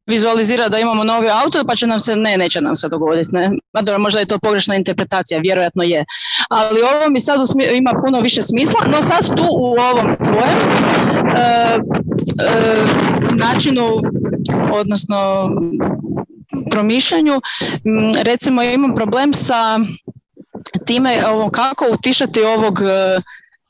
vizualizirati 0.06 0.70
da 0.70 0.78
imamo 0.78 1.04
novi 1.04 1.28
auto 1.30 1.64
pa 1.66 1.76
će 1.76 1.86
nam 1.86 2.00
se, 2.00 2.16
ne, 2.16 2.36
neće 2.36 2.60
nam 2.60 2.76
se 2.76 2.88
dogoditi. 2.88 3.30
Ne? 3.32 3.50
Možda 3.98 4.20
je 4.20 4.26
to 4.26 4.38
pogrešna 4.38 4.74
interpretacija, 4.74 5.40
vjerojatno 5.40 5.82
je. 5.82 6.04
Ali 6.50 6.80
ovo 6.82 7.10
mi 7.10 7.20
sad 7.20 7.40
ima 7.74 7.92
puno 8.04 8.20
više 8.20 8.42
smisla, 8.42 8.80
no 8.86 9.02
sad 9.02 9.36
tu 9.36 9.46
u 9.50 9.66
ovom 9.66 10.16
tvojem 10.24 10.58
e, 11.36 11.78
e, 12.38 12.84
načinu, 13.36 13.86
odnosno 14.72 15.50
promišljanju, 16.70 17.40
recimo 18.22 18.62
imam 18.62 18.94
problem 18.94 19.32
sa 19.32 19.78
time 20.86 21.22
kako 21.52 21.84
utišati 21.92 22.42
ovog 22.42 22.78
e, 22.82 23.20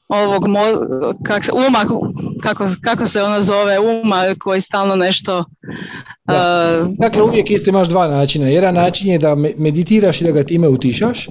ovog 0.09 0.45
kak, 1.25 1.43
uma, 1.53 1.85
kako, 2.43 2.67
kako 2.81 3.07
se 3.07 3.23
ono 3.23 3.43
zove, 3.43 3.79
uma 3.79 4.35
koji 4.39 4.61
stalno 4.61 4.97
nešto... 4.97 5.39
Uh, 5.39 6.89
dakle, 6.99 7.23
uvijek 7.23 7.51
isto 7.51 7.71
imaš 7.71 7.89
dva 7.89 8.07
načina. 8.07 8.49
Jedan 8.49 8.75
način 8.75 9.09
je 9.09 9.19
da 9.19 9.35
meditiraš 9.59 10.21
i 10.21 10.25
da 10.25 10.31
ga 10.33 10.45
time 10.45 10.69
utišaš, 10.69 11.29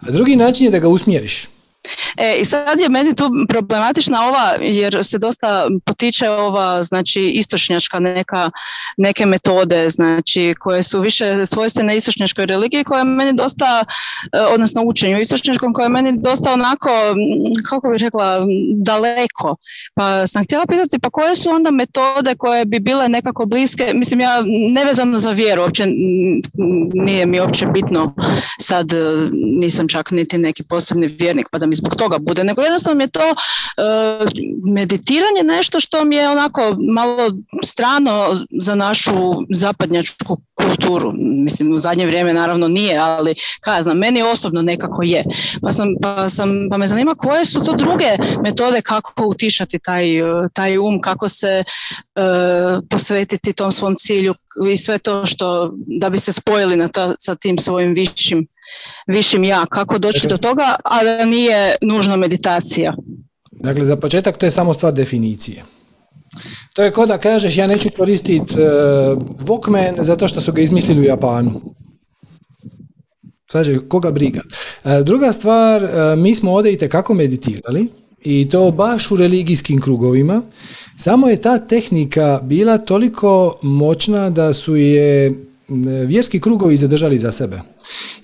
a 0.00 0.10
drugi 0.10 0.36
način 0.36 0.64
je 0.64 0.70
da 0.70 0.78
ga 0.78 0.88
usmjeriš. 0.88 1.48
E, 2.16 2.36
I 2.40 2.44
sad 2.44 2.80
je 2.80 2.88
meni 2.88 3.14
tu 3.14 3.30
problematična 3.48 4.28
ova, 4.28 4.52
jer 4.60 5.04
se 5.04 5.18
dosta 5.18 5.68
potiče 5.84 6.30
ova, 6.30 6.82
znači, 6.82 7.20
istočnjačka 7.20 7.98
neka, 8.00 8.50
neke 8.96 9.26
metode, 9.26 9.88
znači, 9.88 10.54
koje 10.60 10.82
su 10.82 11.00
više 11.00 11.46
svojstvene 11.46 11.96
istočnjačkoj 11.96 12.46
religiji, 12.46 12.84
koja 12.84 12.98
je 12.98 13.04
meni 13.04 13.32
dosta, 13.32 13.84
e, 14.32 14.40
odnosno 14.40 14.82
učenju 14.84 15.20
istočnjačkom, 15.20 15.72
koja 15.72 15.84
je 15.84 15.90
meni 15.90 16.12
dosta 16.18 16.52
onako, 16.52 16.90
kako 17.70 17.90
bih 17.90 18.00
rekla, 18.00 18.46
daleko. 18.74 19.56
Pa 19.94 20.26
sam 20.26 20.44
htjela 20.44 20.66
pitati, 20.66 20.98
pa 20.98 21.10
koje 21.10 21.36
su 21.36 21.50
onda 21.50 21.70
metode 21.70 22.34
koje 22.38 22.64
bi 22.64 22.80
bile 22.80 23.08
nekako 23.08 23.46
bliske, 23.46 23.92
mislim, 23.94 24.20
ja 24.20 24.42
nevezano 24.72 25.18
za 25.18 25.30
vjeru, 25.30 25.62
uopće 25.62 25.86
nije 26.94 27.26
mi 27.26 27.40
uopće 27.40 27.66
bitno 27.66 28.14
sad, 28.60 28.92
e, 28.92 29.30
nisam 29.60 29.88
čak 29.88 30.10
niti 30.10 30.38
neki 30.38 30.62
posebni 30.62 31.06
vjernik, 31.06 31.46
pa 31.52 31.58
da 31.58 31.66
mi 31.66 31.74
zbog 31.76 31.96
toga 31.96 32.18
bude, 32.18 32.44
nego 32.44 32.62
jednostavno 32.62 32.96
mi 32.96 33.04
je 33.04 33.08
to 33.08 33.20
e, 33.20 33.34
meditiranje 34.64 35.42
nešto 35.42 35.80
što 35.80 36.04
mi 36.04 36.16
je 36.16 36.30
onako 36.30 36.76
malo 36.94 37.30
strano 37.64 38.36
za 38.62 38.74
našu 38.74 39.12
zapadnjačku 39.54 40.40
kulturu. 40.54 41.12
Mislim, 41.16 41.72
u 41.72 41.76
zadnje 41.76 42.06
vrijeme 42.06 42.34
naravno 42.34 42.68
nije, 42.68 42.98
ali 42.98 43.34
kada 43.60 43.82
znam, 43.82 43.98
meni 43.98 44.22
osobno 44.22 44.62
nekako 44.62 45.02
je. 45.02 45.24
Pa, 45.62 45.72
sam, 45.72 45.88
pa, 46.02 46.30
sam, 46.30 46.48
pa 46.70 46.76
me 46.76 46.88
zanima 46.88 47.14
koje 47.14 47.44
su 47.44 47.64
to 47.64 47.72
druge 47.72 48.16
metode 48.42 48.80
kako 48.80 49.26
utišati 49.26 49.78
taj, 49.78 50.06
taj 50.52 50.78
um, 50.78 51.00
kako 51.00 51.28
se 51.28 51.64
e, 52.14 52.22
posvetiti 52.90 53.52
tom 53.52 53.72
svom 53.72 53.94
cilju 53.96 54.34
i 54.72 54.76
sve 54.76 54.98
to 54.98 55.26
što 55.26 55.72
da 55.86 56.10
bi 56.10 56.18
se 56.18 56.32
spojili 56.32 56.76
na 56.76 56.88
to, 56.88 57.14
sa 57.18 57.34
tim 57.34 57.58
svojim 57.58 57.94
višim 57.94 58.46
višim 59.06 59.44
ja, 59.44 59.66
kako 59.66 59.98
doći 59.98 60.26
do 60.26 60.36
toga, 60.36 60.74
a 60.84 61.04
da 61.04 61.24
nije 61.24 61.74
nužno 61.82 62.16
meditacija. 62.16 62.94
Dakle, 63.50 63.84
za 63.84 63.96
početak 63.96 64.36
to 64.36 64.46
je 64.46 64.50
samo 64.50 64.74
stvar 64.74 64.92
definicije. 64.92 65.64
To 66.74 66.82
je 66.82 66.90
kao 66.90 67.06
da 67.06 67.18
kažeš 67.18 67.56
ja 67.56 67.66
neću 67.66 67.88
koristiti 67.96 68.54
uh, 68.54 68.58
Walkman 69.46 70.02
zato 70.02 70.28
što 70.28 70.40
su 70.40 70.52
ga 70.52 70.62
izmislili 70.62 71.00
u 71.00 71.04
Japanu. 71.04 71.74
Znači, 73.50 73.78
koga 73.88 74.10
briga. 74.10 74.42
Uh, 74.84 74.92
druga 75.04 75.32
stvar, 75.32 75.84
uh, 75.84 75.90
mi 76.18 76.34
smo 76.34 76.52
ovdje 76.52 76.72
i 76.72 76.88
kako 76.88 77.14
meditirali 77.14 77.88
i 78.24 78.48
to 78.50 78.70
baš 78.70 79.10
u 79.10 79.16
religijskim 79.16 79.80
krugovima. 79.80 80.42
Samo 80.98 81.28
je 81.28 81.40
ta 81.40 81.58
tehnika 81.58 82.40
bila 82.42 82.78
toliko 82.78 83.58
moćna 83.62 84.30
da 84.30 84.54
su 84.54 84.76
je 84.76 85.34
vjerski 86.06 86.40
krugovi 86.40 86.76
zadržali 86.76 87.18
za 87.18 87.32
sebe. 87.32 87.60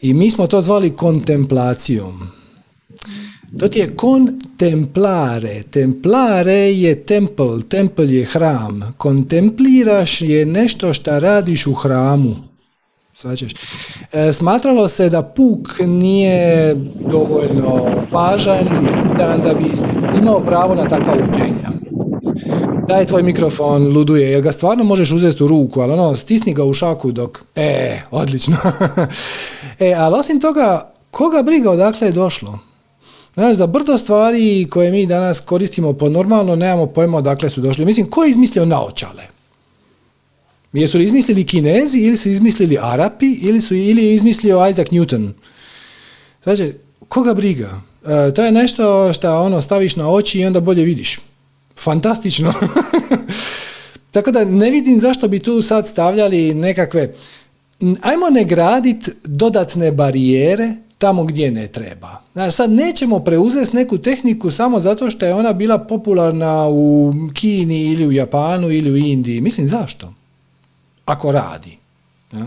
I 0.02 0.14
mi 0.14 0.30
smo 0.30 0.46
to 0.46 0.60
zvali 0.60 0.90
kontemplacijom. 0.90 2.28
To 3.58 3.68
ti 3.68 3.78
je 3.78 3.96
kontemplare. 3.96 5.62
Templare 5.70 6.72
je 6.72 6.94
tempel, 7.04 7.60
tempel 7.68 8.10
je 8.10 8.24
hram. 8.24 8.94
Kontempliraš 8.96 10.22
je 10.22 10.46
nešto 10.46 10.92
što 10.92 11.20
radiš 11.20 11.66
u 11.66 11.74
hramu. 11.74 12.51
Svačeš. 13.14 13.52
E, 14.12 14.32
smatralo 14.32 14.88
se 14.88 15.08
da 15.08 15.22
puk 15.22 15.78
nije 15.80 16.74
dovoljno 17.10 18.04
važan 18.12 18.68
da 19.44 19.54
bi 19.54 19.64
imao 20.18 20.40
pravo 20.40 20.74
na 20.74 20.88
takva 20.88 21.14
učenja 21.28 21.82
daj 22.88 23.06
tvoj 23.06 23.22
mikrofon, 23.22 23.96
luduje, 23.96 24.30
jer 24.30 24.42
ga 24.42 24.52
stvarno 24.52 24.84
možeš 24.84 25.12
uzeti 25.12 25.44
u 25.44 25.46
ruku, 25.46 25.80
ali 25.80 25.92
ono, 25.92 26.14
stisni 26.14 26.54
ga 26.54 26.64
u 26.64 26.74
šaku 26.74 27.12
dok, 27.12 27.44
e, 27.56 28.00
odlično. 28.10 28.56
e, 29.78 29.94
ali 29.94 30.18
osim 30.18 30.40
toga, 30.40 30.92
koga 31.10 31.42
briga 31.42 31.70
odakle 31.70 32.08
je 32.08 32.12
došlo? 32.12 32.58
Znaš, 33.34 33.56
za 33.56 33.66
brdo 33.66 33.98
stvari 33.98 34.66
koje 34.70 34.90
mi 34.90 35.06
danas 35.06 35.40
koristimo 35.40 35.92
po 35.92 36.08
normalno, 36.08 36.56
nemamo 36.56 36.86
pojma 36.86 37.18
odakle 37.18 37.50
su 37.50 37.60
došli. 37.60 37.84
Mislim, 37.84 38.10
ko 38.10 38.24
je 38.24 38.30
izmislio 38.30 38.64
naočale? 38.64 39.31
Jesu 40.72 40.98
li 40.98 41.04
izmislili 41.04 41.44
Kinezi 41.44 41.98
ili 41.98 42.16
su 42.16 42.28
izmislili 42.28 42.78
Arapi 42.80 43.32
ili, 43.32 43.60
su, 43.60 43.74
ili 43.74 44.04
je 44.04 44.14
izmislio 44.14 44.68
Isaac 44.68 44.88
Newton? 44.88 45.30
Znači, 46.42 46.72
koga 47.08 47.34
briga? 47.34 47.80
E, 48.06 48.34
to 48.34 48.44
je 48.44 48.52
nešto 48.52 49.12
što 49.12 49.42
ono 49.42 49.60
staviš 49.60 49.96
na 49.96 50.10
oči 50.10 50.40
i 50.40 50.46
onda 50.46 50.60
bolje 50.60 50.84
vidiš 50.84 51.20
fantastično. 51.76 52.54
Tako 54.10 54.30
da 54.30 54.44
ne 54.44 54.70
vidim 54.70 54.98
zašto 54.98 55.28
bi 55.28 55.38
tu 55.38 55.62
sad 55.62 55.88
stavljali 55.88 56.54
nekakve 56.54 57.14
ajmo 58.00 58.30
ne 58.30 58.44
graditi 58.44 59.10
dodatne 59.24 59.92
barijere 59.92 60.74
tamo 60.98 61.24
gdje 61.24 61.50
ne 61.50 61.68
treba. 61.68 62.22
Znači, 62.32 62.56
sad 62.56 62.70
nećemo 62.70 63.18
preuzeti 63.18 63.76
neku 63.76 63.98
tehniku 63.98 64.50
samo 64.50 64.80
zato 64.80 65.10
što 65.10 65.26
je 65.26 65.34
ona 65.34 65.52
bila 65.52 65.78
popularna 65.78 66.68
u 66.68 67.14
Kini 67.34 67.82
ili 67.82 68.06
u 68.06 68.12
Japanu 68.12 68.70
ili 68.70 68.90
u 68.90 68.96
Indiji. 68.96 69.40
Mislim, 69.40 69.68
zašto? 69.68 70.14
Ako 71.04 71.32
radi. 71.32 71.78
Ja? 72.32 72.46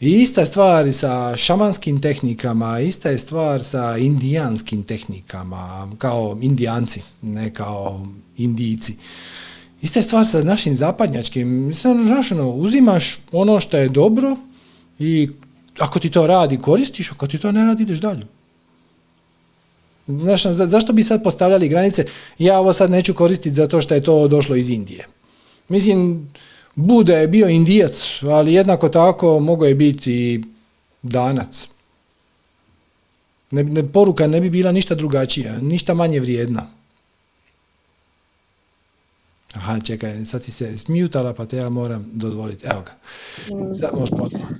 I 0.00 0.20
ista 0.20 0.46
stvar 0.46 0.92
sa 0.92 1.36
šamanskim 1.36 2.00
tehnikama, 2.00 2.80
ista 2.80 3.10
je 3.10 3.18
stvar 3.18 3.64
sa 3.64 3.96
indijanskim 3.96 4.82
tehnikama, 4.82 5.92
kao 5.98 6.38
indijanci, 6.40 7.02
ne 7.22 7.54
kao 7.54 8.06
indijci. 8.36 8.96
Ista 9.82 9.98
je 9.98 10.02
stvar 10.02 10.26
sa 10.26 10.42
našim 10.42 10.76
zapadnjačkim. 10.76 11.48
Mislim, 11.48 12.06
znaš, 12.06 12.32
ono, 12.32 12.50
uzimaš 12.50 13.18
ono 13.32 13.60
što 13.60 13.76
je 13.76 13.88
dobro 13.88 14.36
i 14.98 15.28
ako 15.78 15.98
ti 15.98 16.10
to 16.10 16.26
radi, 16.26 16.58
koristiš, 16.58 17.12
ako 17.12 17.26
ti 17.26 17.38
to 17.38 17.52
ne 17.52 17.64
radi, 17.64 17.82
ideš 17.82 17.98
dalje. 17.98 18.26
Znaš, 20.06 20.42
zašto 20.46 20.92
bi 20.92 21.04
sad 21.04 21.22
postavljali 21.22 21.68
granice? 21.68 22.04
Ja 22.38 22.58
ovo 22.58 22.72
sad 22.72 22.90
neću 22.90 23.14
koristiti 23.14 23.54
zato 23.54 23.80
što 23.80 23.94
je 23.94 24.02
to 24.02 24.28
došlo 24.28 24.56
iz 24.56 24.70
Indije. 24.70 25.06
Mislim, 25.68 26.28
Buda 26.76 27.16
je 27.16 27.28
bio 27.28 27.48
indijac, 27.48 28.22
ali 28.22 28.54
jednako 28.54 28.88
tako 28.88 29.40
mogao 29.40 29.68
je 29.68 29.74
biti 29.74 30.44
danac. 31.02 31.68
Ne, 33.50 33.64
ne, 33.64 33.92
poruka 33.92 34.26
ne 34.26 34.40
bi 34.40 34.50
bila 34.50 34.72
ništa 34.72 34.94
drugačija, 34.94 35.58
ništa 35.58 35.94
manje 35.94 36.20
vrijedna. 36.20 36.66
Aha, 39.54 39.80
čekaj, 39.80 40.24
sad 40.24 40.42
si 40.42 40.52
se 40.52 40.76
smijutala 40.76 41.34
pa 41.34 41.46
te 41.46 41.56
ja 41.56 41.68
moram 41.68 42.06
dozvoliti. 42.12 42.66
Evo 42.66 42.82
ga. 42.82 42.92
Mm. 43.54 43.78
Da, 43.80 43.90
možeš 43.92 44.10
E, 44.10 44.55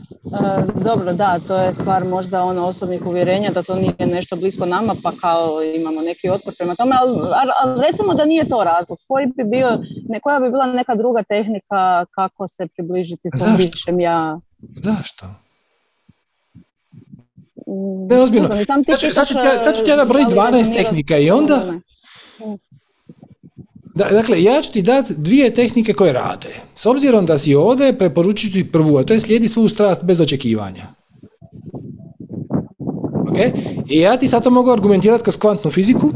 dobro, 0.75 1.13
da, 1.13 1.39
to 1.47 1.57
je 1.57 1.73
stvar 1.73 2.05
možda 2.05 2.43
ono 2.43 2.67
osobnih 2.67 3.07
uvjerenja 3.07 3.51
da 3.51 3.63
to 3.63 3.75
nije 3.75 4.07
nešto 4.07 4.37
blisko 4.37 4.67
nama 4.67 4.97
pa 5.03 5.13
kao 5.21 5.63
imamo 5.63 6.01
neki 6.01 6.29
otpor 6.29 6.55
prema 6.59 6.75
tome, 6.75 6.97
ali, 7.01 7.19
ali 7.63 7.83
recimo 7.91 8.15
da 8.15 8.25
nije 8.25 8.49
to 8.49 8.65
razlog. 8.65 8.99
Koji 9.09 9.27
bi 9.27 9.45
bio, 9.45 9.69
ne, 10.09 10.21
koja 10.21 10.41
bi 10.41 10.51
bila 10.51 10.67
neka 10.67 10.95
druga 10.95 11.23
tehnika 11.23 12.05
kako 12.11 12.49
se 12.49 12.67
približiti 12.77 13.29
svom 13.37 13.57
višem 13.57 14.01
ja? 14.01 14.41
Zašto? 14.83 15.27
Mm, 17.67 18.07
ne, 18.09 18.21
ozbiljno. 18.21 18.49
Sad 19.61 19.77
ću 19.77 19.85
ti 19.85 19.91
ja 19.91 19.97
nabrojiti 19.97 20.35
12 20.35 20.77
tehnika 20.77 21.17
i 21.17 21.31
onda... 21.31 21.63
Dakle, 23.97 24.43
ja 24.43 24.63
ću 24.63 24.73
ti 24.73 24.83
dati 24.83 25.15
dvije 25.17 25.55
tehnike 25.55 25.93
koje 25.93 26.13
rade. 26.13 26.49
S 26.75 26.87
obzirom 26.87 27.27
da 27.27 27.39
si 27.39 27.55
ovdje, 27.55 27.99
preporučit 27.99 28.53
ti 28.53 28.73
prvu, 28.73 28.97
a 28.97 29.03
to 29.03 29.15
je 29.15 29.21
slijedi 29.21 29.49
svu 29.49 29.69
strast 29.69 30.05
bez 30.05 30.21
očekivanja. 30.21 30.87
Okay? 33.09 33.51
I 33.89 34.01
ja 34.01 34.17
ti 34.17 34.29
sad 34.29 34.45
to 34.45 34.51
mogu 34.51 34.71
argumentirati 34.71 35.23
kroz 35.23 35.37
kvantnu 35.37 35.71
fiziku, 35.71 36.11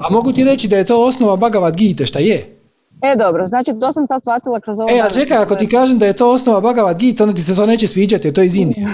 a 0.00 0.12
mogu 0.12 0.32
ti 0.32 0.44
reći 0.44 0.68
da 0.68 0.76
je 0.76 0.84
to 0.84 1.06
osnova 1.06 1.36
Bhagavad 1.36 1.76
Gita, 1.76 2.06
šta 2.06 2.18
je? 2.18 2.56
E, 3.02 3.16
dobro, 3.16 3.46
znači 3.46 3.72
to 3.80 3.92
sam 3.92 4.06
sad 4.06 4.22
shvatila 4.22 4.60
kroz 4.60 4.78
ovo... 4.78 4.90
E, 4.90 5.00
a 5.00 5.10
čekaj, 5.10 5.36
ako 5.36 5.54
ti 5.54 5.68
kažem 5.68 5.98
da 5.98 6.06
je 6.06 6.12
to 6.12 6.32
osnova 6.32 6.60
Bhagavad 6.60 6.98
Gita, 6.98 7.24
onda 7.24 7.34
ti 7.34 7.42
se 7.42 7.56
to 7.56 7.66
neće 7.66 7.86
sviđati, 7.86 8.28
jer 8.28 8.34
to 8.34 8.40
je 8.40 8.46
iz 8.46 8.56
Indije. 8.56 8.86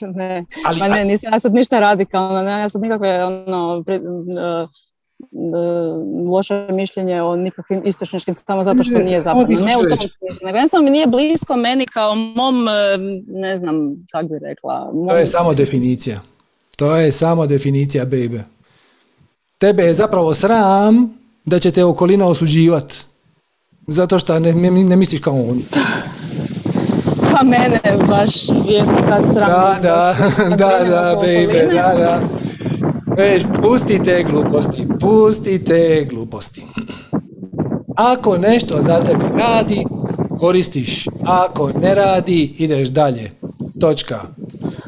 ne, 0.18 0.44
Ali, 0.64 0.80
ne, 0.80 1.04
nisam 1.04 1.32
ja 1.32 1.40
sad 1.40 1.54
ništa 1.54 1.80
radikalno, 1.80 2.42
ne, 2.42 2.50
ja 2.60 2.68
sad 2.68 2.82
nikakve 2.82 3.24
ono, 3.24 3.84
loše 6.30 6.66
mišljenje 6.70 7.22
o 7.22 7.36
nikakvim 7.36 7.82
istočničkim 7.86 8.34
samo 8.34 8.64
zato 8.64 8.82
što 8.82 8.98
nije 8.98 9.20
zapadno. 9.20 9.60
Ne 9.60 9.76
u 9.76 9.80
tom 9.80 9.98
smislu, 9.98 10.46
nego 10.46 10.56
jednostavno 10.56 10.84
mi 10.84 10.90
nije 10.90 11.06
blisko 11.06 11.56
meni 11.56 11.86
kao 11.86 12.14
mom, 12.14 12.66
ne 13.26 13.58
znam 13.58 14.06
kako 14.12 14.26
bi 14.26 14.38
rekla. 14.38 14.92
To 15.08 15.16
je 15.16 15.26
samo 15.26 15.54
definicija. 15.54 16.20
To 16.76 16.96
je 16.96 17.12
samo 17.12 17.46
definicija, 17.46 18.06
baby. 18.06 18.40
Tebe 19.58 19.82
je 19.82 19.94
zapravo 19.94 20.34
sram 20.34 21.18
da 21.44 21.58
će 21.58 21.70
te 21.70 21.84
okolina 21.84 22.26
osuđivati. 22.26 22.96
Zato 23.86 24.18
što 24.18 24.38
ne, 24.38 24.52
ne 24.70 24.96
misliš 24.96 25.20
kao 25.20 25.34
on. 25.34 25.62
Pa 27.32 27.42
mene 27.44 27.80
baš 28.08 28.48
je 28.48 28.84
kad 29.08 29.24
sram. 29.34 29.50
Da, 29.50 29.78
da, 29.82 30.16
da, 30.48 30.84
da, 30.88 31.16
baby, 31.22 31.74
da, 31.74 31.94
da. 31.98 32.20
Već, 33.20 33.42
pustite 33.62 34.24
gluposti, 34.30 34.86
pustite 35.00 36.06
gluposti. 36.10 36.62
Ako 37.96 38.38
nešto 38.38 38.82
za 38.82 39.00
tebe 39.00 39.24
radi, 39.38 39.84
koristiš. 40.38 41.06
Ako 41.24 41.72
ne 41.82 41.94
radi, 41.94 42.54
ideš 42.58 42.88
dalje. 42.88 43.30
Točka. 43.80 44.20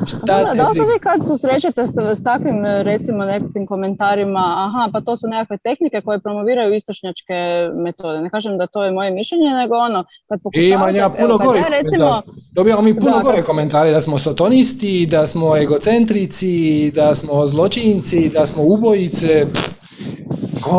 Šta 0.06 0.18
da, 0.26 0.50
da 0.54 0.68
li 0.68 0.80
vi 0.80 0.98
kad 1.00 1.26
susrećete 1.26 1.86
s, 1.86 1.90
s 2.18 2.22
takvim 2.22 2.64
recimo 2.64 3.24
nekakvim 3.24 3.66
komentarima, 3.66 4.54
aha, 4.66 4.90
pa 4.92 5.00
to 5.00 5.16
su 5.16 5.26
nekakve 5.26 5.58
tehnike 5.58 6.00
koje 6.04 6.18
promoviraju 6.20 6.74
istočnjačke 6.74 7.34
metode. 7.74 8.20
Ne 8.20 8.30
kažem 8.30 8.58
da 8.58 8.66
to 8.66 8.84
je 8.84 8.90
moje 8.90 9.10
mišljenje, 9.10 9.50
nego 9.50 9.74
ono, 9.74 10.04
kad 10.28 10.42
pokušavate... 10.42 10.74
Ima 10.74 10.90
ja 10.90 11.10
puno 11.20 11.38
gore 11.38 11.58
ja, 11.58 11.66
recimo, 11.68 12.22
Dobijamo 12.52 12.82
mi 12.82 13.00
puno 13.00 13.16
da, 13.16 13.22
gore 13.22 13.42
komentare 13.42 13.90
da 13.90 14.00
smo 14.00 14.18
sotonisti, 14.18 15.06
da 15.10 15.26
smo 15.26 15.56
egocentrici, 15.56 16.90
da 16.94 17.14
smo 17.14 17.46
zločinci, 17.46 18.28
da 18.28 18.46
smo 18.46 18.62
ubojice. 18.62 19.46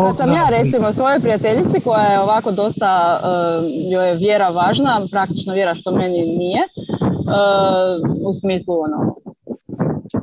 Kad 0.08 0.18
sam 0.18 0.30
ja 0.30 0.48
recimo 0.50 0.94
svojoj 0.94 1.20
prijateljici 1.20 1.80
koja 1.84 2.04
je 2.04 2.20
ovako 2.20 2.52
dosta, 2.52 3.20
uh, 3.24 3.66
joj 3.92 4.08
je 4.08 4.16
vjera 4.16 4.50
važna, 4.50 5.08
praktično 5.12 5.54
vjera 5.54 5.76
što 5.76 5.92
meni 5.92 6.22
nije, 6.22 6.62
uh, 7.04 8.30
u 8.30 8.34
smislu 8.40 8.82
ono, 8.82 9.16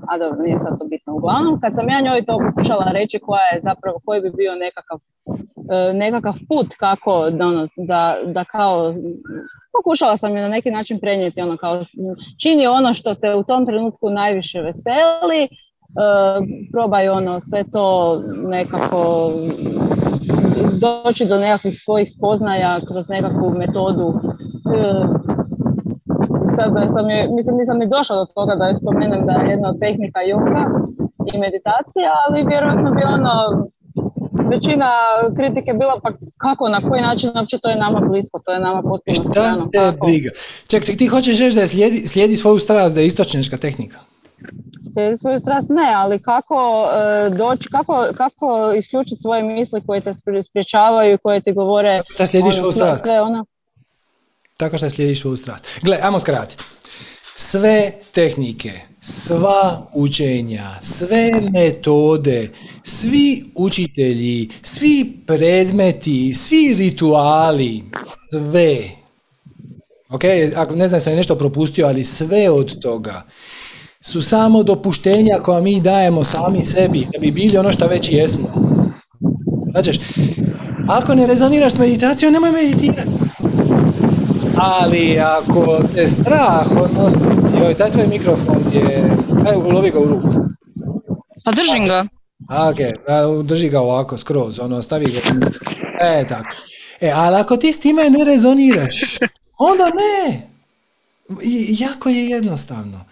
a 0.08 0.18
dobro, 0.18 0.42
nije 0.42 0.58
sad 0.58 0.78
to 0.78 0.84
bitno. 0.84 1.14
Uglavnom, 1.14 1.60
kad 1.60 1.74
sam 1.74 1.88
ja 1.88 2.00
njoj 2.00 2.24
to 2.26 2.38
pokušala 2.48 2.90
reći 2.92 3.18
koja 3.18 3.46
je 3.54 3.60
zapravo, 3.62 4.00
koji 4.04 4.20
bi 4.20 4.30
bio 4.30 4.54
nekakav, 4.54 4.98
uh, 5.26 5.94
nekakav 5.94 6.34
put 6.48 6.66
kako 6.78 7.30
da, 7.30 7.46
da, 7.76 8.16
da 8.26 8.44
kao 8.44 8.94
pokušala 9.72 10.16
sam 10.16 10.36
je 10.36 10.42
na 10.42 10.48
neki 10.48 10.70
način 10.70 11.00
prenijeti 11.00 11.40
ono 11.40 11.56
kao 11.56 11.84
čini 12.42 12.66
ono 12.66 12.94
što 12.94 13.14
te 13.14 13.34
u 13.34 13.42
tom 13.42 13.66
trenutku 13.66 14.10
najviše 14.10 14.60
veseli 14.60 15.48
Uh, 15.90 16.46
probaj 16.72 17.08
ono 17.08 17.40
sve 17.40 17.64
to 17.72 18.18
nekako 18.48 19.32
doći 20.80 21.26
do 21.26 21.38
nekakvih 21.38 21.80
svojih 21.80 22.10
spoznaja 22.10 22.80
kroz 22.88 23.08
nekakvu 23.08 23.50
metodu. 23.50 24.20
Sad 26.60 26.88
sam 26.96 27.10
je, 27.10 27.28
mislim 27.36 27.54
nisam 27.56 27.78
ni 27.78 27.86
došla 27.94 28.16
do 28.16 28.26
toga 28.36 28.54
da 28.60 28.64
je 28.64 28.76
spomenem 28.80 29.26
da 29.26 29.32
je 29.32 29.50
jedna 29.50 29.68
od 29.72 29.78
tehnika 29.84 30.20
yoga 30.32 30.62
i 31.32 31.38
meditacija, 31.38 32.10
ali 32.24 32.48
vjerojatno 32.50 32.90
bi 32.96 33.02
ono 33.18 33.34
većina 34.52 34.90
kritike 35.36 35.72
bila 35.72 36.00
pa 36.02 36.10
kako, 36.36 36.68
na 36.68 36.80
koji 36.88 37.00
način 37.02 37.30
uopće 37.36 37.58
to 37.62 37.68
je 37.70 37.76
nama 37.76 38.00
blisko, 38.00 38.40
to 38.44 38.52
je 38.52 38.60
nama 38.60 38.82
potpuno 38.82 39.32
Šta 39.32 39.56
te 39.72 39.92
briga? 40.02 40.30
Ček, 40.68 40.82
ti 40.98 41.06
hoćeš 41.06 41.40
reći 41.40 41.56
da 41.56 41.60
je 41.60 41.68
slijedi, 41.68 41.98
slijedi 41.98 42.36
svoju 42.36 42.58
strast, 42.58 42.94
da 42.94 43.00
je 43.00 43.06
istočnjačka 43.06 43.56
tehnika? 43.56 43.98
Slijedi 44.92 45.18
svoju 45.18 45.38
strast 45.38 45.68
ne, 45.68 45.92
ali 45.96 46.22
kako 46.22 46.84
uh, 46.84 47.36
doći, 47.36 47.68
kako, 47.68 48.06
kako 48.16 48.72
isključiti 48.76 49.20
svoje 49.20 49.42
misli 49.42 49.82
koje 49.86 50.00
te 50.00 50.10
spriječavaju, 50.42 51.18
koje 51.22 51.40
ti 51.40 51.52
govore... 51.52 52.02
Šta 52.14 52.26
slijediš 52.26 52.54
ono, 52.54 52.62
svoju 52.62 52.72
strast? 52.72 53.02
Sve 53.02 53.20
ono... 53.20 53.44
Tako 54.60 54.76
što 54.76 54.90
slijediš 54.90 55.20
svoju 55.20 55.36
strast. 55.36 55.66
Gle, 55.82 55.98
ajmo 56.02 56.20
skratiti. 56.20 56.64
Sve 57.36 57.92
tehnike, 58.12 58.72
sva 59.00 59.90
učenja, 59.94 60.70
sve 60.82 61.32
metode, 61.52 62.50
svi 62.84 63.44
učitelji, 63.54 64.48
svi 64.62 65.12
predmeti, 65.26 66.34
svi 66.34 66.74
rituali, 66.78 67.82
sve. 68.16 68.78
Ok, 70.10 70.22
ako 70.56 70.76
ne 70.76 70.88
znam 70.88 71.00
sam 71.00 71.16
nešto 71.16 71.36
propustio, 71.36 71.86
ali 71.86 72.04
sve 72.04 72.50
od 72.50 72.80
toga 72.80 73.22
su 74.00 74.22
samo 74.22 74.62
dopuštenja 74.62 75.38
koja 75.38 75.60
mi 75.60 75.80
dajemo 75.80 76.24
sami 76.24 76.64
sebi 76.64 77.06
da 77.12 77.18
bi 77.18 77.30
bili 77.30 77.58
ono 77.58 77.72
što 77.72 77.86
već 77.86 78.08
jesmo. 78.12 78.48
Znači, 79.70 80.00
ako 80.88 81.14
ne 81.14 81.26
rezoniraš 81.26 81.72
s 81.72 81.78
meditacijom, 81.78 82.32
nemoj 82.32 82.52
meditirati. 82.52 83.29
Ali 84.62 85.18
ako 85.18 85.80
te 85.94 86.08
strah, 86.08 86.66
odnosno, 86.76 87.50
joj, 87.60 87.74
taj 87.74 87.90
tvoj 87.90 88.06
mikrofon 88.06 88.64
je, 88.72 89.16
aj, 89.46 89.56
lovi 89.56 89.90
ga 89.90 90.00
u 90.00 90.04
ruku. 90.04 90.28
Pa 91.44 91.52
držim 91.52 91.86
ga. 91.86 92.04
A, 92.48 92.70
ok, 92.70 92.76
drži 93.44 93.68
ga 93.68 93.80
ovako, 93.80 94.18
skroz, 94.18 94.58
ono, 94.58 94.82
stavi 94.82 95.12
ga. 95.12 95.20
E, 96.00 96.24
tako. 96.28 96.56
E, 97.00 97.10
ali 97.14 97.36
ako 97.36 97.56
ti 97.56 97.72
s 97.72 97.80
time 97.80 98.10
ne 98.10 98.24
rezoniraš, 98.24 99.18
onda 99.58 99.84
ne. 99.84 100.42
jako 101.68 102.08
je 102.08 102.28
jednostavno 102.28 103.04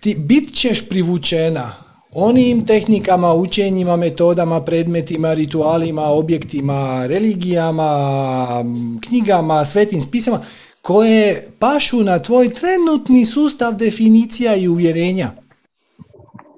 ti 0.00 0.14
bit 0.14 0.54
ćeš 0.54 0.88
privučena 0.88 1.72
onim 2.18 2.66
tehnikama, 2.66 3.34
učenjima, 3.34 3.96
metodama, 3.96 4.64
predmetima, 4.64 5.34
ritualima, 5.34 6.04
objektima, 6.04 7.06
religijama, 7.06 8.64
knjigama, 9.08 9.64
svetim 9.64 10.00
spisama 10.00 10.40
koje 10.82 11.48
pašu 11.58 12.02
na 12.02 12.18
tvoj 12.18 12.48
trenutni 12.48 13.26
sustav 13.26 13.76
definicija 13.76 14.56
i 14.56 14.68
uvjerenja. 14.68 15.30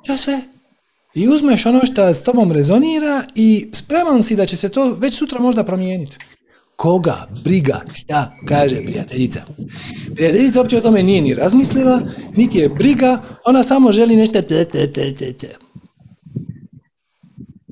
Je 0.09 0.18
sve. 0.18 0.40
I 1.14 1.28
uzmeš 1.28 1.66
ono 1.66 1.80
što 1.86 2.14
s 2.14 2.22
tobom 2.24 2.52
rezonira 2.52 3.24
i 3.35 3.68
spreman 3.72 4.22
si 4.22 4.36
da 4.36 4.47
će 4.47 4.56
se 4.56 4.68
to 4.68 4.97
već 4.98 5.18
sutra 5.18 5.40
možda 5.40 5.64
promijeniti. 5.64 6.18
Koga 6.78 7.26
briga 7.44 7.80
šta 7.94 8.32
kaže 8.46 8.76
prijateljica? 8.84 9.40
Prijateljica 10.14 10.60
uopće 10.60 10.76
o 10.76 10.80
tome 10.80 11.02
nije 11.02 11.22
ni 11.22 11.34
razmislila, 11.34 12.00
niti 12.36 12.59
je 12.59 12.68
briga, 12.68 13.22
ona 13.44 13.62
samo 13.62 13.92
želi 13.92 14.16
nešto 14.16 14.42
te, 14.42 14.64
te, 14.64 14.92
te, 14.92 15.14
te, 15.14 15.32
te. 15.32 15.56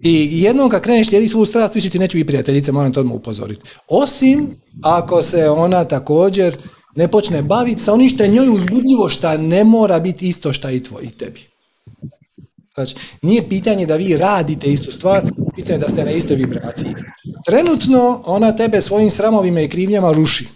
I 0.02 0.42
jednom 0.42 0.70
kad 0.70 0.82
kreneš 0.82 1.08
slijedi 1.08 1.28
svu 1.28 1.44
strast, 1.44 1.74
više 1.74 1.90
ti 1.90 1.98
neće 1.98 2.18
biti 2.18 2.26
prijateljica, 2.26 2.72
moram 2.72 2.92
to 2.92 3.00
odmah 3.00 3.16
upozoriti. 3.16 3.70
Osim 3.88 4.60
ako 4.82 5.22
se 5.22 5.50
ona 5.50 5.84
također 5.84 6.56
ne 6.96 7.08
počne 7.08 7.42
baviti 7.42 7.82
sa 7.82 7.92
onim 7.92 8.08
što 8.08 8.22
je 8.22 8.28
njoj 8.28 8.48
uzbudljivo, 8.48 9.08
šta 9.08 9.36
ne 9.36 9.64
mora 9.64 10.00
biti 10.00 10.28
isto 10.28 10.52
šta 10.52 10.70
i 10.70 10.82
tvoj 10.82 11.04
i 11.04 11.10
tebi. 11.10 11.55
Znači, 12.76 12.94
nije 13.22 13.48
pitanje 13.48 13.86
da 13.86 13.96
vi 13.96 14.16
radite 14.16 14.66
istu 14.66 14.92
stvar, 14.92 15.22
pitanje 15.56 15.74
je 15.74 15.78
da 15.78 15.88
ste 15.88 16.04
na 16.04 16.10
istoj 16.10 16.36
vibraciji. 16.36 16.94
Trenutno 17.46 18.22
ona 18.26 18.56
tebe 18.56 18.80
svojim 18.80 19.10
sramovima 19.10 19.60
i 19.60 19.68
krivnjama 19.68 20.12
ruši. 20.12 20.48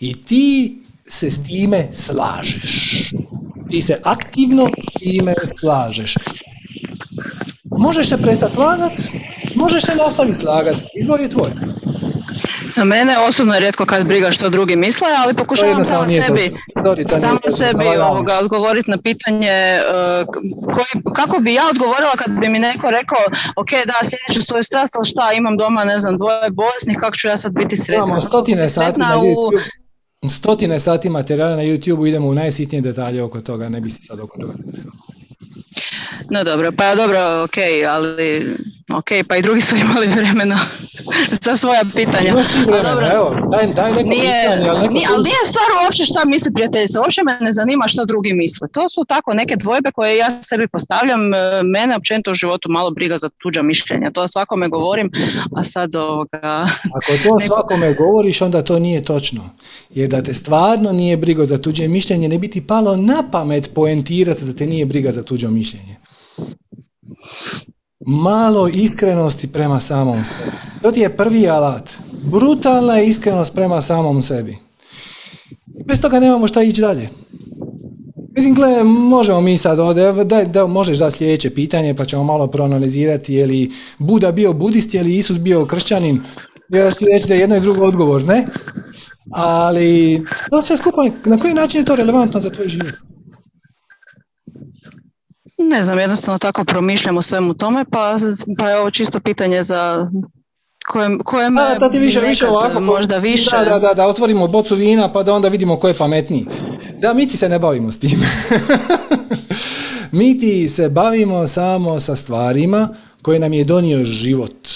I 0.00 0.22
ti 0.22 0.78
se 1.08 1.30
s 1.30 1.44
time 1.44 1.88
slažeš. 1.92 3.10
Ti 3.70 3.82
se 3.82 4.00
aktivno 4.04 4.66
s 4.66 5.00
time 5.00 5.34
slažeš. 5.60 6.14
Možeš 7.64 8.08
se 8.08 8.22
prestati 8.22 8.54
slagat, 8.54 8.92
možeš 9.54 9.82
se 9.84 9.94
nastaviti 9.96 10.38
slagat. 10.38 10.76
Izbor 11.00 11.20
je 11.20 11.28
tvoj. 11.28 11.50
Mene 12.76 13.18
osobno 13.28 13.54
je 13.54 13.60
rijetko 13.60 13.86
kad 13.86 14.06
briga 14.06 14.30
što 14.32 14.48
drugi 14.48 14.76
misle, 14.76 15.08
ali 15.24 15.34
pokušavam 15.34 15.84
samo 15.84 16.08
sebi, 16.08 16.50
Sorry, 16.84 17.20
samo 17.20 17.40
sebi 17.56 17.84
ovoga, 18.10 18.38
odgovoriti 18.40 18.90
na 18.90 18.98
pitanje 18.98 19.80
uh, 19.80 20.26
koji, 20.74 21.02
kako 21.14 21.38
bi 21.38 21.54
ja 21.54 21.62
odgovorila 21.70 22.12
kad 22.18 22.30
bi 22.40 22.48
mi 22.48 22.58
neko 22.58 22.90
rekao 22.90 23.18
ok, 23.56 23.70
da, 23.70 23.94
slijedit 24.00 24.34
ću 24.34 24.42
svoju 24.42 24.62
strast, 24.62 24.96
ali 24.96 25.06
šta, 25.06 25.32
imam 25.32 25.56
doma, 25.56 25.84
ne 25.84 25.98
znam, 25.98 26.16
dvoje 26.16 26.50
bolesnih, 26.50 26.96
kako 27.00 27.16
ću 27.16 27.28
ja 27.28 27.36
sad 27.36 27.52
biti 27.52 27.76
sretna? 27.76 28.04
Imamo 28.04 28.20
stotine 28.20 28.68
sati 28.68 28.98
na 29.00 29.16
YouTube, 29.16 29.60
stotine 30.30 30.80
sati 30.80 31.08
materijala 31.08 31.56
na 31.56 31.62
YouTube, 31.62 32.08
idemo 32.08 32.28
u 32.28 32.34
najsitnije 32.34 32.82
detalje 32.82 33.22
oko 33.22 33.40
toga, 33.40 33.68
ne 33.68 33.80
bi 33.80 33.90
se 33.90 34.02
sad 34.02 34.20
oko 34.20 34.38
toga. 34.38 34.54
No 36.30 36.44
dobro, 36.44 36.72
pa 36.72 36.94
dobro, 36.94 37.42
ok, 37.44 37.56
ali 37.88 38.56
ok, 38.98 39.10
pa 39.28 39.36
i 39.36 39.42
drugi 39.42 39.60
su 39.60 39.76
imali 39.76 40.06
vremena 40.06 40.58
za 41.42 41.56
svoja 41.56 41.82
pitanja. 41.94 42.32
dobro, 42.82 43.06
evo, 43.12 43.36
daj, 43.50 43.66
daj 43.66 43.90
neko 43.92 44.08
nije, 44.08 44.42
pitanje, 44.42 44.68
ali, 44.70 44.80
neko 44.80 44.94
nije, 44.94 45.06
ali 45.14 45.22
nije 45.22 45.42
stvar 45.44 45.84
uopće 45.84 46.04
šta 46.04 46.24
misli 46.24 46.52
prijateljica, 46.52 47.00
uopće 47.00 47.20
me 47.24 47.38
ne 47.40 47.52
zanima 47.52 47.84
što 47.88 48.04
drugi 48.04 48.32
misle. 48.32 48.68
To 48.68 48.88
su 48.88 49.04
tako 49.08 49.34
neke 49.34 49.56
dvojbe 49.56 49.90
koje 49.92 50.16
ja 50.16 50.42
sebi 50.42 50.68
postavljam, 50.68 51.34
e, 51.34 51.38
mene 51.74 51.96
općenito 51.96 52.30
u 52.30 52.34
životu 52.34 52.68
malo 52.70 52.90
briga 52.90 53.18
za 53.18 53.28
tuđa 53.42 53.62
mišljenja, 53.62 54.10
to 54.10 54.28
svakome 54.28 54.68
govorim, 54.68 55.10
a 55.56 55.64
sad 55.64 55.96
ovoga... 55.96 56.40
Ako 56.96 57.12
to 57.22 57.36
neko... 57.38 57.54
svakome 57.54 57.94
govoriš, 57.94 58.42
onda 58.42 58.62
to 58.62 58.78
nije 58.78 59.04
točno. 59.04 59.50
Jer 59.90 60.08
da 60.08 60.22
te 60.22 60.34
stvarno 60.34 60.92
nije 60.92 61.16
briga 61.16 61.44
za 61.44 61.58
tuđe 61.58 61.88
mišljenje, 61.88 62.28
ne 62.28 62.38
bi 62.38 62.50
ti 62.50 62.66
palo 62.66 62.96
na 62.96 63.22
pamet 63.32 63.70
poentirati 63.74 64.44
da 64.44 64.52
te 64.52 64.66
nije 64.66 64.86
briga 64.86 65.12
za 65.12 65.22
tuđo 65.22 65.50
mišljenje 65.50 65.96
malo 68.06 68.68
iskrenosti 68.68 69.52
prema 69.52 69.80
samom 69.80 70.24
sebi. 70.24 70.50
To 70.82 70.92
ti 70.92 71.00
je 71.00 71.16
prvi 71.16 71.48
alat. 71.48 71.90
Brutalna 72.22 73.02
iskrenost 73.02 73.54
prema 73.54 73.82
samom 73.82 74.22
sebi. 74.22 74.58
Bez 75.86 76.00
toga 76.00 76.20
nemamo 76.20 76.48
šta 76.48 76.62
ići 76.62 76.80
dalje. 76.80 77.08
Mislim, 78.34 78.54
gle, 78.54 78.84
možemo 78.84 79.40
mi 79.40 79.58
sad 79.58 79.78
ovdje, 79.78 80.12
da, 80.24 80.44
da, 80.44 80.66
možeš 80.66 80.98
dati 80.98 81.16
sljedeće 81.16 81.50
pitanje 81.50 81.94
pa 81.94 82.04
ćemo 82.04 82.24
malo 82.24 82.46
proanalizirati 82.46 83.34
je 83.34 83.46
li 83.46 83.70
Buda 83.98 84.32
bio 84.32 84.52
budist, 84.52 84.94
je 84.94 85.02
li 85.02 85.16
Isus 85.16 85.38
bio 85.38 85.66
kršćanin, 85.66 86.20
ja 86.68 86.90
ću 86.90 87.04
reći 87.12 87.28
da 87.28 87.34
je 87.34 87.40
jedno 87.40 87.56
i 87.56 87.60
drugo 87.60 87.84
odgovor, 87.84 88.24
ne? 88.24 88.46
Ali, 89.32 90.22
to 90.50 90.62
sve 90.62 90.76
skupa, 90.76 91.02
na 91.24 91.38
koji 91.38 91.54
način 91.54 91.80
je 91.80 91.84
to 91.84 91.96
relevantno 91.96 92.40
za 92.40 92.50
tvoj 92.50 92.68
život? 92.68 93.09
Ne 95.68 95.82
znam, 95.82 95.98
jednostavno 95.98 96.38
tako 96.38 96.64
promišljam 96.64 97.16
o 97.16 97.22
svemu 97.22 97.54
tome, 97.54 97.84
pa, 97.90 98.16
pa 98.58 98.70
je 98.70 98.78
ovo 98.78 98.90
čisto 98.90 99.20
pitanje 99.20 99.62
za 99.62 100.10
koje, 100.88 101.18
koje 101.24 101.50
me 101.50 101.60
da, 101.80 101.90
ti 101.90 101.98
više, 101.98 102.20
više 102.20 102.46
ovako, 102.46 102.80
možda 102.80 103.18
više. 103.18 103.50
Da, 103.50 103.78
da, 103.78 103.94
da, 103.94 104.06
otvorimo 104.06 104.48
bocu 104.48 104.74
vina 104.74 105.12
pa 105.12 105.22
da 105.22 105.34
onda 105.34 105.48
vidimo 105.48 105.76
ko 105.76 105.88
je 105.88 105.94
pametniji. 105.94 106.46
Da, 106.98 107.14
mi 107.14 107.28
ti 107.28 107.36
se 107.36 107.48
ne 107.48 107.58
bavimo 107.58 107.92
s 107.92 107.98
tim. 107.98 108.20
mi 110.18 110.38
ti 110.38 110.68
se 110.68 110.88
bavimo 110.88 111.46
samo 111.46 112.00
sa 112.00 112.16
stvarima 112.16 112.88
koje 113.22 113.38
nam 113.38 113.52
je 113.52 113.64
donio 113.64 114.04
život. 114.04 114.68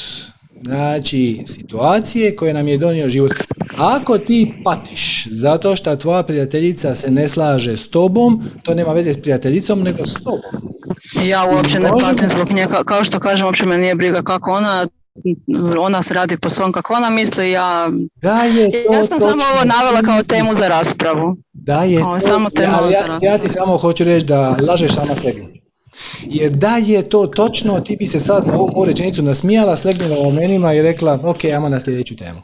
Znači, 0.62 1.42
situacije 1.46 2.36
koje 2.36 2.54
nam 2.54 2.68
je 2.68 2.78
donio 2.78 3.10
život. 3.10 3.32
Ako 3.78 4.18
ti 4.18 4.54
patiš 4.64 5.26
zato 5.30 5.76
što 5.76 5.96
tvoja 5.96 6.22
prijateljica 6.22 6.94
se 6.94 7.10
ne 7.10 7.28
slaže 7.28 7.76
s 7.76 7.90
tobom, 7.90 8.42
to 8.62 8.74
nema 8.74 8.92
veze 8.92 9.12
s 9.12 9.22
prijateljicom, 9.22 9.82
nego 9.82 10.06
s 10.06 10.14
tobom. 10.14 10.72
Ja 11.24 11.44
uopće 11.54 11.80
ne 11.80 11.90
patim 12.00 12.28
zbog 12.28 12.50
nje, 12.50 12.66
kao 12.84 13.04
što 13.04 13.20
kažem, 13.20 13.46
uopće 13.46 13.66
me 13.66 13.78
nije 13.78 13.94
briga 13.94 14.22
kako 14.22 14.52
ona 14.52 14.86
ona 15.80 16.02
se 16.02 16.14
radi 16.14 16.36
po 16.36 16.48
svom 16.48 16.72
kako 16.72 16.94
ona 16.94 17.10
misli, 17.10 17.50
ja, 17.50 17.90
da 18.22 18.42
je 18.42 18.84
to, 18.84 18.94
ja 18.94 19.06
sam 19.06 19.20
samo 19.20 19.42
ovo 19.54 19.64
navela 19.64 20.02
kao 20.02 20.22
temu 20.22 20.54
za 20.54 20.68
raspravu. 20.68 21.36
Da 21.52 21.82
je 21.82 21.98
to, 21.98 22.20
samo 22.20 22.50
ja, 22.58 22.90
ja, 22.90 23.18
ja 23.22 23.38
ti 23.38 23.48
samo 23.48 23.78
hoću 23.78 24.04
reći 24.04 24.26
da 24.26 24.56
lažeš 24.68 24.94
sama 24.94 25.16
sebi. 25.16 25.64
Jer 26.22 26.50
da 26.50 26.76
je 26.76 27.08
to 27.08 27.26
točno, 27.26 27.80
ti 27.80 27.96
bi 27.96 28.06
se 28.06 28.20
sad 28.20 28.46
na 28.46 28.54
ovu 28.54 28.84
rečenicu 28.84 29.22
nasmijala, 29.22 29.76
slegnula 29.76 30.18
u 30.18 30.32
menima 30.32 30.74
i 30.74 30.82
rekla, 30.82 31.18
ok, 31.22 31.44
ajmo 31.44 31.68
na 31.68 31.80
sljedeću 31.80 32.16
temu. 32.16 32.42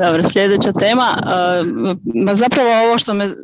Dobro, 0.00 0.22
sljedeća 0.32 0.72
tema. 0.72 1.16
Uh, 1.18 2.36
zapravo 2.38 2.70
ovo 2.86 2.98
što 2.98 3.14
me 3.14 3.34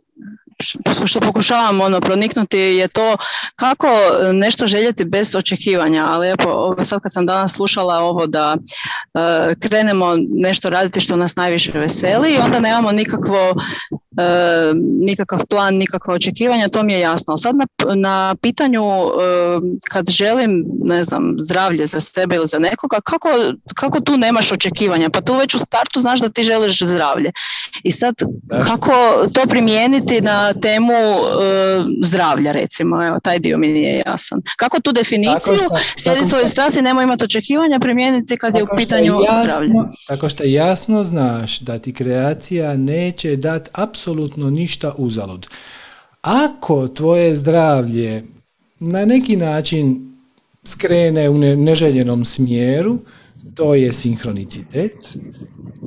što 1.05 1.21
pokušavam 1.21 1.81
ono 1.81 2.01
proniknuti 2.01 2.59
je 2.59 2.89
to 2.89 3.17
kako 3.57 3.89
nešto 4.33 4.67
željeti 4.67 5.05
bez 5.05 5.35
očekivanja, 5.35 6.07
ali 6.09 6.29
evo 6.29 6.77
sad 6.85 7.01
kad 7.01 7.13
sam 7.13 7.27
danas 7.27 7.53
slušala 7.53 7.99
ovo 7.99 8.27
da 8.27 8.57
uh, 8.57 9.21
krenemo 9.61 10.15
nešto 10.31 10.71
raditi 10.71 11.01
što 11.01 11.17
nas 11.17 11.37
najviše 11.37 11.73
veseli 11.73 12.39
onda 12.45 12.61
nemamo 12.61 12.93
nikakvo 12.93 13.55
E, 13.91 14.06
nikakav 15.01 15.47
plan, 15.47 15.75
nikakva 15.75 16.15
očekivanja, 16.15 16.69
to 16.69 16.83
mi 16.83 16.93
je 16.93 17.01
jasno. 17.01 17.37
Sad 17.37 17.57
na, 17.57 17.67
na 17.95 18.35
pitanju 18.43 18.83
e, 18.83 19.09
kad 19.91 20.11
želim, 20.11 20.65
ne 20.85 21.03
znam, 21.03 21.35
zdravlje 21.39 21.87
za 21.87 22.01
sebe 22.01 22.37
ili 22.37 22.47
za 22.47 22.59
nekoga, 22.59 23.01
kako, 23.01 23.29
kako 23.75 24.01
tu 24.01 24.17
nemaš 24.17 24.53
očekivanja? 24.53 25.11
Pa 25.11 25.21
tu 25.21 25.35
već 25.35 25.55
u 25.55 25.59
startu 25.59 26.01
znaš 26.01 26.21
da 26.21 26.29
ti 26.29 26.43
želiš 26.43 26.83
zdravlje. 26.83 27.33
I 27.83 27.91
sad 27.91 28.15
kako 28.67 28.93
to 29.33 29.47
primijeniti 29.49 30.21
na 30.21 30.53
temu 30.53 30.93
e, 30.93 31.85
zdravlja, 32.03 32.53
recimo, 32.53 33.07
evo, 33.07 33.21
taj 33.23 33.39
dio 33.39 33.59
mi 33.59 33.69
nije 33.69 34.03
jasan. 34.07 34.43
Kako 34.57 34.81
tu 34.81 34.93
definiciju, 34.93 35.59
slijedi 35.97 36.25
svoju 36.25 36.47
strast 36.47 36.77
i 36.77 36.83
nemoj 36.83 37.05
imati 37.05 37.25
očekivanja, 37.25 37.79
primijeniti 37.79 38.37
kad 38.37 38.57
je 38.57 38.63
u 38.63 38.67
pitanju 38.77 39.13
zdravlje? 39.45 39.73
Tako 40.07 40.29
što 40.29 40.45
jasno 40.45 41.05
znaš 41.05 41.59
da 41.59 41.79
ti 41.79 41.93
kreacija 41.93 42.77
neće 42.77 43.37
dati 43.37 43.71
apsolutno 43.75 44.06
apsolutno 44.07 44.51
ništa 44.51 44.95
uzalud. 44.99 45.47
Ako 46.23 46.89
tvoje 46.89 47.37
zdravlje 47.37 48.25
na 48.81 49.05
neki 49.05 49.37
način 49.37 50.13
skrene 50.65 51.31
u 51.31 51.39
neželjenom 51.39 52.25
smjeru, 52.25 52.99
to 53.55 53.75
je 53.75 53.93
sinhronicitet 53.93 55.19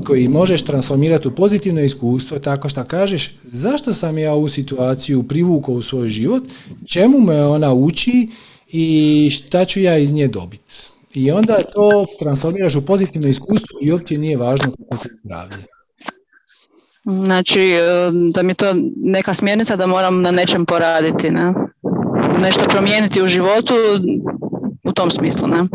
koji 0.06 0.28
možeš 0.28 0.64
transformirati 0.64 1.28
u 1.28 1.36
pozitivno 1.36 1.82
iskustvo 1.82 2.40
tako 2.40 2.70
što 2.70 2.84
kažeš 2.84 3.36
zašto 3.44 3.94
sam 3.94 4.18
ja 4.18 4.34
ovu 4.34 4.50
situaciju 4.50 5.24
privukao 5.24 5.76
u 5.76 5.82
svoj 5.82 6.10
život, 6.10 6.44
čemu 6.88 7.20
me 7.20 7.46
ona 7.46 7.74
uči 7.74 8.28
i 8.68 9.30
šta 9.32 9.66
ću 9.66 9.80
ja 9.80 9.98
iz 9.98 10.14
nje 10.14 10.28
dobiti. 10.28 10.76
I 11.14 11.32
onda 11.32 11.64
to 11.76 12.06
transformiraš 12.20 12.76
u 12.76 12.86
pozitivno 12.86 13.28
iskustvo 13.28 13.80
i 13.82 13.92
uopće 13.92 14.18
nije 14.18 14.38
važno 14.38 14.72
kako 14.92 15.08
je 15.08 15.16
zdravlje. 15.24 15.79
Znači, 17.26 17.62
e, 17.62 17.82
da 18.34 18.44
mi 18.44 18.54
to 18.54 18.66
neka 18.96 19.34
smjernica 19.34 19.76
da 19.76 19.88
moram 19.88 20.22
na 20.22 20.32
nečem 20.32 20.66
poraditi, 20.66 21.32
ne? 21.32 21.54
Nešto 22.40 22.62
promijeniti 22.70 23.22
u 23.22 23.28
životu 23.28 23.74
u 24.84 24.94
tom 24.94 25.12
smislu, 25.12 25.48
ne? 25.48 25.68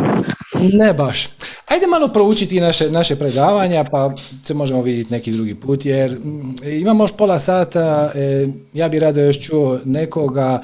Ne 0.73 0.93
baš. 0.93 1.27
Ajde 1.69 1.87
malo 1.87 2.09
proučiti 2.09 2.61
naše, 2.61 2.91
naše 2.91 3.17
predavanja, 3.17 3.85
pa 3.85 4.13
se 4.45 4.55
možemo 4.55 4.83
vidjeti 4.83 5.13
neki 5.13 5.33
drugi 5.33 5.55
put, 5.55 5.87
jer 5.87 6.11
mm, 6.11 6.55
imamo 6.81 7.05
još 7.05 7.17
pola 7.17 7.41
sata, 7.41 8.11
e, 8.15 8.49
ja 8.73 8.89
bih 8.89 9.01
rado 9.01 9.21
još 9.21 9.41
čuo 9.41 9.79
nekoga, 9.85 10.61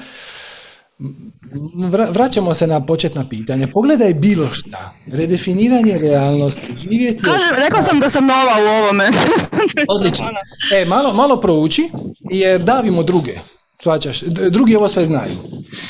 vraćamo 2.09 2.53
se 2.53 2.67
na 2.67 2.81
početna 2.81 3.29
pitanja. 3.29 3.67
Pogledaj 3.67 4.13
bilo 4.13 4.47
šta. 4.49 4.91
Redefiniranje 5.07 5.97
realnosti. 5.97 6.67
Živjeti 6.81 7.17
od- 7.19 7.25
Kažem, 7.25 7.55
rekla 7.57 7.81
sam 7.81 7.99
da 7.99 8.09
sam 8.09 8.25
nova 8.25 8.55
u 8.59 8.73
ovome. 8.73 9.09
Odlično. 9.89 10.25
E, 10.73 10.85
malo, 10.85 11.13
malo 11.13 11.37
prouči, 11.37 11.89
jer 12.21 12.61
davimo 12.61 13.03
druge. 13.03 13.33
Svačaš, 13.79 14.21
drugi 14.49 14.75
ovo 14.75 14.89
sve 14.89 15.05
znaju. 15.05 15.33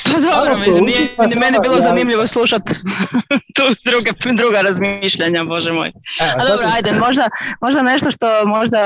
Pa 0.05 0.11
dobro, 0.11 0.57
mislim, 0.57 0.75
prouči, 0.75 0.81
nije 0.83 1.07
pa 1.17 1.25
ni 1.25 1.35
meni 1.37 1.57
bilo 1.61 1.81
zanimljivo 1.81 2.27
slušat 2.27 2.61
tu 3.55 3.61
druge, 3.85 4.11
druga 4.37 4.61
razmišljanja, 4.61 5.43
bože 5.43 5.71
moj. 5.71 5.87
E, 5.87 5.91
A 6.19 6.39
sad 6.39 6.47
dobro, 6.49 6.67
ću- 6.67 6.73
ajde, 6.75 6.91
možda, 6.99 7.29
možda 7.61 7.81
nešto 7.83 8.11
što 8.11 8.25
možda 8.47 8.79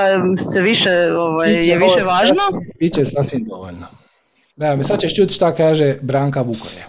se 0.53 0.61
više, 0.61 0.89
ovaj, 1.17 1.53
je 1.53 1.77
više 1.77 2.05
važno. 2.05 2.43
Biće 2.79 3.05
sasvim 3.05 3.43
dovoljno. 3.45 3.87
Da, 4.57 4.83
sad 4.83 4.99
ćeš 4.99 5.15
čuti 5.15 5.33
šta 5.33 5.55
kaže 5.55 5.95
Branka 6.01 6.41
Vukoje. 6.41 6.85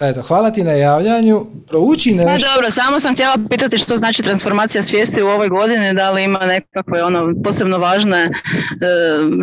Eto, 0.00 0.22
hvala 0.22 0.50
ti 0.50 0.64
na 0.64 0.72
javljanju. 0.72 1.46
Prouči 1.68 2.14
Pa 2.18 2.24
nešto. 2.24 2.48
dobro, 2.48 2.70
samo 2.72 3.00
sam 3.00 3.14
htjela 3.14 3.34
pitati 3.50 3.78
što 3.78 3.96
znači 3.96 4.22
transformacija 4.22 4.82
svijesti 4.82 5.22
u 5.22 5.26
ovoj 5.26 5.48
godini, 5.48 5.94
da 5.94 6.10
li 6.10 6.24
ima 6.24 6.38
nekakve 6.38 7.04
ono 7.04 7.32
posebno 7.44 7.78
važne 7.78 8.18
e, 8.18 8.30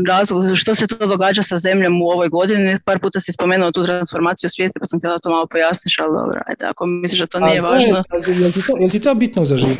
razlog, 0.08 0.44
što 0.56 0.76
se 0.76 0.88
to 0.88 1.08
događa 1.08 1.44
sa 1.44 1.58
zemljom 1.58 2.02
u 2.02 2.06
ovoj 2.06 2.30
godini. 2.30 2.80
Par 2.86 2.99
puta 2.99 3.20
si 3.20 3.32
spomenuo 3.32 3.72
tu 3.72 3.84
transformaciju 3.84 4.49
svijesti, 4.49 4.80
pa 4.80 4.86
sam 4.86 4.99
htjela 4.99 5.20
to 5.20 5.30
malo 5.30 5.48
pojasniš, 5.48 5.99
ali 5.99 6.10
dobro, 6.14 6.40
ajde, 6.48 6.66
ako 6.66 6.86
misliš 6.86 7.20
da 7.20 7.28
to 7.28 7.38
A, 7.38 7.41
nije 7.41 7.60
to 7.60 7.66
je- 7.66 7.72
važno. 7.72 8.03
Jel 8.40 8.52
ti 8.52 8.62
to, 8.62 8.78
jel 8.80 8.90
ti 8.90 8.99
to 8.99 9.16
bitno 9.16 9.45
za 9.45 9.58
život? 9.58 9.78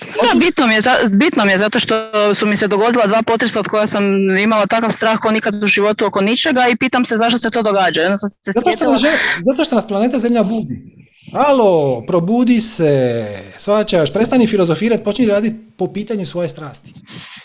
Da, 0.00 0.38
bitno 0.38 0.66
mi, 0.66 0.74
je, 0.74 0.80
bitno 1.10 1.44
mi 1.44 1.52
je 1.52 1.58
zato 1.58 1.78
što 1.78 1.94
su 2.34 2.46
mi 2.46 2.56
se 2.56 2.68
dogodila 2.68 3.06
dva 3.06 3.22
potresa 3.22 3.60
od 3.60 3.68
koja 3.68 3.86
sam 3.86 4.04
imala 4.38 4.66
takav 4.66 4.92
strah 4.92 5.18
kao 5.22 5.30
nikad 5.30 5.64
u 5.64 5.66
životu 5.66 6.06
oko 6.06 6.20
ničega 6.20 6.68
i 6.72 6.76
pitam 6.76 7.04
se 7.04 7.16
zašto 7.16 7.38
se 7.38 7.50
to 7.50 7.62
događa. 7.62 8.16
Sam 8.16 8.30
se 8.30 8.52
Zato 8.54 8.72
što, 8.72 8.92
nas, 8.92 9.02
zato 9.50 9.64
što 9.64 9.74
nas 9.74 9.88
planeta 9.88 10.18
Zemlja 10.18 10.42
budi. 10.42 11.00
Alo, 11.32 12.02
probudi 12.06 12.60
se, 12.60 13.26
svačaš, 13.58 14.12
prestani 14.12 14.46
filozofirati, 14.46 15.04
počni 15.04 15.26
raditi 15.26 15.56
po 15.76 15.86
pitanju 15.92 16.26
svoje 16.26 16.48
strasti. 16.48 16.94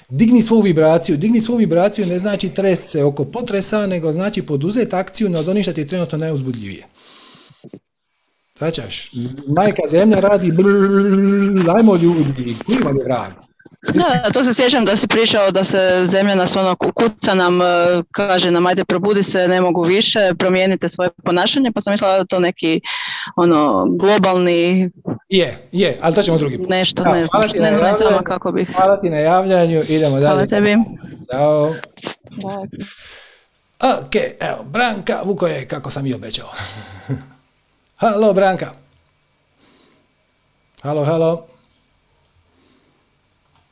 Digni 0.10 0.42
svoju 0.42 0.62
vibraciju. 0.62 1.18
Digni 1.18 1.42
svoju 1.42 1.58
vibraciju 1.58 2.06
ne 2.06 2.20
znači 2.20 2.50
trest 2.50 2.90
se 2.90 3.04
oko 3.04 3.26
potresa, 3.26 3.88
nego 3.88 4.14
znači 4.14 4.42
poduzeti 4.42 4.96
akciju 4.96 5.30
na 5.30 5.40
ono 5.40 5.64
što 5.64 5.74
ti 5.74 5.82
je 5.82 5.88
trenutno 5.88 6.18
najuzbudljivije. 6.18 6.84
Svačaš, 8.56 9.12
majka 9.50 9.82
zemlja 9.88 10.20
radi 10.20 10.52
brrrr, 10.52 11.70
ajmo 11.70 11.96
ljudi, 11.96 12.56
kuva 12.68 12.90
je 12.92 13.04
vrag. 13.06 13.32
Da, 13.94 14.30
to 14.34 14.44
se 14.44 14.54
sjećam 14.54 14.86
da 14.86 14.96
si 14.96 15.08
pričao 15.08 15.52
da 15.52 15.64
se 15.64 15.78
zemlja 16.06 16.36
nas 16.36 16.56
ono 16.56 16.76
ku- 16.76 16.92
kuca 16.94 17.34
nam, 17.34 17.62
e, 17.62 17.66
kaže 18.12 18.52
nam 18.52 18.66
ajde 18.66 18.86
probudi 18.86 19.24
se, 19.24 19.48
ne 19.48 19.62
mogu 19.62 19.84
više, 19.84 20.20
promijenite 20.40 20.90
svoje 20.90 21.10
ponašanje, 21.24 21.72
pa 21.72 21.82
sam 21.82 21.92
mislila 21.92 22.12
da 22.12 22.18
je 22.18 22.26
to 22.26 22.40
neki 22.40 22.82
ono 23.36 23.86
globalni 23.90 24.90
Je, 25.30 25.58
je, 25.72 25.98
ali 26.02 26.16
to 26.16 26.22
ćemo 26.22 26.38
drugi 26.38 26.58
put. 26.58 26.70
nešto, 26.70 27.04
Da, 27.04 27.12
ne 27.12 27.26
znam, 27.26 27.42
ne 27.56 27.72
na 27.72 27.78
znam 27.78 27.94
sama 27.96 28.24
kako 28.24 28.52
bih. 28.52 28.72
Hvala 28.76 29.02
ti 29.02 29.10
na 29.10 29.18
javljanju, 29.18 29.82
idemo 29.90 30.12
dalje. 30.12 30.28
Hvala 30.28 30.46
tebi. 30.46 30.76
Ćao. 31.32 31.72
Ok, 33.82 34.16
evo, 34.40 34.64
Branka 34.64 35.22
Vukoje, 35.26 35.66
kako 35.66 35.92
sam 35.92 36.06
i 36.06 36.14
obećao. 36.14 36.48
Halo, 38.06 38.34
Branka. 38.34 38.74
Halo, 40.82 41.04
halo. 41.04 41.48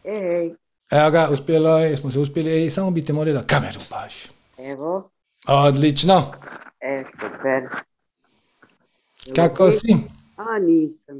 Ej, 0.03 0.55
Evo 0.91 1.11
ga, 1.11 1.29
uspjelo 1.31 1.77
je, 1.77 1.97
smo 1.97 2.11
se 2.11 2.19
uspjeli 2.19 2.65
i 2.65 2.69
samo 2.69 2.91
bi 2.91 3.03
te 3.03 3.13
molio 3.13 3.33
da 3.33 3.43
kameru 3.43 3.79
baš. 3.89 4.31
evo, 4.57 5.11
Odlično. 5.47 6.31
e, 6.81 7.03
super. 7.11 7.69
Kako 9.35 9.71
si? 9.71 9.95
A, 10.35 10.59
nisam. 10.59 11.17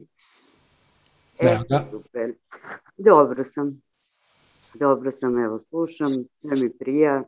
E, 1.40 1.48
Evo 1.48 1.64
ga. 1.70 1.86
super. 1.92 2.34
Dobro 2.98 3.44
sam. 3.44 3.82
Dobro 4.74 5.12
sam, 5.12 5.40
evo, 5.40 5.60
slušam, 5.60 6.24
sve 6.32 6.52
mi 6.52 6.70
prija. 6.70 7.24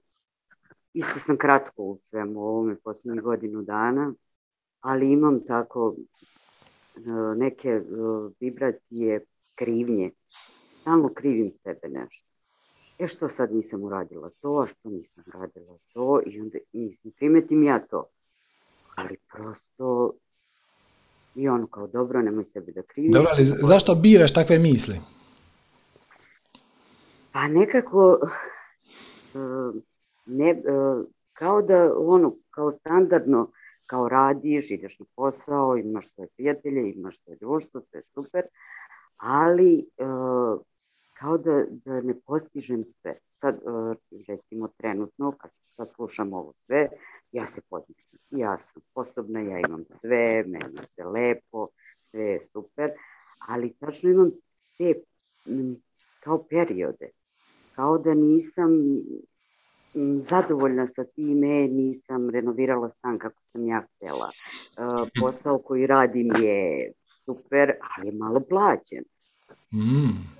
Isto 0.93 1.19
sam 1.19 1.37
kratko 1.37 1.83
u 1.83 1.99
svemu 2.03 2.39
ovome 2.39 2.75
posljednjih 2.75 3.21
godinu 3.23 3.61
dana, 3.61 4.13
ali 4.85 5.11
imam 5.11 5.39
tako 5.47 5.95
e, 6.95 6.99
neke 7.35 7.69
e, 7.69 7.81
vibracije 8.39 9.25
krivnje. 9.55 10.11
Stalno 10.81 11.13
krivim 11.13 11.51
sebe 11.63 11.87
nešto. 11.87 12.27
E 12.99 13.07
što 13.07 13.29
sad 13.29 13.53
nisam 13.53 13.83
uradila 13.83 14.29
to, 14.41 14.59
a 14.63 14.67
što 14.67 14.89
nisam 14.89 15.23
uradila 15.27 15.77
to 15.93 16.21
i 16.25 16.41
onda 16.41 16.57
mislim, 16.73 17.13
primetim 17.13 17.63
ja 17.63 17.79
to. 17.79 18.05
Ali 18.95 19.17
prosto 19.33 20.11
i 21.35 21.47
ono 21.49 21.67
kao 21.67 21.87
dobro, 21.87 22.21
nemoj 22.21 22.43
sebi 22.43 22.71
da 22.71 22.81
kriviš. 22.81 23.13
Dobro, 23.13 23.29
ali 23.33 23.45
zašto 23.45 23.95
biraš 23.95 24.33
takve 24.33 24.59
misli? 24.59 24.95
Pa 27.31 27.47
nekako 27.47 28.19
e, 29.33 29.37
ne, 30.25 30.61
kao 31.33 31.61
da 31.61 31.93
ono, 31.97 32.35
kao 32.49 32.71
standardno, 32.71 33.51
kao 33.85 34.09
radiš, 34.09 34.71
ideš 34.71 34.99
na 34.99 35.05
posao, 35.15 35.77
imaš 35.77 36.13
svoje 36.13 36.27
prijatelje, 36.35 36.91
imaš 36.91 37.23
svoje 37.23 37.37
društvo, 37.37 37.81
sve 37.81 38.01
super, 38.13 38.43
ali 39.17 39.79
e, 39.79 40.03
kao 41.13 41.37
da, 41.37 41.65
da 41.69 42.01
ne 42.01 42.13
postižem 42.25 42.83
sve. 43.01 43.17
Sad, 43.41 43.55
e, 43.55 43.95
recimo, 44.27 44.67
trenutno, 44.67 45.31
kad, 45.31 45.51
slušam 45.95 46.33
ovo 46.33 46.53
sve, 46.55 46.89
ja 47.31 47.47
se 47.47 47.61
podignem. 47.69 48.05
Ja 48.29 48.57
sam 48.57 48.81
sposobna, 48.81 49.39
ja 49.39 49.59
imam 49.67 49.83
sve, 50.01 50.43
meni 50.47 50.79
sve 50.89 51.05
lepo, 51.05 51.67
sve 52.01 52.23
je 52.23 52.41
super, 52.41 52.91
ali 53.47 53.73
tačno 53.73 54.09
imam 54.09 54.31
te 54.77 54.93
kao 56.19 56.43
periode, 56.49 57.09
kao 57.75 57.97
da 57.97 58.13
nisam 58.13 58.71
zadovoljna 60.17 60.87
sa 60.87 61.03
time, 61.03 61.67
nisam 61.67 62.29
renovirala 62.29 62.89
stan 62.89 63.17
kako 63.17 63.43
sam 63.43 63.67
ja 63.67 63.83
htjela. 63.95 64.31
E, 64.31 64.81
posao 65.21 65.57
koji 65.57 65.87
radim 65.87 66.31
je 66.41 66.91
super, 67.25 67.71
ali 67.97 68.07
je 68.07 68.13
malo 68.13 68.39
plaćen. 68.39 69.03
Mm. 69.73 70.35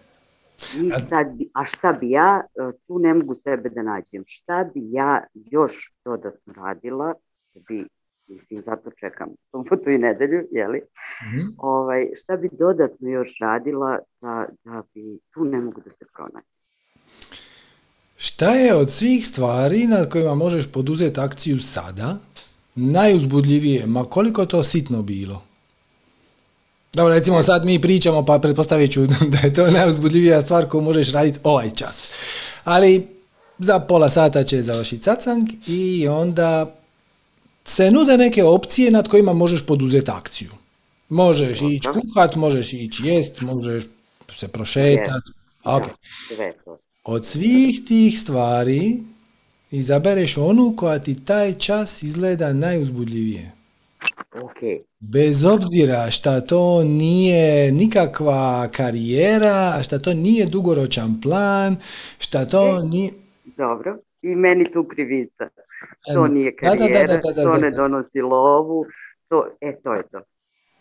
I 0.81 0.91
sad, 1.09 1.27
a 1.53 1.65
šta 1.65 1.93
bi 1.93 2.09
ja, 2.09 2.41
e, 2.45 2.71
tu 2.87 2.99
ne 2.99 3.13
mogu 3.13 3.35
sebe 3.35 3.69
da 3.69 3.83
nađem, 3.83 4.23
šta 4.27 4.63
bi 4.73 4.81
ja 4.91 5.23
još 5.33 5.93
dodatno 6.05 6.53
radila, 6.53 7.13
da 7.53 7.61
bi, 7.69 7.87
mislim, 8.27 8.63
zato 8.63 8.91
čekam 8.91 9.29
subotu 9.51 9.89
i 9.89 9.97
nedelju, 9.97 10.47
jeli, 10.51 10.81
Mhm. 11.27 11.47
ovaj, 11.57 12.09
šta 12.15 12.37
bi 12.37 12.49
dodatno 12.51 13.09
još 13.09 13.37
radila 13.41 13.99
da, 14.21 14.45
da 14.63 14.83
bi, 14.93 15.19
tu 15.33 15.45
ne 15.45 15.61
mogu 15.61 15.81
da 15.81 15.89
se 15.89 16.05
pronađem. 16.13 16.54
Šta 18.25 18.49
je 18.49 18.75
od 18.75 18.91
svih 18.91 19.27
stvari 19.27 19.87
na 19.87 20.05
kojima 20.05 20.35
možeš 20.35 20.65
poduzeti 20.67 21.19
akciju 21.19 21.59
sada 21.59 22.17
najuzbudljivije, 22.75 23.85
ma 23.85 24.05
koliko 24.05 24.45
to 24.45 24.63
sitno 24.63 25.01
bilo? 25.01 25.43
Dobro, 26.93 27.13
recimo 27.13 27.43
sad 27.43 27.65
mi 27.65 27.81
pričamo, 27.81 28.25
pa 28.25 28.39
pretpostavit 28.39 28.91
ću 28.91 29.07
da 29.31 29.37
je 29.43 29.53
to 29.53 29.71
najuzbudljivija 29.71 30.41
stvar 30.41 30.69
koju 30.69 30.81
možeš 30.81 31.11
raditi 31.11 31.39
ovaj 31.43 31.71
čas. 31.71 32.07
Ali 32.63 33.07
za 33.59 33.79
pola 33.79 34.09
sata 34.09 34.43
će 34.43 34.61
završiti 34.61 35.03
sacang 35.03 35.47
i 35.67 36.07
onda 36.07 36.75
se 37.65 37.91
nude 37.91 38.17
neke 38.17 38.43
opcije 38.43 38.91
nad 38.91 39.07
kojima 39.07 39.33
možeš 39.33 39.65
poduzeti 39.65 40.11
akciju. 40.11 40.51
Možeš 41.09 41.61
ići 41.61 41.89
kuhat, 41.93 42.35
možeš 42.35 42.73
ići 42.73 43.03
jest, 43.03 43.41
možeš 43.41 43.83
se 44.35 44.47
prošetati. 44.47 45.29
Ok. 45.63 45.83
Od 47.05 47.25
svih 47.25 47.85
tih 47.87 48.19
stvari 48.19 48.97
izabereš 49.71 50.37
onu 50.37 50.73
koja 50.77 50.99
ti 50.99 51.25
taj 51.25 51.53
čas 51.53 52.03
izgleda 52.03 52.53
najuzbudljivije. 52.53 53.51
Ok, 54.41 54.85
Bez 54.99 55.45
obzira 55.45 56.11
šta 56.11 56.41
to 56.41 56.83
nije 56.83 57.71
nikakva 57.71 58.67
karijera, 58.67 59.83
šta 59.83 59.99
to 59.99 60.13
nije 60.13 60.45
dugoročan 60.45 61.21
plan, 61.21 61.77
šta 62.19 62.45
to 62.45 62.81
nije... 62.81 63.11
dobro. 63.57 63.97
I 64.21 64.35
meni 64.35 64.71
tu 64.71 64.83
krivica. 64.83 65.49
To 66.13 66.27
nije 66.27 66.55
Da, 66.61 66.69
da, 66.69 66.75
da, 66.75 66.77
karijera, 66.77 67.17
da, 67.35 67.43
to 67.43 67.57
ne 67.57 67.71
donosi 67.71 68.21
lovu, 68.21 68.85
to, 69.29 69.47
e, 69.61 69.75
to 69.83 69.93
je 69.93 70.03
to. 70.11 70.21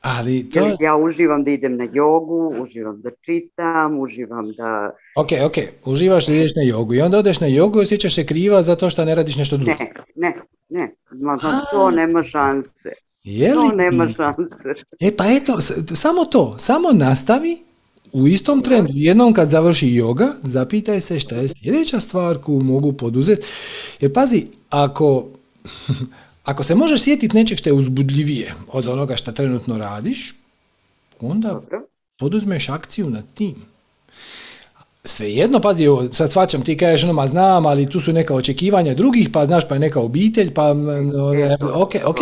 Ali 0.04 0.50
to... 0.50 0.60
Jer 0.60 0.76
ja 0.80 0.96
uživam 0.96 1.44
da 1.44 1.50
idem 1.50 1.76
na 1.76 1.88
jogu, 1.92 2.54
uživam 2.60 3.00
da 3.00 3.10
čitam, 3.20 3.98
uživam 4.00 4.52
da... 4.52 4.90
Ok, 5.16 5.28
ok, 5.46 5.54
uživaš 5.84 6.26
da 6.26 6.32
ideš 6.32 6.52
na 6.56 6.62
jogu 6.62 6.94
i 6.94 7.00
onda 7.00 7.18
odeš 7.18 7.40
na 7.40 7.46
jogu 7.46 7.78
i 7.78 7.82
osjećaš 7.82 8.14
se 8.14 8.26
kriva 8.26 8.62
zato 8.62 8.90
što 8.90 9.04
ne 9.04 9.14
radiš 9.14 9.36
nešto 9.36 9.56
drugo. 9.56 9.72
Ne, 9.72 9.92
ne, 10.16 10.42
ne, 10.68 10.94
ma, 11.10 11.38
to 11.72 11.90
nema 11.90 12.22
šanse. 12.22 12.92
Je 13.22 13.52
To 13.52 13.60
li? 13.60 13.76
nema 13.76 14.08
šanse. 14.08 14.82
E 15.00 15.16
pa 15.16 15.24
eto, 15.26 15.60
samo 15.94 16.24
to, 16.24 16.56
samo 16.58 16.88
nastavi 16.92 17.56
u 18.12 18.28
istom 18.28 18.60
trendu, 18.60 18.92
jednom 18.94 19.32
kad 19.32 19.48
završi 19.48 19.86
yoga, 19.86 20.28
zapitaj 20.42 21.00
se 21.00 21.18
šta 21.18 21.36
je 21.36 21.48
sljedeća 21.48 22.00
stvar 22.00 22.38
koju 22.38 22.60
mogu 22.60 22.92
poduzeti. 22.92 23.46
Jer 24.00 24.12
pazi, 24.12 24.46
ako, 24.70 25.26
ako 26.44 26.64
se 26.64 26.74
možeš 26.74 27.02
sjetiti 27.02 27.36
nečeg 27.36 27.58
što 27.58 27.68
je 27.68 27.72
uzbudljivije 27.72 28.54
od 28.72 28.86
onoga 28.86 29.16
što 29.16 29.32
trenutno 29.32 29.78
radiš, 29.78 30.34
onda 31.20 31.48
Dobro. 31.48 31.86
poduzmeš 32.18 32.68
akciju 32.68 33.10
nad 33.10 33.24
tim. 33.34 33.54
Svejedno, 35.04 35.60
pazi, 35.60 35.86
sad 36.12 36.32
svačam, 36.32 36.62
ti 36.62 36.76
kažeš, 36.76 37.04
ono, 37.04 37.12
ma 37.12 37.26
znam, 37.26 37.66
ali 37.66 37.90
tu 37.90 38.00
su 38.00 38.12
neka 38.12 38.34
očekivanja 38.34 38.94
drugih, 38.94 39.28
pa 39.32 39.46
znaš, 39.46 39.68
pa 39.68 39.74
je 39.74 39.78
neka 39.78 40.00
obitelj, 40.00 40.54
pa, 40.54 40.70
m, 40.70 40.88
ono, 41.14 41.56
ok, 41.74 41.92
ok. 42.04 42.18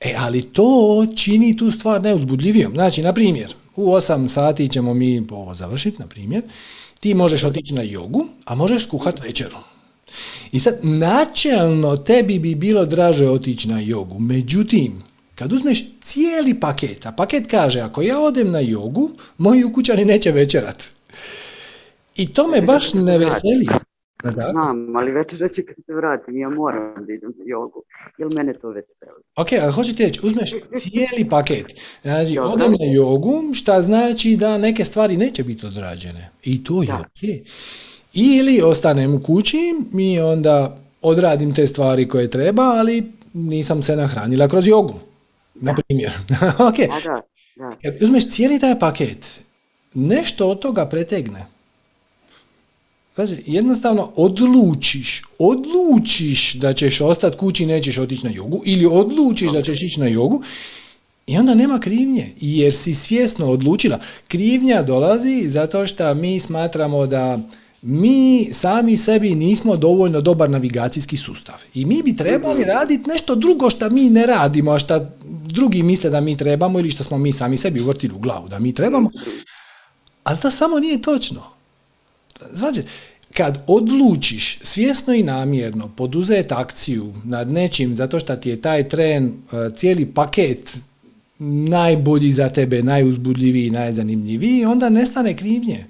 E, 0.00 0.14
ali 0.18 0.42
to 0.42 1.06
čini 1.16 1.56
tu 1.56 1.70
stvar 1.70 2.02
neuzbudljivijom. 2.02 2.74
Znači, 2.74 3.02
na 3.02 3.12
primjer, 3.12 3.54
u 3.76 3.92
8 3.92 4.28
sati 4.28 4.68
ćemo 4.68 4.94
mi 4.94 5.26
ovo 5.30 5.54
završiti, 5.54 6.02
na 6.02 6.06
primjer, 6.06 6.42
ti 7.00 7.14
možeš 7.14 7.44
otići 7.44 7.74
na 7.74 7.82
jogu, 7.82 8.26
a 8.44 8.54
možeš 8.54 8.84
skuhat 8.84 9.20
večeru. 9.24 9.56
I 10.52 10.60
sad, 10.60 10.78
načelno 10.82 11.96
tebi 11.96 12.38
bi 12.38 12.54
bilo 12.54 12.84
draže 12.84 13.28
otići 13.28 13.68
na 13.68 13.80
jogu, 13.80 14.18
međutim, 14.18 15.02
kad 15.34 15.52
uzmeš 15.52 15.84
cijeli 16.00 16.60
paket, 16.60 17.06
a 17.06 17.12
paket 17.12 17.46
kaže, 17.50 17.80
ako 17.80 18.02
ja 18.02 18.20
odem 18.20 18.50
na 18.50 18.60
jogu, 18.60 19.10
moji 19.38 19.64
ukućani 19.64 20.04
neće 20.04 20.32
večerat. 20.32 20.84
I 22.16 22.32
to 22.32 22.48
me 22.48 22.62
baš 22.62 22.94
ne 22.94 23.18
veseli. 23.18 23.66
Da. 24.22 24.30
Znam, 24.50 24.96
ali 24.96 25.12
večera 25.12 25.48
će 25.48 25.62
kad 25.64 25.76
se 25.86 25.94
vratim, 25.94 26.38
ja 26.38 26.48
moram 26.48 27.06
da 27.06 27.12
idem 27.12 27.32
na 27.38 27.44
jogu, 27.46 27.82
jer 28.18 28.28
mene 28.36 28.54
to 28.54 28.68
veseli. 28.68 29.22
Ok, 29.36 29.48
ali 29.62 29.72
hoću 29.72 29.96
ti 29.96 30.04
reći, 30.04 30.20
uzmeš 30.22 30.50
cijeli 30.76 31.28
paket. 31.30 31.80
Znači, 32.02 32.38
odem 32.38 32.72
na 32.72 32.92
jogu, 32.94 33.54
šta 33.54 33.82
znači 33.82 34.36
da 34.36 34.58
neke 34.58 34.84
stvari 34.84 35.16
neće 35.16 35.44
biti 35.44 35.66
odrađene. 35.66 36.30
I 36.44 36.64
to 36.64 36.82
je 36.82 36.86
Da. 36.86 36.94
ok. 36.94 37.48
Ili 38.14 38.62
ostanem 38.62 39.14
u 39.14 39.22
kući 39.22 39.58
i 39.98 40.20
onda 40.20 40.78
odradim 41.02 41.54
te 41.54 41.66
stvari 41.66 42.08
koje 42.08 42.30
treba, 42.30 42.62
ali 42.62 43.12
nisam 43.34 43.82
se 43.82 43.96
nahranila 43.96 44.48
kroz 44.48 44.68
jogu. 44.68 44.94
Na 45.54 45.74
primjer. 45.74 46.12
ok, 46.68 46.76
Da, 46.76 47.00
da, 47.04 47.22
da. 47.56 47.76
kad 47.82 48.02
uzmeš 48.02 48.28
cijeli 48.28 48.60
taj 48.60 48.78
paket, 48.78 49.40
nešto 49.94 50.48
od 50.48 50.58
toga 50.58 50.86
pretegne. 50.86 51.46
Znači, 53.14 53.42
jednostavno 53.46 54.12
odlučiš, 54.16 55.22
odlučiš 55.38 56.54
da 56.54 56.72
ćeš 56.72 57.00
ostati 57.00 57.36
kući 57.36 57.62
i 57.62 57.66
nećeš 57.66 57.98
otići 57.98 58.26
na 58.26 58.32
jogu, 58.32 58.62
ili 58.64 58.86
odlučiš 58.86 59.52
da 59.52 59.62
ćeš 59.62 59.82
ići 59.82 60.00
na 60.00 60.06
jogu, 60.06 60.42
i 61.26 61.36
onda 61.36 61.54
nema 61.54 61.80
krivnje, 61.80 62.32
jer 62.40 62.74
si 62.74 62.94
svjesno 62.94 63.46
odlučila. 63.46 63.98
Krivnja 64.28 64.82
dolazi 64.82 65.44
zato 65.48 65.86
što 65.86 66.14
mi 66.14 66.40
smatramo 66.40 67.06
da 67.06 67.38
mi 67.82 68.48
sami 68.52 68.96
sebi 68.96 69.34
nismo 69.34 69.76
dovoljno 69.76 70.20
dobar 70.20 70.50
navigacijski 70.50 71.16
sustav. 71.16 71.54
I 71.74 71.84
mi 71.84 72.02
bi 72.02 72.16
trebali 72.16 72.64
raditi 72.64 73.08
nešto 73.08 73.34
drugo 73.34 73.70
što 73.70 73.90
mi 73.90 74.10
ne 74.10 74.26
radimo, 74.26 74.70
a 74.70 74.78
što 74.78 75.06
drugi 75.44 75.82
misle 75.82 76.10
da 76.10 76.20
mi 76.20 76.36
trebamo 76.36 76.78
ili 76.78 76.90
što 76.90 77.04
smo 77.04 77.18
mi 77.18 77.32
sami 77.32 77.56
sebi 77.56 77.80
uvrtili 77.80 78.14
u 78.14 78.18
glavu 78.18 78.48
da 78.48 78.58
mi 78.58 78.72
trebamo. 78.72 79.10
Ali 80.24 80.40
to 80.40 80.50
samo 80.50 80.78
nije 80.78 81.02
točno. 81.02 81.42
Znači, 82.52 82.82
kad 83.34 83.64
odlučiš 83.66 84.58
svjesno 84.62 85.14
i 85.14 85.22
namjerno 85.22 85.88
poduzeti 85.96 86.54
akciju 86.54 87.14
nad 87.24 87.50
nečim 87.50 87.94
zato 87.94 88.20
što 88.20 88.36
ti 88.36 88.50
je 88.50 88.60
taj 88.60 88.88
tren, 88.88 89.26
e, 89.26 89.30
cijeli 89.76 90.06
paket 90.06 90.78
najbolji 91.68 92.32
za 92.32 92.48
tebe, 92.48 92.82
najuzbudljiviji, 92.82 93.70
najzanimljiviji, 93.70 94.64
onda 94.64 94.88
nestane 94.88 95.36
krivnje. 95.36 95.86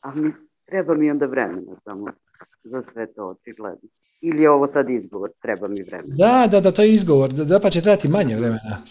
A 0.00 0.14
mi, 0.14 0.32
treba 0.66 0.94
mi 0.94 1.10
onda 1.10 1.26
vremena 1.26 1.72
samo 1.84 2.06
za 2.64 2.82
sve 2.82 3.06
to 3.06 3.26
očigledno. 3.28 3.88
Ili 4.20 4.42
je 4.42 4.50
ovo 4.50 4.66
sad 4.66 4.90
izgovor, 4.90 5.30
treba 5.42 5.68
mi 5.68 5.82
vremena. 5.82 6.14
Da, 6.16 6.46
da, 6.46 6.60
da, 6.60 6.72
to 6.72 6.82
je 6.82 6.94
izgovor, 6.94 7.32
da, 7.32 7.44
da 7.44 7.60
pa 7.60 7.70
će 7.70 7.80
trebati 7.80 8.08
manje 8.08 8.36
vremena. 8.36 8.82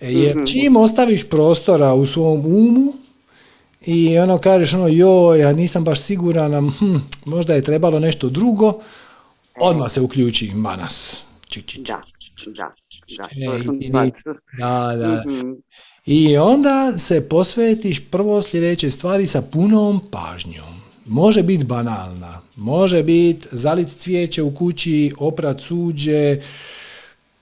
E, 0.00 0.12
Jer 0.12 0.36
Mhm. 0.36 0.44
čim 0.44 0.76
ostaviš 0.76 1.28
prostora 1.28 1.94
u 1.94 2.06
svom 2.06 2.46
umu 2.46 2.92
i 3.80 4.18
ono 4.18 4.38
kažeš 4.38 4.74
ono, 4.74 4.88
joj, 4.88 5.40
ja 5.40 5.52
nisam 5.52 5.84
baš 5.84 6.00
siguran, 6.00 6.70
hm, 6.70 6.94
možda 7.24 7.54
je 7.54 7.62
trebalo 7.62 7.98
nešto 8.00 8.28
drugo, 8.28 8.72
odmah 9.56 9.90
se 9.90 10.00
uključi 10.00 10.52
manas. 10.54 11.24
Čik, 11.42 11.64
čik, 11.64 11.76
čik. 11.76 11.86
Da, 11.86 12.02
da, 12.46 12.74
da, 13.18 13.24
to. 14.24 14.34
Da, 14.58 14.96
da. 14.96 15.24
Mhm. 15.30 15.52
I 16.06 16.36
onda 16.36 16.92
se 16.98 17.28
posvetiš 17.28 18.10
prvo 18.10 18.42
sljedeće 18.42 18.90
stvari 18.90 19.26
sa 19.26 19.42
punom 19.42 20.00
pažnjom. 20.10 20.82
Može 21.06 21.42
biti 21.42 21.64
banalna, 21.64 22.40
može 22.56 23.02
biti 23.02 23.48
zalit 23.52 23.88
cvijeće 23.88 24.42
u 24.42 24.54
kući, 24.54 25.12
oprat 25.18 25.60
suđe, 25.60 26.40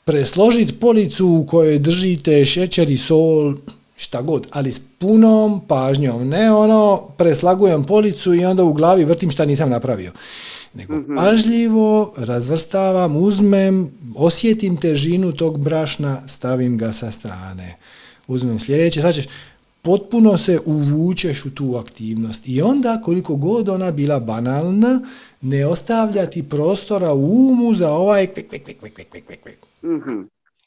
presložiti 0.04 0.78
policu 0.78 1.28
u 1.28 1.46
kojoj 1.46 1.78
držite 1.78 2.44
šećer 2.44 2.90
i 2.90 2.98
sol, 2.98 3.54
šta 3.96 4.22
god, 4.22 4.46
ali 4.50 4.72
s 4.72 4.80
punom 4.98 5.60
pažnjom. 5.68 6.28
Ne 6.28 6.52
ono, 6.52 7.08
preslagujem 7.16 7.84
policu 7.84 8.34
i 8.34 8.44
onda 8.44 8.64
u 8.64 8.72
glavi 8.72 9.04
vrtim 9.04 9.30
šta 9.30 9.44
nisam 9.44 9.70
napravio. 9.70 10.12
Nego 10.74 11.02
pažljivo 11.16 12.12
razvrstavam, 12.16 13.16
uzmem, 13.16 13.90
osjetim 14.16 14.76
težinu 14.76 15.32
tog 15.32 15.58
brašna, 15.58 16.28
stavim 16.28 16.78
ga 16.78 16.92
sa 16.92 17.10
strane. 17.12 17.76
Uzmem 18.26 18.58
sljedeće, 18.58 19.00
znači 19.00 19.28
potpuno 19.82 20.38
se 20.38 20.58
uvučeš 20.66 21.44
u 21.44 21.50
tu 21.50 21.76
aktivnost 21.76 22.48
i 22.48 22.62
onda 22.62 23.00
koliko 23.04 23.36
god 23.36 23.68
ona 23.68 23.90
bila 23.90 24.20
banalna, 24.20 25.00
ne 25.40 25.66
ostavlja 25.66 26.26
ti 26.26 26.42
prostora 26.42 27.12
u 27.12 27.48
umu 27.48 27.74
za 27.74 27.92
ovaj 27.92 28.26
kvik, 28.26 28.48
kvik, 28.48 28.64
kvik, 28.64 28.78
kvik, 28.78 28.94
kvik, 28.94 29.24
kvik, 29.26 29.42
kvik. 29.42 29.58
Mhm. 29.82 30.20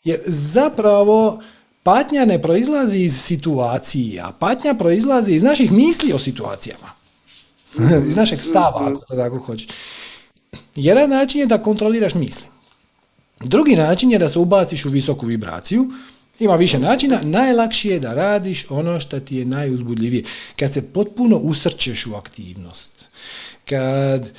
Jer 0.03 0.19
zapravo 0.25 1.41
patnja 1.83 2.25
ne 2.25 2.41
proizlazi 2.41 2.99
iz 2.99 3.21
situacija, 3.21 4.31
patnja 4.39 4.73
proizlazi 4.73 5.31
iz 5.31 5.43
naših 5.43 5.71
misli 5.71 6.13
o 6.13 6.19
situacijama. 6.19 6.92
iz 8.07 8.15
našeg 8.15 8.41
stava, 8.41 8.87
ako 8.87 9.01
to 9.05 9.15
tako 9.15 9.37
hoćeš. 9.37 9.67
Jedan 10.75 11.09
način 11.09 11.41
je 11.41 11.45
da 11.45 11.61
kontroliraš 11.61 12.15
misli. 12.15 12.45
Drugi 13.39 13.75
način 13.75 14.11
je 14.11 14.19
da 14.19 14.29
se 14.29 14.39
ubaciš 14.39 14.85
u 14.85 14.89
visoku 14.89 15.25
vibraciju. 15.25 15.91
Ima 16.39 16.55
više 16.55 16.79
načina. 16.79 17.19
Najlakše 17.23 17.89
je 17.89 17.99
da 17.99 18.13
radiš 18.13 18.65
ono 18.69 18.99
što 18.99 19.19
ti 19.19 19.37
je 19.37 19.45
najuzbudljivije. 19.45 20.23
Kad 20.55 20.73
se 20.73 20.93
potpuno 20.93 21.37
usrčeš 21.37 22.05
u 22.05 22.15
aktivnost. 22.15 23.05
Kad 23.65 24.29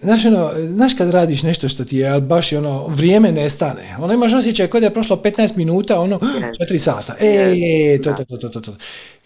Znaš, 0.00 0.24
ono, 0.24 0.50
znaš 0.68 0.94
kad 0.94 1.10
radiš 1.10 1.42
nešto 1.42 1.68
što 1.68 1.84
ti 1.84 1.96
je, 1.96 2.08
ali 2.08 2.22
baš 2.22 2.52
ono, 2.52 2.86
vrijeme 2.86 3.32
nestane. 3.32 3.96
Ono 4.00 4.14
imaš 4.14 4.32
osjećaj 4.32 4.66
kod 4.66 4.82
je 4.82 4.94
prošlo 4.94 5.16
15 5.16 5.56
minuta, 5.56 6.00
ono, 6.00 6.18
4 6.18 6.78
sata. 6.78 7.14
E, 7.20 7.98
to, 8.04 8.12
to, 8.12 8.36
to, 8.36 8.48
to, 8.48 8.60
to. 8.60 8.76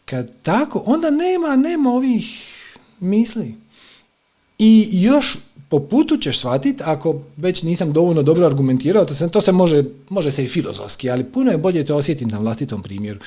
Kad 0.04 0.30
tako, 0.42 0.82
onda 0.86 1.10
nema, 1.10 1.56
nema 1.56 1.90
ovih 1.90 2.24
misli. 3.00 3.54
I 4.58 4.88
još 4.92 5.38
po 5.68 5.80
putu 5.80 6.16
ćeš 6.16 6.38
shvatiti, 6.38 6.82
ako 6.86 7.20
već 7.36 7.62
nisam 7.62 7.92
dovoljno 7.92 8.22
dobro 8.22 8.46
argumentirao, 8.46 9.04
to 9.04 9.14
se, 9.14 9.28
to 9.28 9.40
se 9.40 9.52
može, 9.52 9.84
može 10.08 10.32
se 10.32 10.44
i 10.44 10.48
filozofski, 10.48 11.10
ali 11.10 11.24
puno 11.24 11.50
je 11.50 11.58
bolje 11.58 11.84
to 11.84 11.96
osjetiti 11.96 12.30
na 12.30 12.38
vlastitom 12.38 12.82
primjeru. 12.82 13.20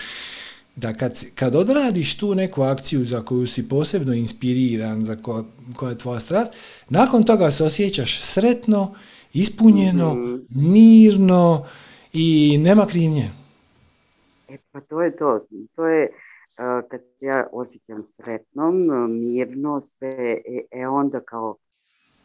Da 0.75 0.93
kad, 0.93 1.25
kad 1.35 1.55
odradiš 1.55 2.17
tu 2.17 2.35
neku 2.35 2.61
akciju 2.61 3.05
za 3.05 3.21
koju 3.21 3.47
si 3.47 3.69
posebno 3.69 4.13
inspiriran, 4.13 5.05
za 5.05 5.15
ko, 5.15 5.45
koja 5.75 5.89
je 5.89 5.97
tvoja 5.97 6.19
strast, 6.19 6.53
nakon 6.89 7.23
toga 7.23 7.51
se 7.51 7.63
osjećaš 7.63 8.19
sretno, 8.21 8.93
ispunjeno, 9.33 10.39
mirno 10.49 11.65
i 12.13 12.57
nema 12.57 12.85
krivnje. 12.85 13.31
E 14.49 14.57
pa 14.71 14.79
to 14.79 15.01
je 15.01 15.15
to. 15.15 15.45
To 15.75 15.85
je 15.85 16.09
kad 16.89 17.01
ja 17.19 17.47
osjećam 17.51 18.05
sretnom, 18.05 18.89
uh, 18.89 19.09
mirno, 19.09 19.81
sve, 19.81 20.41
e, 20.45 20.65
e 20.71 20.87
onda 20.87 21.19
kao, 21.19 21.55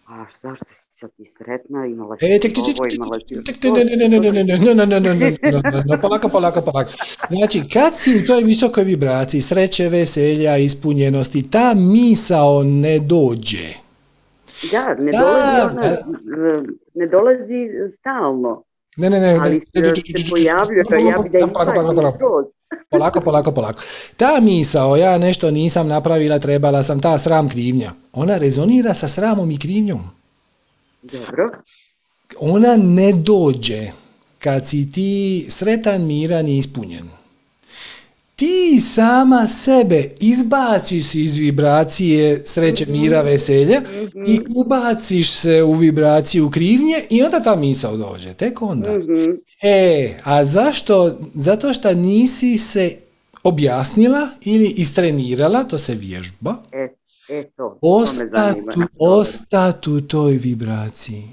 a 0.06 0.24
zašto 0.40 0.64
si 0.68 0.86
sad 0.90 1.10
ti 1.16 1.24
sretna, 1.24 1.86
imala 1.86 2.16
si 2.16 2.26
E, 2.26 2.38
tek, 2.40 2.52
tek, 2.54 2.64
ovo, 2.64 2.86
imala 2.94 3.20
si 3.20 3.44
tek, 3.44 3.62
ne, 3.62 3.84
ne, 3.84 3.96
ne, 3.96 4.08
ne, 4.08 4.20
ne, 4.20 4.32
ne, 4.32 4.44
ne, 4.44 4.74
ne, 4.74 4.86
ne, 4.86 5.00
ne, 5.00 5.00
ne, 5.00 5.14
ne, 5.14 5.36
ne, 5.42 5.84
ne, 5.86 6.00
polako, 6.00 6.28
polako, 6.28 6.60
polako. 6.60 6.90
Znači, 7.30 7.62
kad 7.72 7.96
si 7.96 8.16
u 8.16 8.26
toj 8.26 8.42
visokoj 8.42 8.84
vibraciji 8.84 9.40
sreće, 9.40 9.88
veselja, 9.88 10.56
ispunjenosti, 10.56 11.50
ta 11.50 11.74
misao 11.74 12.62
ne 12.62 12.98
dođe. 12.98 13.68
Da, 14.72 14.94
ne 14.98 15.12
dolazi, 15.12 15.60
ona, 15.70 15.96
uh, 16.58 16.66
ne 16.94 17.06
dolazi 17.06 17.68
stalno, 17.98 18.64
Ne, 18.98 19.10
ne, 19.10 19.20
ne. 19.20 19.38
ali 19.40 19.60
se, 19.60 19.92
pojavljuje, 20.30 20.84
ja 21.10 21.22
bi 21.22 21.28
da 21.28 21.46
Polako, 21.46 22.50
polako, 22.90 23.20
polako, 23.20 23.52
polako. 23.52 23.82
Ta 24.16 24.40
misao, 24.40 24.96
ja 24.96 25.18
nešto 25.18 25.50
nisam 25.50 25.88
napravila, 25.88 26.38
trebala 26.38 26.82
sam, 26.82 27.00
ta 27.00 27.18
sram 27.18 27.48
krivnja, 27.48 27.92
ona 28.12 28.38
rezonira 28.38 28.94
sa 28.94 29.08
sramom 29.08 29.50
i 29.50 29.58
krivnjom. 29.58 30.10
Dobro, 31.02 31.50
Ona 32.40 32.76
ne 32.76 33.12
dođe 33.12 33.90
kad 34.38 34.66
si 34.66 34.92
ti 34.92 35.46
sretan, 35.48 36.06
miran 36.06 36.48
i 36.48 36.58
ispunjen. 36.58 37.08
Ti 38.38 38.80
sama 38.80 39.46
sebe 39.46 40.08
izbaciš 40.20 41.14
iz 41.14 41.36
vibracije 41.36 42.42
sreće, 42.44 42.86
mira, 42.86 43.22
veselja 43.22 43.82
i 44.26 44.40
ubaciš 44.54 45.30
se 45.30 45.62
u 45.62 45.72
vibraciju 45.72 46.50
krivnje 46.50 46.96
i 47.10 47.22
onda 47.22 47.42
ta 47.42 47.56
misao 47.56 47.96
dođe, 47.96 48.34
tek 48.34 48.62
onda. 48.62 48.90
E, 49.62 50.14
a 50.24 50.44
zašto? 50.44 51.18
Zato 51.34 51.74
što 51.74 51.94
nisi 51.94 52.58
se 52.58 52.96
objasnila 53.42 54.28
ili 54.40 54.68
istrenirala, 54.68 55.64
to 55.64 55.78
se 55.78 55.94
vježba, 55.94 56.56
E, 56.72 56.88
e 57.28 57.44
to, 57.56 57.78
ostati, 58.98 59.80
to 59.80 59.92
u 59.92 60.00
toj 60.00 60.32
vibraciji. 60.32 61.24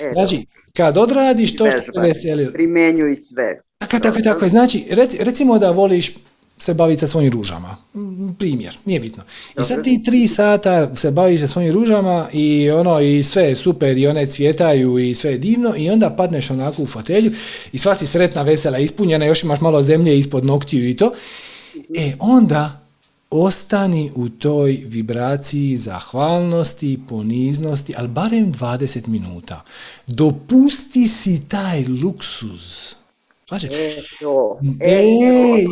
E, 0.00 0.12
Znači, 0.12 0.46
kad 0.72 0.98
odradiš 0.98 1.56
to 1.56 1.70
što 1.70 1.92
te 1.92 2.00
veseli, 2.00 2.52
Primjenjuj 2.52 3.16
sve. 3.16 3.60
tako, 3.78 3.98
tako, 3.98 4.20
tako. 4.24 4.48
Znači, 4.48 4.84
reci- 4.90 5.24
recimo 5.24 5.58
da 5.58 5.70
voliš 5.70 6.14
se 6.62 6.74
baviti 6.74 7.00
sa 7.00 7.06
svojim 7.06 7.32
ružama. 7.32 7.76
Mm, 7.94 8.32
Primjer, 8.38 8.78
nije 8.84 9.00
bitno. 9.00 9.22
I 9.60 9.64
sad 9.64 9.84
ti 9.84 10.02
tri 10.04 10.28
sata 10.28 10.96
se 10.96 11.10
baviš 11.10 11.40
sa 11.40 11.48
svojim 11.48 11.72
ružama 11.72 12.28
i 12.32 12.70
ono 12.70 13.00
i 13.00 13.22
sve 13.22 13.42
je 13.42 13.56
super 13.56 13.98
i 13.98 14.06
one 14.06 14.26
cvjetaju 14.26 14.98
i 14.98 15.14
sve 15.14 15.30
je 15.30 15.38
divno 15.38 15.74
i 15.76 15.90
onda 15.90 16.10
padneš 16.10 16.50
onako 16.50 16.82
u 16.82 16.86
fotelju 16.86 17.32
i 17.72 17.78
sva 17.78 17.94
si 17.94 18.06
sretna, 18.06 18.42
vesela, 18.42 18.78
ispunjena, 18.78 19.24
još 19.24 19.42
imaš 19.42 19.60
malo 19.60 19.82
zemlje 19.82 20.18
ispod 20.18 20.44
noktiju 20.44 20.88
i 20.88 20.96
to. 20.96 21.12
E, 21.96 22.12
onda 22.18 22.80
ostani 23.30 24.10
u 24.14 24.28
toj 24.28 24.82
vibraciji 24.86 25.76
zahvalnosti, 25.76 27.00
poniznosti, 27.08 27.94
ali 27.98 28.08
barem 28.08 28.52
20 28.52 29.08
minuta. 29.08 29.64
Dopusti 30.06 31.08
si 31.08 31.40
taj 31.48 31.84
luksuz. 32.02 32.94
Znači, 33.58 33.68
E. 33.74 34.02
E, 34.80 35.02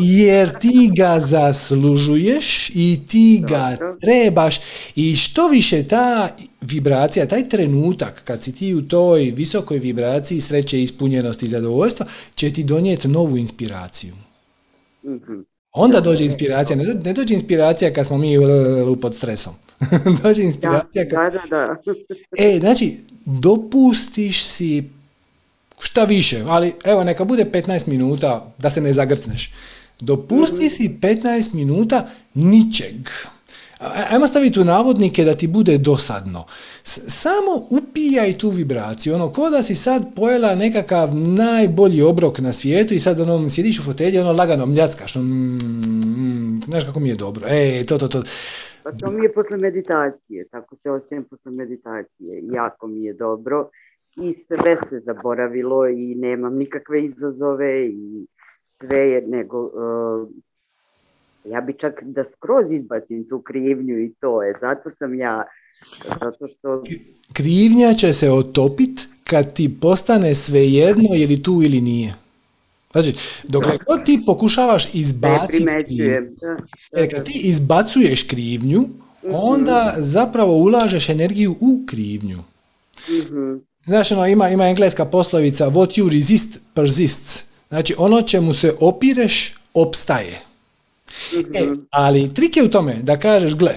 jer 0.03 0.59
ti 0.59 0.91
ga 0.97 1.21
zaslužuješ 1.21 2.71
i 2.75 3.01
ti 3.09 3.43
ga 3.49 3.77
trebaš 4.01 4.61
i 4.97 5.17
što 5.17 5.49
više 5.49 5.83
ta 5.83 6.29
vibracija, 6.61 7.27
taj 7.27 7.49
trenutak 7.49 8.23
kad 8.25 8.43
si 8.43 8.55
ti 8.55 8.75
u 8.75 8.83
toj 8.83 9.33
visokoj 9.37 9.79
vibraciji 9.79 10.41
sreće, 10.41 10.83
ispunjenosti 10.83 11.47
i 11.47 11.49
zadovoljstva 11.49 12.07
će 12.35 12.53
ti 12.53 12.65
donijeti 12.65 13.09
novu 13.09 13.37
inspiraciju. 13.37 14.15
Mhm. 15.05 15.41
Onda 15.73 16.01
dođe 16.01 16.25
inspiracija, 16.25 16.77
ne, 16.77 16.85
do- 16.85 17.01
ne 17.05 17.13
dođe 17.13 17.35
inspiracija 17.35 17.93
kad 17.93 18.07
smo 18.07 18.19
mi 18.19 18.37
pod 19.03 19.15
stresom. 19.15 19.53
dođe 20.23 20.43
inspiracija 20.43 21.09
kad... 21.09 21.33
E, 22.39 22.59
znači, 22.61 22.97
dopustiš 23.25 24.45
si 24.45 24.85
šta 25.81 26.05
više, 26.05 26.45
ali 26.47 26.73
evo 26.85 27.05
neka 27.05 27.25
bude 27.25 27.45
15 27.45 27.89
minuta 27.89 28.53
da 28.59 28.71
se 28.71 28.81
ne 28.81 28.93
zagrcneš. 28.93 29.53
Dopusti 30.01 30.71
si 30.71 30.99
15 31.01 31.55
minuta 31.55 32.09
ničeg. 32.35 33.09
Ajmo 34.11 34.27
staviti 34.27 34.61
u 34.61 34.65
navodnike 34.65 35.25
da 35.25 35.35
ti 35.35 35.47
bude 35.47 35.79
dosadno. 35.79 36.45
Samo 36.83 37.67
upijaj 37.71 38.39
tu 38.39 38.51
vibraciju, 38.51 39.15
ono, 39.15 39.33
ko 39.33 39.51
da 39.51 39.63
si 39.63 39.75
sad 39.75 40.15
pojela 40.17 40.55
nekakav 40.55 41.15
najbolji 41.15 42.03
obrok 42.03 42.39
na 42.39 42.53
svijetu 42.53 42.95
i 42.95 42.99
sad 42.99 43.21
ono, 43.21 43.49
sjediš 43.49 43.79
u 43.79 43.83
fotelji, 43.83 44.19
ono, 44.19 44.33
lagano 44.33 44.67
mljackaš, 44.67 45.17
ono, 45.17 45.25
mm, 45.25 45.59
mm, 46.17 46.63
znaš 46.65 46.85
kako 46.85 47.01
mi 47.01 47.09
je 47.09 47.15
dobro, 47.15 47.47
e, 47.49 47.85
to, 47.87 47.99
to, 47.99 48.09
to. 48.09 48.23
Pa 48.85 48.93
to 48.93 49.11
mi 49.11 49.25
je 49.25 49.33
posle 49.33 49.57
meditacije, 49.57 50.49
tako 50.49 50.77
se 50.77 50.91
osjećam 50.91 51.25
posle 51.25 51.53
meditacije. 51.53 52.43
Jako 52.53 52.87
mi 52.87 53.05
je 53.05 53.13
dobro 53.13 53.71
i 54.17 54.35
sve 54.47 54.77
se 54.89 55.01
zaboravilo 55.07 55.89
i 55.89 56.15
nemam 56.15 56.57
nikakve 56.57 57.05
izazove 57.05 57.87
i 57.87 58.27
sve 58.81 58.99
je, 58.99 59.23
nego 59.27 59.61
uh, 59.61 60.29
ja 61.45 61.61
bi 61.61 61.73
čak 61.79 62.03
da 62.03 62.25
skroz 62.25 62.73
izbacim 62.73 63.29
tu 63.29 63.43
krivnju 63.43 63.99
i 63.99 64.13
to 64.21 64.43
je, 64.43 64.55
zato 64.61 64.91
sam 64.99 65.15
ja, 65.15 65.45
zato 66.21 66.47
što 66.47 66.83
krivnja 67.33 67.95
će 67.95 68.13
se 68.13 68.31
otopit 68.31 69.09
kad 69.25 69.55
ti 69.55 69.81
postane 69.81 70.35
svejedno 70.35 71.15
je 71.15 71.27
li 71.27 71.43
tu 71.43 71.61
ili 71.65 71.81
nije. 71.81 72.15
Znači, 72.93 73.15
dokle 73.49 73.79
god 73.87 74.05
ti 74.05 74.23
pokušavaš 74.27 74.95
izbaciti 74.95 75.67
krivnju, 75.87 76.37
e, 76.93 77.09
kad 77.09 77.25
ti 77.25 77.41
izbacuješ 77.45 78.23
krivnju, 78.23 78.85
onda 79.33 79.95
zapravo 79.99 80.57
ulažeš 80.57 81.09
energiju 81.09 81.55
u 81.61 81.87
krivnju. 81.87 82.39
Mhm. 83.09 83.70
Znaš, 83.85 84.13
ono, 84.13 84.27
ima, 84.27 84.49
ima 84.49 84.69
engleska 84.69 85.05
poslovica 85.05 85.71
what 85.71 86.01
you 86.01 86.13
resist 86.13 86.59
persists. 86.75 87.45
Znači, 87.69 87.95
ono 87.99 88.23
čemu 88.23 88.55
se 88.55 88.75
opireš, 88.81 89.55
opstaje. 89.75 90.41
E, 91.55 91.69
ali 91.91 92.35
trik 92.35 92.57
je 92.57 92.63
u 92.63 92.71
tome 92.71 92.95
da 93.03 93.19
kažeš, 93.19 93.55
gle, 93.55 93.75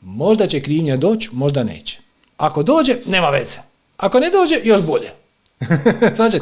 možda 0.00 0.46
će 0.46 0.60
krivnja 0.60 0.96
doći, 0.96 1.28
možda 1.32 1.64
neće. 1.64 1.98
Ako 2.36 2.62
dođe, 2.62 2.96
nema 3.06 3.30
veze. 3.30 3.56
Ako 3.96 4.20
ne 4.20 4.30
dođe, 4.30 4.60
još 4.64 4.82
bolje. 4.82 5.08
znači, 6.16 6.40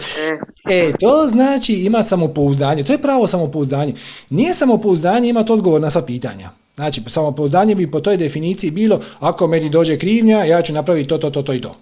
e, 0.71 0.93
to 1.01 1.27
znači 1.29 1.75
imati 1.75 2.09
samopouzdanje. 2.09 2.85
To 2.85 2.93
je 2.93 3.03
pravo 3.03 3.27
samopouzdanje. 3.27 3.95
Nije 4.31 4.55
samopouzdanje 4.55 5.29
imati 5.29 5.53
odgovor 5.53 5.81
na 5.81 5.91
sva 5.91 6.03
pitanja. 6.03 6.51
Znači, 6.75 7.03
samopouzdanje 7.07 7.75
bi 7.75 7.91
po 7.91 8.01
toj 8.01 8.17
definiciji 8.17 8.71
bilo, 8.71 9.01
ako 9.21 9.47
meni 9.47 9.71
dođe 9.71 9.99
krivnja, 9.99 10.45
ja 10.45 10.63
ću 10.63 10.73
napraviti 10.73 11.09
to, 11.09 11.19
to, 11.19 11.31
to, 11.31 11.43
to 11.43 11.53
i 11.53 11.61
to. 11.61 11.77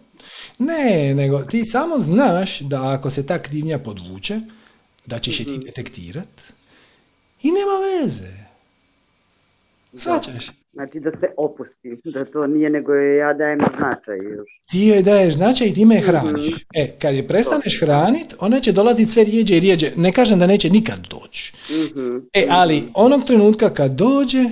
Ne, 0.61 1.15
nego 1.15 1.43
ti 1.43 1.67
samo 1.67 1.99
znaš 1.99 2.61
da 2.61 2.93
ako 2.93 3.11
se 3.11 3.27
ta 3.27 3.39
krivnja 3.39 3.79
podvuče, 3.79 4.41
da 5.07 5.19
ćeš 5.19 5.41
je 5.41 5.47
ti 5.47 5.59
detektirat 5.59 6.53
i 7.43 7.49
nema 7.49 8.03
veze. 8.03 8.33
Svačaš? 9.97 10.51
Znači 10.73 11.01
da 11.01 11.11
se 11.11 11.27
opustim, 11.37 12.01
da 12.05 12.25
to 12.25 12.47
nije 12.47 12.71
nego 12.71 12.95
ja 12.95 13.35
dajem 13.35 13.61
značaj 13.77 14.19
još. 14.19 14.49
Ti 14.71 14.87
joj 14.87 15.03
daješ 15.03 15.35
značaj 15.35 15.67
i 15.69 15.75
time 15.75 15.95
je 15.95 16.01
hraniš. 16.01 16.67
E, 16.75 16.93
kad 16.99 17.15
je 17.15 17.29
prestaneš 17.29 17.81
hranit, 17.81 18.35
ona 18.39 18.61
će 18.61 18.73
dolaziti 18.73 19.11
sve 19.11 19.25
rijeđe 19.25 19.57
i 19.57 19.61
rijeđe. 19.61 19.93
Ne 19.97 20.13
kažem 20.13 20.39
da 20.39 20.47
neće 20.47 20.71
nikad 20.71 20.99
doći. 21.11 21.53
Mhm. 21.71 22.17
E, 22.33 22.47
ali 22.51 22.85
onog 22.95 23.25
trenutka 23.25 23.75
kad 23.75 23.95
dođe, 23.95 24.45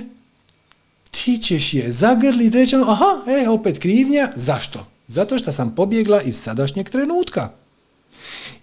ti 1.11 1.37
ćeš 1.37 1.73
je 1.73 1.91
zagrlit, 1.91 2.55
reći 2.55 2.75
ono, 2.75 2.91
aha, 2.91 3.31
e, 3.43 3.49
opet 3.49 3.79
krivnja. 3.79 4.31
Zašto? 4.35 4.85
Zato 5.09 5.37
što 5.37 5.51
sam 5.51 5.75
pobjegla 5.75 6.21
iz 6.21 6.35
sadašnjeg 6.37 6.89
trenutka. 6.89 7.49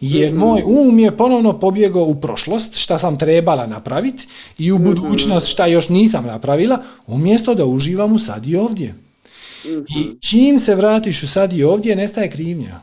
Jer 0.00 0.34
moj 0.34 0.62
um 0.66 0.98
je 0.98 1.16
ponovno 1.16 1.60
pobjegao 1.60 2.04
u 2.04 2.20
prošlost, 2.20 2.74
šta 2.74 2.98
sam 2.98 3.18
trebala 3.18 3.66
napraviti, 3.66 4.26
i 4.58 4.72
u 4.72 4.78
budućnost 4.78 5.46
šta 5.46 5.66
još 5.66 5.88
nisam 5.88 6.24
napravila, 6.26 6.78
umjesto 7.06 7.54
da 7.54 7.64
uživam 7.64 8.12
u 8.12 8.18
sad 8.18 8.46
i 8.46 8.56
ovdje. 8.56 8.94
I 9.64 10.20
čim 10.20 10.58
se 10.58 10.74
vratiš 10.74 11.22
u 11.22 11.28
sad 11.28 11.52
i 11.52 11.64
ovdje, 11.64 11.96
nestaje 11.96 12.30
krivnja. 12.30 12.80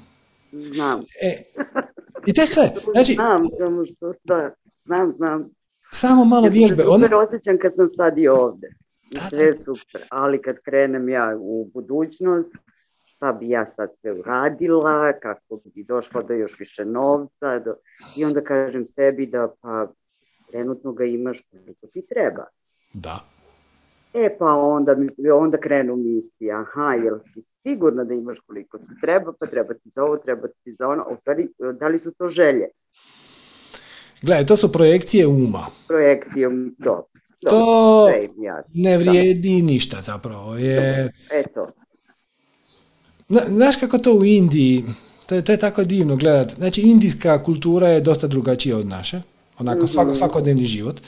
Znam. 0.52 1.00
E, 1.22 1.38
I 2.28 2.34
to 2.34 2.42
je 2.42 2.48
sve. 2.48 2.72
Znači, 2.94 3.14
Znam, 3.14 3.44
samo 3.58 3.86
što 3.86 4.14
da, 4.24 4.54
znam, 4.86 5.14
znam. 5.18 5.50
samo 5.86 6.26
malo 6.26 6.46
Ja 6.46 6.52
vježbe. 6.52 6.84
Ono- 6.84 7.06
super 7.06 7.16
osjećam 7.16 7.58
kad 7.58 7.76
sam 7.76 7.88
sad 7.88 8.18
i 8.18 8.28
ovde. 8.28 8.68
I 9.12 9.16
Da, 9.16 9.22
da. 9.22 9.30
sve 9.30 9.56
super, 9.56 10.02
ali 10.10 10.42
kad 10.42 10.56
krenem 10.66 11.10
ja 11.10 11.38
u 11.40 11.70
budućnost, 11.74 12.52
šta 13.24 13.34
bi 13.34 13.50
ja 13.50 13.66
sad 13.66 13.90
sve 14.02 14.12
uradila, 14.12 15.14
kako 15.22 15.62
bi 15.66 15.84
došla 15.84 16.22
do 16.22 16.34
još 16.34 16.60
više 16.60 16.86
novca, 16.86 17.60
do... 17.60 17.76
i 18.18 18.26
onda 18.26 18.42
kažem 18.42 18.88
sebi 18.90 19.26
da 19.26 19.54
pa 19.62 19.88
trenutno 20.52 20.92
ga 20.92 21.06
imaš 21.06 21.42
koliko 21.52 21.88
ti 21.88 22.06
treba. 22.10 22.46
Da. 22.94 23.20
E 24.14 24.36
pa 24.40 24.46
onda, 24.46 24.96
mi- 24.96 25.30
onda 25.30 25.58
krenu 25.58 25.96
misli, 25.96 26.52
aha, 26.52 26.94
jel 26.94 27.20
si 27.20 27.42
sigurna 27.42 28.04
da 28.04 28.14
imaš 28.14 28.40
koliko 28.40 28.78
ti 28.78 28.94
treba, 29.02 29.34
pa 29.40 29.46
treba 29.46 29.74
ti 29.74 29.90
za 29.96 30.04
ovo, 30.04 30.18
treba 30.18 30.48
ti 30.48 30.76
za 30.80 30.88
ono, 30.88 31.06
u 31.12 31.18
stvari, 31.18 31.48
da 31.80 31.88
li 31.88 32.00
su 32.00 32.12
to 32.12 32.28
želje? 32.28 32.68
Gledaj, 34.22 34.46
to 34.46 34.56
su 34.56 34.72
projekcije 34.72 35.28
uma. 35.28 35.66
Projekcijom, 35.88 36.76
dobro. 36.78 37.06
dobro, 37.42 37.60
To 37.60 38.08
ne 38.74 38.98
vrijedi 38.98 39.62
ništa 39.62 39.98
zapravo. 40.02 40.56
Jer, 40.56 41.12
Eto, 41.32 41.68
znaš 43.48 43.76
kako 43.76 43.98
to 43.98 44.14
u 44.14 44.26
Indiji, 44.26 44.84
to 45.26 45.36
je, 45.36 45.42
to 45.42 45.52
je 45.52 45.58
tako 45.60 45.84
divno 45.84 46.16
gledat. 46.16 46.52
Znači, 46.52 46.82
indijska 46.82 47.44
kultura 47.44 47.88
je 47.90 48.02
dosta 48.02 48.28
drugačija 48.28 48.78
od 48.78 48.88
naše. 48.88 49.22
Onako, 49.60 49.88
svako- 49.88 50.14
svakodnevni 50.16 50.66
život. 50.66 51.02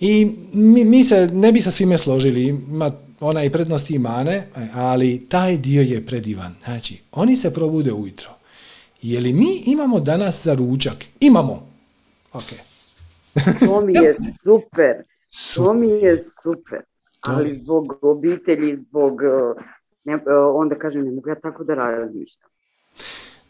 I 0.00 0.30
mi, 0.52 0.84
mi 0.84 1.04
se 1.04 1.28
ne 1.32 1.52
bi 1.52 1.62
sa 1.62 1.70
svime 1.70 1.98
složili. 1.98 2.44
Ima 2.44 2.92
ona 3.20 3.44
i 3.44 3.50
prednosti 3.50 3.94
i 3.94 3.98
mane, 3.98 4.46
ali 4.74 5.26
taj 5.28 5.56
dio 5.58 5.82
je 5.82 6.06
predivan. 6.06 6.54
Znači, 6.64 7.00
oni 7.12 7.36
se 7.36 7.54
probude 7.54 7.92
ujutro. 7.92 8.30
Je 9.02 9.20
li 9.20 9.32
mi 9.32 9.62
imamo 9.66 10.00
danas 10.00 10.44
za 10.44 10.54
ručak? 10.54 11.04
Imamo. 11.20 11.66
Ok. 12.32 12.44
to 13.60 13.80
mi 13.80 13.94
je 13.94 14.16
super. 14.44 14.94
Super. 15.30 15.64
To 15.64 15.74
mi 15.74 15.88
je 15.88 16.18
super, 16.42 16.80
ali 17.20 17.54
zbog 17.54 17.98
obitelji, 18.02 18.76
zbog, 18.76 19.12
uh, 19.12 19.62
ne, 20.08 20.14
uh, 20.14 20.22
onda 20.54 20.78
kažem, 20.78 21.04
ne 21.04 21.10
mogu 21.10 21.28
ja 21.28 21.34
tako 21.34 21.64
da 21.64 21.74
razmišljam. 21.74 22.50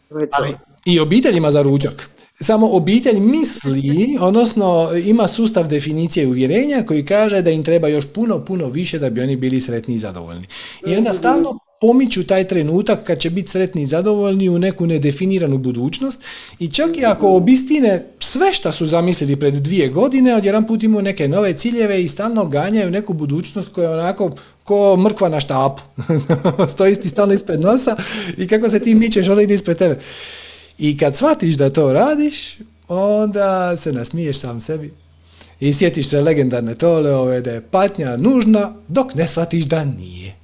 To 0.08 0.18
je 0.18 0.26
to. 0.26 0.36
Ali 0.38 0.54
i 0.84 1.00
obiteljima 1.00 1.50
za 1.50 1.62
ručak. 1.62 2.10
samo 2.40 2.70
obitelj 2.72 3.20
misli, 3.20 4.18
odnosno 4.20 4.90
ima 5.04 5.28
sustav 5.28 5.68
definicije 5.68 6.26
uvjerenja 6.26 6.82
koji 6.86 7.04
kaže 7.04 7.42
da 7.42 7.50
im 7.50 7.64
treba 7.64 7.88
još 7.88 8.12
puno, 8.12 8.44
puno 8.44 8.66
više 8.68 8.98
da 8.98 9.10
bi 9.10 9.20
oni 9.20 9.36
bili 9.36 9.60
sretni 9.60 9.94
i 9.94 9.98
zadovoljni. 9.98 10.46
I 10.86 10.96
onda 10.96 11.12
stalno 11.12 11.58
pomiču 11.80 12.26
taj 12.26 12.48
trenutak 12.48 13.04
kad 13.04 13.18
će 13.18 13.30
biti 13.30 13.50
sretni 13.50 13.82
i 13.82 13.86
zadovoljni 13.86 14.48
u 14.48 14.58
neku 14.58 14.86
nedefiniranu 14.86 15.58
budućnost 15.58 16.22
i 16.58 16.68
čak 16.68 16.96
i 16.96 17.04
ako 17.04 17.36
obistine 17.36 18.04
sve 18.20 18.52
što 18.52 18.72
su 18.72 18.86
zamislili 18.86 19.36
pred 19.36 19.54
dvije 19.54 19.88
godine, 19.88 20.34
odjedan 20.34 20.66
put 20.66 20.82
imaju 20.82 21.02
neke 21.02 21.28
nove 21.28 21.52
ciljeve 21.52 22.02
i 22.02 22.08
stalno 22.08 22.46
ganjaju 22.46 22.90
neku 22.90 23.12
budućnost 23.12 23.72
koja 23.72 23.90
je 23.90 23.96
onako 23.96 24.34
ko 24.64 24.96
mrkva 24.96 25.28
na 25.28 25.40
štapu. 25.40 25.82
Stoji 26.74 26.94
ti 26.94 27.08
stalno 27.08 27.34
ispred 27.34 27.60
nosa 27.60 27.96
i 28.36 28.48
kako 28.48 28.68
se 28.68 28.80
ti 28.80 28.94
mičeš, 28.94 29.28
ona 29.28 29.42
ide 29.42 29.54
ispred 29.54 29.76
tebe. 29.76 29.98
I 30.78 30.98
kad 30.98 31.16
shvatiš 31.16 31.54
da 31.54 31.70
to 31.70 31.92
radiš, 31.92 32.58
onda 32.88 33.76
se 33.76 33.92
nasmiješ 33.92 34.38
sam 34.38 34.60
sebi. 34.60 34.92
I 35.60 35.72
sjetiš 35.72 36.08
se 36.08 36.20
legendarne 36.20 36.74
tole 36.74 37.14
ove 37.14 37.40
da 37.40 37.50
je 37.50 37.60
patnja 37.60 38.16
nužna 38.16 38.74
dok 38.88 39.14
ne 39.14 39.28
shvatiš 39.28 39.64
da 39.64 39.84
nije. 39.84 40.37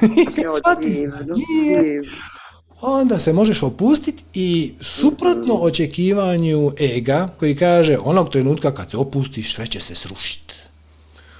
Onda 2.80 3.18
se 3.18 3.32
možeš 3.32 3.62
opustiti 3.62 4.24
i 4.34 4.74
suprotno 4.80 5.54
očekivanju 5.54 6.72
ega 6.78 7.28
koji 7.38 7.56
kaže 7.56 7.98
onog 8.04 8.30
trenutka 8.30 8.74
kad 8.74 8.90
se 8.90 8.96
opustiš 8.96 9.54
sve 9.54 9.66
će 9.66 9.80
se 9.80 9.94
srušiti. 9.94 10.54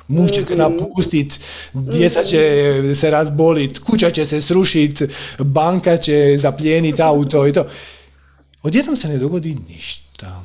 Muž 0.08 0.30
će 0.30 0.44
te 0.44 0.56
napustit, 0.56 1.40
djeca 1.72 2.24
će 2.24 2.94
se 2.94 3.10
razbolit, 3.10 3.78
kuća 3.78 4.10
će 4.10 4.26
se 4.26 4.40
srušit, 4.40 5.02
banka 5.38 5.96
će 5.96 6.36
zapljenit 6.38 7.00
auto 7.00 7.46
i 7.46 7.52
to. 7.52 7.66
Odjednom 8.62 8.96
se 8.96 9.08
ne 9.08 9.18
dogodi 9.18 9.56
ništa. 9.68 10.44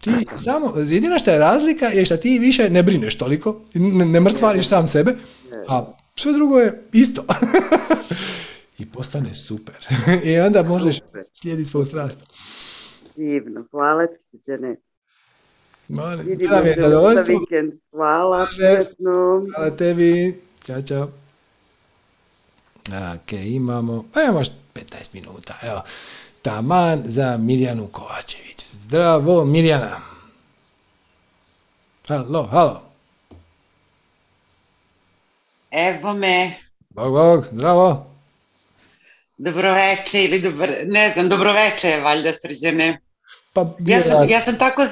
Ti 0.00 0.10
samo, 0.44 0.72
jedina 0.76 1.18
što 1.18 1.30
je 1.30 1.38
razlika 1.38 1.86
je 1.86 2.04
što 2.04 2.16
ti 2.16 2.38
više 2.38 2.70
ne 2.70 2.82
brineš 2.82 3.14
toliko, 3.14 3.60
ne, 3.74 4.06
ne 4.06 4.20
mrcvariš 4.20 4.68
sam 4.68 4.86
sebe, 4.86 5.16
a 5.68 5.92
sve 6.20 6.32
drugo 6.32 6.58
je 6.58 6.82
isto. 6.92 7.24
I 8.78 8.86
postane 8.86 9.34
super. 9.34 9.86
I 10.24 10.38
onda 10.38 10.62
možeš 10.62 10.98
slijediti 11.34 11.70
svoju 11.70 11.84
strast. 11.86 12.20
Divno, 13.16 13.64
hvala 13.70 14.06
ti. 14.06 14.40
Molim, 15.88 16.26
Vidimo 16.26 16.54
da 16.54 16.62
mi 16.62 16.68
je 16.68 16.74
se 16.74 16.80
za 16.80 16.86
zadovoljstvo. 16.88 17.38
vikend. 17.40 17.72
Hvala, 17.90 18.46
prijetno. 18.56 19.46
Hvala 19.54 19.76
tebi. 19.76 20.40
Ćao, 20.66 20.82
čao. 20.82 21.10
Ok, 23.14 23.32
imamo, 23.32 24.04
pa 24.14 24.22
imamo 24.22 24.38
još 24.38 24.48
15 24.74 25.14
minuta, 25.14 25.54
evo. 25.62 25.82
Taman 26.42 27.02
za 27.04 27.36
Mirjanu 27.36 27.86
Kovačević. 27.86 28.66
Zdravo, 28.72 29.44
Mirjana. 29.44 30.00
Halo, 32.08 32.42
halo. 32.42 32.89
Evo 35.70 36.14
me, 36.14 36.50
Bog, 36.90 37.12
bog, 37.12 37.44
zdravo. 37.52 38.06
dobroveče 39.38 40.24
ili 40.24 40.40
dobar, 40.40 40.70
ne 40.86 41.10
znam, 41.10 41.28
dobroveče 41.28 41.88
je 41.88 42.00
valjda 42.00 42.32
srđane. 42.32 43.00
Pa, 43.52 43.66
Ja 43.78 44.02
sam, 44.02 44.28
ja 44.28 44.40
sam 44.40 44.58
tako, 44.58 44.82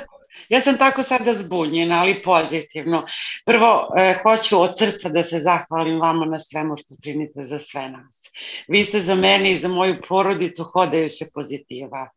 ja 0.49 0.61
sam 0.61 0.79
tako 0.79 1.03
sada 1.03 1.35
zbunjena, 1.35 2.01
ali 2.01 2.23
pozitivno. 2.23 3.03
Prvo, 3.45 3.89
e, 3.97 4.15
hoću 4.23 4.61
od 4.61 4.79
srca 4.79 5.09
da 5.09 5.25
se 5.25 5.41
zahvalim 5.41 6.01
vama 6.01 6.27
na 6.27 6.41
svemu 6.41 6.77
što 6.77 6.95
činite 7.05 7.45
za 7.45 7.59
sve 7.59 7.89
nas. 7.89 8.23
Vi 8.69 8.85
ste 8.85 9.01
za 9.01 9.15
mene 9.15 9.53
i 9.53 9.59
za 9.59 9.69
moju 9.69 9.97
porodicu 10.09 10.65
hodajuća 10.65 11.25
pozitiva. 11.35 12.09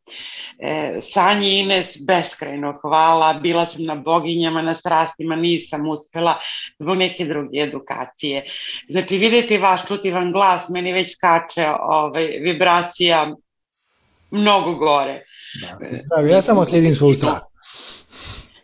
E, 0.60 0.98
Sanji 1.02 1.60
Ines, 1.60 1.98
beskrajno 2.08 2.80
hvala. 2.82 3.34
Bila 3.34 3.66
sam 3.66 3.86
na 3.86 3.96
boginjama, 3.96 4.62
na 4.62 4.76
strastima, 4.76 5.36
nisam 5.36 5.90
uspela 5.90 6.36
zbog 6.80 6.98
neke 6.98 7.26
druge 7.26 7.60
edukacije. 7.60 8.44
Znači, 8.90 9.18
vidjeti 9.18 9.58
vas, 9.58 9.82
čuti 9.88 10.12
vam 10.12 10.32
glas, 10.32 10.70
meni 10.70 10.94
već 10.94 11.16
skače 11.16 11.68
ovaj, 11.80 12.28
vibracija 12.28 13.36
mnogo 14.32 14.74
gore. 14.76 15.24
Da, 16.10 16.28
ja 16.28 16.42
samo 16.42 16.66
slijedim 16.66 16.96
svoju 16.96 17.16
strast. 17.16 17.48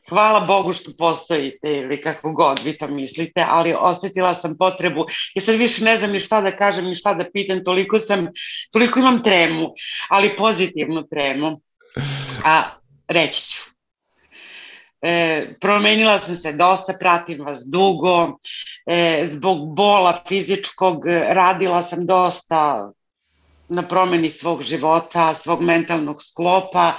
Hvala 0.09 0.39
Bogu 0.39 0.73
što 0.73 0.91
postojite 0.97 1.77
ili 1.77 2.01
kako 2.01 2.31
god 2.31 2.59
vi 2.63 2.77
to 2.77 2.87
mislite, 2.87 3.45
ali 3.49 3.75
osjetila 3.79 4.35
sam 4.35 4.57
potrebu, 4.57 5.05
ja 5.35 5.41
sad 5.41 5.55
više 5.55 5.83
ne 5.83 5.97
znam 5.97 6.11
ni 6.11 6.19
šta 6.19 6.41
da 6.41 6.51
kažem, 6.57 6.85
ni 6.85 6.95
šta 6.95 7.13
da 7.13 7.25
pitam, 7.33 7.63
toliko 7.63 7.99
sam, 7.99 8.27
toliko 8.71 8.99
imam 8.99 9.23
tremu, 9.23 9.73
ali 10.09 10.35
pozitivnu 10.37 11.07
tremu. 11.07 11.61
A 12.43 12.63
reći 13.07 13.41
ću. 13.41 13.61
E, 15.01 15.45
promenila 15.61 16.19
sam 16.19 16.35
se 16.35 16.51
dosta, 16.53 16.93
pratim 16.99 17.45
vas 17.45 17.59
dugo, 17.65 18.39
e, 18.85 19.25
zbog 19.25 19.75
bola 19.75 20.23
fizičkog 20.27 21.05
radila 21.29 21.83
sam 21.83 22.05
dosta 22.05 22.91
na 23.69 23.87
promeni 23.87 24.29
svog 24.29 24.63
života, 24.63 25.33
svog 25.33 25.61
mentalnog 25.61 26.23
sklopa, 26.23 26.93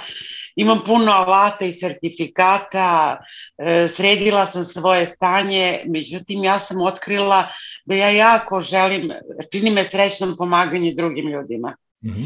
imam 0.55 0.83
puno 0.85 1.11
alata 1.11 1.65
i 1.65 1.73
sertifikata, 1.73 3.17
e, 3.57 3.87
sredila 3.87 4.45
sam 4.45 4.65
svoje 4.65 5.07
stanje, 5.07 5.83
međutim 5.85 6.43
ja 6.43 6.59
sam 6.59 6.81
otkrila 6.81 7.47
da 7.85 7.95
ja 7.95 8.09
jako 8.09 8.61
želim, 8.61 9.11
čini 9.51 9.71
me 9.71 9.85
srećnom 9.85 10.35
pomaganje 10.37 10.93
drugim 10.93 11.29
ljudima. 11.29 11.75
Mhm. 12.05 12.23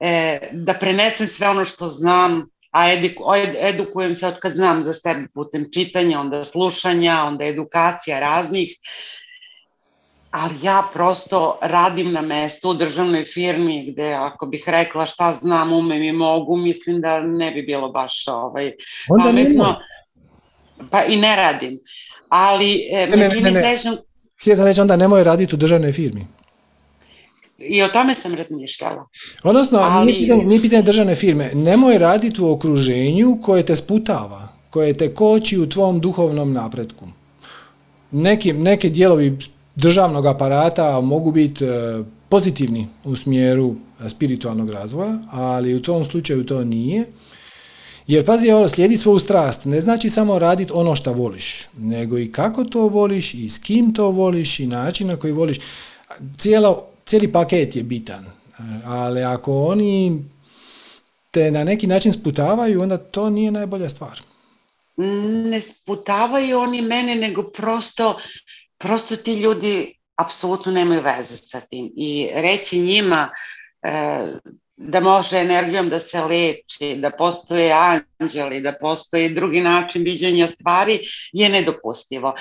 E, 0.00 0.38
da 0.52 0.74
prenesem 0.74 1.26
sve 1.26 1.48
ono 1.48 1.64
što 1.64 1.86
znam, 1.86 2.46
a 2.70 2.92
ediku, 2.92 3.24
edukujem 3.58 4.14
se 4.14 4.26
od 4.26 4.38
kad 4.38 4.52
znam 4.52 4.82
za 4.82 4.92
sebe 4.92 5.26
putem 5.34 5.66
čitanja, 5.74 6.20
onda 6.20 6.44
slušanja, 6.44 7.24
onda 7.26 7.44
edukacija 7.44 8.20
raznih, 8.20 8.70
ali 10.34 10.54
ja 10.62 10.82
prosto 10.92 11.58
radim 11.62 12.12
na 12.12 12.22
mestu 12.22 12.70
u 12.70 12.74
državnoj 12.74 13.24
firmi 13.24 13.92
gde 13.92 14.12
ako 14.12 14.46
bih 14.46 14.64
rekla 14.66 15.06
šta 15.06 15.32
znam, 15.32 15.72
umem 15.72 16.02
i 16.02 16.12
mogu, 16.12 16.56
mislim 16.56 17.00
da 17.00 17.20
ne 17.20 17.50
bi 17.50 17.62
bilo 17.62 17.88
baš 17.88 18.24
ovaj, 18.28 18.72
Onda 19.08 19.24
pametno. 19.24 19.76
Pa 20.90 21.04
i 21.04 21.16
ne 21.16 21.36
radim. 21.36 21.78
Ali 22.28 22.88
e, 22.92 23.06
Ne, 23.06 23.16
me 23.16 23.30
čini 23.30 23.42
ne, 23.42 23.50
ne. 23.50 23.60
srećnom 23.60 23.96
Htio 24.40 24.56
sam 24.56 24.66
reći 24.66 24.80
onda 24.80 24.96
nemoj 24.96 25.24
raditi 25.24 25.54
u 25.54 25.58
državnoj 25.58 25.92
firmi. 25.92 26.26
i 27.58 27.82
o 27.82 27.88
tome 27.88 28.14
sam 28.14 28.34
razmišljala. 28.34 29.06
Odnosno, 29.42 29.78
Ali- 29.82 30.12
nije, 30.12 30.18
pitanje, 30.18 30.44
nije 30.44 30.60
pitanje 30.60 30.82
državne 30.82 31.14
firme. 31.14 31.50
Nemoj 31.54 31.98
raditi 31.98 32.42
u 32.42 32.52
okruženju 32.52 33.38
koje 33.42 33.66
te 33.66 33.76
sputava, 33.76 34.48
koje 34.70 34.94
te 34.94 35.14
koči 35.14 35.58
u 35.58 35.68
tvom 35.68 36.00
duhovnom 36.00 36.52
napretku. 36.52 37.04
Neki, 38.10 38.52
neke 38.52 38.88
dijelovi 38.90 39.38
državnog 39.76 40.26
aparata 40.26 41.00
mogu 41.00 41.32
biti 41.32 41.64
e, 41.64 42.02
pozitivni 42.28 42.88
u 43.04 43.16
smjeru 43.16 43.74
e, 44.04 44.10
spiritualnog 44.10 44.70
razvoja, 44.70 45.18
ali 45.30 45.74
u 45.74 45.82
tom 45.82 46.04
slučaju 46.04 46.46
to 46.46 46.64
nije. 46.64 47.06
Jer 48.06 48.26
pazi, 48.26 48.50
ovo, 48.50 48.68
slijedi 48.68 48.96
svoju 48.96 49.18
strast. 49.18 49.64
Ne 49.64 49.80
znači 49.80 50.10
samo 50.10 50.38
raditi 50.38 50.72
ono 50.74 50.96
što 50.96 51.12
voliš, 51.12 51.66
nego 51.76 52.18
i 52.18 52.32
kako 52.32 52.64
to 52.64 52.80
voliš, 52.80 53.34
i 53.34 53.48
s 53.48 53.58
kim 53.58 53.94
to 53.94 54.10
voliš, 54.10 54.60
i 54.60 54.66
način 54.66 55.06
na 55.06 55.16
koji 55.16 55.32
voliš. 55.32 55.58
Cijelo, 56.38 56.82
cijeli 57.06 57.32
paket 57.32 57.76
je 57.76 57.82
bitan. 57.82 58.24
E, 58.24 58.30
Ali 58.84 59.22
ako 59.22 59.66
oni 59.66 60.24
te 61.30 61.50
na 61.50 61.64
neki 61.64 61.86
način 61.86 62.12
sputavaju, 62.12 62.82
onda 62.82 62.96
to 62.96 63.30
nije 63.30 63.50
najbolja 63.50 63.88
stvar. 63.88 64.20
ne 65.46 65.60
sputavaju 65.60 66.58
oni 66.58 66.82
mene, 66.82 67.14
nego 67.14 67.42
prosto, 67.42 68.16
prosto 68.84 69.16
ti 69.16 69.34
ljudi 69.40 69.98
apsolutno 70.16 70.72
nemaju 70.72 71.02
veze 71.02 71.36
sa 71.36 71.60
tim. 71.60 71.90
I 71.96 72.28
reći 72.34 72.78
njima 72.78 73.28
e, 73.82 74.26
da 74.76 75.00
može 75.00 75.38
energijom 75.38 75.88
da 75.88 75.98
se 75.98 76.20
leči, 76.20 76.96
da 76.96 77.10
postoje 77.10 77.72
anđeli, 77.72 78.60
da 78.60 78.72
postoji 78.80 79.28
drugi 79.28 79.60
način 79.60 80.02
viđenja 80.02 80.46
stvari 80.46 81.00
je 81.32 81.48
nedopustivo. 81.48 82.34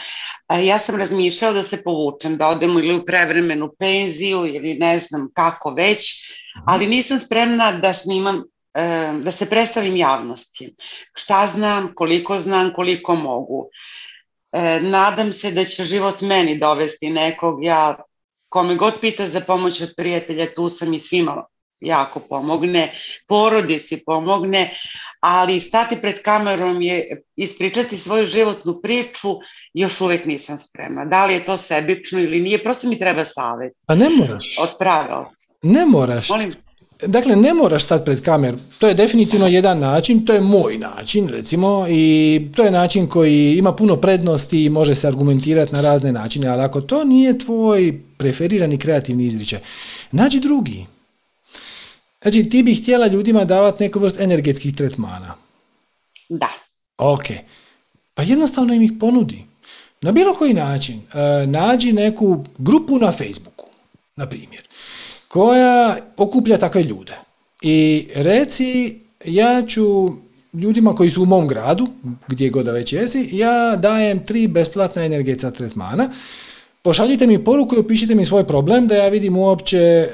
E, 0.49 0.65
ja 0.65 0.79
sam 0.79 0.95
razmišljala 0.95 1.53
da 1.53 1.63
se 1.63 1.83
povučem, 1.83 2.37
da 2.37 2.47
odem 2.47 2.77
ili 2.77 2.95
u 2.95 3.05
prevremenu 3.05 3.71
penziju 3.79 4.45
ili 4.45 4.73
ne 4.73 4.99
znam 4.99 5.29
kako 5.33 5.71
već, 5.71 6.13
ali 6.65 6.87
nisam 6.87 7.19
spremna 7.19 7.71
da 7.71 7.93
snimam 7.93 8.43
e, 8.73 9.13
da 9.23 9.31
se 9.31 9.45
predstavim 9.45 9.95
javnosti. 9.95 10.75
Šta 11.13 11.47
znam, 11.53 11.91
koliko 11.95 12.39
znam, 12.39 12.73
koliko 12.73 13.15
mogu. 13.15 13.69
E, 14.53 14.79
nadam 14.81 15.33
se 15.33 15.51
da 15.51 15.65
će 15.65 15.83
život 15.83 16.21
meni 16.21 16.57
dovesti 16.57 17.09
nekog, 17.09 17.63
ja 17.63 17.97
kome 18.49 18.75
god 18.75 18.93
pita 19.01 19.27
za 19.27 19.41
pomoć 19.41 19.81
od 19.81 19.93
prijatelja, 19.97 20.53
tu 20.53 20.69
sam 20.69 20.93
i 20.93 20.99
svima 20.99 21.45
jako 21.79 22.19
pomogne, 22.19 22.91
porodici 23.27 24.03
pomogne, 24.05 24.77
ali 25.19 25.61
stati 25.61 25.97
pred 26.01 26.21
kamerom 26.21 26.81
je 26.81 27.21
ispričati 27.35 27.97
svoju 27.97 28.25
životnu 28.25 28.79
priču, 28.81 29.27
još 29.73 30.01
uvek 30.01 30.25
nisam 30.25 30.57
spremna. 30.57 31.05
Da 31.05 31.25
li 31.25 31.33
je 31.33 31.45
to 31.45 31.57
sebično 31.57 32.19
ili 32.19 32.41
nije, 32.41 32.63
prosto 32.63 32.87
mi 32.87 32.99
treba 32.99 33.25
savet 33.25 33.73
Pa 33.87 33.95
ne 33.95 34.09
moraš. 34.09 34.55
od. 34.59 35.25
Ne 35.61 35.85
moraš. 35.85 36.29
Molim, 36.29 36.53
Dakle, 37.07 37.35
ne 37.35 37.53
moraš 37.53 37.83
stati 37.83 38.05
pred 38.05 38.21
kameru. 38.21 38.57
To 38.79 38.87
je 38.87 38.93
definitivno 38.93 39.47
jedan 39.47 39.79
način, 39.79 40.25
to 40.25 40.33
je 40.33 40.41
moj 40.41 40.77
način, 40.77 41.27
recimo, 41.27 41.85
i 41.89 42.41
to 42.55 42.63
je 42.63 42.71
način 42.71 43.07
koji 43.07 43.55
ima 43.57 43.75
puno 43.75 43.95
prednosti 43.95 44.65
i 44.65 44.69
može 44.69 44.95
se 44.95 45.07
argumentirati 45.07 45.73
na 45.73 45.81
razne 45.81 46.11
načine, 46.11 46.47
ali 46.47 46.61
ako 46.61 46.81
to 46.81 47.03
nije 47.03 47.39
tvoj 47.39 48.01
preferirani 48.17 48.77
kreativni 48.77 49.25
izričaj, 49.25 49.59
nađi 50.11 50.39
drugi. 50.39 50.85
Znači, 52.21 52.49
ti 52.49 52.63
bi 52.63 52.75
htjela 52.75 53.07
ljudima 53.07 53.45
davati 53.45 53.83
neku 53.83 53.99
vrst 53.99 54.19
energetskih 54.19 54.75
tretmana. 54.75 55.35
Da. 56.29 56.49
Ok. 56.97 57.25
Pa 58.13 58.23
jednostavno 58.23 58.73
im 58.73 58.81
ih 58.81 58.91
ponudi. 58.99 59.45
Na 60.01 60.11
bilo 60.11 60.33
koji 60.33 60.53
način. 60.53 61.01
E, 61.13 61.47
nađi 61.47 61.93
neku 61.93 62.45
grupu 62.57 62.97
na 62.99 63.11
Facebooku, 63.11 63.65
na 64.15 64.29
primjer, 64.29 64.63
koja 65.33 65.97
okuplja 66.17 66.57
takve 66.57 66.83
ljude. 66.83 67.13
I 67.61 68.07
reci, 68.15 68.99
ja 69.25 69.63
ću 69.67 70.09
ljudima 70.53 70.95
koji 70.95 71.09
su 71.09 71.23
u 71.23 71.25
mom 71.25 71.47
gradu, 71.47 71.87
gdje 72.27 72.49
god 72.49 72.65
da 72.65 72.71
već 72.71 72.93
jesi, 72.93 73.29
ja 73.31 73.75
dajem 73.75 74.25
tri 74.25 74.47
besplatna 74.47 75.03
energetska 75.03 75.51
tretmana 75.51 76.09
Pošaljite 76.83 77.27
mi 77.27 77.43
poruku 77.43 77.75
i 77.75 77.79
opišite 77.79 78.15
mi 78.15 78.25
svoj 78.25 78.43
problem 78.43 78.87
da 78.87 78.95
ja 78.95 79.09
vidim 79.09 79.37
uopće 79.37 79.77
e, 79.77 80.07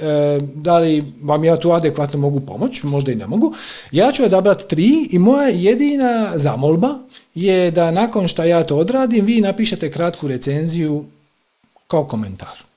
da 0.56 0.78
li 0.78 1.04
vam 1.22 1.44
ja 1.44 1.58
tu 1.58 1.72
adekvatno 1.72 2.20
mogu 2.20 2.40
pomoći, 2.40 2.86
možda 2.88 3.12
i 3.12 3.16
ne 3.16 3.28
mogu. 3.28 3.54
Ja 3.92 4.12
ću 4.12 4.24
odabrati 4.24 4.68
tri 4.68 5.08
i 5.12 5.20
moja 5.20 5.48
jedina 5.48 6.32
zamolba 6.36 6.90
je 7.36 7.72
da 7.72 7.92
nakon 7.92 8.28
što 8.28 8.44
ja 8.44 8.64
to 8.64 8.78
odradim 8.78 9.26
vi 9.26 9.42
napišete 9.42 9.92
kratku 9.92 10.28
recenziju 10.28 11.06
kao 11.88 12.06
komentar. 12.06 12.69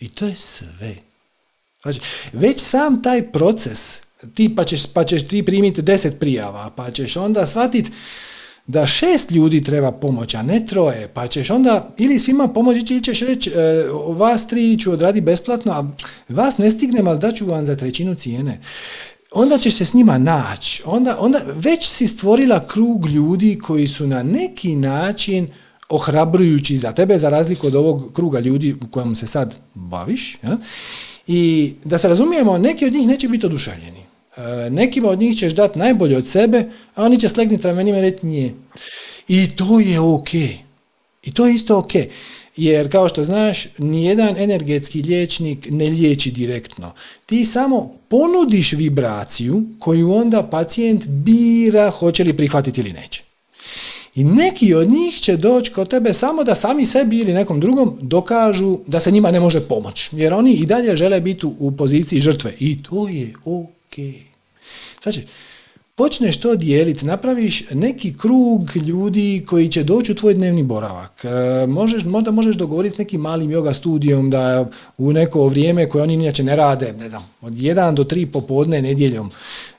I 0.00 0.08
to 0.08 0.26
je 0.26 0.34
sve. 0.36 0.94
Znači, 1.82 2.00
već 2.32 2.60
sam 2.60 3.02
taj 3.02 3.32
proces, 3.32 4.00
ti 4.34 4.54
pa 4.56 4.64
ćeš, 4.64 4.86
pa 4.86 5.04
ćeš 5.04 5.28
ti 5.28 5.42
primiti 5.42 5.82
deset 5.82 6.20
prijava, 6.20 6.70
pa 6.76 6.90
ćeš 6.90 7.16
onda 7.16 7.46
shvatiti 7.46 7.90
da 8.66 8.86
šest 8.86 9.30
ljudi 9.30 9.64
treba 9.64 9.92
pomoć, 9.92 10.34
a 10.34 10.42
ne 10.42 10.66
troje, 10.66 11.08
pa 11.14 11.26
ćeš 11.26 11.50
onda 11.50 11.94
ili 11.98 12.18
svima 12.18 12.48
pomoći 12.48 12.94
ili 12.94 13.02
ćeš 13.02 13.20
reći 13.20 13.50
e, 13.50 13.54
vas 14.08 14.46
tri 14.46 14.78
ću 14.78 14.92
odradi 14.92 15.20
besplatno, 15.20 15.72
a 15.72 15.84
vas 16.28 16.58
ne 16.58 16.70
stignem, 16.70 17.06
ali 17.06 17.18
daću 17.18 17.46
vam 17.46 17.64
za 17.64 17.76
trećinu 17.76 18.14
cijene. 18.14 18.60
Onda 19.32 19.58
ćeš 19.58 19.74
se 19.74 19.84
s 19.84 19.94
njima 19.94 20.18
naći. 20.18 20.82
Onda, 20.86 21.16
onda 21.20 21.40
već 21.54 21.88
si 21.88 22.06
stvorila 22.06 22.66
krug 22.66 23.06
ljudi 23.06 23.58
koji 23.58 23.88
su 23.88 24.06
na 24.06 24.22
neki 24.22 24.76
način 24.76 25.48
ohrabrujući 25.88 26.78
za 26.78 26.92
tebe, 26.92 27.18
za 27.18 27.28
razliku 27.28 27.66
od 27.66 27.74
ovog 27.74 28.12
kruga 28.12 28.40
ljudi 28.40 28.72
u 28.72 28.86
kojem 28.90 29.16
se 29.16 29.26
sad 29.26 29.54
baviš. 29.74 30.38
Ja? 30.42 30.58
I 31.26 31.72
da 31.84 31.98
se 31.98 32.08
razumijemo, 32.08 32.58
neki 32.58 32.86
od 32.86 32.92
njih 32.92 33.06
neće 33.06 33.28
biti 33.28 33.46
oduševljeni. 33.46 34.02
E, 34.36 34.70
nekima 34.70 35.08
od 35.08 35.18
njih 35.18 35.38
ćeš 35.38 35.52
dati 35.52 35.78
najbolje 35.78 36.16
od 36.16 36.28
sebe, 36.28 36.64
a 36.94 37.04
oni 37.04 37.20
će 37.20 37.28
slegnuti 37.28 37.66
ramenima 37.66 37.98
i 37.98 38.02
reći 38.02 38.26
nije. 38.26 38.54
I 39.28 39.56
to 39.56 39.80
je 39.80 40.00
ok. 40.00 40.34
I 41.22 41.32
to 41.34 41.46
je 41.46 41.54
isto 41.54 41.78
ok. 41.78 41.92
Jer 42.56 42.92
kao 42.92 43.08
što 43.08 43.24
znaš, 43.24 43.66
nijedan 43.78 44.36
energetski 44.36 45.02
liječnik 45.02 45.66
ne 45.70 45.84
liječi 45.84 46.30
direktno. 46.30 46.92
Ti 47.26 47.44
samo 47.44 47.92
ponudiš 48.08 48.72
vibraciju 48.72 49.62
koju 49.78 50.12
onda 50.12 50.42
pacijent 50.42 51.06
bira 51.06 51.90
hoće 51.90 52.24
li 52.24 52.36
prihvatiti 52.36 52.80
ili 52.80 52.92
neće. 52.92 53.22
I 54.14 54.24
neki 54.24 54.74
od 54.74 54.88
njih 54.88 55.14
će 55.20 55.36
doći 55.36 55.72
kod 55.72 55.88
tebe 55.88 56.14
samo 56.14 56.44
da 56.44 56.54
sami 56.54 56.86
sebi 56.86 57.18
ili 57.18 57.32
nekom 57.32 57.60
drugom 57.60 57.98
dokažu 58.00 58.78
da 58.86 59.00
se 59.00 59.10
njima 59.10 59.30
ne 59.30 59.40
može 59.40 59.60
pomoći. 59.60 60.16
Jer 60.16 60.34
oni 60.34 60.52
i 60.52 60.66
dalje 60.66 60.96
žele 60.96 61.20
biti 61.20 61.46
u 61.58 61.72
poziciji 61.76 62.20
žrtve. 62.20 62.54
I 62.58 62.82
to 62.82 63.08
je 63.08 63.32
ok. 63.44 63.94
Znači, 65.02 65.22
počneš 65.94 66.40
to 66.40 66.56
dijeliti, 66.56 67.06
napraviš 67.06 67.70
neki 67.70 68.14
krug 68.18 68.76
ljudi 68.76 69.44
koji 69.46 69.68
će 69.68 69.82
doći 69.82 70.12
u 70.12 70.14
tvoj 70.14 70.34
dnevni 70.34 70.62
boravak. 70.62 71.24
E, 71.24 71.66
možeš, 71.66 72.04
možda 72.04 72.30
možeš 72.30 72.56
dogovoriti 72.56 72.94
s 72.94 72.98
nekim 72.98 73.20
malim 73.20 73.50
yoga 73.50 73.72
studijom 73.72 74.30
da 74.30 74.70
u 74.98 75.12
neko 75.12 75.48
vrijeme 75.48 75.88
koje 75.88 76.02
oni 76.02 76.14
inače 76.14 76.44
ne 76.44 76.56
rade, 76.56 76.94
ne 76.98 77.10
znam, 77.10 77.22
od 77.40 77.52
1 77.52 77.94
do 77.94 78.04
3 78.04 78.26
popodne 78.26 78.82
nedjeljom, 78.82 79.30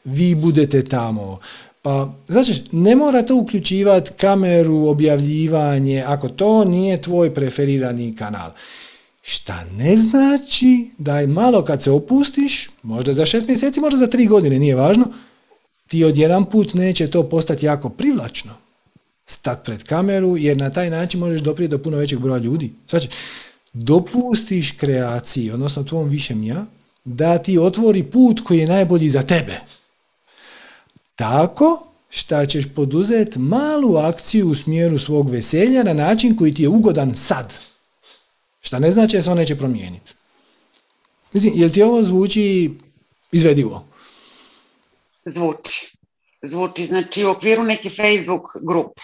vi 0.03 0.35
budete 0.35 0.83
tamo. 0.83 1.39
Pa, 1.85 2.13
znači, 2.27 2.63
ne 2.71 2.95
mora 2.95 3.21
to 3.21 3.35
uključivati 3.35 4.11
kameru, 4.17 4.87
objavljivanje, 4.87 6.03
ako 6.07 6.29
to 6.29 6.65
nije 6.65 7.01
tvoj 7.01 7.33
preferirani 7.33 8.15
kanal. 8.15 8.51
Šta 9.21 9.63
ne 9.77 9.97
znači 9.97 10.89
da 10.97 11.19
je 11.19 11.27
malo 11.27 11.61
kad 11.61 11.83
se 11.83 11.91
opustiš, 11.91 12.69
možda 12.83 13.13
za 13.13 13.25
šest 13.25 13.47
mjeseci, 13.47 13.79
možda 13.79 13.97
za 13.97 14.07
tri 14.07 14.25
godine, 14.25 14.59
nije 14.59 14.75
važno, 14.75 15.05
ti 15.87 16.03
odjedan 16.03 16.45
put 16.45 16.73
neće 16.73 17.07
to 17.07 17.29
postati 17.29 17.65
jako 17.65 17.89
privlačno. 17.89 18.53
Stat 19.25 19.65
pred 19.65 19.83
kameru, 19.83 20.37
jer 20.37 20.57
na 20.57 20.69
taj 20.69 20.89
način 20.89 21.19
možeš 21.19 21.41
doprijeti 21.41 21.71
do 21.71 21.83
puno 21.83 21.97
većeg 21.97 22.19
broja 22.19 22.37
ljudi. 22.37 22.73
Znači, 22.89 23.09
dopustiš 23.73 24.71
kreaciji, 24.71 25.51
odnosno 25.51 25.83
tvom 25.83 26.09
višem 26.09 26.43
ja, 26.43 26.65
da 27.03 27.37
ti 27.37 27.57
otvori 27.57 28.03
put 28.03 28.41
koji 28.43 28.59
je 28.59 28.67
najbolji 28.67 29.09
za 29.09 29.21
tebe. 29.21 29.59
Tako 31.15 31.87
šta 32.09 32.45
ćeš 32.45 32.65
poduzeti 32.75 33.39
malu 33.39 33.97
akciju 33.97 34.47
u 34.47 34.55
smjeru 34.55 34.99
svog 34.99 35.29
veselja 35.29 35.83
na 35.83 35.93
način 35.93 36.37
koji 36.37 36.53
ti 36.53 36.63
je 36.63 36.69
ugodan 36.69 37.15
sad. 37.15 37.57
Šta 38.61 38.79
ne 38.79 38.91
znači 38.91 39.15
da 39.15 39.21
se 39.21 39.31
on 39.31 39.37
neće 39.37 39.55
promijeniti. 39.55 40.13
Mislim, 41.33 41.53
jel 41.55 41.69
ti 41.69 41.83
ovo 41.83 42.03
zvuči 42.03 42.71
izvedivo? 43.31 43.85
Zvuči. 45.25 45.97
Zvuči, 46.41 46.85
znači 46.85 47.23
u 47.25 47.29
okviru 47.29 47.63
neke 47.63 47.89
Facebook 47.89 48.43
grupe. 48.61 49.01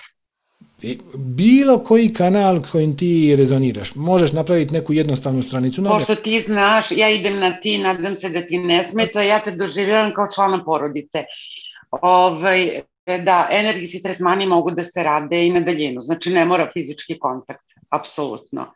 Bilo 1.18 1.84
koji 1.84 2.14
kanal 2.14 2.62
kojim 2.72 2.98
ti 2.98 3.36
rezoniraš. 3.36 3.96
Možeš 3.96 4.32
napraviti 4.32 4.74
neku 4.74 4.94
jednostavnu 4.94 5.44
stranicu. 5.44 5.84
Pošto 5.84 6.16
ti 6.16 6.42
znaš, 6.42 6.92
ja 6.92 7.10
idem 7.10 7.40
na 7.40 7.52
ti, 7.52 7.78
nadam 7.78 8.16
se 8.16 8.30
da 8.30 8.42
ti 8.42 8.58
ne 8.58 8.84
smeta, 8.84 9.22
ja 9.22 9.40
te 9.40 9.52
doživljavam 9.52 10.14
kao 10.14 10.28
člana 10.36 10.64
porodice. 10.64 11.24
Ovaj, 11.92 12.82
da, 13.06 13.48
energijski 13.52 14.02
tretmani 14.04 14.46
mogu 14.46 14.72
da 14.72 14.84
se 14.84 15.04
rade 15.04 15.46
i 15.46 15.50
na 15.50 15.60
daljinu. 15.60 16.02
Znači 16.02 16.30
ne 16.30 16.46
mora 16.46 16.70
fizički 16.74 17.20
kontakt, 17.20 17.66
apsolutno. 17.90 18.74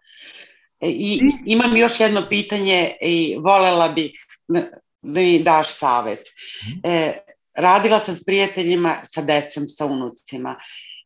E, 0.82 0.90
I 0.90 1.20
imam 1.46 1.78
još 1.78 2.00
jedno 2.00 2.26
pitanje 2.30 2.96
i 3.02 3.38
volela 3.40 3.90
bih 3.90 4.12
da 4.48 4.62
mi 5.02 5.40
daš 5.44 5.78
savet. 5.78 6.20
Mhm. 6.64 6.80
E, 6.84 7.14
radila 7.56 8.00
sam 8.00 8.16
s 8.16 8.24
prijateljima, 8.26 8.96
sa 9.04 9.22
decom, 9.22 9.68
sa 9.68 9.86
unucima. 9.86 10.56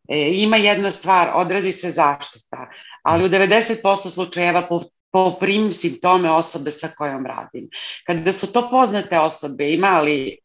E, 0.10 0.30
ima 0.34 0.58
jedna 0.58 0.92
stvar, 0.92 1.32
odradi 1.36 1.72
se 1.72 1.92
zaštita, 1.92 2.70
ali 3.04 3.26
u 3.26 3.30
90% 3.30 4.10
slučajeva 4.10 4.62
po, 4.62 4.84
poprim 5.12 5.72
simptome 5.72 6.32
osobe 6.32 6.72
sa 6.72 6.88
kojom 6.98 7.26
radim. 7.26 7.70
Kada 8.06 8.34
su 8.34 8.52
to 8.52 8.70
poznate 8.70 9.20
osobe, 9.20 9.74
imali 9.74 10.38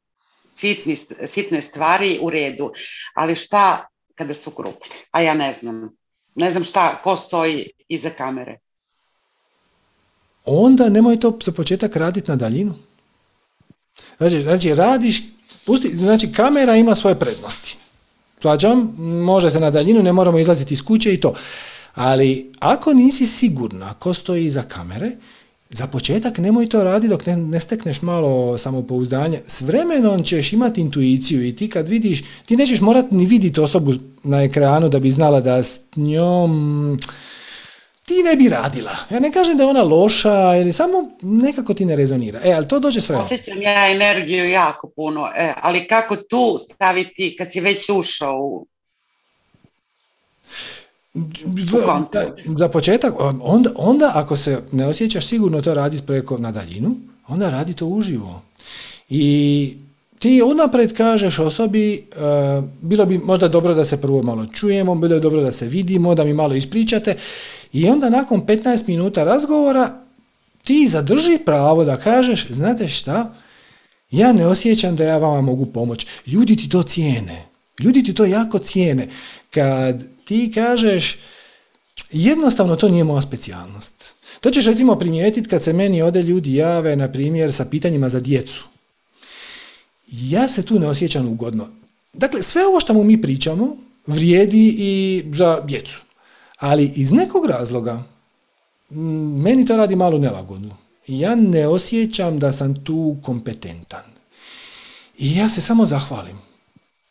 sitni, 0.54 0.98
sitne 1.26 1.62
stvari 1.62 2.18
u 2.22 2.30
redu, 2.30 2.72
ali 3.14 3.36
šta 3.36 3.86
kada 4.14 4.34
su 4.34 4.50
krupni? 4.50 4.96
A 5.10 5.22
ja 5.22 5.34
ne 5.34 5.52
znam. 5.52 5.96
Ne 6.34 6.50
znam 6.50 6.64
šta, 6.64 7.00
ko 7.02 7.16
stoji 7.16 7.70
iza 7.88 8.10
kamere 8.10 8.58
onda 10.44 10.88
nemoj 10.88 11.20
to 11.20 11.38
za 11.42 11.52
početak 11.52 11.96
raditi 11.96 12.30
na 12.30 12.36
daljinu. 12.36 12.74
Znači, 14.18 14.42
znači 14.42 14.74
radiš, 14.74 15.22
pusti, 15.66 15.88
znači 15.88 16.32
kamera 16.32 16.76
ima 16.76 16.94
svoje 16.94 17.18
prednosti. 17.18 17.76
Svađam, 18.42 18.94
može 18.98 19.50
se 19.50 19.60
na 19.60 19.70
daljinu, 19.70 20.02
ne 20.02 20.12
moramo 20.12 20.38
izlaziti 20.38 20.74
iz 20.74 20.82
kuće 20.82 21.14
i 21.14 21.20
to. 21.20 21.34
Ali 21.94 22.52
ako 22.60 22.92
nisi 22.92 23.26
sigurna 23.26 23.94
ko 23.94 24.14
stoji 24.14 24.46
iza 24.46 24.62
kamere, 24.62 25.10
za 25.74 25.86
početak 25.86 26.38
nemoj 26.38 26.68
to 26.68 26.84
raditi 26.84 27.08
dok 27.08 27.26
ne, 27.26 27.36
ne 27.36 27.60
stekneš 27.60 28.02
malo 28.02 28.58
samopouzdanje. 28.58 29.40
S 29.46 29.60
vremenom 29.60 30.22
ćeš 30.22 30.52
imati 30.52 30.80
intuiciju 30.80 31.46
i 31.46 31.56
ti 31.56 31.70
kad 31.70 31.88
vidiš, 31.88 32.24
ti 32.46 32.56
nećeš 32.56 32.80
morati 32.80 33.14
ni 33.14 33.26
vidjeti 33.26 33.60
osobu 33.60 33.92
na 34.22 34.42
ekranu 34.42 34.88
da 34.88 35.00
bi 35.00 35.10
znala 35.10 35.40
da 35.40 35.62
s 35.62 35.80
njom 35.96 36.98
ti 38.06 38.22
ne 38.22 38.36
bi 38.36 38.48
radila. 38.48 38.90
Ja 39.10 39.20
ne 39.20 39.32
kažem 39.32 39.56
da 39.56 39.62
je 39.62 39.70
ona 39.70 39.82
loša, 39.82 40.56
ili 40.56 40.72
samo 40.72 41.10
nekako 41.22 41.74
ti 41.74 41.84
ne 41.84 41.96
rezonira. 41.96 42.40
E, 42.44 42.52
ali 42.52 42.68
to 42.68 42.80
dođe 42.80 43.00
s 43.00 43.08
vremenom. 43.08 43.26
Osjećam 43.26 43.62
ja 43.62 43.90
energiju 43.90 44.50
jako 44.50 44.90
puno, 44.96 45.28
e, 45.36 45.52
ali 45.60 45.88
kako 45.88 46.16
tu 46.16 46.58
staviti 46.58 47.36
kad 47.38 47.52
si 47.52 47.60
već 47.60 47.88
ušao 47.88 48.38
u 48.38 48.66
za, 51.56 52.04
za 52.58 52.68
početak, 52.68 53.14
onda, 53.42 53.70
onda 53.76 54.12
ako 54.14 54.36
se 54.36 54.62
ne 54.72 54.86
osjećaš 54.86 55.26
sigurno 55.26 55.62
to 55.62 55.74
raditi 55.74 56.06
preko 56.06 56.38
na 56.38 56.52
daljinu, 56.52 56.96
onda 57.28 57.50
radi 57.50 57.72
to 57.72 57.86
uživo. 57.86 58.42
I 59.08 59.76
ti 60.18 60.42
unapred 60.42 60.92
kažeš 60.92 61.38
osobi, 61.38 62.06
uh, 62.16 62.64
bilo 62.82 63.06
bi 63.06 63.18
možda 63.18 63.48
dobro 63.48 63.74
da 63.74 63.84
se 63.84 64.00
prvo 64.00 64.22
malo 64.22 64.46
čujemo, 64.46 64.94
bilo 64.94 65.14
bi 65.14 65.22
dobro 65.22 65.42
da 65.42 65.52
se 65.52 65.68
vidimo, 65.68 66.14
da 66.14 66.24
mi 66.24 66.34
malo 66.34 66.54
ispričate 66.54 67.16
i 67.72 67.88
onda 67.88 68.10
nakon 68.10 68.46
15 68.46 68.88
minuta 68.88 69.24
razgovora 69.24 70.02
ti 70.64 70.88
zadrži 70.88 71.38
pravo 71.44 71.84
da 71.84 71.96
kažeš, 71.96 72.46
znate 72.50 72.88
šta, 72.88 73.34
Ja 74.14 74.32
ne 74.32 74.46
osjećam 74.46 74.96
da 74.96 75.04
ja 75.04 75.18
vama 75.18 75.40
mogu 75.40 75.66
pomoći. 75.66 76.06
Ljudi 76.26 76.56
ti 76.56 76.68
to 76.68 76.82
cijene. 76.82 77.44
Ljudi 77.80 78.02
ti 78.02 78.14
to 78.14 78.24
jako 78.24 78.58
cijene. 78.58 79.08
Kad 79.50 80.04
ti 80.24 80.52
kažeš, 80.54 81.18
jednostavno 82.10 82.76
to 82.76 82.88
nije 82.88 83.04
moja 83.04 83.22
specijalnost. 83.22 84.14
To 84.40 84.50
ćeš 84.50 84.66
recimo 84.66 84.96
primijetiti 84.98 85.48
kad 85.48 85.62
se 85.62 85.72
meni 85.72 86.02
ode 86.02 86.22
ljudi 86.22 86.54
jave, 86.54 86.96
na 86.96 87.12
primjer, 87.12 87.52
sa 87.52 87.64
pitanjima 87.64 88.08
za 88.08 88.20
djecu. 88.20 88.64
Ja 90.06 90.48
se 90.48 90.62
tu 90.62 90.78
ne 90.78 90.88
osjećam 90.88 91.28
ugodno. 91.28 91.68
Dakle, 92.12 92.42
sve 92.42 92.66
ovo 92.66 92.80
što 92.80 92.94
mu 92.94 93.04
mi 93.04 93.22
pričamo 93.22 93.76
vrijedi 94.06 94.76
i 94.78 95.24
za 95.32 95.60
djecu. 95.64 96.00
Ali 96.58 96.92
iz 96.96 97.12
nekog 97.12 97.46
razloga 97.46 98.02
meni 99.44 99.66
to 99.66 99.76
radi 99.76 99.96
malo 99.96 100.18
nelagodno. 100.18 100.76
Ja 101.06 101.34
ne 101.34 101.68
osjećam 101.68 102.38
da 102.38 102.52
sam 102.52 102.84
tu 102.84 103.16
kompetentan. 103.22 104.02
I 105.18 105.36
ja 105.36 105.50
se 105.50 105.60
samo 105.60 105.86
zahvalim. 105.86 106.38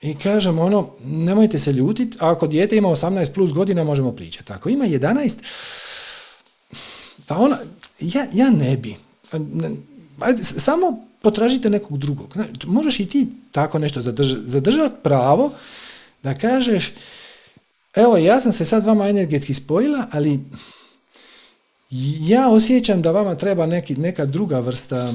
I 0.03 0.15
kažem 0.15 0.59
ono, 0.59 0.89
nemojte 1.05 1.59
se 1.59 1.71
ljutiti, 1.71 2.17
ako 2.21 2.47
dijete 2.47 2.77
ima 2.77 2.89
18 2.89 3.33
plus 3.33 3.53
godina 3.53 3.83
možemo 3.83 4.11
pričati. 4.11 4.53
Ako 4.53 4.69
ima 4.69 4.85
11, 4.85 5.37
pa 7.27 7.37
ona, 7.37 7.57
ja, 7.99 8.27
ja 8.33 8.49
ne 8.49 8.77
bi. 8.77 8.95
Ajde, 10.19 10.43
samo 10.43 11.05
potražite 11.21 11.69
nekog 11.69 11.97
drugog. 11.97 12.37
Možeš 12.65 12.99
i 12.99 13.05
ti 13.05 13.27
tako 13.51 13.79
nešto 13.79 14.01
zadržati, 14.01 14.41
zadržati 14.45 14.95
pravo 15.03 15.51
da 16.23 16.33
kažeš, 16.33 16.93
evo 17.95 18.17
ja 18.17 18.41
sam 18.41 18.51
se 18.51 18.65
sad 18.65 18.85
vama 18.85 19.07
energetski 19.07 19.53
spojila, 19.53 20.07
ali 20.11 20.39
ja 22.19 22.49
osjećam 22.49 23.01
da 23.01 23.11
vama 23.11 23.35
treba 23.35 23.65
neki, 23.65 23.95
neka 23.95 24.25
druga 24.25 24.59
vrsta 24.59 25.13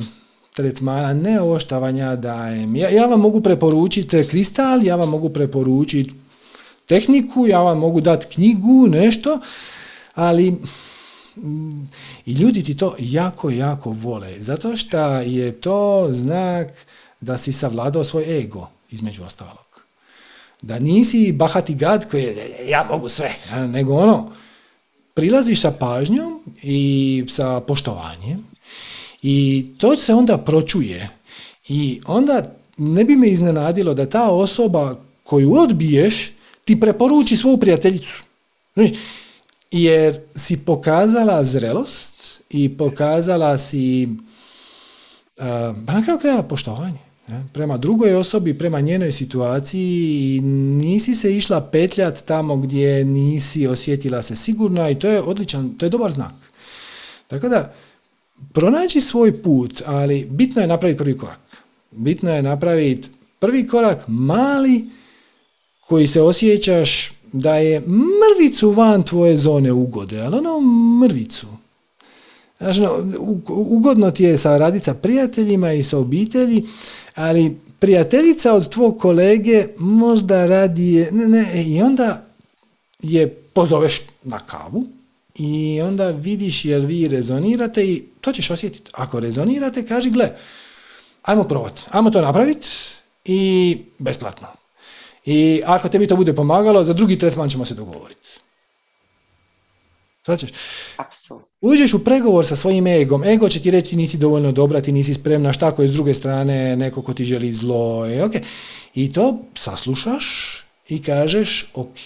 tretmana, 0.59 1.15
ne 1.15 1.41
ovo 1.41 1.61
što 1.61 1.81
vam 1.81 1.97
ja 1.97 2.17
dajem. 2.17 2.77
Ja, 2.77 2.89
ja 2.91 3.07
vam 3.07 3.21
mogu 3.21 3.41
preporučiti 3.41 4.25
kristal, 4.31 4.85
ja 4.85 4.97
vam 4.97 5.11
mogu 5.11 5.31
preporučiti 5.31 6.15
tehniku, 6.87 7.47
ja 7.47 7.61
vam 7.63 7.79
mogu 7.79 8.01
dati 8.01 8.27
knjigu, 8.27 8.87
nešto, 8.91 9.39
ali 10.15 10.51
mm, 11.37 11.85
i 12.27 12.33
ljudi 12.33 12.63
ti 12.63 12.77
to 12.77 12.97
jako, 12.99 13.51
jako 13.51 13.91
vole. 13.91 14.35
Zato 14.41 14.77
što 14.77 14.99
je 15.21 15.53
to 15.53 16.09
znak 16.11 16.87
da 17.21 17.39
si 17.39 17.53
savladao 17.53 18.05
svoj 18.05 18.39
ego, 18.39 18.69
između 18.91 19.23
ostalog. 19.25 19.83
Da 20.63 20.79
nisi 20.79 21.33
bahati 21.33 21.75
gad 21.75 22.11
koji 22.11 22.23
je, 22.23 22.35
ja 22.69 22.87
mogu 22.91 23.09
sve, 23.09 23.31
nego 23.69 23.95
ono, 23.95 24.33
prilaziš 25.15 25.61
sa 25.61 25.71
pažnjom 25.71 26.41
i 26.63 27.25
sa 27.29 27.61
poštovanjem 27.61 28.58
i 29.23 29.67
to 29.79 29.97
se 29.97 30.15
onda 30.15 30.39
pročuje. 30.39 31.09
I 31.69 32.01
onda 32.07 32.55
ne 32.77 33.05
bi 33.05 33.17
me 33.17 33.29
iznenadilo 33.29 33.95
da 33.95 34.07
ta 34.07 34.31
osoba 34.31 34.97
koju 35.25 35.55
odbiješ 35.55 36.33
ti 36.65 36.81
preporuči 36.81 37.37
svoju 37.37 37.57
prijateljicu. 37.57 38.23
Jer 39.71 40.21
si 40.35 40.57
pokazala 40.57 41.45
zrelost 41.45 42.41
i 42.51 42.77
pokazala 42.77 43.59
si 43.59 44.09
pa 45.87 45.93
na 45.93 46.03
kraju 46.05 46.19
krajeva 46.19 46.43
poštovanje. 46.43 46.99
Prema 47.53 47.77
drugoj 47.77 48.15
osobi, 48.15 48.59
prema 48.59 48.81
njenoj 48.81 49.13
situaciji 49.13 50.41
nisi 50.41 51.15
se 51.15 51.37
išla 51.37 51.61
petljat 51.61 52.25
tamo 52.25 52.57
gdje 52.57 53.05
nisi 53.05 53.67
osjetila 53.67 54.23
se 54.23 54.37
sigurna 54.37 54.91
i 54.91 54.99
to 54.99 55.09
je 55.09 55.23
odličan, 55.23 55.75
to 55.79 55.87
je 55.87 55.91
dobar 55.91 56.13
znak. 56.13 56.35
Tako 57.27 57.49
da, 57.49 57.75
pronaći 58.53 59.01
svoj 59.01 59.43
put, 59.43 59.83
ali 59.87 60.27
bitno 60.31 60.61
je 60.61 60.69
napraviti 60.69 60.99
prvi 60.99 61.19
korak. 61.19 61.41
Bitno 61.91 62.35
je 62.35 62.43
napraviti 62.43 63.09
prvi 63.39 63.69
korak 63.69 64.05
mali 64.07 64.85
koji 65.81 66.07
se 66.07 66.23
osjećaš 66.23 67.13
da 67.33 67.57
je 67.57 67.81
mrvicu 67.81 68.71
van 68.71 69.03
tvoje 69.03 69.37
zone 69.37 69.73
ugode, 69.73 70.21
ali 70.21 70.37
ono 70.37 70.61
mrvicu. 71.01 71.47
Znači, 72.59 72.81
ugodno 73.49 74.11
ti 74.11 74.25
je 74.25 74.39
sa 74.39 74.59
radica 74.59 74.95
prijateljima 74.95 75.73
i 75.73 75.83
sa 75.83 75.99
obitelji, 75.99 76.67
ali 77.15 77.57
prijateljica 77.79 78.55
od 78.55 78.69
tvog 78.69 78.99
kolege 78.99 79.67
možda 79.79 80.47
radi, 80.47 81.07
ne, 81.13 81.29
ne, 81.29 81.65
i 81.67 81.83
onda 81.83 82.27
je 83.03 83.29
pozoveš 83.29 84.01
na 84.25 84.39
kavu 84.39 84.85
i 85.39 85.81
onda 85.83 86.11
vidiš 86.11 86.65
jel 86.65 86.81
vi 86.81 87.09
rezonirate 87.09 87.85
i 87.85 88.05
to 88.21 88.33
ćeš 88.33 88.51
osjetiti. 88.51 88.91
Ako 88.95 89.21
rezonirate, 89.21 89.87
kaži 89.87 90.11
gle, 90.11 90.31
ajmo 91.23 91.45
probati, 91.45 91.83
ajmo 91.91 92.11
to 92.11 92.21
napraviti 92.21 92.69
i 93.25 93.79
besplatno. 93.99 94.49
I 95.25 95.63
ako 95.67 95.89
tebi 95.89 96.07
to 96.07 96.17
bude 96.17 96.35
pomagalo, 96.35 96.85
za 96.85 96.93
drugi 96.93 97.19
tretman 97.19 97.51
ćemo 97.51 97.65
se 97.65 97.75
dogovoriti. 97.75 98.29
Svačaš? 100.25 100.51
Uđeš 101.61 101.95
u 101.95 102.05
pregovor 102.05 102.47
sa 102.47 102.57
svojim 102.57 102.87
egom. 102.87 103.25
Ego 103.25 103.49
će 103.49 103.61
ti 103.61 103.71
reći 103.71 103.97
nisi 103.97 104.19
dovoljno 104.19 104.53
dobra, 104.53 104.81
ti 104.81 104.93
nisi 104.93 105.15
spremna, 105.15 105.53
šta 105.53 105.69
ako 105.69 105.83
je 105.83 105.89
s 105.89 105.93
druge 105.93 106.15
strane 106.15 106.77
neko 106.77 107.03
ko 107.03 107.15
ti 107.15 107.25
želi 107.25 107.53
zlo. 107.53 108.07
E, 108.07 108.09
okay. 108.09 108.43
I 108.95 109.13
to 109.13 109.39
saslušaš 109.55 110.57
i 110.89 111.03
kažeš 111.03 111.71
ok, 111.75 111.99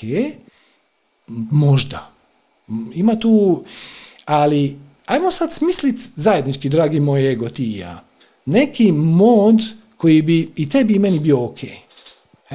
možda. 1.51 2.12
Ima 2.95 3.17
tu, 3.17 3.65
ali 4.25 4.77
ajmo 5.07 5.31
sad 5.31 5.53
smislit 5.53 6.11
zajednički, 6.17 6.69
dragi 6.69 7.01
moj 7.01 7.33
ego, 7.33 7.49
ti 7.49 7.65
i 7.65 7.79
ja. 7.79 8.05
Neki 8.47 8.93
mod 8.93 9.63
koji 9.97 10.23
bi 10.23 10.53
i 10.57 10.69
tebi 10.69 10.95
i 10.95 10.99
meni 10.99 11.19
bio 11.19 11.45
ok. 11.45 11.65
E, 11.65 11.73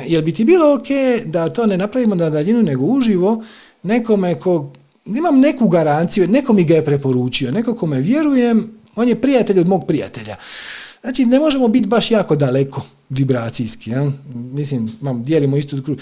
jel 0.05 0.21
bi 0.21 0.31
ti 0.31 0.45
bilo 0.45 0.73
ok 0.73 0.87
da 1.25 1.49
to 1.49 1.65
ne 1.65 1.77
napravimo 1.77 2.15
na 2.15 2.29
daljinu 2.29 2.63
nego 2.63 2.85
uživo 2.85 3.43
nekome 3.83 4.37
ko 4.37 4.71
imam 5.05 5.39
neku 5.39 5.67
garanciju, 5.67 6.27
neko 6.27 6.53
mi 6.53 6.63
ga 6.63 6.75
je 6.75 6.85
preporučio, 6.85 7.51
neko 7.51 7.75
kome 7.75 8.01
vjerujem, 8.01 8.71
on 8.95 9.07
je 9.07 9.21
prijatelj 9.21 9.59
od 9.59 9.67
mog 9.67 9.87
prijatelja. 9.87 10.35
Znači, 11.01 11.25
ne 11.25 11.39
možemo 11.39 11.67
biti 11.67 11.87
baš 11.87 12.11
jako 12.11 12.35
daleko 12.35 12.81
vibracijski. 13.09 13.89
Ja? 13.89 14.11
Mislim, 14.33 14.89
mam, 15.01 15.23
dijelimo 15.23 15.57
istu 15.57 15.83
krug. 15.85 15.97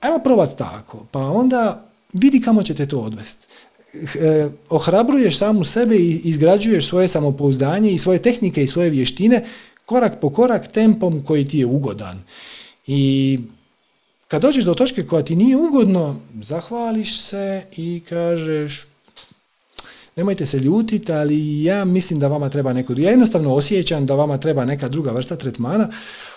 Ajmo 0.00 0.18
probati 0.18 0.56
tako, 0.56 1.06
pa 1.10 1.18
onda 1.18 1.86
vidi 2.20 2.40
kamo 2.40 2.62
će 2.62 2.74
te 2.74 2.86
to 2.86 2.98
odvesti. 2.98 3.46
E, 3.94 4.48
ohrabruješ 4.70 5.38
samu 5.38 5.64
sebe 5.64 5.96
i 5.96 6.20
izgrađuješ 6.24 6.88
svoje 6.88 7.08
samopouzdanje 7.08 7.92
i 7.92 7.98
svoje 7.98 8.22
tehnike 8.22 8.62
i 8.62 8.66
svoje 8.66 8.90
vještine 8.90 9.44
korak 9.86 10.20
po 10.20 10.30
korak 10.30 10.72
tempom 10.72 11.24
koji 11.24 11.48
ti 11.48 11.58
je 11.58 11.66
ugodan. 11.66 12.22
I 12.86 13.40
kad 14.28 14.42
dođeš 14.42 14.64
do 14.64 14.74
točke 14.74 15.06
koja 15.06 15.22
ti 15.22 15.36
nije 15.36 15.56
ugodno, 15.56 16.16
zahvališ 16.40 17.20
se 17.20 17.62
i 17.76 18.02
kažeš 18.08 18.86
nemojte 20.16 20.46
se 20.46 20.58
ljutiti, 20.58 21.12
ali 21.12 21.64
ja 21.64 21.84
mislim 21.84 22.20
da 22.20 22.28
vama 22.28 22.48
treba 22.48 22.72
neko, 22.72 22.94
ja 22.96 23.10
jednostavno 23.10 23.54
osjećam 23.54 24.06
da 24.06 24.14
vama 24.14 24.38
treba 24.38 24.64
neka 24.64 24.88
druga 24.88 25.10
vrsta 25.10 25.36
tretmana. 25.36 25.88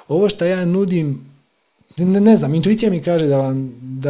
Ovo 0.08 0.30
što 0.30 0.46
ja 0.46 0.66
nudim, 0.66 1.26
ne, 2.06 2.22
ne 2.22 2.38
znam, 2.38 2.56
intuicija 2.56 2.92
mi 2.92 3.02
kaže 3.02 3.28
da 3.28 3.38
vam, 3.38 3.74
da, 3.82 4.10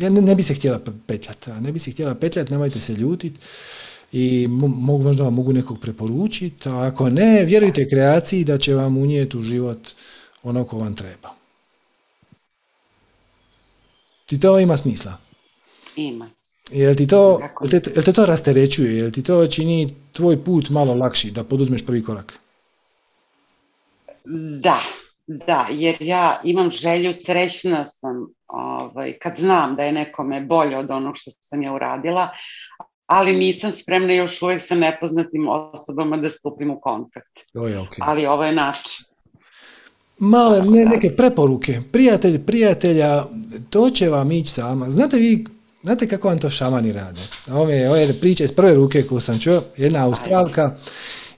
ja 0.00 0.10
ne, 0.10 0.34
bi 0.34 0.42
se 0.42 0.54
htjela 0.54 0.80
petljati, 1.06 1.50
ne 1.50 1.72
bi 1.72 1.78
se 1.78 1.90
htjela 1.90 2.14
petljati, 2.14 2.52
nemojte 2.52 2.80
se 2.80 2.94
ljutiti 2.94 3.40
i 4.12 4.46
mogu, 4.48 5.02
možda 5.02 5.24
vam 5.24 5.34
mogu 5.34 5.52
nekog 5.52 5.80
preporučiti, 5.80 6.68
a 6.68 6.86
ako 6.86 7.10
ne, 7.10 7.44
vjerujte 7.44 7.88
kreaciji 7.88 8.44
da 8.44 8.58
će 8.58 8.74
vam 8.74 8.96
unijeti 8.96 9.38
u 9.38 9.42
život 9.42 9.88
ono 10.42 10.64
ko 10.64 10.78
vam 10.78 10.96
treba. 10.96 11.30
Ti 14.26 14.40
to 14.40 14.58
ima 14.58 14.76
smisla? 14.76 15.18
Ima. 15.96 16.30
Jel 16.72 16.94
ti 16.94 17.06
to, 17.06 17.40
jel 17.62 17.80
te, 17.80 17.90
jel 17.94 18.04
te 18.04 18.12
to 18.12 18.26
rasterećuje, 18.26 18.96
jel 18.96 19.10
ti 19.10 19.22
to 19.22 19.46
čini 19.46 19.88
tvoj 20.12 20.44
put 20.44 20.70
malo 20.70 20.94
lakši 20.94 21.30
da 21.30 21.44
poduzmeš 21.44 21.86
prvi 21.86 22.02
korak? 22.02 22.38
Da, 24.62 24.80
da, 25.46 25.66
jer 25.70 25.96
ja 26.00 26.40
imam 26.44 26.70
želju, 26.70 27.12
srećna 27.12 27.84
sam 27.84 28.26
ovaj, 28.46 29.12
kad 29.12 29.36
znam 29.36 29.76
da 29.76 29.84
je 29.84 29.92
nekome 29.92 30.40
bolje 30.40 30.76
od 30.76 30.90
onog 30.90 31.16
što 31.16 31.30
sam 31.40 31.62
ja 31.62 31.72
uradila, 31.72 32.28
ali 33.06 33.36
nisam 33.36 33.70
spremna 33.70 34.12
još 34.12 34.42
uvijek 34.42 34.62
sa 34.62 34.74
nepoznatim 34.74 35.48
osobama 35.48 36.16
da 36.16 36.30
stupim 36.30 36.70
u 36.70 36.80
kontakt. 36.80 37.40
O 37.54 37.66
je, 37.66 37.78
okay. 37.78 37.98
Ali 38.00 38.26
ovo 38.26 38.44
je 38.44 38.52
način 38.52 39.10
male 40.20 40.62
ne, 40.62 40.84
neke 40.84 41.16
preporuke. 41.16 41.80
Prijatelj 41.92 42.46
prijatelja, 42.46 43.24
to 43.70 43.90
će 43.90 44.08
vam 44.08 44.32
ići 44.32 44.50
sama. 44.50 44.90
Znate 44.90 45.16
vi, 45.16 45.44
znate 45.82 46.08
kako 46.08 46.28
vam 46.28 46.38
to 46.38 46.50
šamani 46.50 46.92
rade? 46.92 47.20
Ove, 47.52 47.90
ove 47.90 48.12
priče 48.20 48.44
iz 48.44 48.52
prve 48.52 48.74
ruke 48.74 49.02
koju 49.02 49.20
sam 49.20 49.38
čuo, 49.38 49.62
jedna 49.76 50.04
Australka, 50.04 50.76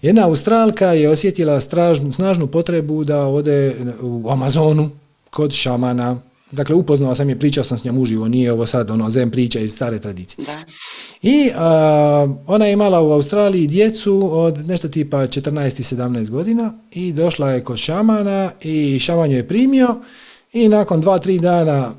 jedna 0.02 0.26
Australka 0.26 0.86
je 0.86 1.08
osjetila 1.08 1.60
stražnu, 1.60 2.12
snažnu 2.12 2.46
potrebu 2.46 3.04
da 3.04 3.26
ode 3.26 3.74
u 4.00 4.30
Amazonu 4.30 4.90
kod 5.30 5.52
šamana. 5.52 6.20
Dakle, 6.50 6.74
upoznao 6.74 7.14
sam 7.14 7.28
je, 7.28 7.38
pričao 7.38 7.64
sam 7.64 7.78
s 7.78 7.84
njom 7.84 7.98
uživo, 7.98 8.28
nije 8.28 8.52
ovo 8.52 8.66
sad 8.66 8.90
ono 8.90 9.10
zem 9.10 9.30
priča 9.30 9.60
iz 9.60 9.72
stare 9.72 9.98
tradicije. 9.98 10.44
Da. 10.46 10.62
I 11.22 11.50
a, 11.56 12.28
ona 12.46 12.66
je 12.66 12.72
imala 12.72 13.00
u 13.00 13.10
Australiji 13.10 13.66
djecu 13.66 14.28
od 14.32 14.66
nešto 14.66 14.88
tipa 14.88 15.16
14 15.16 15.80
i 15.80 15.96
17 15.96 16.30
godina 16.30 16.72
i 16.92 17.12
došla 17.12 17.50
je 17.50 17.64
kod 17.64 17.78
šamana 17.78 18.50
i 18.62 18.98
šaman 18.98 19.30
ju 19.30 19.36
je 19.36 19.48
primio 19.48 20.00
i 20.52 20.68
nakon 20.68 21.00
dva, 21.00 21.18
tri 21.18 21.38
dana 21.38 21.94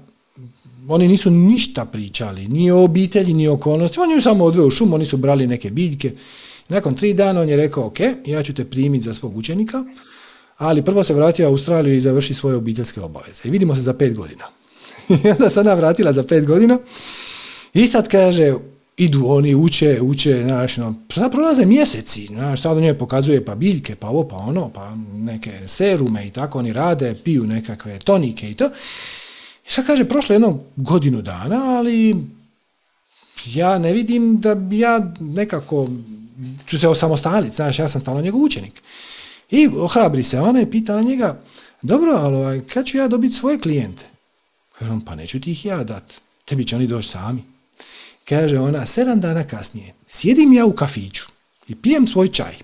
oni 0.88 1.08
nisu 1.08 1.32
ništa 1.32 1.86
pričali, 1.86 2.48
ni 2.48 2.72
o 2.72 2.84
obitelji, 2.84 3.34
ni 3.34 3.48
o 3.48 3.54
okolnosti, 3.54 4.00
on 4.00 4.12
je 4.12 4.22
samo 4.22 4.46
odveo 4.46 4.66
u 4.66 4.72
šum, 4.72 4.94
oni 4.94 5.06
su 5.06 5.18
brali 5.18 5.48
neke 5.48 5.72
biljke. 5.72 6.12
Nakon 6.74 6.96
tri 6.96 7.14
dana 7.14 7.42
on 7.42 7.50
je 7.50 7.58
rekao, 7.58 7.86
ok, 7.86 8.00
ja 8.26 8.44
ću 8.44 8.54
te 8.54 8.66
primiti 8.66 9.06
za 9.06 9.14
svog 9.14 9.38
učenika, 9.38 9.84
ali 10.58 10.82
prvo 10.82 11.04
se 11.04 11.14
vratio 11.14 11.48
u 11.48 11.52
Australiju 11.52 11.98
i 11.98 12.02
završi 12.02 12.34
svoje 12.34 12.56
obiteljske 12.56 13.02
obaveze. 13.02 13.42
I 13.46 13.52
vidimo 13.52 13.76
se 13.76 13.82
za 13.82 13.94
pet 13.94 14.16
godina. 14.16 14.46
I 15.24 15.30
onda 15.30 15.50
se 15.50 15.60
ona 15.60 15.74
vratila 15.74 16.14
za 16.14 16.24
pet 16.24 16.46
godina 16.46 16.80
i 17.74 17.88
sad 17.88 18.08
kaže, 18.08 18.54
idu 18.98 19.24
oni, 19.28 19.56
uče, 19.56 20.02
uče, 20.02 20.44
znaš, 20.44 20.78
no, 20.78 20.96
prolaze 21.32 21.66
mjeseci, 21.66 22.26
znaš, 22.26 22.62
sad 22.62 22.78
on 22.78 22.96
pokazuje 23.00 23.46
pa 23.46 23.56
biljke, 23.56 23.96
pa 23.96 24.08
ovo, 24.08 24.28
pa 24.28 24.36
ono, 24.36 24.70
pa 24.70 24.96
neke 25.14 25.52
serume 25.68 26.28
i 26.28 26.32
tako 26.32 26.60
oni 26.60 26.74
rade, 26.74 27.16
piju 27.24 27.44
nekakve 27.44 28.00
tonike 28.00 28.50
i 28.50 28.54
to. 28.54 28.66
I 29.68 29.72
sad 29.72 29.86
kaže, 29.86 30.06
prošlo 30.06 30.36
jedno 30.36 30.60
godinu 30.76 31.22
dana, 31.22 31.78
ali 31.78 32.16
ja 33.54 33.78
ne 33.78 33.94
vidim 33.94 34.42
da 34.42 34.56
bi 34.56 34.80
ja 34.80 35.14
nekako 35.20 35.90
ću 36.68 36.80
se 36.80 36.88
osamostaliti, 36.88 37.56
znaš, 37.56 37.80
ja 37.80 37.88
sam 37.88 38.02
stalno 38.02 38.22
njegov 38.22 38.42
učenik. 38.42 38.82
I 39.52 39.68
ohrabri 39.68 40.24
se 40.24 40.40
ona 40.40 40.62
i 40.62 40.72
pita 40.72 40.96
na 40.96 41.02
njega, 41.02 41.42
dobro, 41.82 42.12
ali 42.12 42.36
ovaj, 42.36 42.62
kad 42.62 42.86
ću 42.86 42.98
ja 42.98 43.08
dobiti 43.08 43.36
svoje 43.36 43.60
klijente? 43.60 44.06
Kaže 44.80 44.92
on, 44.92 45.02
pa 45.02 45.16
neću 45.16 45.42
ti 45.42 45.52
ih 45.52 45.66
ja 45.66 45.84
dat, 45.84 46.22
tebi 46.46 46.66
će 46.66 46.76
oni 46.76 46.88
doći 46.88 47.10
sami. 47.10 47.44
Kaže 48.30 48.60
ona, 48.60 48.86
sedam 48.86 49.22
dana 49.22 49.48
kasnije, 49.48 49.94
sjedim 50.08 50.54
ja 50.54 50.66
u 50.66 50.74
kafiću 50.74 51.24
i 51.68 51.76
pijem 51.76 52.08
svoj 52.08 52.28
čaj. 52.28 52.56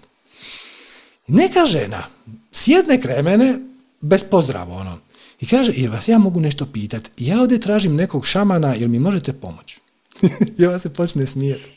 Neka 1.28 1.66
žena 1.66 2.04
sjedne 2.52 3.02
kraj 3.02 3.24
mene 3.24 3.60
bez 4.02 4.24
pozdrava 4.24 4.76
ono. 4.76 5.00
I 5.42 5.48
kaže, 5.48 5.72
jel 5.76 5.92
vas 5.92 6.08
ja 6.08 6.18
mogu 6.20 6.40
nešto 6.40 6.66
pitat? 6.66 7.12
Ja 7.18 7.42
ovdje 7.42 7.60
tražim 7.60 7.96
nekog 7.96 8.26
šamana, 8.26 8.74
jel 8.74 8.90
mi 8.90 9.00
možete 9.00 9.34
pomoći? 9.34 9.80
I 10.58 10.66
ova 10.66 10.80
se 10.80 10.94
počne 10.94 11.28
smijeti. 11.28 11.70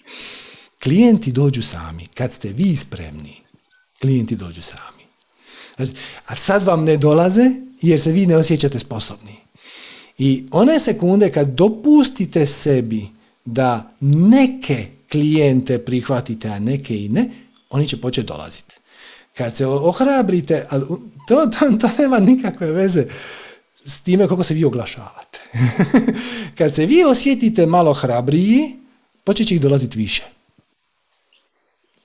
Klijenti 0.82 1.32
dođu 1.32 1.62
sami. 1.62 2.06
Kad 2.06 2.32
ste 2.32 2.48
vi 2.48 2.76
spremni, 2.76 3.36
klijenti 4.00 4.36
dođu 4.36 4.62
sami. 4.62 5.02
Znači, 5.76 5.92
a 6.26 6.36
sad 6.36 6.62
vam 6.62 6.84
ne 6.84 6.96
dolaze 6.96 7.50
jer 7.82 8.00
se 8.00 8.12
vi 8.12 8.26
ne 8.26 8.36
osjećate 8.36 8.78
sposobni. 8.78 9.36
I 10.18 10.44
one 10.50 10.80
sekunde 10.80 11.32
kad 11.32 11.48
dopustite 11.48 12.46
sebi 12.46 13.08
da 13.44 13.92
neke 14.00 14.86
klijente 15.10 15.78
prihvatite, 15.78 16.48
a 16.48 16.58
neke 16.58 17.04
i 17.04 17.08
ne, 17.08 17.30
oni 17.70 17.88
će 17.88 18.00
početi 18.00 18.26
dolaziti. 18.26 18.74
Kad 19.36 19.56
se 19.56 19.66
ohrabrite, 19.66 20.66
ali 20.70 20.84
to, 21.28 21.46
to, 21.46 21.76
to 21.80 21.90
nema 21.98 22.18
nikakve 22.18 22.72
veze 22.72 23.06
s 23.84 24.00
time 24.00 24.28
kako 24.28 24.44
se 24.44 24.54
vi 24.54 24.64
oglašavate. 24.64 25.38
kad 26.58 26.74
se 26.74 26.86
vi 26.86 27.04
osjetite 27.04 27.66
malo 27.66 27.92
hrabriji, 27.92 28.76
počet 29.24 29.46
će 29.46 29.54
ih 29.54 29.60
dolaziti 29.60 29.98
više. 29.98 30.24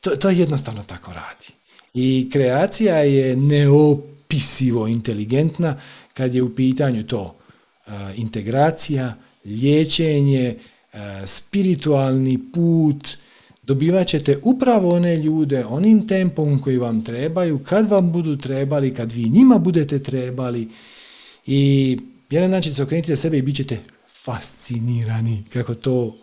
To, 0.01 0.15
to 0.15 0.29
jednostavno 0.29 0.83
tako 0.83 1.13
radi. 1.13 1.47
I 1.93 2.29
kreacija 2.31 2.97
je 2.97 3.35
neopisivo 3.35 4.87
inteligentna 4.87 5.79
kad 6.13 6.35
je 6.35 6.43
u 6.43 6.55
pitanju 6.55 7.03
to 7.03 7.35
integracija, 8.15 9.15
liječenje, 9.45 10.55
spiritualni 11.25 12.39
put, 12.53 13.17
dobivat 13.63 14.07
ćete 14.07 14.39
upravo 14.43 14.95
one 14.95 15.17
ljude 15.17 15.65
onim 15.65 16.07
tempom 16.07 16.61
koji 16.61 16.77
vam 16.77 17.03
trebaju, 17.03 17.59
kad 17.59 17.89
vam 17.89 18.11
budu 18.11 18.37
trebali, 18.37 18.93
kad 18.93 19.11
vi 19.11 19.29
njima 19.29 19.57
budete 19.57 20.03
trebali 20.03 20.69
i 21.45 21.97
jedan 22.29 22.51
način 22.51 22.73
se 22.73 22.83
okrenite 22.83 23.15
sebe 23.15 23.37
i 23.37 23.41
bit 23.41 23.55
ćete 23.55 23.79
fascinirani 24.23 25.43
kako 25.53 25.75
to 25.75 26.17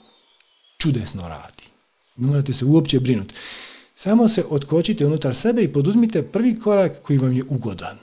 čudesno 0.78 1.28
radi. 1.28 1.63
Ne 2.16 2.26
morate 2.26 2.52
se 2.52 2.64
uopće 2.64 3.00
brinuti. 3.00 3.34
Samo 3.94 4.28
se 4.28 4.44
otkočite 4.50 5.06
unutar 5.06 5.34
sebe 5.34 5.62
i 5.62 5.72
poduzmite 5.72 6.22
prvi 6.22 6.60
korak 6.60 7.02
koji 7.02 7.18
vam 7.18 7.32
je 7.32 7.44
ugodan. 7.48 7.98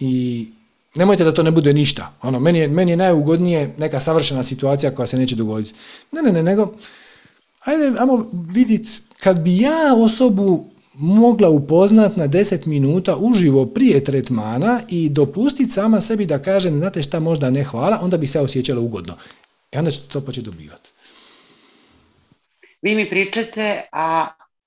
I 0.00 0.46
nemojte 0.94 1.24
da 1.24 1.34
to 1.34 1.42
ne 1.42 1.50
bude 1.50 1.72
ništa. 1.72 2.12
Ono, 2.22 2.40
meni, 2.40 2.58
je, 2.58 2.68
meni 2.68 2.90
je 2.90 2.96
najugodnije 2.96 3.74
neka 3.78 4.00
savršena 4.00 4.44
situacija 4.44 4.94
koja 4.94 5.06
se 5.06 5.16
neće 5.16 5.36
dogoditi. 5.36 5.74
Ne, 6.12 6.22
ne, 6.22 6.32
ne, 6.32 6.42
nego 6.42 6.74
ajde, 7.60 7.98
ajmo 7.98 8.30
vidjeti 8.32 8.90
kad 9.20 9.40
bi 9.40 9.58
ja 9.58 9.94
osobu 9.96 10.72
mogla 10.94 11.48
upoznat 11.48 12.16
na 12.16 12.28
10 12.28 12.66
minuta 12.66 13.16
uživo 13.16 13.66
prije 13.66 14.04
tretmana 14.04 14.80
i 14.88 15.08
dopustiti 15.08 15.70
sama 15.70 16.00
sebi 16.00 16.26
da 16.26 16.42
kažem, 16.42 16.78
znate 16.78 17.02
šta, 17.02 17.20
možda 17.20 17.50
ne 17.50 17.64
hvala, 17.64 17.98
onda 18.02 18.16
bi 18.16 18.26
se 18.26 18.40
osjećala 18.40 18.80
ugodno. 18.80 19.16
I 19.72 19.78
onda 19.78 19.90
ćete 19.90 20.08
to 20.08 20.20
početi 20.20 20.44
dobivati. 20.44 20.90
Vi 22.82 22.94
mi 22.94 23.08
pričate, 23.08 23.82
a 23.92 24.26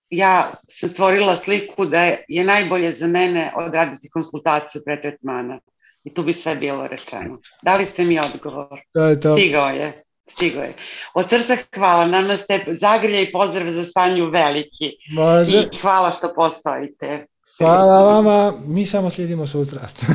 ja 0.09 0.51
sam 0.67 0.89
stvorila 0.89 1.35
sliku 1.35 1.85
da 1.85 2.03
je 2.27 2.43
najbolje 2.43 2.91
za 2.91 3.07
mene 3.07 3.51
odraditi 3.55 4.09
konsultaciju 4.09 4.81
pre 4.85 5.01
tretmana. 5.01 5.59
I 6.03 6.13
tu 6.13 6.23
bi 6.23 6.33
sve 6.33 6.55
bilo 6.55 6.87
rečeno. 6.87 7.39
Dali 7.61 7.85
ste 7.85 8.03
mi 8.03 8.19
odgovor. 8.19 8.79
To 8.93 9.05
je 9.05 9.19
to. 9.19 9.37
Stigao 9.37 9.69
je. 9.69 10.03
Stigo 10.27 10.59
je. 10.59 10.73
Od 11.13 11.29
srca 11.29 11.55
hvala, 11.75 12.05
nama 12.05 12.37
ste 12.37 12.65
zagrlja 12.67 13.21
i 13.21 13.31
pozdrav 13.31 13.71
za 13.71 13.85
Sanju 13.85 14.29
veliki. 14.29 14.91
Može. 15.13 15.57
I 15.57 15.77
hvala 15.77 16.11
što 16.11 16.33
postojite. 16.33 17.25
Hvala 17.57 18.03
vama, 18.03 18.53
mi 18.67 18.85
samo 18.85 19.09
slijedimo 19.09 19.47
svoju 19.47 19.65
strast. 19.65 20.05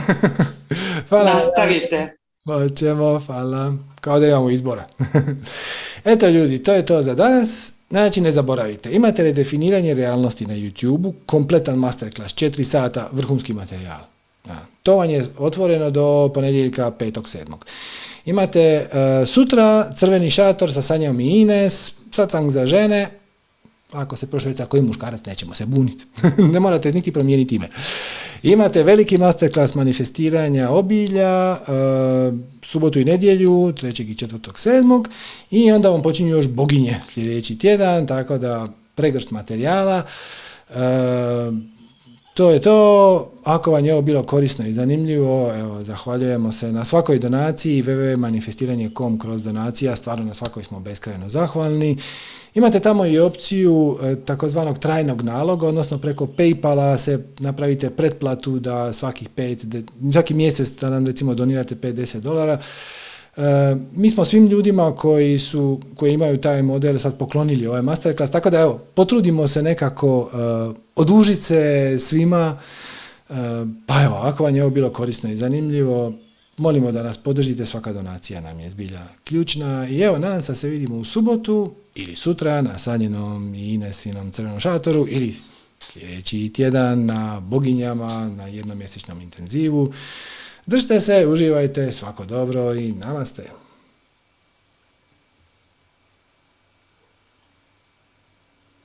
hvala. 1.09 1.35
Nastavite. 1.35 2.17
Hoćemo, 2.49 3.21
hvala. 3.27 3.75
Kao 4.01 4.19
da 4.19 4.27
imamo 4.27 4.51
izbora. 4.51 4.85
Eto 6.13 6.29
ljudi, 6.29 6.63
to 6.63 6.73
je 6.73 6.87
to 6.87 7.03
za 7.03 7.15
danas. 7.15 7.80
Znači 7.91 8.21
ne 8.21 8.33
zaboravite, 8.33 8.93
imate 8.93 9.23
redefiniranje 9.23 9.95
realnosti 9.95 10.47
na 10.47 10.55
YouTube-u, 10.55 11.15
kompletan 11.27 11.79
masterclass, 11.79 12.35
4 12.35 12.65
sata, 12.65 13.09
vrhunski 13.13 13.53
materijal. 13.53 14.01
Ja. 14.49 14.67
To 14.83 14.97
vam 14.97 15.11
je 15.11 15.27
otvoreno 15.39 15.91
do 15.91 16.31
ponedjeljka 16.35 16.91
5.7. 16.99 17.55
Imate 18.27 18.87
uh, 18.87 19.29
sutra 19.29 19.93
crveni 19.97 20.31
šator 20.31 20.73
sa 20.73 20.83
Sanjom 20.83 21.21
i 21.21 21.41
Ines, 21.41 21.93
satsang 22.11 22.51
za 22.51 22.67
žene, 22.67 23.09
ako 23.93 24.17
se 24.17 24.27
prošlica 24.27 24.67
koji 24.67 24.83
muškarac, 24.83 25.25
nećemo 25.27 25.55
se 25.55 25.67
buniti. 25.67 26.05
ne 26.53 26.61
morate 26.61 26.93
niti 26.93 27.13
promijeniti 27.13 27.55
ime. 27.55 27.69
Imate 28.43 28.83
veliki 28.83 29.19
masterclass 29.19 29.75
manifestiranja 29.75 30.71
obilja, 30.71 31.53
uh, 31.53 32.39
subotu 32.63 32.99
i 32.99 33.05
nedjelju, 33.05 33.51
3. 33.51 34.03
i 34.03 34.15
4. 34.15 34.39
7. 34.39 35.05
I 35.51 35.73
onda 35.73 35.91
vam 35.91 36.03
počinju 36.03 36.31
još 36.31 36.49
boginje 36.49 37.01
sljedeći 37.05 37.59
tjedan, 37.59 38.07
tako 38.07 38.39
da 38.39 38.69
pregršt 38.95 39.31
materijala. 39.31 40.03
Uh, 40.69 40.77
to 42.35 42.51
je 42.51 42.61
to. 42.61 43.33
Ako 43.45 43.71
vam 43.71 43.85
je 43.85 43.93
ovo 43.93 44.03
bilo 44.03 44.23
korisno 44.23 44.67
i 44.67 44.73
zanimljivo, 44.73 45.55
evo, 45.55 45.83
zahvaljujemo 45.83 46.53
se 46.53 46.73
na 46.73 46.85
svakoj 46.85 47.19
donaciji 47.19 47.83
www.manifestiranje.com 47.83 49.19
kroz 49.19 49.45
donacija, 49.45 49.97
stvarno 49.97 50.25
na 50.25 50.35
svakoj 50.35 50.65
smo 50.65 50.81
beskrajno 50.81 51.29
zahvalni. 51.29 51.97
Imate 52.55 52.81
tamo 52.81 53.07
i 53.07 53.19
opciju 53.19 53.97
e, 54.03 54.17
takozvanog 54.25 54.79
trajnog 54.79 55.23
naloga, 55.23 55.67
odnosno 55.67 55.99
preko 55.99 56.27
Paypala 56.27 56.99
se 56.99 57.25
napravite 57.39 57.91
pretplatu 57.91 58.59
da 58.59 58.93
svakih 58.93 59.29
pet, 59.29 59.65
svaki 60.13 60.35
mjesec 60.35 60.71
da 60.71 60.91
nam 60.91 61.07
recimo 61.07 61.35
donirate 61.35 61.75
5-10 61.75 62.21
dolara. 62.21 62.59
E, 63.37 63.41
mi 63.95 64.11
smo 64.11 64.25
svim 64.25 64.47
ljudima 64.47 64.95
koji, 64.95 65.39
su, 65.39 65.81
koji 65.97 66.13
imaju 66.13 66.41
taj 66.41 66.63
model 66.63 66.99
sad 66.99 67.19
poklonili 67.19 67.67
ovaj 67.67 67.83
masterclass, 67.83 68.33
tako 68.33 68.51
da 68.51 68.61
evo, 68.61 68.81
potrudimo 68.95 69.49
se 69.49 69.63
nekako 69.63 70.19
uh, 70.19 70.77
odužiti 70.97 71.43
se 71.43 71.97
svima, 71.99 72.59
pa 73.87 74.03
evo, 74.05 74.15
ako 74.15 74.45
vam 74.45 74.57
je 74.57 74.63
ovo 74.63 74.71
bilo 74.71 74.91
korisno 74.91 75.31
i 75.31 75.37
zanimljivo, 75.37 76.13
molimo 76.61 76.93
da 76.93 77.03
nas 77.03 77.19
podržite, 77.19 77.67
svaka 77.67 77.93
donacija 77.93 78.41
nam 78.41 78.61
je 78.61 78.71
zbilja 78.71 79.01
ključna 79.25 79.89
i 79.89 80.01
evo, 80.01 80.19
nadam 80.19 80.43
se 80.43 80.53
da 80.53 80.57
se 80.57 80.69
vidimo 80.69 80.97
u 80.97 81.05
subotu 81.05 81.75
ili 81.95 82.17
sutra 82.17 82.63
na 82.63 82.79
Sanjenom 82.79 83.55
i 83.55 83.75
Inesinom 83.75 84.31
crvenom 84.31 84.61
šatoru 84.61 85.07
ili 85.09 85.35
sljedeći 85.81 86.53
tjedan 86.53 87.05
na 87.07 87.41
Boginjama 87.41 88.29
na 88.29 88.47
jednomjesečnom 88.47 89.21
intenzivu. 89.21 89.93
Držite 90.67 91.01
se, 91.01 91.27
uživajte, 91.27 91.93
svako 91.93 92.25
dobro 92.25 92.75
i 92.75 92.93
namaste. 92.93 93.51